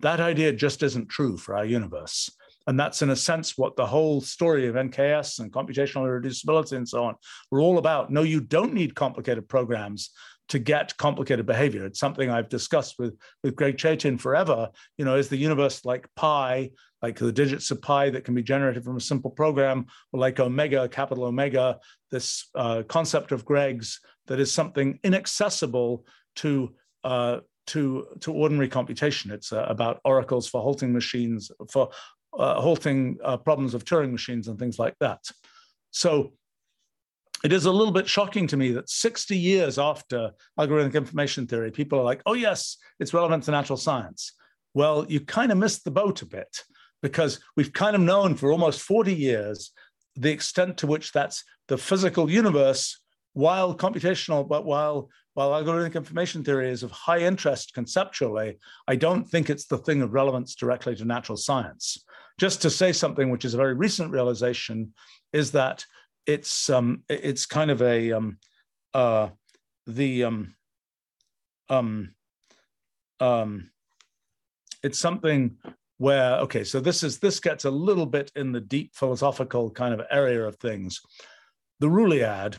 That 0.00 0.20
idea 0.20 0.52
just 0.52 0.82
isn't 0.82 1.08
true 1.08 1.36
for 1.36 1.56
our 1.56 1.64
universe. 1.64 2.30
And 2.66 2.78
that's 2.78 3.02
in 3.02 3.10
a 3.10 3.16
sense 3.16 3.58
what 3.58 3.76
the 3.76 3.86
whole 3.86 4.20
story 4.20 4.68
of 4.68 4.74
NKS 4.74 5.40
and 5.40 5.52
computational 5.52 6.06
irreducibility 6.06 6.76
and 6.76 6.88
so 6.88 7.04
on 7.04 7.14
were 7.50 7.60
all 7.60 7.78
about. 7.78 8.10
No, 8.10 8.22
you 8.22 8.40
don't 8.40 8.74
need 8.74 8.94
complicated 8.94 9.48
programs 9.48 10.10
to 10.48 10.58
get 10.58 10.96
complicated 10.96 11.46
behavior. 11.46 11.86
It's 11.86 11.98
something 11.98 12.28
I've 12.28 12.48
discussed 12.48 12.98
with, 12.98 13.16
with 13.42 13.56
Greg 13.56 13.76
Chaitin 13.76 14.18
forever. 14.20 14.68
You 14.98 15.04
know, 15.04 15.16
is 15.16 15.28
the 15.28 15.36
universe 15.36 15.84
like 15.84 16.06
pi, 16.16 16.70
like 17.00 17.18
the 17.18 17.32
digits 17.32 17.70
of 17.70 17.80
pi 17.80 18.10
that 18.10 18.24
can 18.24 18.34
be 18.34 18.42
generated 18.42 18.84
from 18.84 18.96
a 18.96 19.00
simple 19.00 19.30
program, 19.30 19.86
or 20.12 20.20
like 20.20 20.40
omega, 20.40 20.88
capital 20.88 21.24
omega, 21.24 21.78
this 22.10 22.48
uh, 22.54 22.82
concept 22.88 23.32
of 23.32 23.44
Greg's 23.44 24.00
that 24.26 24.40
is 24.40 24.52
something 24.52 24.98
inaccessible 25.02 26.06
to 26.36 26.74
uh, 27.04 27.38
to 27.68 28.06
to 28.20 28.32
ordinary 28.32 28.68
computation. 28.68 29.30
It's 29.30 29.52
uh, 29.52 29.66
about 29.68 30.00
oracles 30.04 30.48
for 30.48 30.60
halting 30.62 30.92
machines, 30.92 31.50
for 31.70 31.90
uh, 32.38 32.60
halting 32.60 33.18
uh, 33.24 33.36
problems 33.36 33.74
of 33.74 33.84
Turing 33.84 34.12
machines 34.12 34.48
and 34.48 34.58
things 34.58 34.78
like 34.78 34.96
that. 35.00 35.20
So 35.90 36.32
it 37.44 37.52
is 37.52 37.66
a 37.66 37.72
little 37.72 37.92
bit 37.92 38.08
shocking 38.08 38.46
to 38.48 38.56
me 38.56 38.72
that 38.72 38.88
60 38.88 39.36
years 39.36 39.78
after 39.78 40.30
algorithmic 40.58 40.94
information 40.94 41.46
theory, 41.46 41.70
people 41.70 41.98
are 41.98 42.04
like, 42.04 42.22
oh, 42.26 42.34
yes, 42.34 42.76
it's 43.00 43.14
relevant 43.14 43.44
to 43.44 43.50
natural 43.50 43.76
science. 43.76 44.32
Well, 44.74 45.06
you 45.08 45.20
kind 45.20 45.52
of 45.52 45.58
missed 45.58 45.84
the 45.84 45.90
boat 45.90 46.22
a 46.22 46.26
bit 46.26 46.62
because 47.02 47.40
we've 47.56 47.72
kind 47.72 47.96
of 47.96 48.02
known 48.02 48.36
for 48.36 48.50
almost 48.52 48.80
40 48.82 49.12
years 49.12 49.72
the 50.14 50.30
extent 50.30 50.78
to 50.78 50.86
which 50.86 51.12
that's 51.12 51.44
the 51.68 51.78
physical 51.78 52.30
universe, 52.30 53.00
while 53.32 53.74
computational, 53.74 54.46
but 54.46 54.64
while 54.64 55.08
while 55.34 55.50
algorithmic 55.50 55.94
information 55.94 56.44
theory 56.44 56.70
is 56.70 56.82
of 56.82 56.90
high 56.90 57.20
interest 57.20 57.72
conceptually, 57.72 58.58
I 58.86 58.96
don't 58.96 59.24
think 59.24 59.48
it's 59.48 59.66
the 59.66 59.78
thing 59.78 60.02
of 60.02 60.12
relevance 60.12 60.54
directly 60.54 60.94
to 60.96 61.04
natural 61.04 61.38
science. 61.38 62.04
Just 62.38 62.62
to 62.62 62.70
say 62.70 62.92
something 62.92 63.30
which 63.30 63.44
is 63.44 63.54
a 63.54 63.58
very 63.58 63.74
recent 63.74 64.10
realization 64.10 64.92
is 65.32 65.52
that 65.52 65.84
it's 66.26 66.70
um, 66.70 67.02
it's 67.08 67.46
kind 67.46 67.70
of 67.70 67.82
a 67.82 68.12
um, 68.12 68.38
uh, 68.94 69.28
the 69.86 70.24
um, 70.24 70.54
um, 71.68 72.14
um, 73.20 73.70
it's 74.82 74.98
something 74.98 75.56
where 75.98 76.38
okay 76.38 76.64
so 76.64 76.80
this 76.80 77.02
is 77.02 77.18
this 77.18 77.38
gets 77.38 77.64
a 77.64 77.70
little 77.70 78.06
bit 78.06 78.32
in 78.34 78.52
the 78.52 78.60
deep 78.60 78.94
philosophical 78.94 79.70
kind 79.70 79.94
of 79.94 80.06
area 80.10 80.46
of 80.46 80.56
things. 80.56 81.00
The 81.80 81.88
Ruliad 81.88 82.58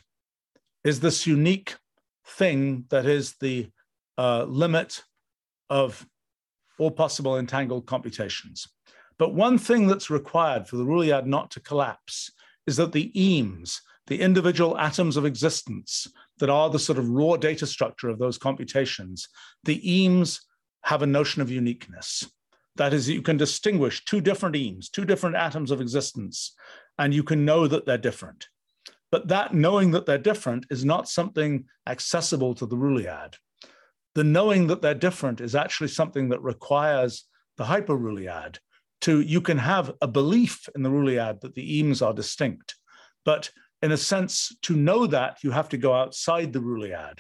is 0.84 1.00
this 1.00 1.26
unique 1.26 1.76
thing 2.26 2.86
that 2.90 3.06
is 3.06 3.36
the 3.40 3.70
uh, 4.18 4.44
limit 4.44 5.02
of 5.70 6.06
all 6.78 6.92
possible 6.92 7.38
entangled 7.38 7.86
computations. 7.86 8.68
But 9.18 9.34
one 9.34 9.58
thing 9.58 9.88
that's 9.88 10.10
required 10.10 10.68
for 10.68 10.78
the 10.78 10.86
Ruliad 10.86 11.26
not 11.26 11.52
to 11.52 11.60
collapse 11.60 12.32
is 12.68 12.78
that 12.78 12.92
the 12.92 13.12
emes, 13.16 13.80
the 14.08 14.22
individual 14.22 14.78
atoms 14.78 15.18
of 15.18 15.26
existence 15.26 16.08
that 16.40 16.50
are 16.50 16.70
the 16.70 16.80
sort 16.80 17.00
of 17.00 17.10
raw 17.10 17.36
data 17.36 17.66
structure 17.66 18.10
of 18.10 18.20
those 18.20 18.38
computations, 18.38 19.28
the 19.64 19.82
emes 19.82 20.40
have 20.84 21.02
a 21.02 21.08
notion 21.08 21.42
of 21.42 21.52
uniqueness. 21.52 22.30
That 22.76 22.94
is, 22.94 23.08
you 23.08 23.22
can 23.22 23.38
distinguish 23.38 24.04
two 24.04 24.20
different 24.20 24.56
emes, 24.56 24.90
two 24.90 25.06
different 25.06 25.36
atoms 25.36 25.72
of 25.72 25.80
existence, 25.80 26.56
and 26.98 27.14
you 27.14 27.24
can 27.24 27.46
know 27.46 27.68
that 27.68 27.86
they're 27.86 27.98
different. 27.98 28.48
But 29.12 29.28
that 29.28 29.54
knowing 29.54 29.92
that 29.92 30.06
they're 30.06 30.18
different 30.18 30.66
is 30.70 30.84
not 30.84 31.08
something 31.08 31.66
accessible 31.88 32.56
to 32.56 32.66
the 32.66 32.76
Ruliad. 32.76 33.36
The 34.16 34.24
knowing 34.24 34.68
that 34.68 34.82
they're 34.82 34.96
different 34.96 35.40
is 35.40 35.56
actually 35.56 35.90
something 35.90 36.30
that 36.30 36.42
requires 36.42 37.26
the 37.58 37.66
hyper-Ruliad, 37.66 38.58
to 39.04 39.22
you 39.22 39.42
can 39.42 39.58
have 39.58 39.92
a 40.02 40.08
belief 40.08 40.68
in 40.76 40.82
the 40.82 40.90
Ruliad 40.90 41.42
that 41.42 41.56
the 41.56 41.82
emes 41.82 42.06
are 42.06 42.14
distinct, 42.14 42.76
but 43.26 43.52
in 43.82 43.92
a 43.92 43.98
sense, 43.98 44.56
to 44.62 44.78
know 44.78 45.06
that 45.08 45.44
you 45.44 45.52
have 45.52 45.68
to 45.70 45.78
go 45.78 45.94
outside 45.94 46.54
the 46.54 46.60
Ruliad. 46.60 47.20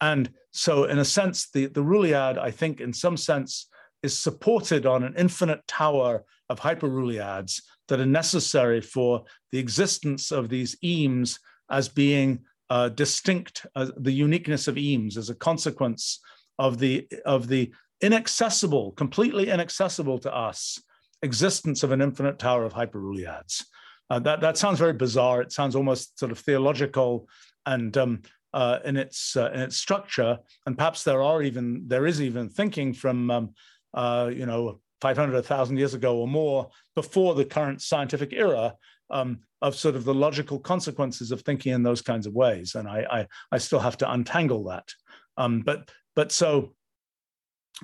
And 0.00 0.32
so, 0.50 0.84
in 0.84 0.98
a 0.98 1.04
sense, 1.04 1.48
the, 1.50 1.66
the 1.66 1.80
Ruliad, 1.80 2.38
I 2.38 2.50
think, 2.50 2.80
in 2.80 2.92
some 2.92 3.16
sense, 3.16 3.68
is 4.02 4.18
supported 4.18 4.84
on 4.84 5.04
an 5.04 5.14
infinite 5.16 5.64
tower 5.68 6.24
of 6.48 6.58
hyper-Ruliads 6.58 7.62
that 7.86 8.00
are 8.00 8.06
necessary 8.06 8.80
for 8.80 9.24
the 9.52 9.60
existence 9.60 10.32
of 10.32 10.48
these 10.48 10.76
emes 10.84 11.38
as 11.70 11.88
being 11.88 12.40
uh, 12.68 12.88
distinct, 12.88 13.64
uh, 13.76 13.86
the 13.96 14.10
uniqueness 14.10 14.66
of 14.66 14.74
emes 14.74 15.16
as 15.16 15.30
a 15.30 15.36
consequence 15.36 16.18
of 16.58 16.78
the, 16.78 17.06
of 17.24 17.46
the 17.46 17.72
inaccessible, 18.00 18.90
completely 18.92 19.50
inaccessible 19.50 20.18
to 20.18 20.34
us 20.34 20.80
existence 21.22 21.82
of 21.82 21.92
an 21.92 22.00
infinite 22.00 22.38
tower 22.38 22.64
of 22.64 22.72
hyperruliads. 22.72 23.64
Uh, 24.10 24.18
that, 24.18 24.40
that 24.40 24.58
sounds 24.58 24.78
very 24.78 24.92
bizarre. 24.92 25.40
It 25.40 25.52
sounds 25.52 25.74
almost 25.74 26.18
sort 26.18 26.32
of 26.32 26.38
theological 26.38 27.28
and 27.64 27.96
um, 27.96 28.22
uh, 28.52 28.78
in 28.84 28.96
its 28.96 29.36
uh, 29.36 29.50
in 29.52 29.60
its 29.60 29.76
structure. 29.76 30.38
And 30.66 30.76
perhaps 30.76 31.04
there 31.04 31.22
are 31.22 31.42
even 31.42 31.84
there 31.86 32.06
is 32.06 32.20
even 32.20 32.48
thinking 32.48 32.92
from 32.92 33.30
um, 33.30 33.54
uh, 33.94 34.30
you 34.32 34.46
know 34.46 34.80
500, 35.00 35.34
1,000 35.34 35.78
years 35.78 35.94
ago 35.94 36.18
or 36.18 36.28
more 36.28 36.68
before 36.94 37.34
the 37.34 37.44
current 37.44 37.82
scientific 37.82 38.32
era 38.32 38.74
um, 39.10 39.40
of 39.60 39.74
sort 39.74 39.96
of 39.96 40.04
the 40.04 40.14
logical 40.14 40.60
consequences 40.60 41.32
of 41.32 41.40
thinking 41.40 41.72
in 41.72 41.82
those 41.82 42.02
kinds 42.02 42.26
of 42.26 42.34
ways. 42.34 42.74
And 42.74 42.88
I 42.88 43.06
I, 43.10 43.26
I 43.52 43.58
still 43.58 43.80
have 43.80 43.96
to 43.98 44.12
untangle 44.12 44.64
that. 44.64 44.88
Um, 45.36 45.62
but 45.62 45.90
but 46.14 46.32
so 46.32 46.74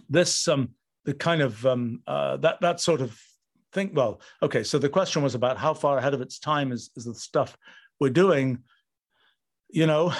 this 0.08 0.46
um, 0.48 0.70
the 1.04 1.14
kind 1.14 1.40
of 1.40 1.64
um, 1.64 2.02
uh, 2.06 2.36
that 2.38 2.60
that 2.60 2.80
sort 2.80 3.00
of 3.00 3.18
think, 3.78 3.96
well, 3.96 4.20
okay, 4.42 4.64
so 4.64 4.78
the 4.78 4.88
question 4.88 5.22
was 5.22 5.34
about 5.34 5.56
how 5.56 5.72
far 5.72 5.98
ahead 5.98 6.14
of 6.14 6.20
its 6.20 6.38
time 6.38 6.72
is, 6.72 6.90
is 6.96 7.04
the 7.04 7.14
stuff 7.14 7.56
we're 8.00 8.10
doing. 8.10 8.58
You 9.68 9.86
know, 9.86 10.12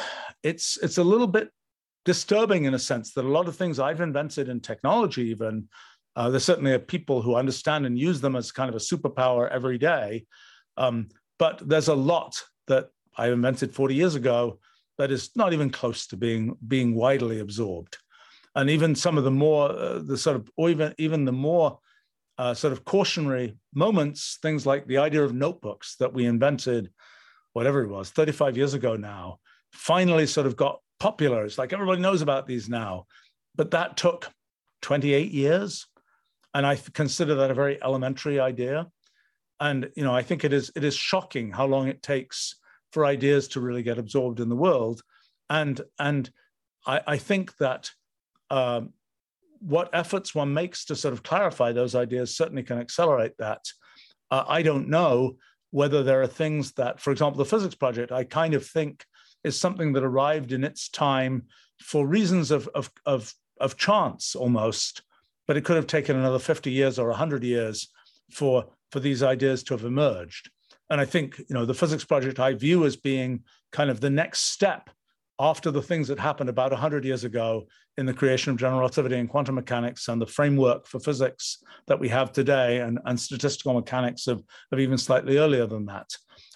it's 0.43 0.79
it's 0.83 0.99
a 0.99 1.05
little 1.05 1.27
bit 1.27 1.51
disturbing 2.05 2.65
in 2.65 2.75
a 2.75 2.79
sense 2.79 3.13
that 3.15 3.25
a 3.25 3.37
lot 3.39 3.49
of 3.49 3.57
things 3.57 3.81
I've 3.81 4.01
invented 4.01 4.49
in 4.49 4.61
technology, 4.61 5.25
even 5.31 5.69
uh, 6.15 6.31
there 6.31 6.41
certainly 6.41 6.73
are 6.73 6.79
people 6.79 7.21
who 7.21 7.35
understand 7.35 7.85
and 7.85 7.99
use 7.99 8.21
them 8.21 8.37
as 8.37 8.53
kind 8.53 8.69
of 8.69 8.77
a 8.77 8.89
superpower 8.91 9.51
every 9.51 9.79
day. 9.79 10.27
Um, 10.77 11.09
but 11.39 11.69
there's 11.69 11.89
a 11.89 11.95
lot 11.95 12.41
that 12.69 12.89
I 13.17 13.31
invented 13.31 13.75
40 13.75 13.95
years 13.95 14.15
ago 14.15 14.61
that 14.99 15.11
is 15.11 15.31
not 15.35 15.53
even 15.53 15.71
close 15.71 16.07
to 16.09 16.17
being 16.17 16.57
being 16.67 16.95
widely 16.95 17.41
absorbed. 17.41 17.97
And 18.55 18.71
even 18.71 18.95
some 18.95 19.19
of 19.19 19.25
the 19.25 19.37
more 19.47 19.71
uh, 19.71 19.99
the 19.99 20.17
sort 20.17 20.37
of 20.37 20.49
or 20.57 20.71
even 20.71 20.95
even 20.99 21.25
the 21.25 21.39
more 21.49 21.79
uh, 22.39 22.55
sort 22.55 22.73
of 22.73 22.85
cautionary 22.85 23.57
moments, 23.75 24.39
things 24.41 24.65
like 24.65 24.87
the 24.87 24.99
idea 24.99 25.23
of 25.23 25.35
notebooks 25.35 25.97
that 25.97 26.13
we 26.13 26.25
invented, 26.25 26.91
whatever 27.53 27.83
it 27.83 27.89
was, 27.89 28.11
35 28.11 28.57
years 28.57 28.75
ago 28.75 28.97
now, 28.97 29.39
finally 29.73 30.27
sort 30.27 30.47
of 30.47 30.57
got 30.57 30.81
popular. 31.01 31.45
It's 31.45 31.59
like 31.59 31.73
everybody 31.73 32.01
knows 32.01 32.23
about 32.23 32.47
these 32.47 32.69
now. 32.69 33.07
But 33.57 33.73
that 33.73 33.97
took 33.97 34.31
28 34.83 35.33
years. 35.33 35.87
And 36.55 36.65
I 36.65 36.77
consider 36.77 37.37
that 37.37 37.51
a 37.51 37.55
very 37.55 37.83
elementary 37.83 38.41
idea. 38.41 38.87
And 39.61 39.91
you 39.97 40.05
know, 40.05 40.15
I 40.15 40.23
think 40.23 40.45
it 40.45 40.53
is 40.53 40.71
it 40.77 40.85
is 40.85 40.95
shocking 40.95 41.51
how 41.51 41.67
long 41.67 41.89
it 41.89 42.03
takes 42.03 42.55
for 42.93 43.05
ideas 43.05 43.49
to 43.49 43.61
really 43.61 43.83
get 43.83 43.99
absorbed 43.99 44.41
in 44.41 44.49
the 44.49 44.57
world. 44.57 45.03
And 45.51 45.81
and 45.99 46.31
I, 46.87 47.01
I 47.07 47.17
think 47.19 47.57
that 47.59 47.91
um, 48.51 48.93
what 49.61 49.91
efforts 49.93 50.35
one 50.35 50.53
makes 50.53 50.85
to 50.87 50.97
sort 50.97 51.15
of 51.15 51.23
clarify 51.23 51.73
those 51.73 51.95
ideas 51.95 52.37
certainly 52.37 52.63
can 52.63 52.79
accelerate 52.79 53.33
that. 53.39 53.65
Uh, 54.31 54.45
I 54.47 54.63
don't 54.63 54.89
know 54.89 55.37
whether 55.71 56.03
there 56.03 56.23
are 56.23 56.27
things 56.27 56.73
that, 56.73 57.01
for 57.01 57.11
example, 57.11 57.39
the 57.39 57.49
physics 57.49 57.75
project, 57.75 58.13
I 58.13 58.25
kind 58.25 58.55
of 58.55 58.67
think 58.67 59.05
is 59.45 59.59
something 59.59 59.93
that 59.93 60.05
arrived 60.05 60.53
in 60.53 60.65
its 60.65 60.89
time 60.89 61.45
for 61.83 62.07
reasons 62.07 62.51
of, 62.51 62.69
of, 62.75 62.91
of, 63.07 63.33
of 63.61 63.77
chance 63.77 64.35
almost, 64.35 65.03
but 65.47 65.57
it 65.57 65.65
could 65.65 65.77
have 65.77 65.87
taken 65.87 66.17
another 66.17 66.39
50 66.39 66.71
years 66.71 66.99
or 66.99 67.09
100 67.09 67.45
years 67.45 67.89
for, 68.33 68.67
for 68.91 69.01
these 69.01 69.23
ideas 69.23 69.63
to 69.65 69.75
have 69.75 69.85
emerged. 69.85 70.51
And 70.91 71.01
I 71.01 71.05
think, 71.05 71.39
you 71.39 71.47
know, 71.51 71.67
the 71.67 71.75
physics 71.75 72.05
project 72.05 72.41
I 72.41 72.55
view 72.55 72.85
as 72.85 72.97
being 72.97 73.45
kind 73.73 73.91
of 73.91 74.01
the 74.01 74.11
next 74.11 74.53
step 74.53 74.91
after 75.41 75.71
the 75.71 75.83
things 75.83 76.09
that 76.09 76.19
happened 76.19 76.51
about 76.51 76.73
100 76.73 77.05
years 77.05 77.25
ago 77.25 77.67
in 77.97 78.07
the 78.07 78.15
creation 78.15 78.53
of 78.53 78.59
general 78.59 78.81
relativity 78.81 79.17
and 79.17 79.29
quantum 79.29 79.55
mechanics 79.55 80.09
and 80.09 80.21
the 80.21 80.27
framework 80.27 80.87
for 80.87 80.99
physics 80.99 81.63
that 81.87 81.99
we 81.99 82.09
have 82.09 82.33
today 82.33 82.79
and, 82.81 82.99
and 83.05 83.19
statistical 83.19 83.75
mechanics 83.75 84.27
of, 84.27 84.43
of 84.73 84.81
even 84.81 84.99
slightly 84.99 85.39
earlier 85.39 85.67
than 85.67 85.87
that. 85.87 86.09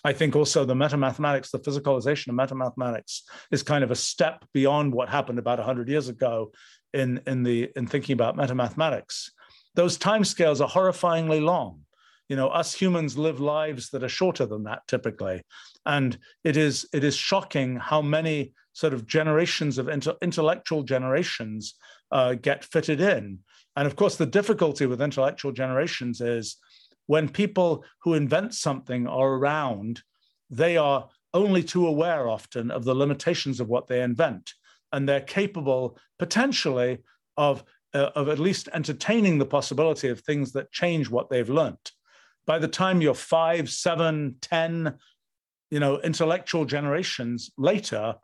I 0.05 0.13
think 0.13 0.35
also 0.35 0.65
the 0.65 0.75
metamathematics, 0.75 1.51
the 1.51 1.61
physicalization 1.61 2.29
of 2.29 2.35
metamathematics 2.35 3.21
is 3.53 3.63
kind 3.63 3.85
of 3.85 3.91
a 3.91 3.97
step 3.97 4.45
beyond 4.53 4.93
what 4.93 5.09
happened 5.09 5.39
about 5.39 5.59
100 5.59 5.89
years 5.89 6.09
ago 6.09 6.53
in, 6.93 7.21
in, 7.27 7.45
the, 7.45 7.71
in 7.77 7.87
thinking 7.87 8.15
about 8.15 8.37
metamathematics. 8.37 9.31
Those 9.75 9.97
timescales 9.97 10.61
are 10.61 10.69
horrifyingly 10.69 11.43
long 11.43 11.81
you 12.29 12.37
know 12.37 12.49
us 12.49 12.73
humans 12.73 13.19
live 13.19 13.41
lives 13.41 13.91
that 13.91 14.03
are 14.03 14.09
shorter 14.09 14.47
than 14.47 14.63
that 14.63 14.87
typically 14.87 15.43
and 15.85 16.17
it 16.45 16.57
is 16.57 16.87
it 16.95 17.05
is 17.05 17.17
shocking 17.17 17.77
how 17.77 18.01
many 18.01 18.55
sort 18.73 18.95
of 18.95 19.07
generations 19.07 19.79
of 19.79 19.89
inter- 19.89 20.17
intellectual 20.23 20.83
generations 20.83 21.75
uh, 22.11 22.35
get 22.35 22.65
fitted 22.65 23.01
in. 23.01 23.39
And 23.77 23.87
of 23.87 23.97
course, 23.97 24.17
the 24.17 24.27
difficulty 24.27 24.87
with 24.87 25.01
intellectual 25.01 25.53
generations 25.53 26.21
is 26.21 26.57
when 27.07 27.29
people 27.29 27.85
who 28.03 28.15
invent 28.15 28.55
something 28.55 29.07
are 29.07 29.35
around, 29.35 30.03
they 30.51 30.77
are 30.77 31.09
only 31.35 31.63
too 31.63 31.87
aware 31.87 32.29
often 32.29 32.71
of 32.71 32.85
the 32.85 32.95
limitations 32.95 33.61
of 33.61 33.69
what 33.69 33.87
they 33.89 34.03
invent. 34.03 34.53
And 34.93 35.09
they're 35.09 35.21
capable 35.21 35.99
potentially 36.19 36.99
of, 37.37 37.65
uh, 37.95 38.11
of 38.15 38.29
at 38.29 38.39
least 38.39 38.69
entertaining 38.75 39.39
the 39.39 39.47
possibility 39.47 40.09
of 40.09 40.21
things 40.21 40.53
that 40.53 40.71
change 40.71 41.09
what 41.09 41.31
they've 41.31 41.49
learnt. 41.49 41.93
By 42.47 42.59
the 42.59 42.69
time 42.69 43.01
you're 43.01 43.15
five, 43.15 43.71
seven, 43.71 44.37
ten, 44.41 44.99
you 45.71 45.81
know, 45.81 45.99
intellectual 46.01 46.67
generations 46.67 47.51
later, 47.57 48.17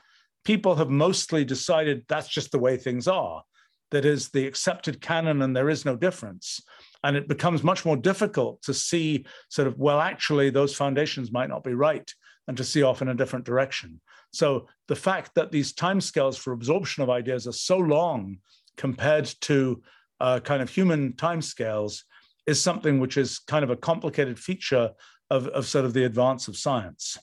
people 0.44 0.76
have 0.76 0.90
mostly 0.90 1.44
decided 1.44 2.04
that's 2.08 2.28
just 2.28 2.52
the 2.52 2.58
way 2.58 2.76
things 2.76 3.08
are. 3.08 3.42
That 3.90 4.04
is 4.04 4.28
the 4.28 4.46
accepted 4.46 5.00
canon, 5.00 5.42
and 5.42 5.56
there 5.56 5.70
is 5.70 5.84
no 5.84 5.96
difference. 5.96 6.60
And 7.02 7.16
it 7.16 7.28
becomes 7.28 7.62
much 7.62 7.84
more 7.84 7.96
difficult 7.96 8.60
to 8.62 8.74
see, 8.74 9.24
sort 9.48 9.68
of, 9.68 9.78
well, 9.78 10.00
actually, 10.00 10.50
those 10.50 10.74
foundations 10.74 11.32
might 11.32 11.48
not 11.48 11.64
be 11.64 11.74
right, 11.74 12.12
and 12.48 12.56
to 12.56 12.64
see 12.64 12.82
off 12.82 13.02
in 13.02 13.08
a 13.08 13.14
different 13.14 13.44
direction. 13.44 14.00
So 14.32 14.66
the 14.88 14.96
fact 14.96 15.34
that 15.34 15.52
these 15.52 15.72
timescales 15.72 16.38
for 16.38 16.52
absorption 16.52 17.02
of 17.02 17.10
ideas 17.10 17.46
are 17.46 17.52
so 17.52 17.78
long 17.78 18.38
compared 18.76 19.26
to 19.42 19.82
uh, 20.20 20.40
kind 20.40 20.62
of 20.62 20.70
human 20.70 21.12
timescales 21.12 22.02
is 22.46 22.62
something 22.62 22.98
which 22.98 23.16
is 23.16 23.38
kind 23.38 23.64
of 23.64 23.70
a 23.70 23.76
complicated 23.76 24.38
feature 24.38 24.90
of, 25.30 25.46
of 25.48 25.66
sort 25.66 25.84
of 25.84 25.92
the 25.92 26.04
advance 26.04 26.48
of 26.48 26.56
science. 26.56 27.18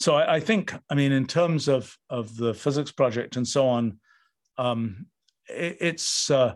So 0.00 0.14
I, 0.14 0.36
I 0.36 0.40
think, 0.40 0.74
I 0.88 0.94
mean, 0.94 1.12
in 1.12 1.26
terms 1.26 1.68
of, 1.68 1.96
of 2.08 2.34
the 2.36 2.54
physics 2.54 2.90
project 2.90 3.36
and 3.36 3.46
so 3.46 3.68
on, 3.68 3.98
um, 4.56 5.06
it, 5.46 5.76
it's, 5.80 6.30
uh, 6.30 6.54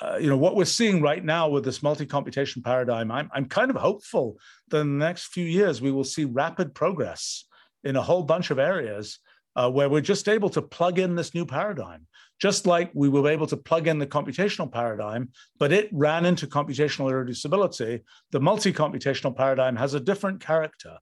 uh, 0.00 0.16
you 0.18 0.28
know, 0.28 0.36
what 0.36 0.56
we're 0.56 0.64
seeing 0.64 1.02
right 1.02 1.24
now 1.24 1.48
with 1.48 1.64
this 1.64 1.82
multi-computation 1.82 2.62
paradigm, 2.62 3.10
I'm, 3.10 3.30
I'm 3.34 3.46
kind 3.46 3.70
of 3.70 3.76
hopeful 3.76 4.38
that 4.68 4.80
in 4.80 4.98
the 4.98 5.04
next 5.04 5.26
few 5.26 5.44
years, 5.44 5.82
we 5.82 5.92
will 5.92 6.04
see 6.04 6.24
rapid 6.24 6.74
progress 6.74 7.44
in 7.84 7.96
a 7.96 8.02
whole 8.02 8.22
bunch 8.22 8.50
of 8.50 8.58
areas 8.58 9.18
uh, 9.54 9.70
where 9.70 9.88
we're 9.88 10.00
just 10.00 10.28
able 10.28 10.50
to 10.50 10.62
plug 10.62 10.98
in 10.98 11.14
this 11.14 11.34
new 11.34 11.46
paradigm 11.46 12.06
just 12.40 12.66
like 12.66 12.90
we 12.94 13.08
were 13.08 13.28
able 13.28 13.46
to 13.46 13.56
plug 13.56 13.86
in 13.86 13.98
the 13.98 14.06
computational 14.06 14.70
paradigm, 14.70 15.30
but 15.58 15.72
it 15.72 15.88
ran 15.92 16.26
into 16.26 16.46
computational 16.46 17.10
irreducibility, 17.10 18.02
the 18.30 18.40
multi-computational 18.40 19.34
paradigm 19.34 19.76
has 19.76 19.94
a 19.94 20.00
different 20.00 20.40
character. 20.40 20.96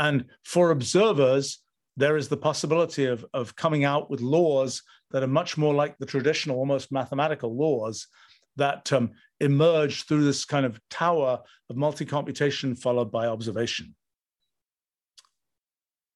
And 0.00 0.24
for 0.44 0.70
observers, 0.70 1.62
there 1.96 2.16
is 2.16 2.28
the 2.28 2.36
possibility 2.36 3.04
of, 3.04 3.24
of 3.34 3.54
coming 3.54 3.84
out 3.84 4.10
with 4.10 4.22
laws 4.22 4.82
that 5.10 5.22
are 5.22 5.28
much 5.28 5.58
more 5.58 5.74
like 5.74 5.98
the 5.98 6.06
traditional, 6.06 6.56
almost 6.56 6.90
mathematical 6.90 7.54
laws 7.54 8.08
that 8.56 8.90
um, 8.94 9.10
emerge 9.40 10.04
through 10.04 10.24
this 10.24 10.46
kind 10.46 10.64
of 10.64 10.80
tower 10.88 11.40
of 11.68 11.76
multi-computation 11.76 12.74
followed 12.74 13.12
by 13.12 13.26
observation. 13.26 13.94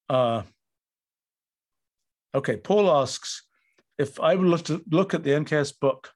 Uh, 0.08 0.42
okay, 2.34 2.56
Paul 2.56 2.90
asks, 2.90 3.42
if 3.98 4.18
I 4.18 4.34
were 4.36 4.56
to 4.58 4.82
look 4.90 5.12
at 5.12 5.24
the 5.24 5.30
NKS 5.30 5.78
book, 5.78 6.10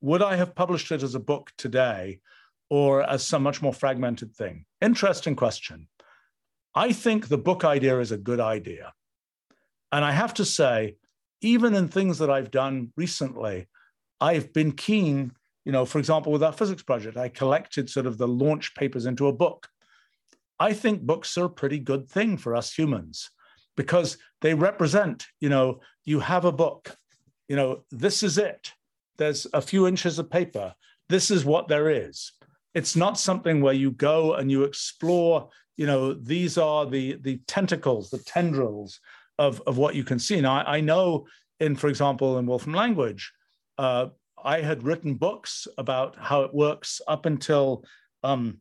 would 0.00 0.22
I 0.22 0.34
have 0.34 0.56
published 0.56 0.90
it 0.90 1.04
as 1.04 1.14
a 1.14 1.20
book 1.20 1.52
today 1.56 2.20
or 2.70 3.08
as 3.08 3.24
some 3.24 3.44
much 3.44 3.62
more 3.62 3.72
fragmented 3.72 4.34
thing? 4.34 4.64
Interesting 4.80 5.36
question. 5.36 5.86
I 6.78 6.92
think 6.92 7.26
the 7.26 7.38
book 7.38 7.64
idea 7.64 7.98
is 7.98 8.12
a 8.12 8.16
good 8.16 8.38
idea. 8.38 8.92
And 9.90 10.04
I 10.04 10.12
have 10.12 10.32
to 10.34 10.44
say, 10.44 10.94
even 11.40 11.74
in 11.74 11.88
things 11.88 12.18
that 12.18 12.30
I've 12.30 12.52
done 12.52 12.92
recently, 12.96 13.66
I've 14.20 14.52
been 14.52 14.70
keen, 14.70 15.32
you 15.64 15.72
know, 15.72 15.84
for 15.84 15.98
example, 15.98 16.30
with 16.30 16.44
our 16.44 16.52
physics 16.52 16.84
project, 16.84 17.16
I 17.16 17.30
collected 17.30 17.90
sort 17.90 18.06
of 18.06 18.16
the 18.16 18.28
launch 18.28 18.76
papers 18.76 19.06
into 19.06 19.26
a 19.26 19.32
book. 19.32 19.68
I 20.60 20.72
think 20.72 21.02
books 21.02 21.36
are 21.36 21.46
a 21.46 21.50
pretty 21.60 21.80
good 21.80 22.08
thing 22.08 22.36
for 22.36 22.54
us 22.54 22.72
humans 22.72 23.28
because 23.76 24.16
they 24.40 24.54
represent, 24.54 25.26
you 25.40 25.48
know, 25.48 25.80
you 26.04 26.20
have 26.20 26.44
a 26.44 26.52
book, 26.52 26.96
you 27.48 27.56
know, 27.56 27.82
this 27.90 28.22
is 28.22 28.38
it. 28.38 28.70
There's 29.16 29.48
a 29.52 29.60
few 29.60 29.88
inches 29.88 30.20
of 30.20 30.30
paper. 30.30 30.74
This 31.08 31.32
is 31.32 31.44
what 31.44 31.66
there 31.66 31.90
is. 31.90 32.30
It's 32.72 32.94
not 32.94 33.18
something 33.18 33.60
where 33.60 33.74
you 33.74 33.90
go 33.90 34.34
and 34.34 34.48
you 34.48 34.62
explore, 34.62 35.48
you 35.78 35.86
know, 35.86 36.12
these 36.12 36.58
are 36.58 36.84
the, 36.84 37.14
the 37.22 37.40
tentacles, 37.46 38.10
the 38.10 38.18
tendrils 38.18 39.00
of, 39.38 39.62
of 39.66 39.78
what 39.78 39.94
you 39.94 40.02
can 40.02 40.18
see. 40.18 40.40
Now, 40.40 40.58
I, 40.58 40.78
I 40.78 40.80
know 40.80 41.26
in, 41.60 41.76
for 41.76 41.86
example, 41.86 42.38
in 42.38 42.46
Wolfram 42.46 42.74
language, 42.74 43.32
uh, 43.78 44.08
I 44.42 44.60
had 44.60 44.82
written 44.82 45.14
books 45.14 45.68
about 45.78 46.16
how 46.18 46.42
it 46.42 46.52
works 46.52 47.00
up 47.06 47.26
until 47.26 47.84
um, 48.24 48.58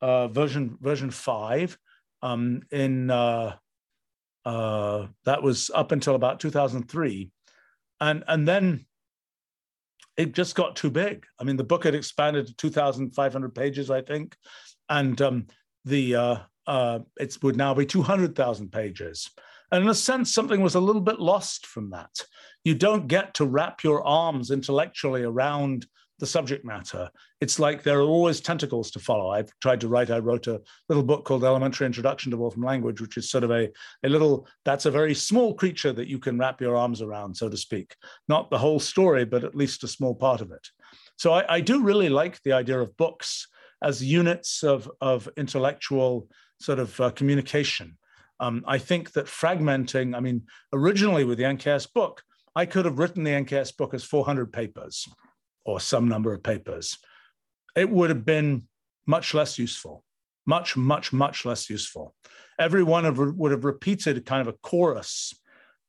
uh, 0.00 0.28
version 0.28 0.78
version 0.80 1.10
five 1.10 1.76
um, 2.22 2.62
in 2.70 3.10
uh, 3.10 3.56
uh, 4.44 5.06
that 5.24 5.42
was 5.42 5.72
up 5.74 5.90
until 5.90 6.14
about 6.14 6.38
2003. 6.38 7.30
And, 8.00 8.24
and 8.28 8.46
then 8.46 8.86
it 10.16 10.32
just 10.32 10.54
got 10.54 10.76
too 10.76 10.90
big. 10.90 11.26
I 11.38 11.44
mean, 11.44 11.56
the 11.56 11.64
book 11.64 11.84
had 11.84 11.96
expanded 11.96 12.46
to 12.46 12.54
2,500 12.54 13.54
pages, 13.54 13.90
I 13.90 14.02
think. 14.02 14.36
And 14.88 15.20
um, 15.20 15.46
the 15.84 16.40
uh, 16.70 17.00
it 17.18 17.36
would 17.42 17.56
now 17.56 17.74
be 17.74 17.84
200,000 17.84 18.70
pages. 18.70 19.28
And 19.72 19.82
in 19.82 19.90
a 19.90 19.94
sense, 19.94 20.32
something 20.32 20.60
was 20.60 20.76
a 20.76 20.80
little 20.80 21.02
bit 21.02 21.18
lost 21.18 21.66
from 21.66 21.90
that. 21.90 22.10
You 22.62 22.76
don't 22.76 23.08
get 23.08 23.34
to 23.34 23.44
wrap 23.44 23.82
your 23.82 24.06
arms 24.06 24.52
intellectually 24.52 25.24
around 25.24 25.86
the 26.20 26.26
subject 26.26 26.64
matter. 26.64 27.10
It's 27.40 27.58
like 27.58 27.82
there 27.82 27.98
are 27.98 28.02
always 28.16 28.40
tentacles 28.40 28.92
to 28.92 29.00
follow. 29.00 29.30
I've 29.30 29.50
tried 29.60 29.80
to 29.80 29.88
write, 29.88 30.10
I 30.10 30.18
wrote 30.18 30.46
a 30.46 30.60
little 30.88 31.02
book 31.02 31.24
called 31.24 31.42
Elementary 31.42 31.86
Introduction 31.86 32.30
to 32.30 32.36
Wolfram 32.36 32.62
Language, 32.62 33.00
which 33.00 33.16
is 33.16 33.30
sort 33.30 33.42
of 33.42 33.50
a, 33.50 33.68
a 34.04 34.08
little, 34.08 34.46
that's 34.64 34.86
a 34.86 34.92
very 34.92 35.14
small 35.14 35.54
creature 35.54 35.92
that 35.92 36.08
you 36.08 36.20
can 36.20 36.38
wrap 36.38 36.60
your 36.60 36.76
arms 36.76 37.02
around, 37.02 37.36
so 37.36 37.48
to 37.48 37.56
speak. 37.56 37.96
Not 38.28 38.48
the 38.48 38.58
whole 38.58 38.78
story, 38.78 39.24
but 39.24 39.42
at 39.42 39.56
least 39.56 39.82
a 39.82 39.88
small 39.88 40.14
part 40.14 40.40
of 40.40 40.52
it. 40.52 40.68
So 41.16 41.32
I, 41.32 41.54
I 41.56 41.60
do 41.60 41.82
really 41.82 42.10
like 42.10 42.40
the 42.42 42.52
idea 42.52 42.78
of 42.78 42.96
books 42.96 43.48
as 43.82 44.04
units 44.04 44.62
of, 44.62 44.88
of 45.00 45.28
intellectual 45.36 46.28
sort 46.60 46.78
of 46.78 47.00
uh, 47.00 47.10
communication. 47.10 47.96
Um, 48.38 48.64
I 48.66 48.78
think 48.78 49.12
that 49.12 49.26
fragmenting, 49.26 50.16
I 50.16 50.20
mean, 50.20 50.42
originally 50.72 51.24
with 51.24 51.38
the 51.38 51.44
NKS 51.44 51.92
book, 51.92 52.22
I 52.56 52.66
could 52.66 52.84
have 52.84 52.98
written 52.98 53.22
the 53.22 53.30
NKS 53.30 53.76
book 53.76 53.94
as 53.94 54.04
400 54.04 54.52
papers 54.52 55.08
or 55.64 55.80
some 55.80 56.08
number 56.08 56.32
of 56.32 56.42
papers, 56.42 56.98
it 57.76 57.88
would 57.88 58.10
have 58.10 58.24
been 58.24 58.64
much 59.06 59.34
less 59.34 59.58
useful, 59.58 60.04
much, 60.46 60.76
much, 60.76 61.12
much 61.12 61.44
less 61.44 61.68
useful. 61.68 62.14
Everyone 62.58 63.04
have, 63.04 63.18
would 63.18 63.52
have 63.52 63.64
repeated 63.64 64.24
kind 64.26 64.40
of 64.40 64.48
a 64.48 64.58
chorus 64.58 65.34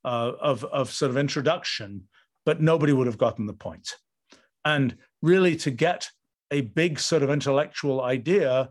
uh, 0.04 0.32
of, 0.40 0.64
of 0.64 0.90
sort 0.90 1.10
of 1.10 1.16
introduction, 1.16 2.08
but 2.44 2.60
nobody 2.60 2.92
would 2.92 3.06
have 3.06 3.18
gotten 3.18 3.46
the 3.46 3.52
point. 3.52 3.94
And 4.64 4.96
really, 5.20 5.56
to 5.56 5.70
get 5.70 6.10
a 6.50 6.60
big 6.60 7.00
sort 7.00 7.22
of 7.22 7.30
intellectual 7.30 8.02
idea, 8.02 8.70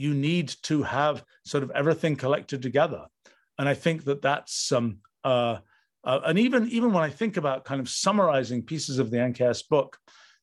you 0.00 0.14
need 0.14 0.48
to 0.62 0.82
have 0.82 1.22
sort 1.44 1.62
of 1.62 1.70
everything 1.72 2.16
collected 2.16 2.62
together. 2.62 3.04
And 3.58 3.68
I 3.68 3.74
think 3.74 4.04
that 4.04 4.22
that's 4.22 4.72
um, 4.72 4.98
uh, 5.22 5.58
uh, 6.02 6.20
and 6.24 6.38
even 6.38 6.68
even 6.70 6.92
when 6.92 7.04
I 7.04 7.10
think 7.10 7.36
about 7.36 7.64
kind 7.64 7.80
of 7.80 7.88
summarizing 7.88 8.62
pieces 8.62 8.98
of 8.98 9.10
the 9.10 9.18
NKS 9.18 9.68
book, 9.68 9.98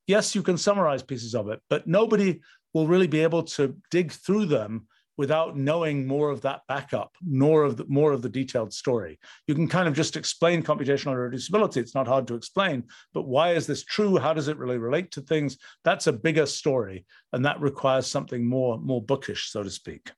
yes, 0.05 0.35
you 0.35 0.43
can 0.43 0.57
summarize 0.57 1.01
pieces 1.01 1.33
of 1.33 1.49
it, 1.49 1.59
but 1.69 1.87
nobody 1.87 2.41
will 2.73 2.87
really 2.87 3.07
be 3.07 3.21
able 3.21 3.43
to 3.43 3.75
dig 3.89 4.11
through 4.11 4.45
them 4.45 4.87
without 5.17 5.57
knowing 5.57 6.05
more 6.05 6.29
of 6.29 6.41
that 6.41 6.61
backup, 6.67 7.15
nor 7.25 7.63
of 7.63 7.77
the, 7.77 7.85
more 7.87 8.11
of 8.11 8.21
the 8.21 8.29
detailed 8.29 8.71
story. 8.71 9.19
You 9.47 9.55
can 9.55 9.67
kind 9.67 9.87
of 9.87 9.95
just 9.95 10.15
explain 10.15 10.63
computational 10.63 11.15
irreducibility. 11.15 11.77
It's 11.77 11.95
not 11.95 12.07
hard 12.07 12.27
to 12.27 12.35
explain, 12.35 12.83
but 13.13 13.27
why 13.27 13.53
is 13.53 13.65
this 13.65 13.83
true? 13.83 14.17
How 14.17 14.33
does 14.33 14.47
it 14.47 14.57
really 14.57 14.77
relate 14.77 15.11
to 15.11 15.21
things? 15.21 15.57
That's 15.83 16.07
a 16.07 16.13
bigger 16.13 16.45
story, 16.45 17.05
and 17.33 17.43
that 17.45 17.59
requires 17.59 18.07
something 18.07 18.47
more, 18.47 18.77
more 18.77 19.01
bookish, 19.01 19.51
so 19.51 19.63
to 19.63 19.69
speak. 19.69 20.11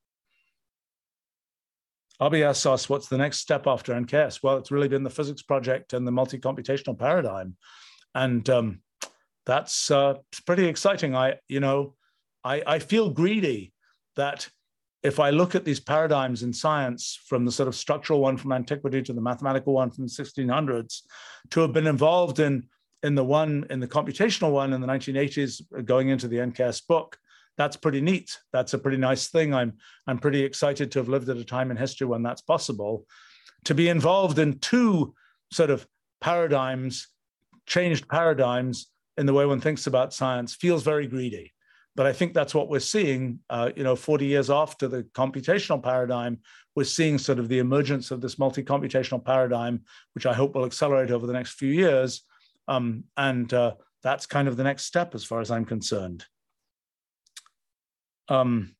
Abhi 2.22 2.44
asks 2.44 2.66
us, 2.66 2.90
what's 2.90 3.08
the 3.08 3.18
next 3.18 3.40
step 3.40 3.66
after 3.66 3.94
NKS? 3.94 4.44
Well, 4.44 4.58
it's 4.58 4.72
really 4.72 4.90
been 4.90 5.04
the 5.04 5.10
physics 5.10 5.42
project 5.42 5.94
and 5.94 6.06
the 6.06 6.12
multi-computational 6.12 7.00
paradigm. 7.00 7.56
And 8.14 8.48
um, 8.50 8.82
that's 9.46 9.90
uh, 9.90 10.16
pretty 10.46 10.66
exciting. 10.66 11.16
I, 11.16 11.36
you 11.48 11.62
know, 11.62 11.96
I, 12.44 12.62
I 12.68 12.80
feel 12.80 13.10
greedy 13.10 13.74
that 14.18 14.50
if 15.02 15.20
I 15.20 15.30
look 15.30 15.56
at 15.56 15.64
these 15.64 15.80
paradigms 15.80 16.44
in 16.44 16.52
science, 16.52 17.20
from 17.26 17.46
the 17.46 17.52
sort 17.52 17.68
of 17.68 17.76
structural 17.76 18.20
one 18.20 18.38
from 18.38 18.52
antiquity 18.52 19.02
to 19.04 19.14
the 19.14 19.22
mathematical 19.22 19.74
one 19.74 19.92
from 19.92 20.06
the 20.06 20.12
1600s, 20.12 21.02
to 21.52 21.62
have 21.62 21.74
been 21.74 21.88
involved 21.88 22.40
in 22.40 22.68
in 23.02 23.16
the 23.16 23.24
one 23.24 23.66
in 23.70 23.80
the 23.80 23.88
computational 23.88 24.52
one 24.52 24.74
in 24.74 24.82
the 24.82 24.88
1980s, 24.88 25.62
going 25.86 26.10
into 26.10 26.28
the 26.28 26.38
NKS 26.38 26.86
book, 26.86 27.18
that's 27.58 27.78
pretty 27.78 28.02
neat. 28.02 28.38
That's 28.52 28.74
a 28.74 28.78
pretty 28.78 28.98
nice 28.98 29.28
thing. 29.28 29.54
I'm 29.54 29.74
I'm 30.08 30.18
pretty 30.18 30.44
excited 30.44 30.92
to 30.92 31.00
have 31.00 31.10
lived 31.10 31.30
at 31.30 31.38
a 31.38 31.46
time 31.46 31.72
in 31.72 31.78
history 31.78 32.08
when 32.08 32.24
that's 32.24 32.42
possible. 32.42 33.06
to 33.66 33.76
be 33.76 33.90
involved 33.90 34.40
in 34.40 34.60
two 34.60 35.14
sort 35.52 35.70
of 35.70 35.86
paradigms, 36.22 37.08
changed 37.66 38.08
paradigms 38.08 38.88
in 39.18 39.26
the 39.26 39.34
way 39.34 39.46
one 39.46 39.60
thinks 39.60 39.88
about 39.88 40.14
science 40.14 40.56
feels 40.56 40.84
very 40.84 41.08
greedy. 41.08 41.52
But 41.95 42.06
I 42.06 42.14
think 42.14 42.34
that's 42.34 42.56
what 42.56 42.70
we're 42.70 42.80
seeing. 42.80 43.40
Uh, 43.49 43.72
you 43.76 43.84
know, 43.84 43.95
40 43.95 44.26
years 44.26 44.49
after 44.49 44.88
the 44.88 45.03
computational 45.03 45.82
paradigm, 45.82 46.40
we're 46.76 46.84
seeing 46.84 47.18
sort 47.18 47.40
of 47.40 47.49
the 47.49 47.60
emergence 47.60 48.11
of 48.11 48.22
this 48.22 48.40
multi-computational 48.40 49.24
paradigm, 49.24 49.82
which 50.14 50.26
I 50.26 50.34
hope 50.34 50.56
will 50.56 50.66
accelerate 50.66 51.11
over 51.11 51.28
the 51.28 51.34
next 51.34 51.53
few 51.53 51.72
years. 51.72 52.24
Um, 52.68 53.03
and 53.18 53.53
uh, 53.53 53.74
that's 54.03 54.26
kind 54.26 54.48
of 54.48 54.56
the 54.56 54.64
next 54.64 54.86
step 54.86 55.16
as 55.16 55.26
far 55.26 55.41
as 55.41 55.52
I'm 55.52 55.66
concerned. 55.66 56.26
Um, 58.30 58.76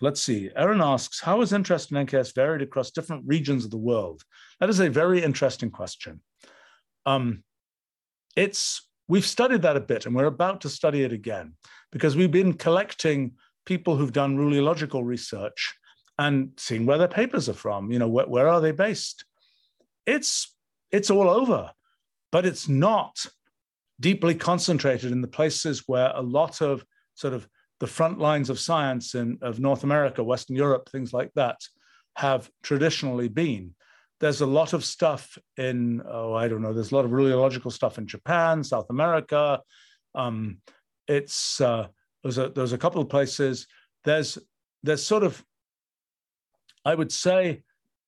let's 0.00 0.22
see. 0.22 0.50
Aaron 0.56 0.80
asks, 0.80 1.20
how 1.20 1.40
has 1.40 1.52
interest 1.52 1.90
in 1.90 2.06
NKS 2.06 2.34
varied 2.34 2.62
across 2.62 2.90
different 2.90 3.24
regions 3.26 3.64
of 3.64 3.70
the 3.70 3.76
world? 3.76 4.22
That 4.60 4.70
is 4.70 4.80
a 4.80 4.88
very 4.88 5.22
interesting 5.22 5.70
question. 5.70 6.20
Um, 7.04 7.42
it's 8.36 8.88
we've 9.10 9.26
studied 9.26 9.62
that 9.62 9.76
a 9.76 9.80
bit, 9.80 10.06
and 10.06 10.14
we're 10.14 10.26
about 10.26 10.60
to 10.60 10.68
study 10.68 11.02
it 11.02 11.12
again 11.12 11.52
because 11.90 12.14
we've 12.14 12.30
been 12.30 12.52
collecting 12.54 13.32
people 13.66 13.96
who've 13.96 14.12
done 14.12 14.38
ruliological 14.38 15.04
research 15.04 15.74
and 16.18 16.52
seeing 16.56 16.86
where 16.86 16.96
their 16.96 17.08
papers 17.08 17.48
are 17.48 17.54
from. 17.54 17.90
You 17.90 17.98
know, 17.98 18.08
where 18.08 18.48
are 18.48 18.60
they 18.60 18.70
based? 18.70 19.24
It's 20.06 20.54
it's 20.92 21.10
all 21.10 21.28
over, 21.28 21.72
but 22.30 22.46
it's 22.46 22.68
not 22.68 23.26
deeply 23.98 24.34
concentrated 24.34 25.10
in 25.10 25.20
the 25.20 25.28
places 25.28 25.84
where 25.86 26.12
a 26.14 26.22
lot 26.22 26.62
of 26.62 26.84
sort 27.14 27.34
of 27.34 27.48
the 27.80 27.86
front 27.86 28.18
lines 28.18 28.48
of 28.48 28.60
science 28.60 29.14
in 29.16 29.38
of 29.42 29.58
North 29.58 29.82
America, 29.82 30.22
Western 30.22 30.54
Europe, 30.54 30.88
things 30.88 31.12
like 31.12 31.32
that, 31.34 31.58
have 32.16 32.48
traditionally 32.62 33.28
been. 33.28 33.74
There's 34.20 34.42
a 34.42 34.46
lot 34.46 34.72
of 34.72 34.84
stuff 34.84 35.38
in, 35.56 36.02
oh, 36.06 36.34
I 36.34 36.48
don't 36.48 36.62
know, 36.62 36.72
there's 36.72 36.92
a 36.92 36.94
lot 36.94 37.04
of 37.04 37.10
ruliological 37.10 37.72
stuff 37.72 37.98
in 37.98 38.06
Japan, 38.06 38.62
South 38.62 38.86
America. 38.90 39.60
Um, 40.14 40.58
it's 41.08 41.60
uh, 41.60 41.88
there's 42.22 42.38
a 42.38 42.50
there's 42.50 42.72
a 42.72 42.78
couple 42.78 43.00
of 43.00 43.08
places. 43.08 43.66
There's 44.04 44.38
there's 44.82 45.04
sort 45.04 45.22
of, 45.22 45.42
I 46.84 46.94
would 46.94 47.12
say, 47.12 47.62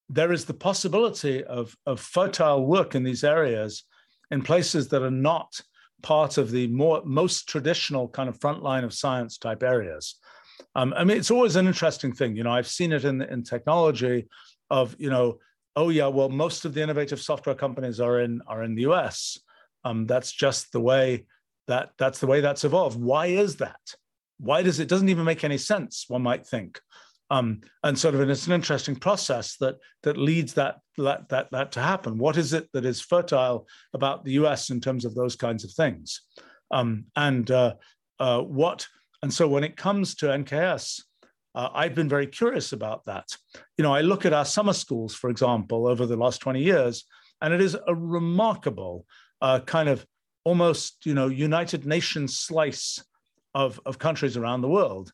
there 0.08 0.32
is 0.32 0.44
the 0.44 0.54
possibility 0.54 1.42
of 1.44 1.74
of 1.86 2.00
fertile 2.00 2.66
work 2.66 2.94
in 2.94 3.02
these 3.02 3.24
areas 3.24 3.84
in 4.30 4.42
places 4.42 4.88
that 4.88 5.02
are 5.02 5.10
not 5.10 5.60
part 6.02 6.38
of 6.38 6.50
the 6.50 6.66
more 6.68 7.02
most 7.04 7.48
traditional 7.48 8.08
kind 8.08 8.28
of 8.28 8.40
front 8.40 8.62
line 8.62 8.84
of 8.84 8.92
science 8.92 9.38
type 9.38 9.62
areas. 9.62 10.16
Um, 10.74 10.94
I 10.96 11.04
mean, 11.04 11.16
it's 11.16 11.30
always 11.30 11.56
an 11.56 11.66
interesting 11.66 12.12
thing. 12.12 12.36
You 12.36 12.44
know, 12.44 12.52
I've 12.52 12.68
seen 12.68 12.92
it 12.92 13.04
in 13.04 13.22
in 13.22 13.42
technology 13.42 14.28
of 14.70 14.96
you 14.98 15.10
know, 15.10 15.38
oh 15.76 15.88
yeah, 15.88 16.06
well, 16.06 16.28
most 16.28 16.64
of 16.64 16.74
the 16.74 16.82
innovative 16.82 17.20
software 17.20 17.54
companies 17.54 18.00
are 18.00 18.20
in 18.20 18.42
are 18.46 18.62
in 18.62 18.74
the 18.74 18.82
U.S. 18.82 19.38
Um, 19.84 20.06
that's 20.06 20.32
just 20.32 20.72
the 20.72 20.80
way 20.80 21.26
that 21.68 21.90
that's 21.98 22.20
the 22.20 22.26
way 22.26 22.40
that's 22.40 22.64
evolved. 22.64 23.00
Why 23.00 23.26
is 23.26 23.56
that? 23.56 23.80
Why 24.38 24.62
does 24.62 24.80
it 24.80 24.88
doesn't 24.88 25.08
even 25.08 25.24
make 25.24 25.44
any 25.44 25.58
sense? 25.58 26.06
One 26.08 26.22
might 26.22 26.46
think. 26.46 26.80
Um, 27.30 27.62
and 27.82 27.98
sort 27.98 28.14
of, 28.14 28.20
and 28.20 28.30
it's 28.30 28.46
an 28.46 28.52
interesting 28.52 28.96
process 28.96 29.56
that 29.56 29.76
that 30.02 30.18
leads 30.18 30.52
that, 30.54 30.80
that 30.98 31.30
that 31.30 31.50
that 31.50 31.72
to 31.72 31.80
happen. 31.80 32.18
What 32.18 32.36
is 32.36 32.52
it 32.52 32.68
that 32.72 32.84
is 32.84 33.00
fertile 33.00 33.66
about 33.94 34.24
the 34.24 34.32
U.S. 34.32 34.68
in 34.68 34.80
terms 34.80 35.04
of 35.04 35.14
those 35.14 35.34
kinds 35.34 35.64
of 35.64 35.72
things? 35.72 36.20
Um, 36.70 37.06
and 37.16 37.50
uh, 37.50 37.74
uh, 38.20 38.40
what? 38.40 38.86
And 39.22 39.32
so, 39.32 39.48
when 39.48 39.64
it 39.64 39.76
comes 39.76 40.14
to 40.16 40.26
NKS, 40.26 41.02
uh, 41.54 41.68
I've 41.72 41.94
been 41.94 42.08
very 42.08 42.26
curious 42.26 42.72
about 42.72 43.04
that. 43.04 43.36
You 43.76 43.82
know, 43.82 43.94
I 43.94 44.00
look 44.00 44.24
at 44.24 44.32
our 44.32 44.44
summer 44.44 44.72
schools, 44.72 45.14
for 45.14 45.30
example, 45.30 45.86
over 45.86 46.06
the 46.06 46.16
last 46.16 46.40
20 46.40 46.62
years, 46.62 47.04
and 47.40 47.52
it 47.52 47.60
is 47.60 47.76
a 47.86 47.94
remarkable 47.94 49.04
uh, 49.40 49.60
kind 49.60 49.88
of 49.88 50.06
almost, 50.44 51.04
you 51.04 51.14
know, 51.14 51.28
United 51.28 51.86
Nations 51.86 52.38
slice 52.38 53.02
of, 53.54 53.80
of 53.84 53.98
countries 53.98 54.36
around 54.36 54.62
the 54.62 54.68
world 54.68 55.12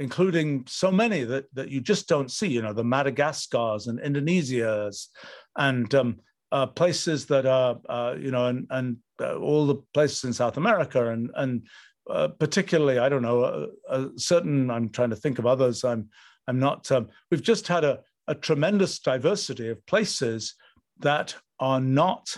including 0.00 0.64
so 0.66 0.90
many 0.90 1.24
that, 1.24 1.44
that 1.54 1.68
you 1.68 1.78
just 1.78 2.08
don't 2.08 2.30
see, 2.30 2.48
you 2.48 2.62
know, 2.62 2.72
the 2.72 2.82
Madagascars 2.82 3.86
and 3.86 4.00
Indonesias 4.00 5.10
and 5.56 5.94
um, 5.94 6.18
uh, 6.50 6.66
places 6.66 7.26
that 7.26 7.44
are, 7.44 7.78
uh, 7.86 8.14
you 8.18 8.30
know, 8.30 8.46
and, 8.46 8.66
and 8.70 8.96
uh, 9.20 9.36
all 9.36 9.66
the 9.66 9.76
places 9.92 10.24
in 10.24 10.32
South 10.32 10.56
America 10.56 11.10
and, 11.10 11.30
and 11.36 11.66
uh, 12.08 12.28
particularly, 12.28 12.98
I 12.98 13.08
don't 13.08 13.22
know, 13.22 13.44
a, 13.44 13.68
a, 13.88 14.08
certain, 14.16 14.70
I'm 14.70 14.88
trying 14.88 15.10
to 15.10 15.16
think 15.16 15.38
of 15.38 15.46
others. 15.46 15.84
I'm, 15.84 16.08
I'm 16.46 16.58
not, 16.58 16.90
um, 16.90 17.08
we've 17.30 17.42
just 17.42 17.68
had 17.68 17.84
a, 17.84 18.00
a 18.26 18.34
tremendous 18.34 18.98
diversity 18.98 19.68
of 19.68 19.84
places 19.86 20.54
that 21.00 21.34
are 21.58 21.80
not 21.80 22.36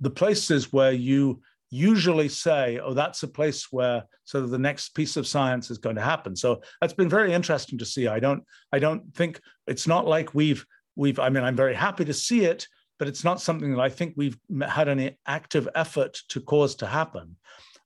the 0.00 0.10
places 0.10 0.72
where 0.72 0.92
you 0.92 1.40
usually 1.70 2.28
say, 2.28 2.78
oh, 2.78 2.94
that's 2.94 3.22
a 3.22 3.28
place 3.28 3.72
where 3.72 4.04
sort 4.24 4.44
of 4.44 4.50
the 4.50 4.58
next 4.58 4.90
piece 4.90 5.16
of 5.16 5.26
science 5.26 5.70
is 5.70 5.78
going 5.78 5.96
to 5.96 6.02
happen. 6.02 6.36
So 6.36 6.62
that's 6.80 6.92
been 6.92 7.08
very 7.08 7.32
interesting 7.32 7.78
to 7.78 7.86
see. 7.86 8.06
I 8.06 8.20
don't, 8.20 8.44
I 8.72 8.78
don't 8.78 9.14
think 9.14 9.40
it's 9.66 9.86
not 9.86 10.06
like 10.06 10.34
we've, 10.34 10.64
we've, 10.94 11.18
I 11.18 11.28
mean, 11.28 11.42
I'm 11.42 11.56
very 11.56 11.74
happy 11.74 12.04
to 12.04 12.14
see 12.14 12.44
it, 12.44 12.66
but 12.98 13.08
it's 13.08 13.24
not 13.24 13.40
something 13.40 13.72
that 13.72 13.80
I 13.80 13.88
think 13.88 14.14
we've 14.16 14.38
had 14.66 14.88
any 14.88 15.18
active 15.26 15.68
effort 15.74 16.18
to 16.28 16.40
cause 16.40 16.76
to 16.76 16.86
happen. 16.86 17.36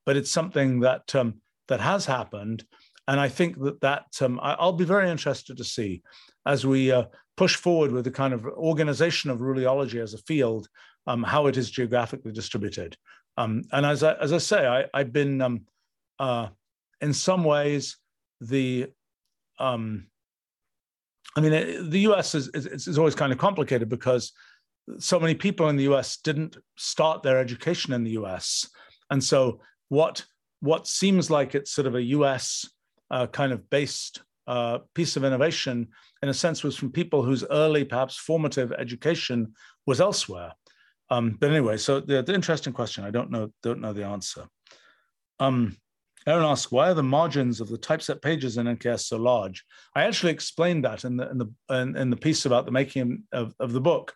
But 0.06 0.16
it's 0.16 0.31
something 0.31 0.81
that 0.81 1.14
um, 1.14 1.35
that 1.68 1.81
has 1.81 2.06
happened, 2.06 2.64
and 3.06 3.20
I 3.20 3.28
think 3.28 3.60
that 3.60 3.81
that 3.81 4.06
um, 4.20 4.40
I'll 4.43 4.72
be 4.72 4.85
very 4.85 5.10
interested 5.10 5.56
to 5.56 5.64
see 5.64 6.02
as 6.47 6.66
we 6.66 6.90
uh, 6.90 7.05
push 7.36 7.56
forward 7.56 7.93
with 7.93 8.05
the 8.05 8.10
kind 8.10 8.35
of 8.35 8.44
organization 8.47 9.31
of 9.31 9.39
ruliology 9.39 10.01
as 10.01 10.14
a 10.14 10.18
field, 10.18 10.68
um, 11.06 11.22
how 11.22 11.47
it 11.47 11.56
is 11.56 11.70
geographically 11.70 12.32
distributed. 12.32 12.97
Um, 13.36 13.62
and 13.72 13.86
as 13.86 14.02
I, 14.02 14.12
as 14.14 14.32
I 14.32 14.39
say, 14.39 14.66
I, 14.66 14.98
have 14.98 15.12
been, 15.12 15.40
um, 15.40 15.62
uh, 16.18 16.48
in 17.01 17.14
some 17.14 17.44
ways, 17.44 17.97
the, 18.40 18.89
um, 19.59 20.09
I 21.36 21.40
mean, 21.40 21.89
the 21.89 22.01
US 22.01 22.35
is, 22.35 22.48
is, 22.52 22.86
is 22.86 22.98
always 22.98 23.14
kind 23.14 23.32
of 23.32 23.39
complicated 23.39 23.89
because 23.89 24.32
so 24.98 25.18
many 25.18 25.35
people 25.35 25.68
in 25.68 25.77
the 25.77 25.85
US 25.94 26.18
didn't 26.18 26.56
start 26.77 27.22
their 27.22 27.39
education 27.39 27.93
in 27.93 28.05
the 28.05 28.18
US. 28.22 28.68
And 29.10 29.24
so 29.24 29.60
what, 29.90 30.24
what 30.60 30.86
seems 30.86 31.30
like 31.30 31.54
it's 31.54 31.72
sort 31.72 31.86
of 31.86 31.94
a 31.94 32.02
US 32.02 32.66
uh, 33.10 33.26
kind 33.26 33.52
of 33.52 33.68
based 33.68 34.22
uh, 34.46 34.78
piece 34.94 35.16
of 35.16 35.24
innovation, 35.24 35.88
in 36.22 36.28
a 36.28 36.34
sense, 36.34 36.64
was 36.64 36.76
from 36.76 36.90
people 36.90 37.22
whose 37.22 37.44
early, 37.50 37.84
perhaps 37.84 38.16
formative 38.16 38.72
education 38.72 39.52
was 39.86 40.00
elsewhere. 40.00 40.52
Um, 41.10 41.36
but 41.38 41.50
anyway, 41.50 41.76
so 41.76 42.00
the, 42.00 42.22
the, 42.22 42.34
interesting 42.34 42.72
question, 42.72 43.04
I 43.04 43.10
don't 43.10 43.30
know, 43.30 43.52
don't 43.62 43.80
know 43.80 43.92
the 43.92 44.04
answer. 44.04 44.46
Um, 45.38 45.76
Aaron 46.26 46.44
asks, 46.44 46.70
why 46.70 46.90
are 46.90 46.94
the 46.94 47.02
margins 47.02 47.60
of 47.60 47.68
the 47.68 47.78
typeset 47.78 48.22
pages 48.22 48.58
in 48.58 48.66
NKS 48.66 49.00
so 49.00 49.16
large? 49.16 49.64
I 49.94 50.04
actually 50.04 50.32
explained 50.32 50.84
that 50.84 51.04
in 51.04 51.16
the 51.16 51.30
in 51.30 51.38
the 51.38 51.52
in, 51.70 51.96
in 51.96 52.10
the 52.10 52.16
piece 52.16 52.44
about 52.44 52.66
the 52.66 52.72
making 52.72 53.24
of, 53.32 53.54
of 53.58 53.72
the 53.72 53.80
book. 53.80 54.12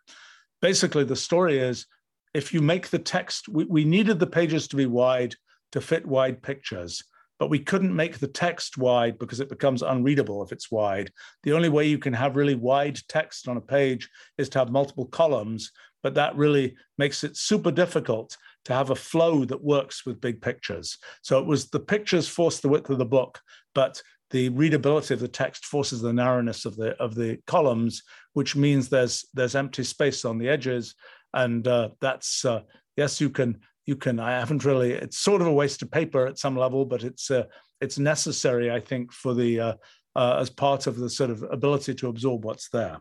Basically, 0.61 1.05
the 1.05 1.17
story 1.17 1.59
is 1.59 1.87
if 2.35 2.53
you 2.53 2.61
make 2.61 2.89
the 2.89 2.99
text, 2.99 3.49
we, 3.49 3.65
we 3.65 3.85
needed 3.85 4.19
the 4.19 4.27
pages 4.27 4.69
to 4.69 4.77
be 4.77 4.87
wide 4.87 5.35
to 5.75 5.81
fit 5.81 6.07
wide 6.07 6.41
pictures, 6.41 7.03
but 7.41 7.51
we 7.51 7.59
couldn't 7.59 7.95
make 7.95 8.19
the 8.19 8.29
text 8.29 8.79
wide 8.79 9.19
because 9.19 9.41
it 9.41 9.49
becomes 9.49 9.83
unreadable 9.83 10.41
if 10.45 10.53
it's 10.53 10.71
wide. 10.71 11.11
The 11.43 11.53
only 11.53 11.69
way 11.69 11.89
you 11.89 11.99
can 11.99 12.13
have 12.13 12.37
really 12.37 12.55
wide 12.55 13.01
text 13.09 13.49
on 13.49 13.57
a 13.57 13.61
page 13.61 14.09
is 14.39 14.49
to 14.51 14.61
have 14.61 14.71
multiple 14.71 15.07
columns, 15.07 15.73
but 16.01 16.15
that 16.15 16.37
really 16.37 16.77
makes 16.97 17.25
it 17.25 17.37
super 17.37 17.73
difficult 17.73 18.37
to 18.67 18.73
have 18.73 18.91
a 18.91 18.95
flow 18.95 19.45
that 19.47 19.65
works 19.65 20.07
with 20.07 20.21
big 20.21 20.41
pictures. 20.41 20.97
So 21.23 21.41
it 21.41 21.47
was 21.47 21.69
the 21.69 21.81
pictures 21.81 22.29
force 22.29 22.61
the 22.61 22.69
width 22.69 22.89
of 22.91 22.99
the 22.99 23.05
book, 23.05 23.41
but 23.75 24.01
the 24.31 24.51
readability 24.51 25.13
of 25.13 25.21
the 25.21 25.27
text 25.27 25.65
forces 25.65 26.01
the 26.01 26.13
narrowness 26.13 26.67
of 26.67 26.77
the 26.77 26.91
of 27.03 27.17
the 27.17 27.39
columns, 27.49 28.05
which 28.35 28.55
means 28.55 28.89
there's 28.89 29.27
there's 29.35 29.57
empty 29.57 29.83
space 29.83 30.25
on 30.25 30.39
the 30.39 30.49
edges, 30.49 30.95
and 31.33 31.67
uh, 31.67 31.89
that's 32.01 32.45
uh, 32.45 32.61
yes, 32.97 33.21
you 33.21 33.29
can 33.29 33.59
you 33.87 33.97
can. 33.97 34.19
I 34.19 34.33
haven't 34.33 34.65
really. 34.65 34.93
It's 34.93 35.19
sort 35.19 35.41
of 35.41 35.47
a 35.47 35.53
waste 35.53 35.83
of 35.83 35.91
paper 35.91 36.27
at 36.27 36.39
some 36.39 36.57
level, 36.57 36.85
but 36.85 37.03
it's 37.03 37.31
uh, 37.31 37.45
it's 37.81 37.99
necessary, 37.99 38.71
I 38.71 38.81
think, 38.81 39.13
for 39.13 39.35
the 39.35 39.61
uh, 39.61 39.75
uh, 40.17 40.39
as 40.41 40.51
part 40.51 40.87
of 40.87 40.97
the 40.97 41.11
sort 41.11 41.31
of 41.31 41.43
ability 41.43 41.95
to 41.95 42.09
absorb 42.09 42.45
what's 42.45 42.69
there. 42.71 42.99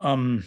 Um, 0.00 0.44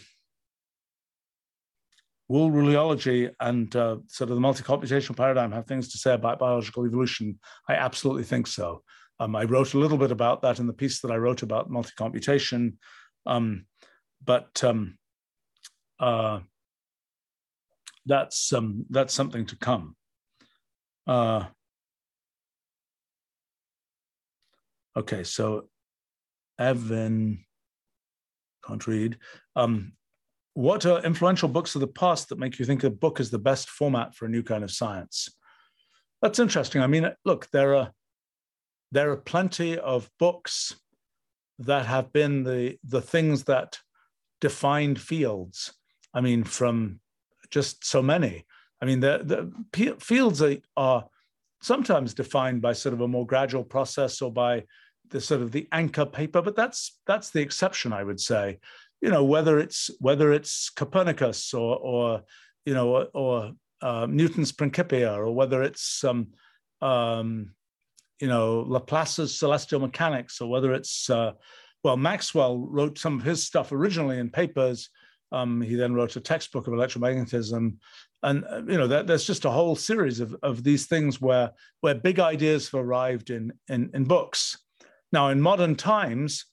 will 2.28 2.52
ruliology 2.52 3.32
and 3.40 3.74
uh, 3.76 3.98
sort 4.08 4.30
of 4.30 4.36
the 4.36 4.42
multi-computational 4.42 5.16
paradigm 5.16 5.52
have 5.52 5.66
things 5.66 5.90
to 5.92 5.98
say 5.98 6.14
about 6.14 6.40
biological 6.40 6.86
evolution? 6.86 7.40
I 7.70 7.76
absolutely 7.76 8.24
think 8.24 8.48
so. 8.48 8.84
Um, 9.20 9.36
I 9.36 9.46
wrote 9.46 9.74
a 9.74 9.80
little 9.80 9.98
bit 9.98 10.12
about 10.12 10.42
that 10.42 10.60
in 10.60 10.68
the 10.68 10.74
piece 10.74 11.02
that 11.02 11.12
I 11.12 11.16
wrote 11.16 11.42
about 11.42 11.70
multi-computation, 11.70 12.78
um, 13.26 13.66
but 14.24 14.64
um, 14.64 14.98
uh, 16.00 16.40
that's 18.08 18.54
um, 18.54 18.86
that's 18.90 19.14
something 19.14 19.46
to 19.48 19.58
come. 19.58 19.96
Uh, 21.06 21.46
okay, 24.96 25.24
so 25.24 25.70
Evan 26.60 27.46
can't 28.66 28.88
read. 28.88 29.18
Um, 29.56 29.94
what 30.54 30.86
are 30.86 31.04
influential 31.04 31.50
books 31.50 31.76
of 31.76 31.82
the 31.82 31.88
past 31.88 32.30
that 32.30 32.40
make 32.40 32.58
you 32.58 32.66
think 32.66 32.84
a 32.84 32.90
book 32.90 33.20
is 33.20 33.30
the 33.30 33.38
best 33.38 33.70
format 33.70 34.16
for 34.16 34.26
a 34.26 34.30
new 34.30 34.42
kind 34.42 34.64
of 34.64 34.72
science? 34.72 35.30
That's 36.22 36.40
interesting. 36.40 36.82
I 36.82 36.88
mean, 36.88 37.12
look, 37.26 37.48
there 37.52 37.76
are 37.76 37.92
there 38.92 39.12
are 39.12 39.18
plenty 39.18 39.78
of 39.78 40.10
books 40.18 40.74
that 41.60 41.86
have 41.86 42.12
been 42.12 42.44
the 42.44 42.78
the 42.84 43.02
things 43.02 43.44
that 43.44 43.78
defined 44.42 45.00
fields. 45.00 45.74
I 46.14 46.22
mean, 46.22 46.44
from 46.44 47.00
just 47.50 47.86
so 47.86 48.02
many. 48.02 48.46
I 48.82 48.86
mean, 48.86 49.00
the, 49.00 49.22
the 49.24 49.96
fields 50.00 50.42
are, 50.42 50.58
are 50.76 51.06
sometimes 51.62 52.14
defined 52.14 52.62
by 52.62 52.74
sort 52.74 52.94
of 52.94 53.02
a 53.02 53.08
more 53.08 53.26
gradual 53.26 53.64
process 53.64 54.22
or 54.22 54.32
by 54.32 54.64
the 55.10 55.22
sort 55.22 55.42
of 55.42 55.52
the 55.52 55.68
anchor 55.72 56.06
paper, 56.06 56.42
but 56.42 56.56
that's 56.56 57.00
that's 57.06 57.30
the 57.30 57.42
exception, 57.42 57.94
I 57.94 58.04
would 58.04 58.20
say. 58.20 58.60
You 59.02 59.10
know, 59.10 59.24
whether 59.24 59.60
it's 59.60 59.90
whether 60.00 60.34
it's 60.34 60.70
Copernicus 60.70 61.54
or 61.54 61.78
or 61.78 62.22
you 62.66 62.74
know 62.74 62.90
or, 62.90 63.08
or 63.14 63.52
uh, 63.82 64.08
Newton's 64.10 64.52
Principia 64.52 65.14
or 65.14 65.32
whether 65.34 65.64
it's 65.64 66.04
um, 66.04 66.28
um, 66.82 67.52
you 68.20 68.28
know 68.28 68.66
Laplace's 68.68 69.38
celestial 69.38 69.80
mechanics 69.80 70.42
or 70.42 70.50
whether 70.50 70.74
it's 70.74 71.10
uh, 71.10 71.34
well 71.84 71.98
Maxwell 71.98 72.58
wrote 72.58 72.98
some 72.98 73.20
of 73.20 73.26
his 73.26 73.46
stuff 73.46 73.72
originally 73.72 74.20
in 74.20 74.30
papers. 74.30 74.90
Um, 75.32 75.62
he 75.62 75.76
then 75.76 75.94
wrote 75.94 76.16
a 76.16 76.22
textbook 76.22 76.68
of 76.68 76.74
electromagnetism, 76.74 77.78
and 78.24 78.46
uh, 78.46 78.62
you 78.68 78.78
know 78.78 78.88
there's 78.88 79.26
just 79.26 79.46
a 79.46 79.52
whole 79.52 79.76
series 79.76 80.20
of, 80.20 80.36
of 80.42 80.64
these 80.64 80.88
things 80.88 81.22
where 81.22 81.52
where 81.82 81.96
big 81.96 82.20
ideas 82.20 82.70
have 82.70 82.82
arrived 82.82 83.30
in 83.30 83.52
in, 83.68 83.90
in 83.94 84.06
books. 84.06 84.58
Now 85.12 85.30
in 85.30 85.42
modern 85.42 85.76
times, 85.76 86.46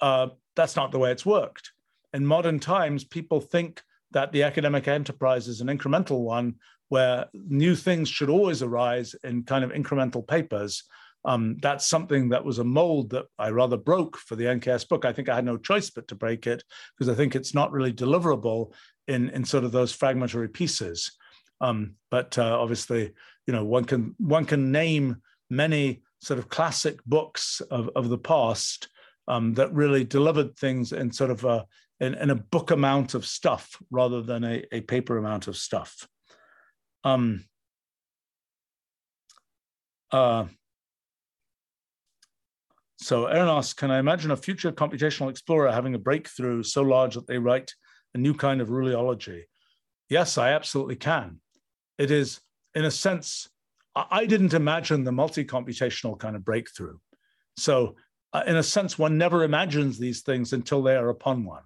uh, 0.00 0.28
that's 0.54 0.76
not 0.76 0.92
the 0.92 0.98
way 0.98 1.10
it's 1.10 1.26
worked. 1.26 1.72
In 2.14 2.24
modern 2.24 2.60
times, 2.60 3.04
people 3.04 3.40
think 3.40 3.82
that 4.12 4.32
the 4.32 4.44
academic 4.44 4.88
enterprise 4.88 5.48
is 5.48 5.60
an 5.60 5.68
incremental 5.68 6.20
one 6.20 6.54
where 6.88 7.26
new 7.34 7.74
things 7.74 8.08
should 8.08 8.30
always 8.30 8.62
arise 8.62 9.14
in 9.24 9.42
kind 9.42 9.64
of 9.64 9.72
incremental 9.72 10.26
papers. 10.26 10.84
Um, 11.24 11.56
that's 11.60 11.86
something 11.86 12.28
that 12.28 12.44
was 12.44 12.58
a 12.58 12.64
mold 12.64 13.10
that 13.10 13.26
I 13.38 13.50
rather 13.50 13.76
broke 13.76 14.16
for 14.16 14.36
the 14.36 14.44
NKS 14.44 14.88
book. 14.88 15.04
I 15.04 15.12
think 15.12 15.28
I 15.28 15.34
had 15.34 15.44
no 15.44 15.56
choice 15.56 15.90
but 15.90 16.06
to 16.08 16.14
break 16.14 16.46
it 16.46 16.62
because 16.96 17.12
I 17.12 17.16
think 17.16 17.34
it's 17.34 17.54
not 17.54 17.72
really 17.72 17.92
deliverable 17.92 18.72
in, 19.08 19.30
in 19.30 19.44
sort 19.44 19.64
of 19.64 19.72
those 19.72 19.92
fragmentary 19.92 20.48
pieces. 20.48 21.16
Um, 21.60 21.94
but 22.10 22.38
uh, 22.38 22.60
obviously, 22.60 23.12
you 23.46 23.52
know, 23.52 23.64
one 23.64 23.84
can 23.84 24.14
one 24.18 24.44
can 24.44 24.70
name 24.70 25.16
many 25.50 26.02
sort 26.20 26.38
of 26.38 26.48
classic 26.48 27.02
books 27.04 27.60
of, 27.70 27.90
of 27.96 28.08
the 28.08 28.18
past 28.18 28.88
um, 29.28 29.54
that 29.54 29.72
really 29.72 30.04
delivered 30.04 30.56
things 30.56 30.92
in 30.92 31.12
sort 31.12 31.30
of 31.30 31.44
a, 31.44 31.64
in, 32.00 32.14
in, 32.14 32.30
a 32.30 32.34
book 32.34 32.70
amount 32.70 33.14
of 33.14 33.26
stuff 33.26 33.76
rather 33.90 34.22
than 34.22 34.44
a, 34.44 34.64
a 34.72 34.80
paper 34.82 35.18
amount 35.18 35.48
of 35.48 35.56
stuff. 35.56 36.06
Um, 37.04 37.44
uh, 40.10 40.46
so 42.98 43.26
Aaron 43.26 43.48
asks, 43.48 43.74
can 43.74 43.90
I 43.90 43.98
imagine 43.98 44.30
a 44.30 44.36
future 44.36 44.72
computational 44.72 45.30
explorer 45.30 45.70
having 45.70 45.94
a 45.94 45.98
breakthrough 45.98 46.62
so 46.62 46.82
large 46.82 47.14
that 47.14 47.26
they 47.26 47.38
write 47.38 47.74
a 48.14 48.18
new 48.18 48.34
kind 48.34 48.60
of 48.60 48.68
ruliology? 48.68 49.42
Yes, 50.08 50.38
I 50.38 50.52
absolutely 50.52 50.96
can. 50.96 51.40
It 51.98 52.10
is, 52.10 52.40
in 52.74 52.84
a 52.84 52.90
sense, 52.90 53.48
I 53.94 54.26
didn't 54.26 54.54
imagine 54.54 55.04
the 55.04 55.12
multi-computational 55.12 56.18
kind 56.18 56.36
of 56.36 56.44
breakthrough. 56.44 56.98
So 57.56 57.96
uh, 58.32 58.42
in 58.46 58.56
a 58.56 58.62
sense, 58.62 58.98
one 58.98 59.16
never 59.16 59.44
imagines 59.44 59.98
these 59.98 60.20
things 60.20 60.52
until 60.52 60.82
they 60.82 60.96
are 60.96 61.08
upon 61.08 61.44
one. 61.44 61.62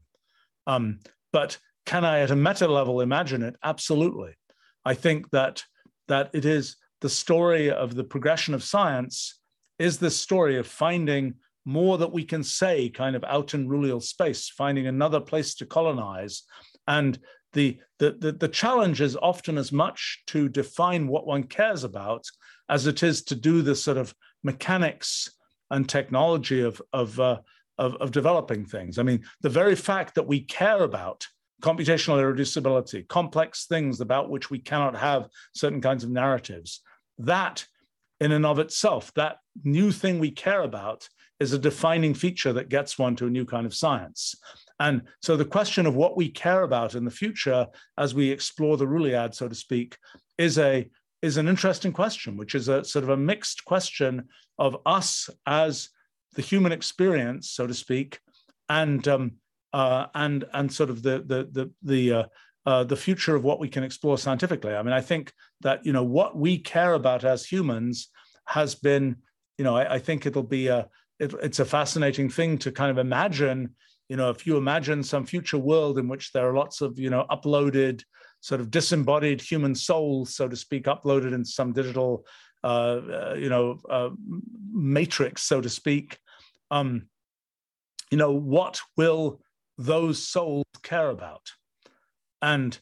Um, 0.66 1.00
but 1.32 1.58
can 1.86 2.04
I, 2.04 2.20
at 2.20 2.30
a 2.30 2.36
meta 2.36 2.68
level, 2.68 3.00
imagine 3.00 3.42
it? 3.42 3.56
Absolutely. 3.64 4.34
I 4.84 4.94
think 4.94 5.30
that 5.30 5.64
that 6.06 6.30
it 6.32 6.44
is 6.44 6.76
the 7.00 7.08
story 7.08 7.70
of 7.70 7.94
the 7.94 8.04
progression 8.04 8.54
of 8.54 8.62
science 8.62 9.39
is 9.80 9.98
this 9.98 10.20
story 10.20 10.58
of 10.58 10.66
finding 10.66 11.34
more 11.64 11.96
that 11.98 12.12
we 12.12 12.22
can 12.22 12.44
say 12.44 12.90
kind 12.90 13.16
of 13.16 13.24
out 13.24 13.54
in 13.54 13.66
rulial 13.66 14.02
space, 14.02 14.50
finding 14.50 14.86
another 14.86 15.20
place 15.20 15.54
to 15.54 15.66
colonize. 15.66 16.42
And 16.86 17.18
the, 17.54 17.78
the, 17.98 18.12
the, 18.12 18.32
the, 18.32 18.48
challenge 18.48 19.00
is 19.00 19.16
often 19.16 19.58
as 19.58 19.72
much 19.72 20.22
to 20.28 20.48
define 20.48 21.08
what 21.08 21.26
one 21.26 21.44
cares 21.44 21.82
about 21.82 22.24
as 22.68 22.86
it 22.86 23.02
is 23.02 23.22
to 23.24 23.34
do 23.34 23.62
the 23.62 23.74
sort 23.74 23.96
of 23.96 24.14
mechanics 24.44 25.30
and 25.70 25.88
technology 25.88 26.60
of, 26.60 26.80
of, 26.92 27.18
uh, 27.18 27.38
of, 27.78 27.96
of 27.96 28.12
developing 28.12 28.64
things. 28.64 28.98
I 28.98 29.02
mean, 29.02 29.24
the 29.40 29.48
very 29.48 29.74
fact 29.74 30.14
that 30.14 30.26
we 30.26 30.42
care 30.42 30.82
about 30.82 31.26
computational 31.62 32.20
irreducibility, 32.20 33.08
complex 33.08 33.66
things 33.66 34.00
about 34.00 34.30
which 34.30 34.50
we 34.50 34.58
cannot 34.58 34.96
have 34.96 35.28
certain 35.54 35.80
kinds 35.80 36.04
of 36.04 36.10
narratives. 36.10 36.80
That, 37.18 37.66
in 38.20 38.32
and 38.32 38.46
of 38.46 38.58
itself, 38.58 39.12
that 39.14 39.38
new 39.64 39.90
thing 39.90 40.18
we 40.18 40.30
care 40.30 40.62
about 40.62 41.08
is 41.40 41.52
a 41.52 41.58
defining 41.58 42.12
feature 42.14 42.52
that 42.52 42.68
gets 42.68 42.98
one 42.98 43.16
to 43.16 43.26
a 43.26 43.30
new 43.30 43.46
kind 43.46 43.66
of 43.66 43.74
science. 43.74 44.34
And 44.78 45.02
so 45.22 45.36
the 45.36 45.44
question 45.44 45.86
of 45.86 45.96
what 45.96 46.16
we 46.16 46.28
care 46.28 46.62
about 46.62 46.94
in 46.94 47.04
the 47.04 47.10
future 47.10 47.66
as 47.98 48.14
we 48.14 48.30
explore 48.30 48.76
the 48.76 48.86
Ruliad, 48.86 49.34
so 49.34 49.48
to 49.48 49.54
speak, 49.54 49.96
is 50.38 50.58
a 50.58 50.88
is 51.22 51.36
an 51.36 51.48
interesting 51.48 51.92
question, 51.92 52.36
which 52.36 52.54
is 52.54 52.68
a 52.68 52.82
sort 52.82 53.02
of 53.02 53.10
a 53.10 53.16
mixed 53.16 53.64
question 53.66 54.26
of 54.58 54.78
us 54.86 55.28
as 55.46 55.90
the 56.34 56.42
human 56.42 56.72
experience, 56.72 57.50
so 57.50 57.66
to 57.66 57.74
speak, 57.74 58.20
and 58.70 59.06
um, 59.06 59.32
uh, 59.72 60.06
and 60.14 60.44
and 60.54 60.72
sort 60.72 60.90
of 60.90 61.02
the 61.02 61.22
the 61.26 61.48
the 61.52 61.70
the 61.82 62.12
uh, 62.12 62.24
uh, 62.66 62.84
the 62.84 62.96
future 62.96 63.34
of 63.34 63.44
what 63.44 63.58
we 63.58 63.68
can 63.68 63.82
explore 63.82 64.18
scientifically. 64.18 64.74
I 64.74 64.82
mean, 64.82 64.92
I 64.92 65.00
think 65.00 65.32
that 65.60 65.84
you 65.84 65.92
know 65.92 66.04
what 66.04 66.36
we 66.36 66.58
care 66.58 66.94
about 66.94 67.24
as 67.24 67.44
humans 67.44 68.08
has 68.46 68.74
been, 68.74 69.16
you 69.58 69.64
know, 69.64 69.76
I, 69.76 69.94
I 69.94 69.98
think 69.98 70.26
it'll 70.26 70.42
be 70.42 70.68
a 70.68 70.88
it, 71.18 71.34
it's 71.42 71.60
a 71.60 71.64
fascinating 71.64 72.28
thing 72.28 72.58
to 72.58 72.72
kind 72.72 72.90
of 72.90 72.98
imagine. 72.98 73.74
You 74.08 74.16
know, 74.16 74.30
if 74.30 74.46
you 74.46 74.56
imagine 74.56 75.02
some 75.02 75.24
future 75.24 75.58
world 75.58 75.98
in 75.98 76.08
which 76.08 76.32
there 76.32 76.48
are 76.48 76.54
lots 76.54 76.80
of 76.80 76.98
you 76.98 77.10
know 77.10 77.26
uploaded 77.30 78.02
sort 78.40 78.60
of 78.60 78.70
disembodied 78.70 79.40
human 79.40 79.74
souls, 79.74 80.34
so 80.34 80.48
to 80.48 80.56
speak, 80.56 80.84
uploaded 80.84 81.32
in 81.32 81.44
some 81.44 81.72
digital 81.72 82.24
uh, 82.64 82.66
uh, 82.66 83.34
you 83.38 83.48
know 83.48 83.78
uh, 83.88 84.10
matrix, 84.72 85.42
so 85.42 85.60
to 85.60 85.68
speak. 85.68 86.18
Um, 86.70 87.08
you 88.10 88.18
know, 88.18 88.32
what 88.32 88.80
will 88.96 89.40
those 89.78 90.22
souls 90.22 90.64
care 90.82 91.08
about. 91.08 91.52
And 92.42 92.78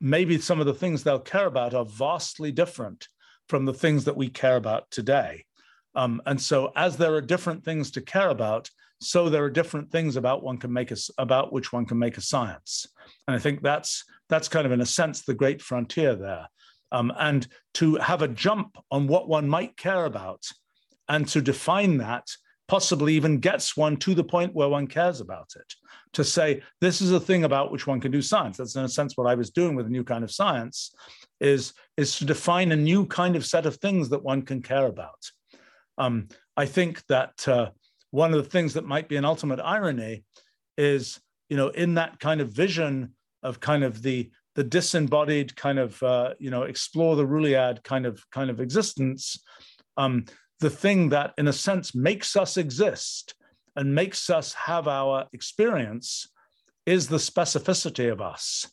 maybe 0.00 0.38
some 0.38 0.60
of 0.60 0.66
the 0.66 0.74
things 0.74 1.02
they'll 1.02 1.18
care 1.18 1.46
about 1.46 1.74
are 1.74 1.84
vastly 1.84 2.52
different 2.52 3.08
from 3.48 3.64
the 3.64 3.74
things 3.74 4.04
that 4.04 4.16
we 4.16 4.28
care 4.28 4.56
about 4.56 4.90
today. 4.90 5.44
Um, 5.94 6.22
and 6.26 6.40
so, 6.40 6.72
as 6.76 6.96
there 6.96 7.14
are 7.14 7.20
different 7.20 7.64
things 7.64 7.90
to 7.92 8.00
care 8.00 8.28
about, 8.28 8.70
so 9.00 9.28
there 9.28 9.44
are 9.44 9.50
different 9.50 9.90
things 9.90 10.16
about 10.16 10.42
one 10.42 10.58
can 10.58 10.72
make 10.72 10.90
a, 10.90 10.96
about 11.18 11.52
which 11.52 11.72
one 11.72 11.86
can 11.86 11.98
make 11.98 12.18
a 12.18 12.22
science. 12.22 12.86
And 13.26 13.34
I 13.34 13.38
think 13.38 13.62
that's 13.62 14.04
that's 14.28 14.48
kind 14.48 14.66
of 14.66 14.72
in 14.72 14.80
a 14.80 14.86
sense 14.86 15.22
the 15.22 15.34
great 15.34 15.62
frontier 15.62 16.14
there. 16.14 16.46
Um, 16.92 17.12
and 17.18 17.46
to 17.74 17.96
have 17.96 18.22
a 18.22 18.28
jump 18.28 18.76
on 18.90 19.06
what 19.06 19.28
one 19.28 19.48
might 19.48 19.76
care 19.76 20.04
about, 20.04 20.44
and 21.08 21.26
to 21.28 21.40
define 21.40 21.98
that 21.98 22.26
possibly 22.68 23.14
even 23.14 23.38
gets 23.38 23.76
one 23.76 23.96
to 23.96 24.14
the 24.14 24.22
point 24.22 24.54
where 24.54 24.68
one 24.68 24.86
cares 24.86 25.20
about 25.20 25.50
it. 25.56 25.74
To 26.12 26.22
say 26.22 26.62
this 26.80 27.00
is 27.00 27.12
a 27.12 27.20
thing 27.20 27.44
about 27.44 27.72
which 27.72 27.86
one 27.86 28.00
can 28.00 28.12
do 28.12 28.22
science. 28.22 28.58
That's 28.58 28.76
in 28.76 28.84
a 28.84 28.88
sense 28.88 29.16
what 29.16 29.26
I 29.26 29.34
was 29.34 29.50
doing 29.50 29.74
with 29.74 29.86
a 29.86 29.90
new 29.90 30.04
kind 30.04 30.22
of 30.22 30.30
science, 30.30 30.94
is, 31.40 31.72
is 31.96 32.16
to 32.18 32.24
define 32.24 32.72
a 32.72 32.76
new 32.76 33.06
kind 33.06 33.36
of 33.36 33.46
set 33.46 33.66
of 33.66 33.76
things 33.76 34.10
that 34.10 34.22
one 34.22 34.42
can 34.42 34.62
care 34.62 34.86
about. 34.86 35.18
Um, 35.96 36.28
I 36.56 36.66
think 36.66 37.04
that 37.08 37.48
uh, 37.48 37.70
one 38.10 38.32
of 38.32 38.42
the 38.42 38.50
things 38.50 38.74
that 38.74 38.86
might 38.86 39.08
be 39.08 39.16
an 39.16 39.24
ultimate 39.24 39.60
irony 39.60 40.24
is, 40.76 41.18
you 41.48 41.56
know, 41.56 41.68
in 41.68 41.94
that 41.94 42.20
kind 42.20 42.40
of 42.40 42.50
vision 42.50 43.14
of 43.42 43.60
kind 43.60 43.84
of 43.84 44.02
the 44.02 44.30
the 44.54 44.64
disembodied 44.64 45.54
kind 45.54 45.78
of 45.78 46.02
uh, 46.02 46.34
you 46.40 46.50
know 46.50 46.62
explore 46.62 47.14
the 47.14 47.26
Ruliad 47.26 47.84
kind 47.84 48.06
of 48.06 48.20
kind 48.30 48.50
of 48.50 48.60
existence. 48.60 49.40
Um, 49.96 50.24
the 50.60 50.70
thing 50.70 51.10
that, 51.10 51.34
in 51.38 51.48
a 51.48 51.52
sense, 51.52 51.94
makes 51.94 52.36
us 52.36 52.56
exist 52.56 53.34
and 53.76 53.94
makes 53.94 54.28
us 54.28 54.52
have 54.54 54.88
our 54.88 55.26
experience 55.32 56.28
is 56.84 57.08
the 57.08 57.16
specificity 57.16 58.10
of 58.10 58.20
us 58.20 58.70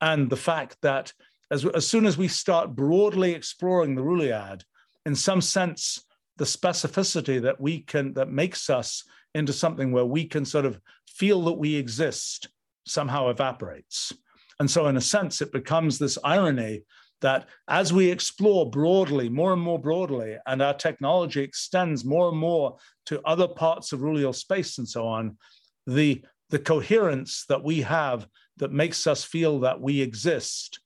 and 0.00 0.30
the 0.30 0.36
fact 0.36 0.76
that 0.82 1.12
as, 1.50 1.64
as 1.66 1.86
soon 1.86 2.06
as 2.06 2.16
we 2.16 2.28
start 2.28 2.74
broadly 2.74 3.32
exploring 3.32 3.94
the 3.94 4.02
Ruliad, 4.02 4.62
in 5.06 5.14
some 5.14 5.40
sense, 5.40 6.04
the 6.36 6.44
specificity 6.44 7.40
that 7.42 7.60
we 7.60 7.80
can 7.80 8.12
that 8.14 8.30
makes 8.30 8.70
us 8.70 9.04
into 9.34 9.52
something 9.52 9.92
where 9.92 10.04
we 10.04 10.24
can 10.24 10.44
sort 10.44 10.64
of 10.64 10.80
feel 11.08 11.42
that 11.42 11.52
we 11.52 11.74
exist 11.76 12.48
somehow 12.86 13.28
evaporates. 13.28 14.12
And 14.60 14.70
so, 14.70 14.86
in 14.86 14.96
a 14.96 15.00
sense, 15.00 15.40
it 15.40 15.52
becomes 15.52 15.98
this 15.98 16.18
irony 16.22 16.82
that 17.24 17.48
as 17.68 17.90
we 17.90 18.10
explore 18.10 18.70
broadly, 18.70 19.30
more 19.30 19.54
and 19.54 19.62
more 19.62 19.78
broadly, 19.78 20.36
and 20.46 20.60
our 20.60 20.74
technology 20.74 21.40
extends 21.40 22.04
more 22.04 22.28
and 22.28 22.36
more 22.36 22.76
to 23.06 23.22
other 23.22 23.48
parts 23.48 23.92
of 23.92 24.00
rulial 24.00 24.34
space 24.34 24.76
and 24.76 24.86
so 24.86 25.06
on, 25.06 25.38
the, 25.86 26.22
the 26.50 26.58
coherence 26.58 27.46
that 27.48 27.64
we 27.64 27.80
have 27.80 28.26
that 28.58 28.72
makes 28.72 29.06
us 29.06 29.24
feel 29.24 29.60
that 29.60 29.80
we 29.80 30.02
exist 30.02 30.80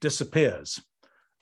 disappears. 0.00 0.80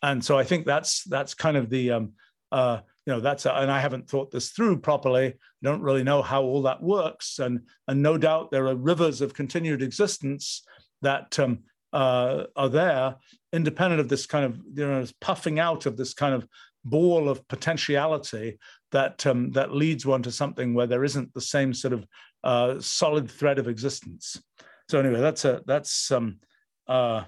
And 0.03 0.23
so 0.23 0.39
I 0.39 0.45
think 0.45 0.67
that's 0.67 1.05
that's 1.05 1.33
kind 1.33 1.57
of 1.57 1.71
the 1.71 1.93
um, 1.93 2.13
uh, 2.51 2.81
you 3.07 3.13
know 3.15 3.21
that's 3.21 3.47
a, 3.47 3.53
and 3.55 3.71
I 3.71 3.81
haven't 3.81 4.11
thought 4.11 4.31
this 4.31 4.51
through 4.51 4.81
properly. 4.81 5.29
I 5.29 5.35
don't 5.63 5.81
really 5.81 6.05
know 6.05 6.21
how 6.21 6.43
all 6.43 6.63
that 6.63 6.83
works, 6.83 7.39
and 7.39 7.61
and 7.89 8.03
no 8.03 8.19
doubt 8.19 8.51
there 8.51 8.67
are 8.67 8.77
rivers 8.77 9.23
of 9.23 9.33
continued 9.33 9.81
existence 9.81 10.63
that 11.01 11.39
um, 11.39 11.61
uh, 11.93 12.45
are 12.55 12.69
there, 12.69 13.17
independent 13.53 14.01
of 14.01 14.09
this 14.09 14.27
kind 14.27 14.45
of 14.45 14.61
you 14.75 14.87
know 14.87 15.05
puffing 15.21 15.59
out 15.59 15.87
of 15.87 15.97
this 15.97 16.15
kind 16.15 16.35
of 16.35 16.47
ball 16.85 17.29
of 17.29 17.47
potentiality 17.49 18.59
that 18.91 19.25
um, 19.27 19.53
that 19.53 19.75
leads 19.75 20.05
one 20.05 20.23
to 20.23 20.33
something 20.33 20.75
where 20.75 20.87
there 20.87 21.05
isn't 21.05 21.33
the 21.35 21.41
same 21.41 21.73
sort 21.73 21.93
of 21.93 22.07
uh, 22.45 22.81
solid 22.81 23.31
thread 23.31 23.59
of 23.59 23.69
existence. 23.69 24.43
So 24.89 24.99
anyway, 24.99 25.21
that's 25.21 25.45
a 25.45 25.63
that's 25.67 26.11
um, 26.11 26.41
uh, 26.89 27.25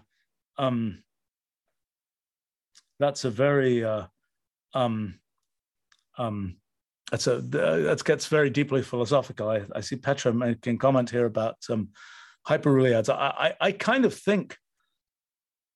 um, 0.58 1.02
that's 2.98 3.24
a 3.24 3.30
very 3.30 3.84
uh, 3.84 4.04
um, 4.74 5.20
um, 6.18 6.56
that's 7.10 7.26
a 7.26 7.40
that 7.40 8.02
gets 8.04 8.26
very 8.26 8.50
deeply 8.50 8.82
philosophical. 8.82 9.48
I, 9.48 9.62
I 9.74 9.80
see 9.80 9.96
Petra 9.96 10.32
making 10.32 10.78
comment 10.78 11.10
here 11.10 11.26
about 11.26 11.56
um, 11.70 11.90
hyperruliads. 12.46 13.08
I, 13.08 13.54
I, 13.60 13.68
I 13.68 13.72
kind 13.72 14.04
of 14.04 14.14
think, 14.14 14.56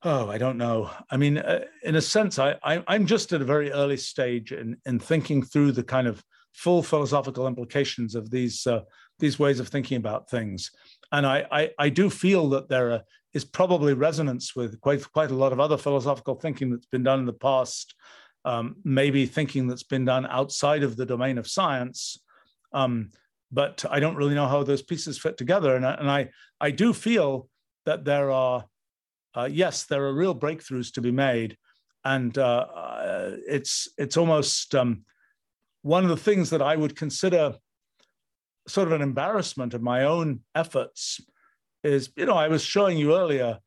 oh, 0.03 0.29
I 0.29 0.39
don't 0.39 0.59
know. 0.59 0.91
I 1.11 1.17
mean, 1.17 1.39
uh, 1.39 1.65
in 1.83 1.97
a 1.97 2.01
sense, 2.01 2.39
I, 2.39 2.57
I 2.63 2.83
I'm 2.87 3.07
just 3.07 3.33
at 3.33 3.43
a 3.43 3.45
very 3.45 3.71
early 3.73 3.97
stage 3.97 4.53
in 4.53 4.77
in 4.87 4.99
thinking 4.99 5.43
through 5.43 5.73
the 5.73 5.85
kind 5.85 6.07
of 6.07 6.23
full 6.53 6.83
philosophical 6.83 7.47
implications 7.47 8.15
of 8.15 8.31
these 8.31 8.67
uh, 8.67 8.81
these 9.19 9.39
ways 9.39 9.61
of 9.61 9.69
thinking 9.69 9.97
about 9.97 10.31
things. 10.31 10.71
And 11.11 11.27
I, 11.27 11.47
I, 11.51 11.71
I 11.79 11.89
do 11.89 12.11
feel 12.11 12.51
that 12.51 12.69
there 12.69 13.03
is 13.33 13.45
probably 13.45 13.95
resonance 13.95 14.55
with 14.55 14.81
quite 14.81 15.11
quite 15.13 15.31
a 15.31 15.35
lot 15.35 15.53
of 15.53 15.61
other 15.61 15.79
philosophical 15.79 16.35
thinking 16.35 16.71
that's 16.71 16.87
been 16.87 17.03
done 17.03 17.21
in 17.21 17.27
the 17.27 17.33
past 17.33 17.95
um, 18.45 18.77
maybe 18.85 19.27
thinking 19.27 19.67
that's 19.67 19.83
been 19.83 20.05
done 20.05 20.27
outside 20.27 20.83
of 20.83 20.97
the 20.97 21.07
domain 21.07 21.39
of 21.39 21.49
science. 21.49 22.19
Um, 22.73 23.11
but 23.51 23.85
I 23.91 24.01
don't 24.01 24.17
really 24.17 24.35
know 24.35 24.47
how 24.47 24.63
those 24.63 24.83
pieces 24.83 25.19
fit 25.19 25.37
together. 25.37 25.75
And 25.77 25.87
I, 25.87 25.95
and 25.95 26.11
I, 26.11 26.31
I 26.61 26.71
do 26.71 26.93
feel 26.93 27.49
that 27.87 28.05
there 28.05 28.31
are, 28.31 28.65
uh, 29.37 29.49
yes, 29.51 29.85
there 29.85 30.05
are 30.05 30.15
real 30.15 30.35
breakthroughs 30.35 30.93
to 30.95 31.01
be 31.01 31.11
made. 31.11 31.57
And 32.05 32.37
uh, 32.39 32.67
uh, 32.75 33.37
it's, 33.47 33.89
it's 33.99 34.17
almost 34.17 34.75
um, 34.75 35.05
one 35.83 36.05
of 36.05 36.11
the 36.11 36.17
things 36.17 36.51
that 36.51 36.63
I 36.63 36.77
would 36.77 36.97
consider 36.97 37.55
sort 38.67 38.89
of 38.89 38.93
an 38.93 39.03
embarrassment 39.03 39.75
of 39.75 39.83
my 39.83 40.05
own 40.05 40.41
efforts 40.55 41.21
is, 41.85 42.11
you 42.17 42.27
know, 42.27 42.35
I 42.35 42.49
was 42.49 42.63
showing 42.63 42.99
you 42.99 43.17
earlier, 43.17 43.59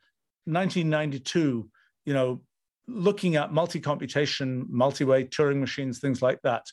1992, 0.46 1.70
you 2.06 2.14
know, 2.14 2.42
looking 2.88 3.36
at 3.36 3.54
multi-computation, 3.54 4.66
multi-way 4.70 5.26
Turing 5.26 5.60
machines, 5.60 6.00
things 6.00 6.22
like 6.22 6.42
that. 6.44 6.66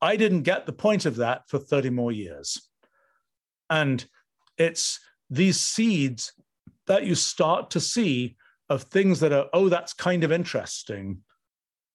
I 0.00 0.16
didn't 0.16 0.42
get 0.42 0.66
the 0.66 0.72
point 0.72 1.06
of 1.06 1.16
that 1.16 1.42
for 1.48 1.58
30 1.58 1.90
more 1.90 2.12
years. 2.12 2.68
And 3.68 4.04
it's 4.56 5.00
these 5.30 5.60
seeds 5.60 6.32
that 6.88 7.06
you 7.06 7.14
start 7.14 7.70
to 7.70 7.80
see 7.80 8.36
of 8.68 8.82
things 8.82 9.20
that 9.20 9.32
are, 9.32 9.46
oh, 9.52 9.68
that's 9.68 9.94
kind 9.94 10.24
of 10.24 10.32
interesting. 10.32 11.18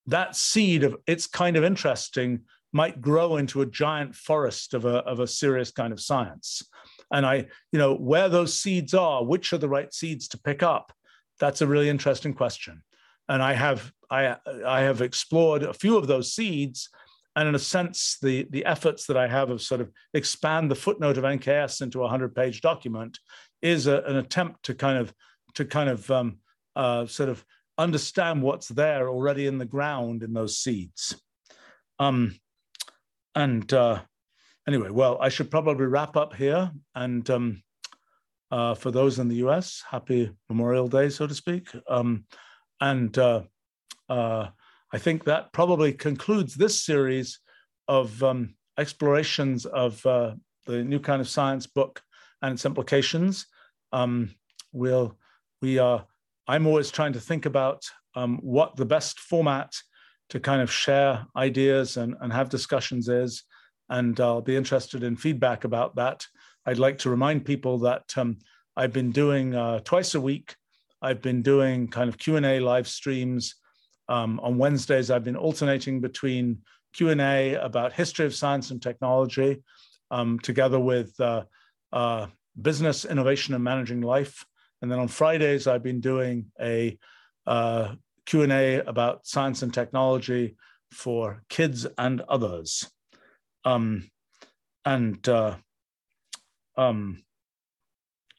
That 0.08 0.36
seed 0.36 0.84
of 0.84 0.96
it's 1.06 1.28
kind 1.28 1.56
of 1.56 1.64
interesting 1.64 2.42
might 2.72 3.02
grow 3.02 3.38
into 3.38 3.62
a 3.62 3.68
giant 3.68 4.16
forest 4.16 4.74
of 4.74 4.86
a, 4.86 4.98
of 5.00 5.20
a 5.20 5.28
serious 5.28 5.72
kind 5.72 5.94
of 5.94 6.02
science. 6.02 6.64
And 7.12 7.26
I, 7.26 7.46
you 7.72 7.78
know, 7.78 7.94
where 7.94 8.30
those 8.30 8.60
seeds 8.60 8.94
are, 8.96 9.24
which 9.24 9.54
are 9.54 9.60
the 9.60 9.70
right 9.70 9.94
seeds 9.94 10.28
to 10.30 10.40
pick 10.40 10.64
up, 10.64 10.92
that's 11.40 11.62
a 11.62 11.68
really 11.68 11.90
interesting 11.90 12.34
question 12.34 12.82
and 13.30 13.42
I 13.42 13.54
have 13.54 13.92
I 14.10 14.36
I 14.66 14.82
have 14.82 15.02
explored 15.02 15.64
a 15.64 15.74
few 15.74 15.98
of 15.98 16.08
those 16.08 16.34
seeds, 16.34 16.90
and 17.36 17.48
in 17.48 17.56
a 17.56 17.60
sense, 17.60 18.18
the 18.22 18.48
the 18.50 18.66
efforts 18.66 19.06
that 19.08 19.18
I 19.18 19.28
have 19.28 19.50
of 19.50 19.62
sort 19.62 19.82
of 19.82 19.92
expand 20.14 20.70
the 20.70 20.76
footnote 20.76 21.18
of 21.18 21.24
NKS 21.24 21.82
into 21.82 22.04
a 22.04 22.08
hundred 22.08 22.36
page 22.36 22.62
document 22.62 23.20
is 23.64 23.88
a, 23.88 24.02
an 24.02 24.18
attempt 24.18 24.64
to 24.66 24.76
kind 24.76 25.00
of 25.00 25.12
to 25.56 25.66
kind 25.66 25.90
of 25.90 26.12
um, 26.12 26.38
uh, 26.76 27.06
sort 27.08 27.30
of 27.30 27.44
understand 27.78 28.44
what's 28.44 28.68
there 28.68 29.10
already 29.10 29.48
in 29.48 29.58
the 29.58 29.66
ground 29.66 30.22
in 30.22 30.34
those 30.34 30.58
seeds. 30.58 31.16
Um, 31.98 32.36
and 33.34 33.72
uh, 33.74 34.02
anyway, 34.68 34.90
well, 34.90 35.18
I 35.20 35.30
should 35.30 35.50
probably 35.50 35.86
wrap 35.86 36.18
up 36.18 36.36
here. 36.36 36.72
And 36.94 37.28
um, 37.30 37.64
uh, 38.52 38.76
for 38.76 38.92
those 38.92 39.20
in 39.20 39.28
the 39.28 39.38
US, 39.48 39.82
happy 39.90 40.32
Memorial 40.50 40.88
Day, 40.88 41.10
so 41.10 41.26
to 41.26 41.34
speak. 41.34 41.70
Um, 41.88 42.26
and 42.82 43.18
uh, 43.18 43.44
uh, 44.10 44.50
I 44.92 44.98
think 44.98 45.24
that 45.24 45.54
probably 45.54 45.94
concludes 45.94 46.56
this 46.56 46.84
series 46.84 47.40
of 47.88 48.22
um, 48.24 48.56
explorations 48.78 49.66
of 49.66 50.06
uh, 50.06 50.36
the 50.66 50.84
new 50.84 51.00
kind 51.00 51.22
of 51.22 51.30
science 51.30 51.66
book 51.66 52.02
and 52.42 52.54
its 52.54 52.66
implications. 52.66 53.48
Um, 53.94 54.36
we'll, 54.74 55.18
we 55.62 55.80
are, 55.80 56.06
I'm 56.48 56.68
always 56.68 56.92
trying 56.92 57.14
to 57.14 57.22
think 57.22 57.46
about 57.46 57.86
um, 58.16 58.40
what 58.42 58.76
the 58.76 58.86
best 58.86 59.20
format 59.20 59.74
to 60.30 60.40
kind 60.42 60.62
of 60.62 60.70
share 60.70 61.26
ideas 61.38 61.96
and, 61.96 62.16
and 62.20 62.34
have 62.34 62.50
discussions 62.50 63.08
is. 63.08 63.44
And 63.90 64.20
I'll 64.20 64.42
be 64.42 64.58
interested 64.58 65.04
in 65.04 65.16
feedback 65.16 65.64
about 65.64 65.96
that. 65.96 66.26
I'd 66.66 66.80
like 66.80 66.98
to 67.00 67.10
remind 67.10 67.46
people 67.46 67.78
that 67.80 68.18
um, 68.18 68.40
I've 68.76 68.92
been 68.92 69.12
doing 69.12 69.56
uh, 69.56 69.80
twice 69.80 70.16
a 70.16 70.22
week 70.22 70.56
I've 71.04 71.22
been 71.22 71.42
doing 71.42 71.90
kind 71.90 72.08
of 72.08 72.18
Q&A 72.18 72.62
live 72.62 72.88
streams. 72.88 73.56
Um, 74.08 74.40
on 74.40 74.58
Wednesdays, 74.58 75.12
I've 75.12 75.26
been 75.26 75.36
alternating 75.36 76.00
between 76.00 76.60
Q&A 76.94 77.56
about 77.56 77.92
history 77.92 78.26
of 78.26 78.34
science 78.34 78.72
and 78.72 78.82
technology, 78.82 79.64
um, 80.12 80.40
together 80.40 80.80
with 80.80 81.14
uh, 81.20 81.44
uh, 81.92 82.28
business, 82.60 83.06
innovation, 83.06 83.54
and 83.54 83.64
managing 83.64 84.02
life. 84.02 84.46
And 84.82 84.92
then 84.92 85.00
on 85.00 85.08
Fridays, 85.08 85.68
I've 85.68 85.84
been 85.84 86.02
doing 86.02 86.52
a 86.60 86.98
uh, 87.48 87.96
Q&A 88.26 88.80
about 88.80 89.26
science 89.26 89.62
and 89.62 89.74
technology 89.74 90.56
for 90.92 91.44
kids 91.50 91.88
and 91.98 92.22
others. 92.22 92.90
Um, 93.66 94.10
and 94.86 95.28
uh, 95.28 95.56
um, 96.78 97.24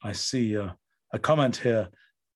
I 0.03 0.11
see 0.11 0.57
uh, 0.57 0.69
a 1.11 1.19
comment 1.19 1.57
here 1.57 1.89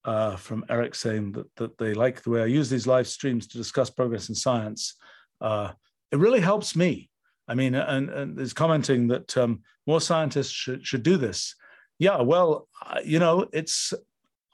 uh, 0.04 0.36
from 0.36 0.64
Eric 0.68 0.94
saying 0.94 1.32
that, 1.32 1.46
that 1.56 1.78
they 1.78 1.94
like 1.94 2.22
the 2.22 2.30
way 2.30 2.42
I 2.42 2.46
use 2.46 2.70
these 2.70 2.86
live 2.86 3.06
streams 3.06 3.46
to 3.48 3.58
discuss 3.58 3.90
progress 3.90 4.28
in 4.28 4.34
science. 4.34 4.96
Uh, 5.40 5.72
it 6.10 6.18
really 6.18 6.40
helps 6.40 6.74
me. 6.74 7.10
I 7.46 7.54
mean, 7.54 7.74
and, 7.74 8.08
and 8.10 8.38
is 8.38 8.52
commenting 8.52 9.08
that 9.08 9.36
um, 9.36 9.62
more 9.86 10.00
scientists 10.00 10.52
should, 10.52 10.86
should 10.86 11.02
do 11.02 11.16
this. 11.16 11.54
Yeah, 12.00 12.22
well, 12.22 12.66
you 13.04 13.18
know, 13.18 13.46
it's, 13.52 13.92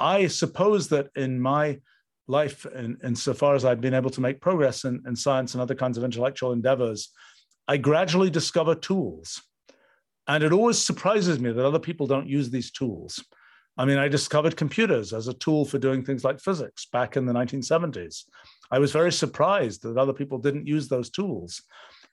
I 0.01 0.27
suppose 0.27 0.89
that 0.89 1.10
in 1.14 1.40
my 1.40 1.78
life, 2.27 2.66
and 2.66 2.97
insofar 3.05 3.55
as 3.55 3.64
I've 3.64 3.81
been 3.81 3.94
able 3.94 4.10
to 4.10 4.20
make 4.20 4.40
progress 4.40 4.85
in, 4.85 5.01
in 5.06 5.14
science 5.14 5.55
and 5.55 5.62
other 5.62 5.77
kinds 5.77 5.97
of 5.97 6.02
intellectual 6.02 6.51
endeavors, 6.51 7.10
I 7.68 7.77
gradually 7.77 8.31
discover 8.31 8.74
tools. 8.74 9.40
And 10.27 10.43
it 10.43 10.52
always 10.52 10.77
surprises 10.77 11.39
me 11.39 11.52
that 11.52 11.64
other 11.64 11.78
people 11.78 12.09
don't 12.09 12.28
use 12.28 12.51
these 12.51 12.73
tools. 12.73 13.24
I 13.78 13.85
mean, 13.85 13.98
I 13.98 14.09
discovered 14.09 14.56
computers 14.56 15.12
as 15.12 15.28
a 15.28 15.35
tool 15.35 15.64
for 15.64 15.78
doing 15.78 16.05
things 16.05 16.24
like 16.24 16.40
physics 16.40 16.86
back 16.86 17.16
in 17.16 17.27
the 17.27 17.32
1970s. 17.32 18.24
I 18.73 18.81
was 18.81 18.90
very 18.90 19.12
surprised 19.12 19.82
that 19.82 19.97
other 19.97 20.12
people 20.12 20.39
didn't 20.39 20.66
use 20.66 20.89
those 20.89 21.10
tools. 21.10 21.62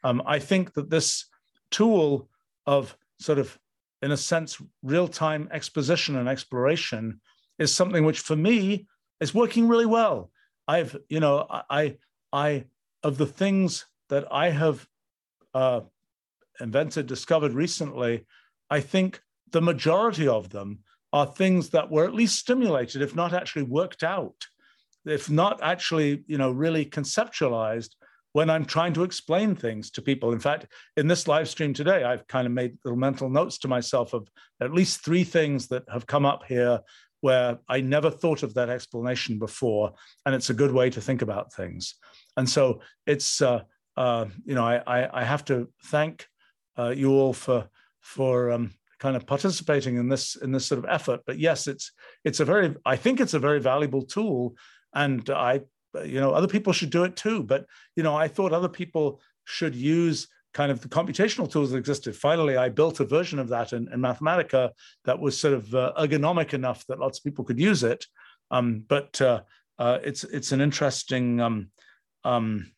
Um, 0.03 0.21
I 0.27 0.37
think 0.37 0.75
that 0.75 0.91
this 0.91 1.25
tool 1.71 2.29
of 2.67 2.95
sort 3.19 3.39
of, 3.39 3.57
in 4.03 4.11
a 4.11 4.17
sense, 4.17 4.61
real 4.83 5.07
time 5.07 5.47
exposition 5.51 6.17
and 6.17 6.27
exploration 6.27 7.21
is 7.57 7.73
something 7.73 8.03
which, 8.03 8.19
for 8.19 8.35
me, 8.35 8.85
is 9.21 9.33
working 9.33 9.69
really 9.69 9.85
well. 9.85 10.29
I've, 10.67 10.97
you 11.07 11.21
know, 11.21 11.47
I, 11.49 11.95
I, 12.33 12.65
of 13.01 13.17
the 13.17 13.25
things 13.25 13.85
that 14.09 14.27
I 14.29 14.49
have 14.49 14.85
uh, 15.53 15.81
invented, 16.59 17.07
discovered 17.07 17.53
recently, 17.53 18.25
I 18.69 18.81
think 18.81 19.21
the 19.51 19.61
majority 19.61 20.27
of 20.27 20.49
them 20.49 20.79
are 21.13 21.25
things 21.25 21.69
that 21.69 21.89
were 21.89 22.03
at 22.03 22.13
least 22.13 22.37
stimulated, 22.37 23.01
if 23.01 23.15
not 23.15 23.33
actually 23.33 23.63
worked 23.63 24.03
out, 24.03 24.47
if 25.05 25.29
not 25.29 25.63
actually, 25.63 26.25
you 26.27 26.37
know, 26.37 26.51
really 26.51 26.85
conceptualized 26.85 27.91
when 28.33 28.49
I'm 28.49 28.65
trying 28.65 28.93
to 28.93 29.03
explain 29.03 29.55
things 29.55 29.89
to 29.91 30.01
people. 30.01 30.33
In 30.33 30.39
fact, 30.39 30.67
in 30.97 31.07
this 31.07 31.27
live 31.27 31.47
stream 31.47 31.73
today, 31.73 32.03
I've 32.03 32.27
kind 32.27 32.45
of 32.45 32.53
made 32.53 32.77
little 32.83 32.97
mental 32.97 33.29
notes 33.29 33.57
to 33.59 33.67
myself 33.67 34.13
of 34.13 34.27
at 34.59 34.73
least 34.73 35.05
three 35.05 35.23
things 35.23 35.67
that 35.69 35.83
have 35.91 36.05
come 36.05 36.25
up 36.25 36.43
here 36.47 36.81
where 37.21 37.57
I 37.69 37.79
never 37.79 38.11
thought 38.11 38.43
of 38.43 38.53
that 38.55 38.69
explanation 38.69 39.39
before, 39.39 39.93
and 40.25 40.35
it's 40.35 40.49
a 40.49 40.53
good 40.53 40.73
way 40.73 40.89
to 40.89 40.99
think 40.99 41.21
about 41.21 41.53
things. 41.53 41.95
And 42.35 42.49
so 42.49 42.81
it's, 43.07 43.41
uh, 43.41 43.61
uh, 43.95 44.25
you 44.43 44.55
know, 44.55 44.65
I, 44.65 44.81
I, 44.85 45.21
I, 45.21 45.23
have 45.23 45.45
to 45.45 45.69
thank 45.85 46.27
uh, 46.77 46.89
you 46.89 47.11
all 47.11 47.31
for 47.31 47.69
for 48.01 48.51
um, 48.51 48.73
kind 48.99 49.15
of 49.15 49.25
participating 49.25 49.95
in 49.97 50.09
this 50.09 50.35
in 50.35 50.51
this 50.51 50.65
sort 50.65 50.79
of 50.79 50.89
effort. 50.89 51.21
But 51.25 51.39
yes, 51.39 51.67
it's 51.67 51.91
it's 52.25 52.41
a 52.41 52.45
very 52.45 52.75
I 52.85 52.97
think 52.97 53.21
it's 53.21 53.35
a 53.35 53.39
very 53.39 53.61
valuable 53.61 54.01
tool, 54.01 54.55
and 54.93 55.29
I 55.29 55.61
you 56.05 56.19
know 56.19 56.31
other 56.31 56.47
people 56.47 56.73
should 56.73 56.89
do 56.89 57.03
it 57.03 57.15
too. 57.15 57.43
But 57.43 57.65
you 57.95 58.03
know 58.03 58.15
I 58.15 58.27
thought 58.27 58.53
other 58.53 58.69
people 58.69 59.21
should 59.45 59.75
use 59.75 60.27
kind 60.53 60.71
of 60.71 60.81
the 60.81 60.87
computational 60.87 61.51
tools 61.51 61.71
that 61.71 61.77
existed. 61.77 62.15
Finally, 62.15 62.57
I 62.57 62.69
built 62.69 62.99
a 62.99 63.05
version 63.05 63.39
of 63.39 63.49
that 63.49 63.73
in, 63.73 63.91
in 63.91 63.99
Mathematica 63.99 64.71
that 65.05 65.19
was 65.19 65.39
sort 65.39 65.55
of 65.55 65.73
uh, 65.73 65.93
ergonomic 65.97 66.53
enough 66.53 66.85
that 66.87 66.99
lots 66.99 67.17
of 67.17 67.23
people 67.23 67.43
could 67.43 67.59
use 67.59 67.83
it. 67.83 68.05
Um, 68.51 68.85
but 68.87 69.19
uh, 69.19 69.41
uh, 69.79 69.99
it's 70.03 70.23
it's 70.23 70.51
an 70.51 70.61
interesting 70.61 71.41
um, 71.41 71.71
um, 72.23 72.71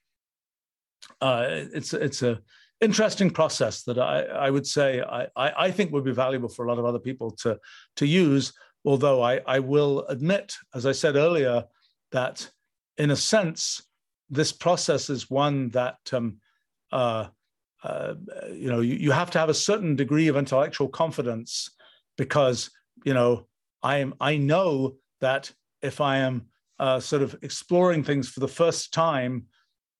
uh, 1.21 1.45
it's 1.49 1.93
it's 1.93 2.21
a 2.21 2.39
interesting 2.81 3.29
process 3.29 3.83
that 3.83 3.97
I, 3.97 4.23
I 4.23 4.49
would 4.49 4.67
say 4.67 5.01
I, 5.01 5.27
I 5.35 5.71
think 5.71 5.91
would 5.91 6.03
be 6.03 6.11
valuable 6.11 6.49
for 6.49 6.65
a 6.65 6.69
lot 6.69 6.79
of 6.79 6.85
other 6.85 6.99
people 6.99 7.31
to 7.41 7.59
to 7.97 8.05
use. 8.05 8.53
Although 8.85 9.23
I, 9.23 9.41
I 9.47 9.59
will 9.59 10.05
admit, 10.07 10.53
as 10.75 10.85
I 10.85 10.91
said 10.91 11.15
earlier, 11.15 11.63
that 12.11 12.49
in 12.97 13.11
a 13.11 13.15
sense 13.15 13.83
this 14.29 14.51
process 14.51 15.09
is 15.09 15.29
one 15.29 15.69
that 15.69 15.97
um, 16.13 16.37
uh, 16.91 17.27
uh, 17.83 18.15
you 18.51 18.69
know 18.69 18.79
you, 18.79 18.95
you 18.95 19.11
have 19.11 19.31
to 19.31 19.39
have 19.39 19.49
a 19.49 19.53
certain 19.53 19.95
degree 19.95 20.27
of 20.27 20.37
intellectual 20.37 20.87
confidence 20.87 21.69
because 22.17 22.71
you 23.03 23.13
know 23.13 23.47
I 23.83 23.97
am 23.97 24.15
I 24.19 24.37
know 24.37 24.95
that 25.21 25.51
if 25.81 26.01
I 26.01 26.17
am 26.17 26.47
uh, 26.79 26.99
sort 26.99 27.21
of 27.21 27.37
exploring 27.41 28.03
things 28.03 28.27
for 28.27 28.39
the 28.39 28.47
first 28.47 28.93
time 28.93 29.45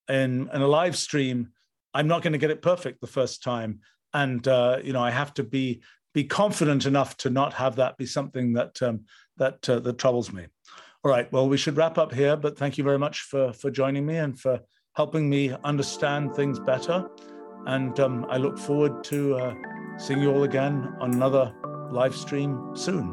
in, 0.09 0.49
in 0.53 0.61
a 0.61 0.67
live 0.67 0.97
stream, 0.97 1.49
I'm 1.93 2.07
not 2.07 2.21
going 2.21 2.33
to 2.33 2.39
get 2.39 2.51
it 2.51 2.61
perfect 2.61 2.99
the 2.99 3.07
first 3.07 3.43
time, 3.43 3.79
and 4.13 4.45
uh, 4.47 4.79
you 4.83 4.93
know 4.93 5.01
I 5.01 5.11
have 5.11 5.33
to 5.35 5.43
be 5.43 5.81
be 6.13 6.23
confident 6.23 6.85
enough 6.85 7.17
to 7.17 7.29
not 7.29 7.53
have 7.53 7.75
that 7.75 7.97
be 7.97 8.05
something 8.05 8.53
that 8.53 8.81
um, 8.81 9.01
that 9.37 9.69
uh, 9.69 9.79
that 9.79 9.97
troubles 9.97 10.33
me. 10.33 10.47
All 11.05 11.11
right, 11.11 11.31
well 11.31 11.47
we 11.47 11.55
should 11.55 11.77
wrap 11.77 11.97
up 11.99 12.11
here, 12.11 12.35
but 12.35 12.57
thank 12.57 12.79
you 12.79 12.83
very 12.83 12.97
much 12.97 13.21
for 13.21 13.53
for 13.53 13.69
joining 13.69 14.07
me 14.07 14.17
and 14.17 14.39
for 14.39 14.59
helping 14.95 15.29
me 15.29 15.55
understand 15.63 16.35
things 16.35 16.59
better. 16.59 17.07
And 17.67 17.99
um, 17.99 18.25
I 18.27 18.37
look 18.37 18.57
forward 18.57 19.03
to 19.05 19.35
uh, 19.35 19.53
seeing 19.99 20.23
you 20.23 20.33
all 20.33 20.41
again 20.43 20.95
on 20.99 21.13
another 21.13 21.53
live 21.91 22.15
stream 22.15 22.71
soon. 22.73 23.11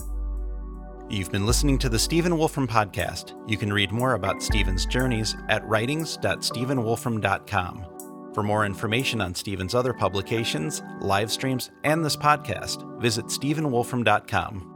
You've 1.11 1.31
been 1.31 1.45
listening 1.45 1.77
to 1.81 1.91
the 1.91 1.99
Stephen 1.99 2.39
Wolfram 2.39 2.67
Podcast. 2.67 3.35
You 3.47 3.59
can 3.59 3.71
read 3.71 3.93
more 3.93 4.15
about 4.15 4.43
Stephen's 4.43 4.87
journeys 4.87 5.37
at 5.51 5.63
writings.stephenwolfram.com. 5.69 7.87
For 8.33 8.43
more 8.43 8.65
information 8.65 9.21
on 9.21 9.35
Stephen's 9.35 9.75
other 9.75 9.93
publications, 9.93 10.83
live 11.03 11.31
streams, 11.31 11.71
and 11.85 12.03
this 12.03 12.17
podcast, 12.17 12.99
visit 12.99 13.27
stephenwolfram.com. 13.27 14.72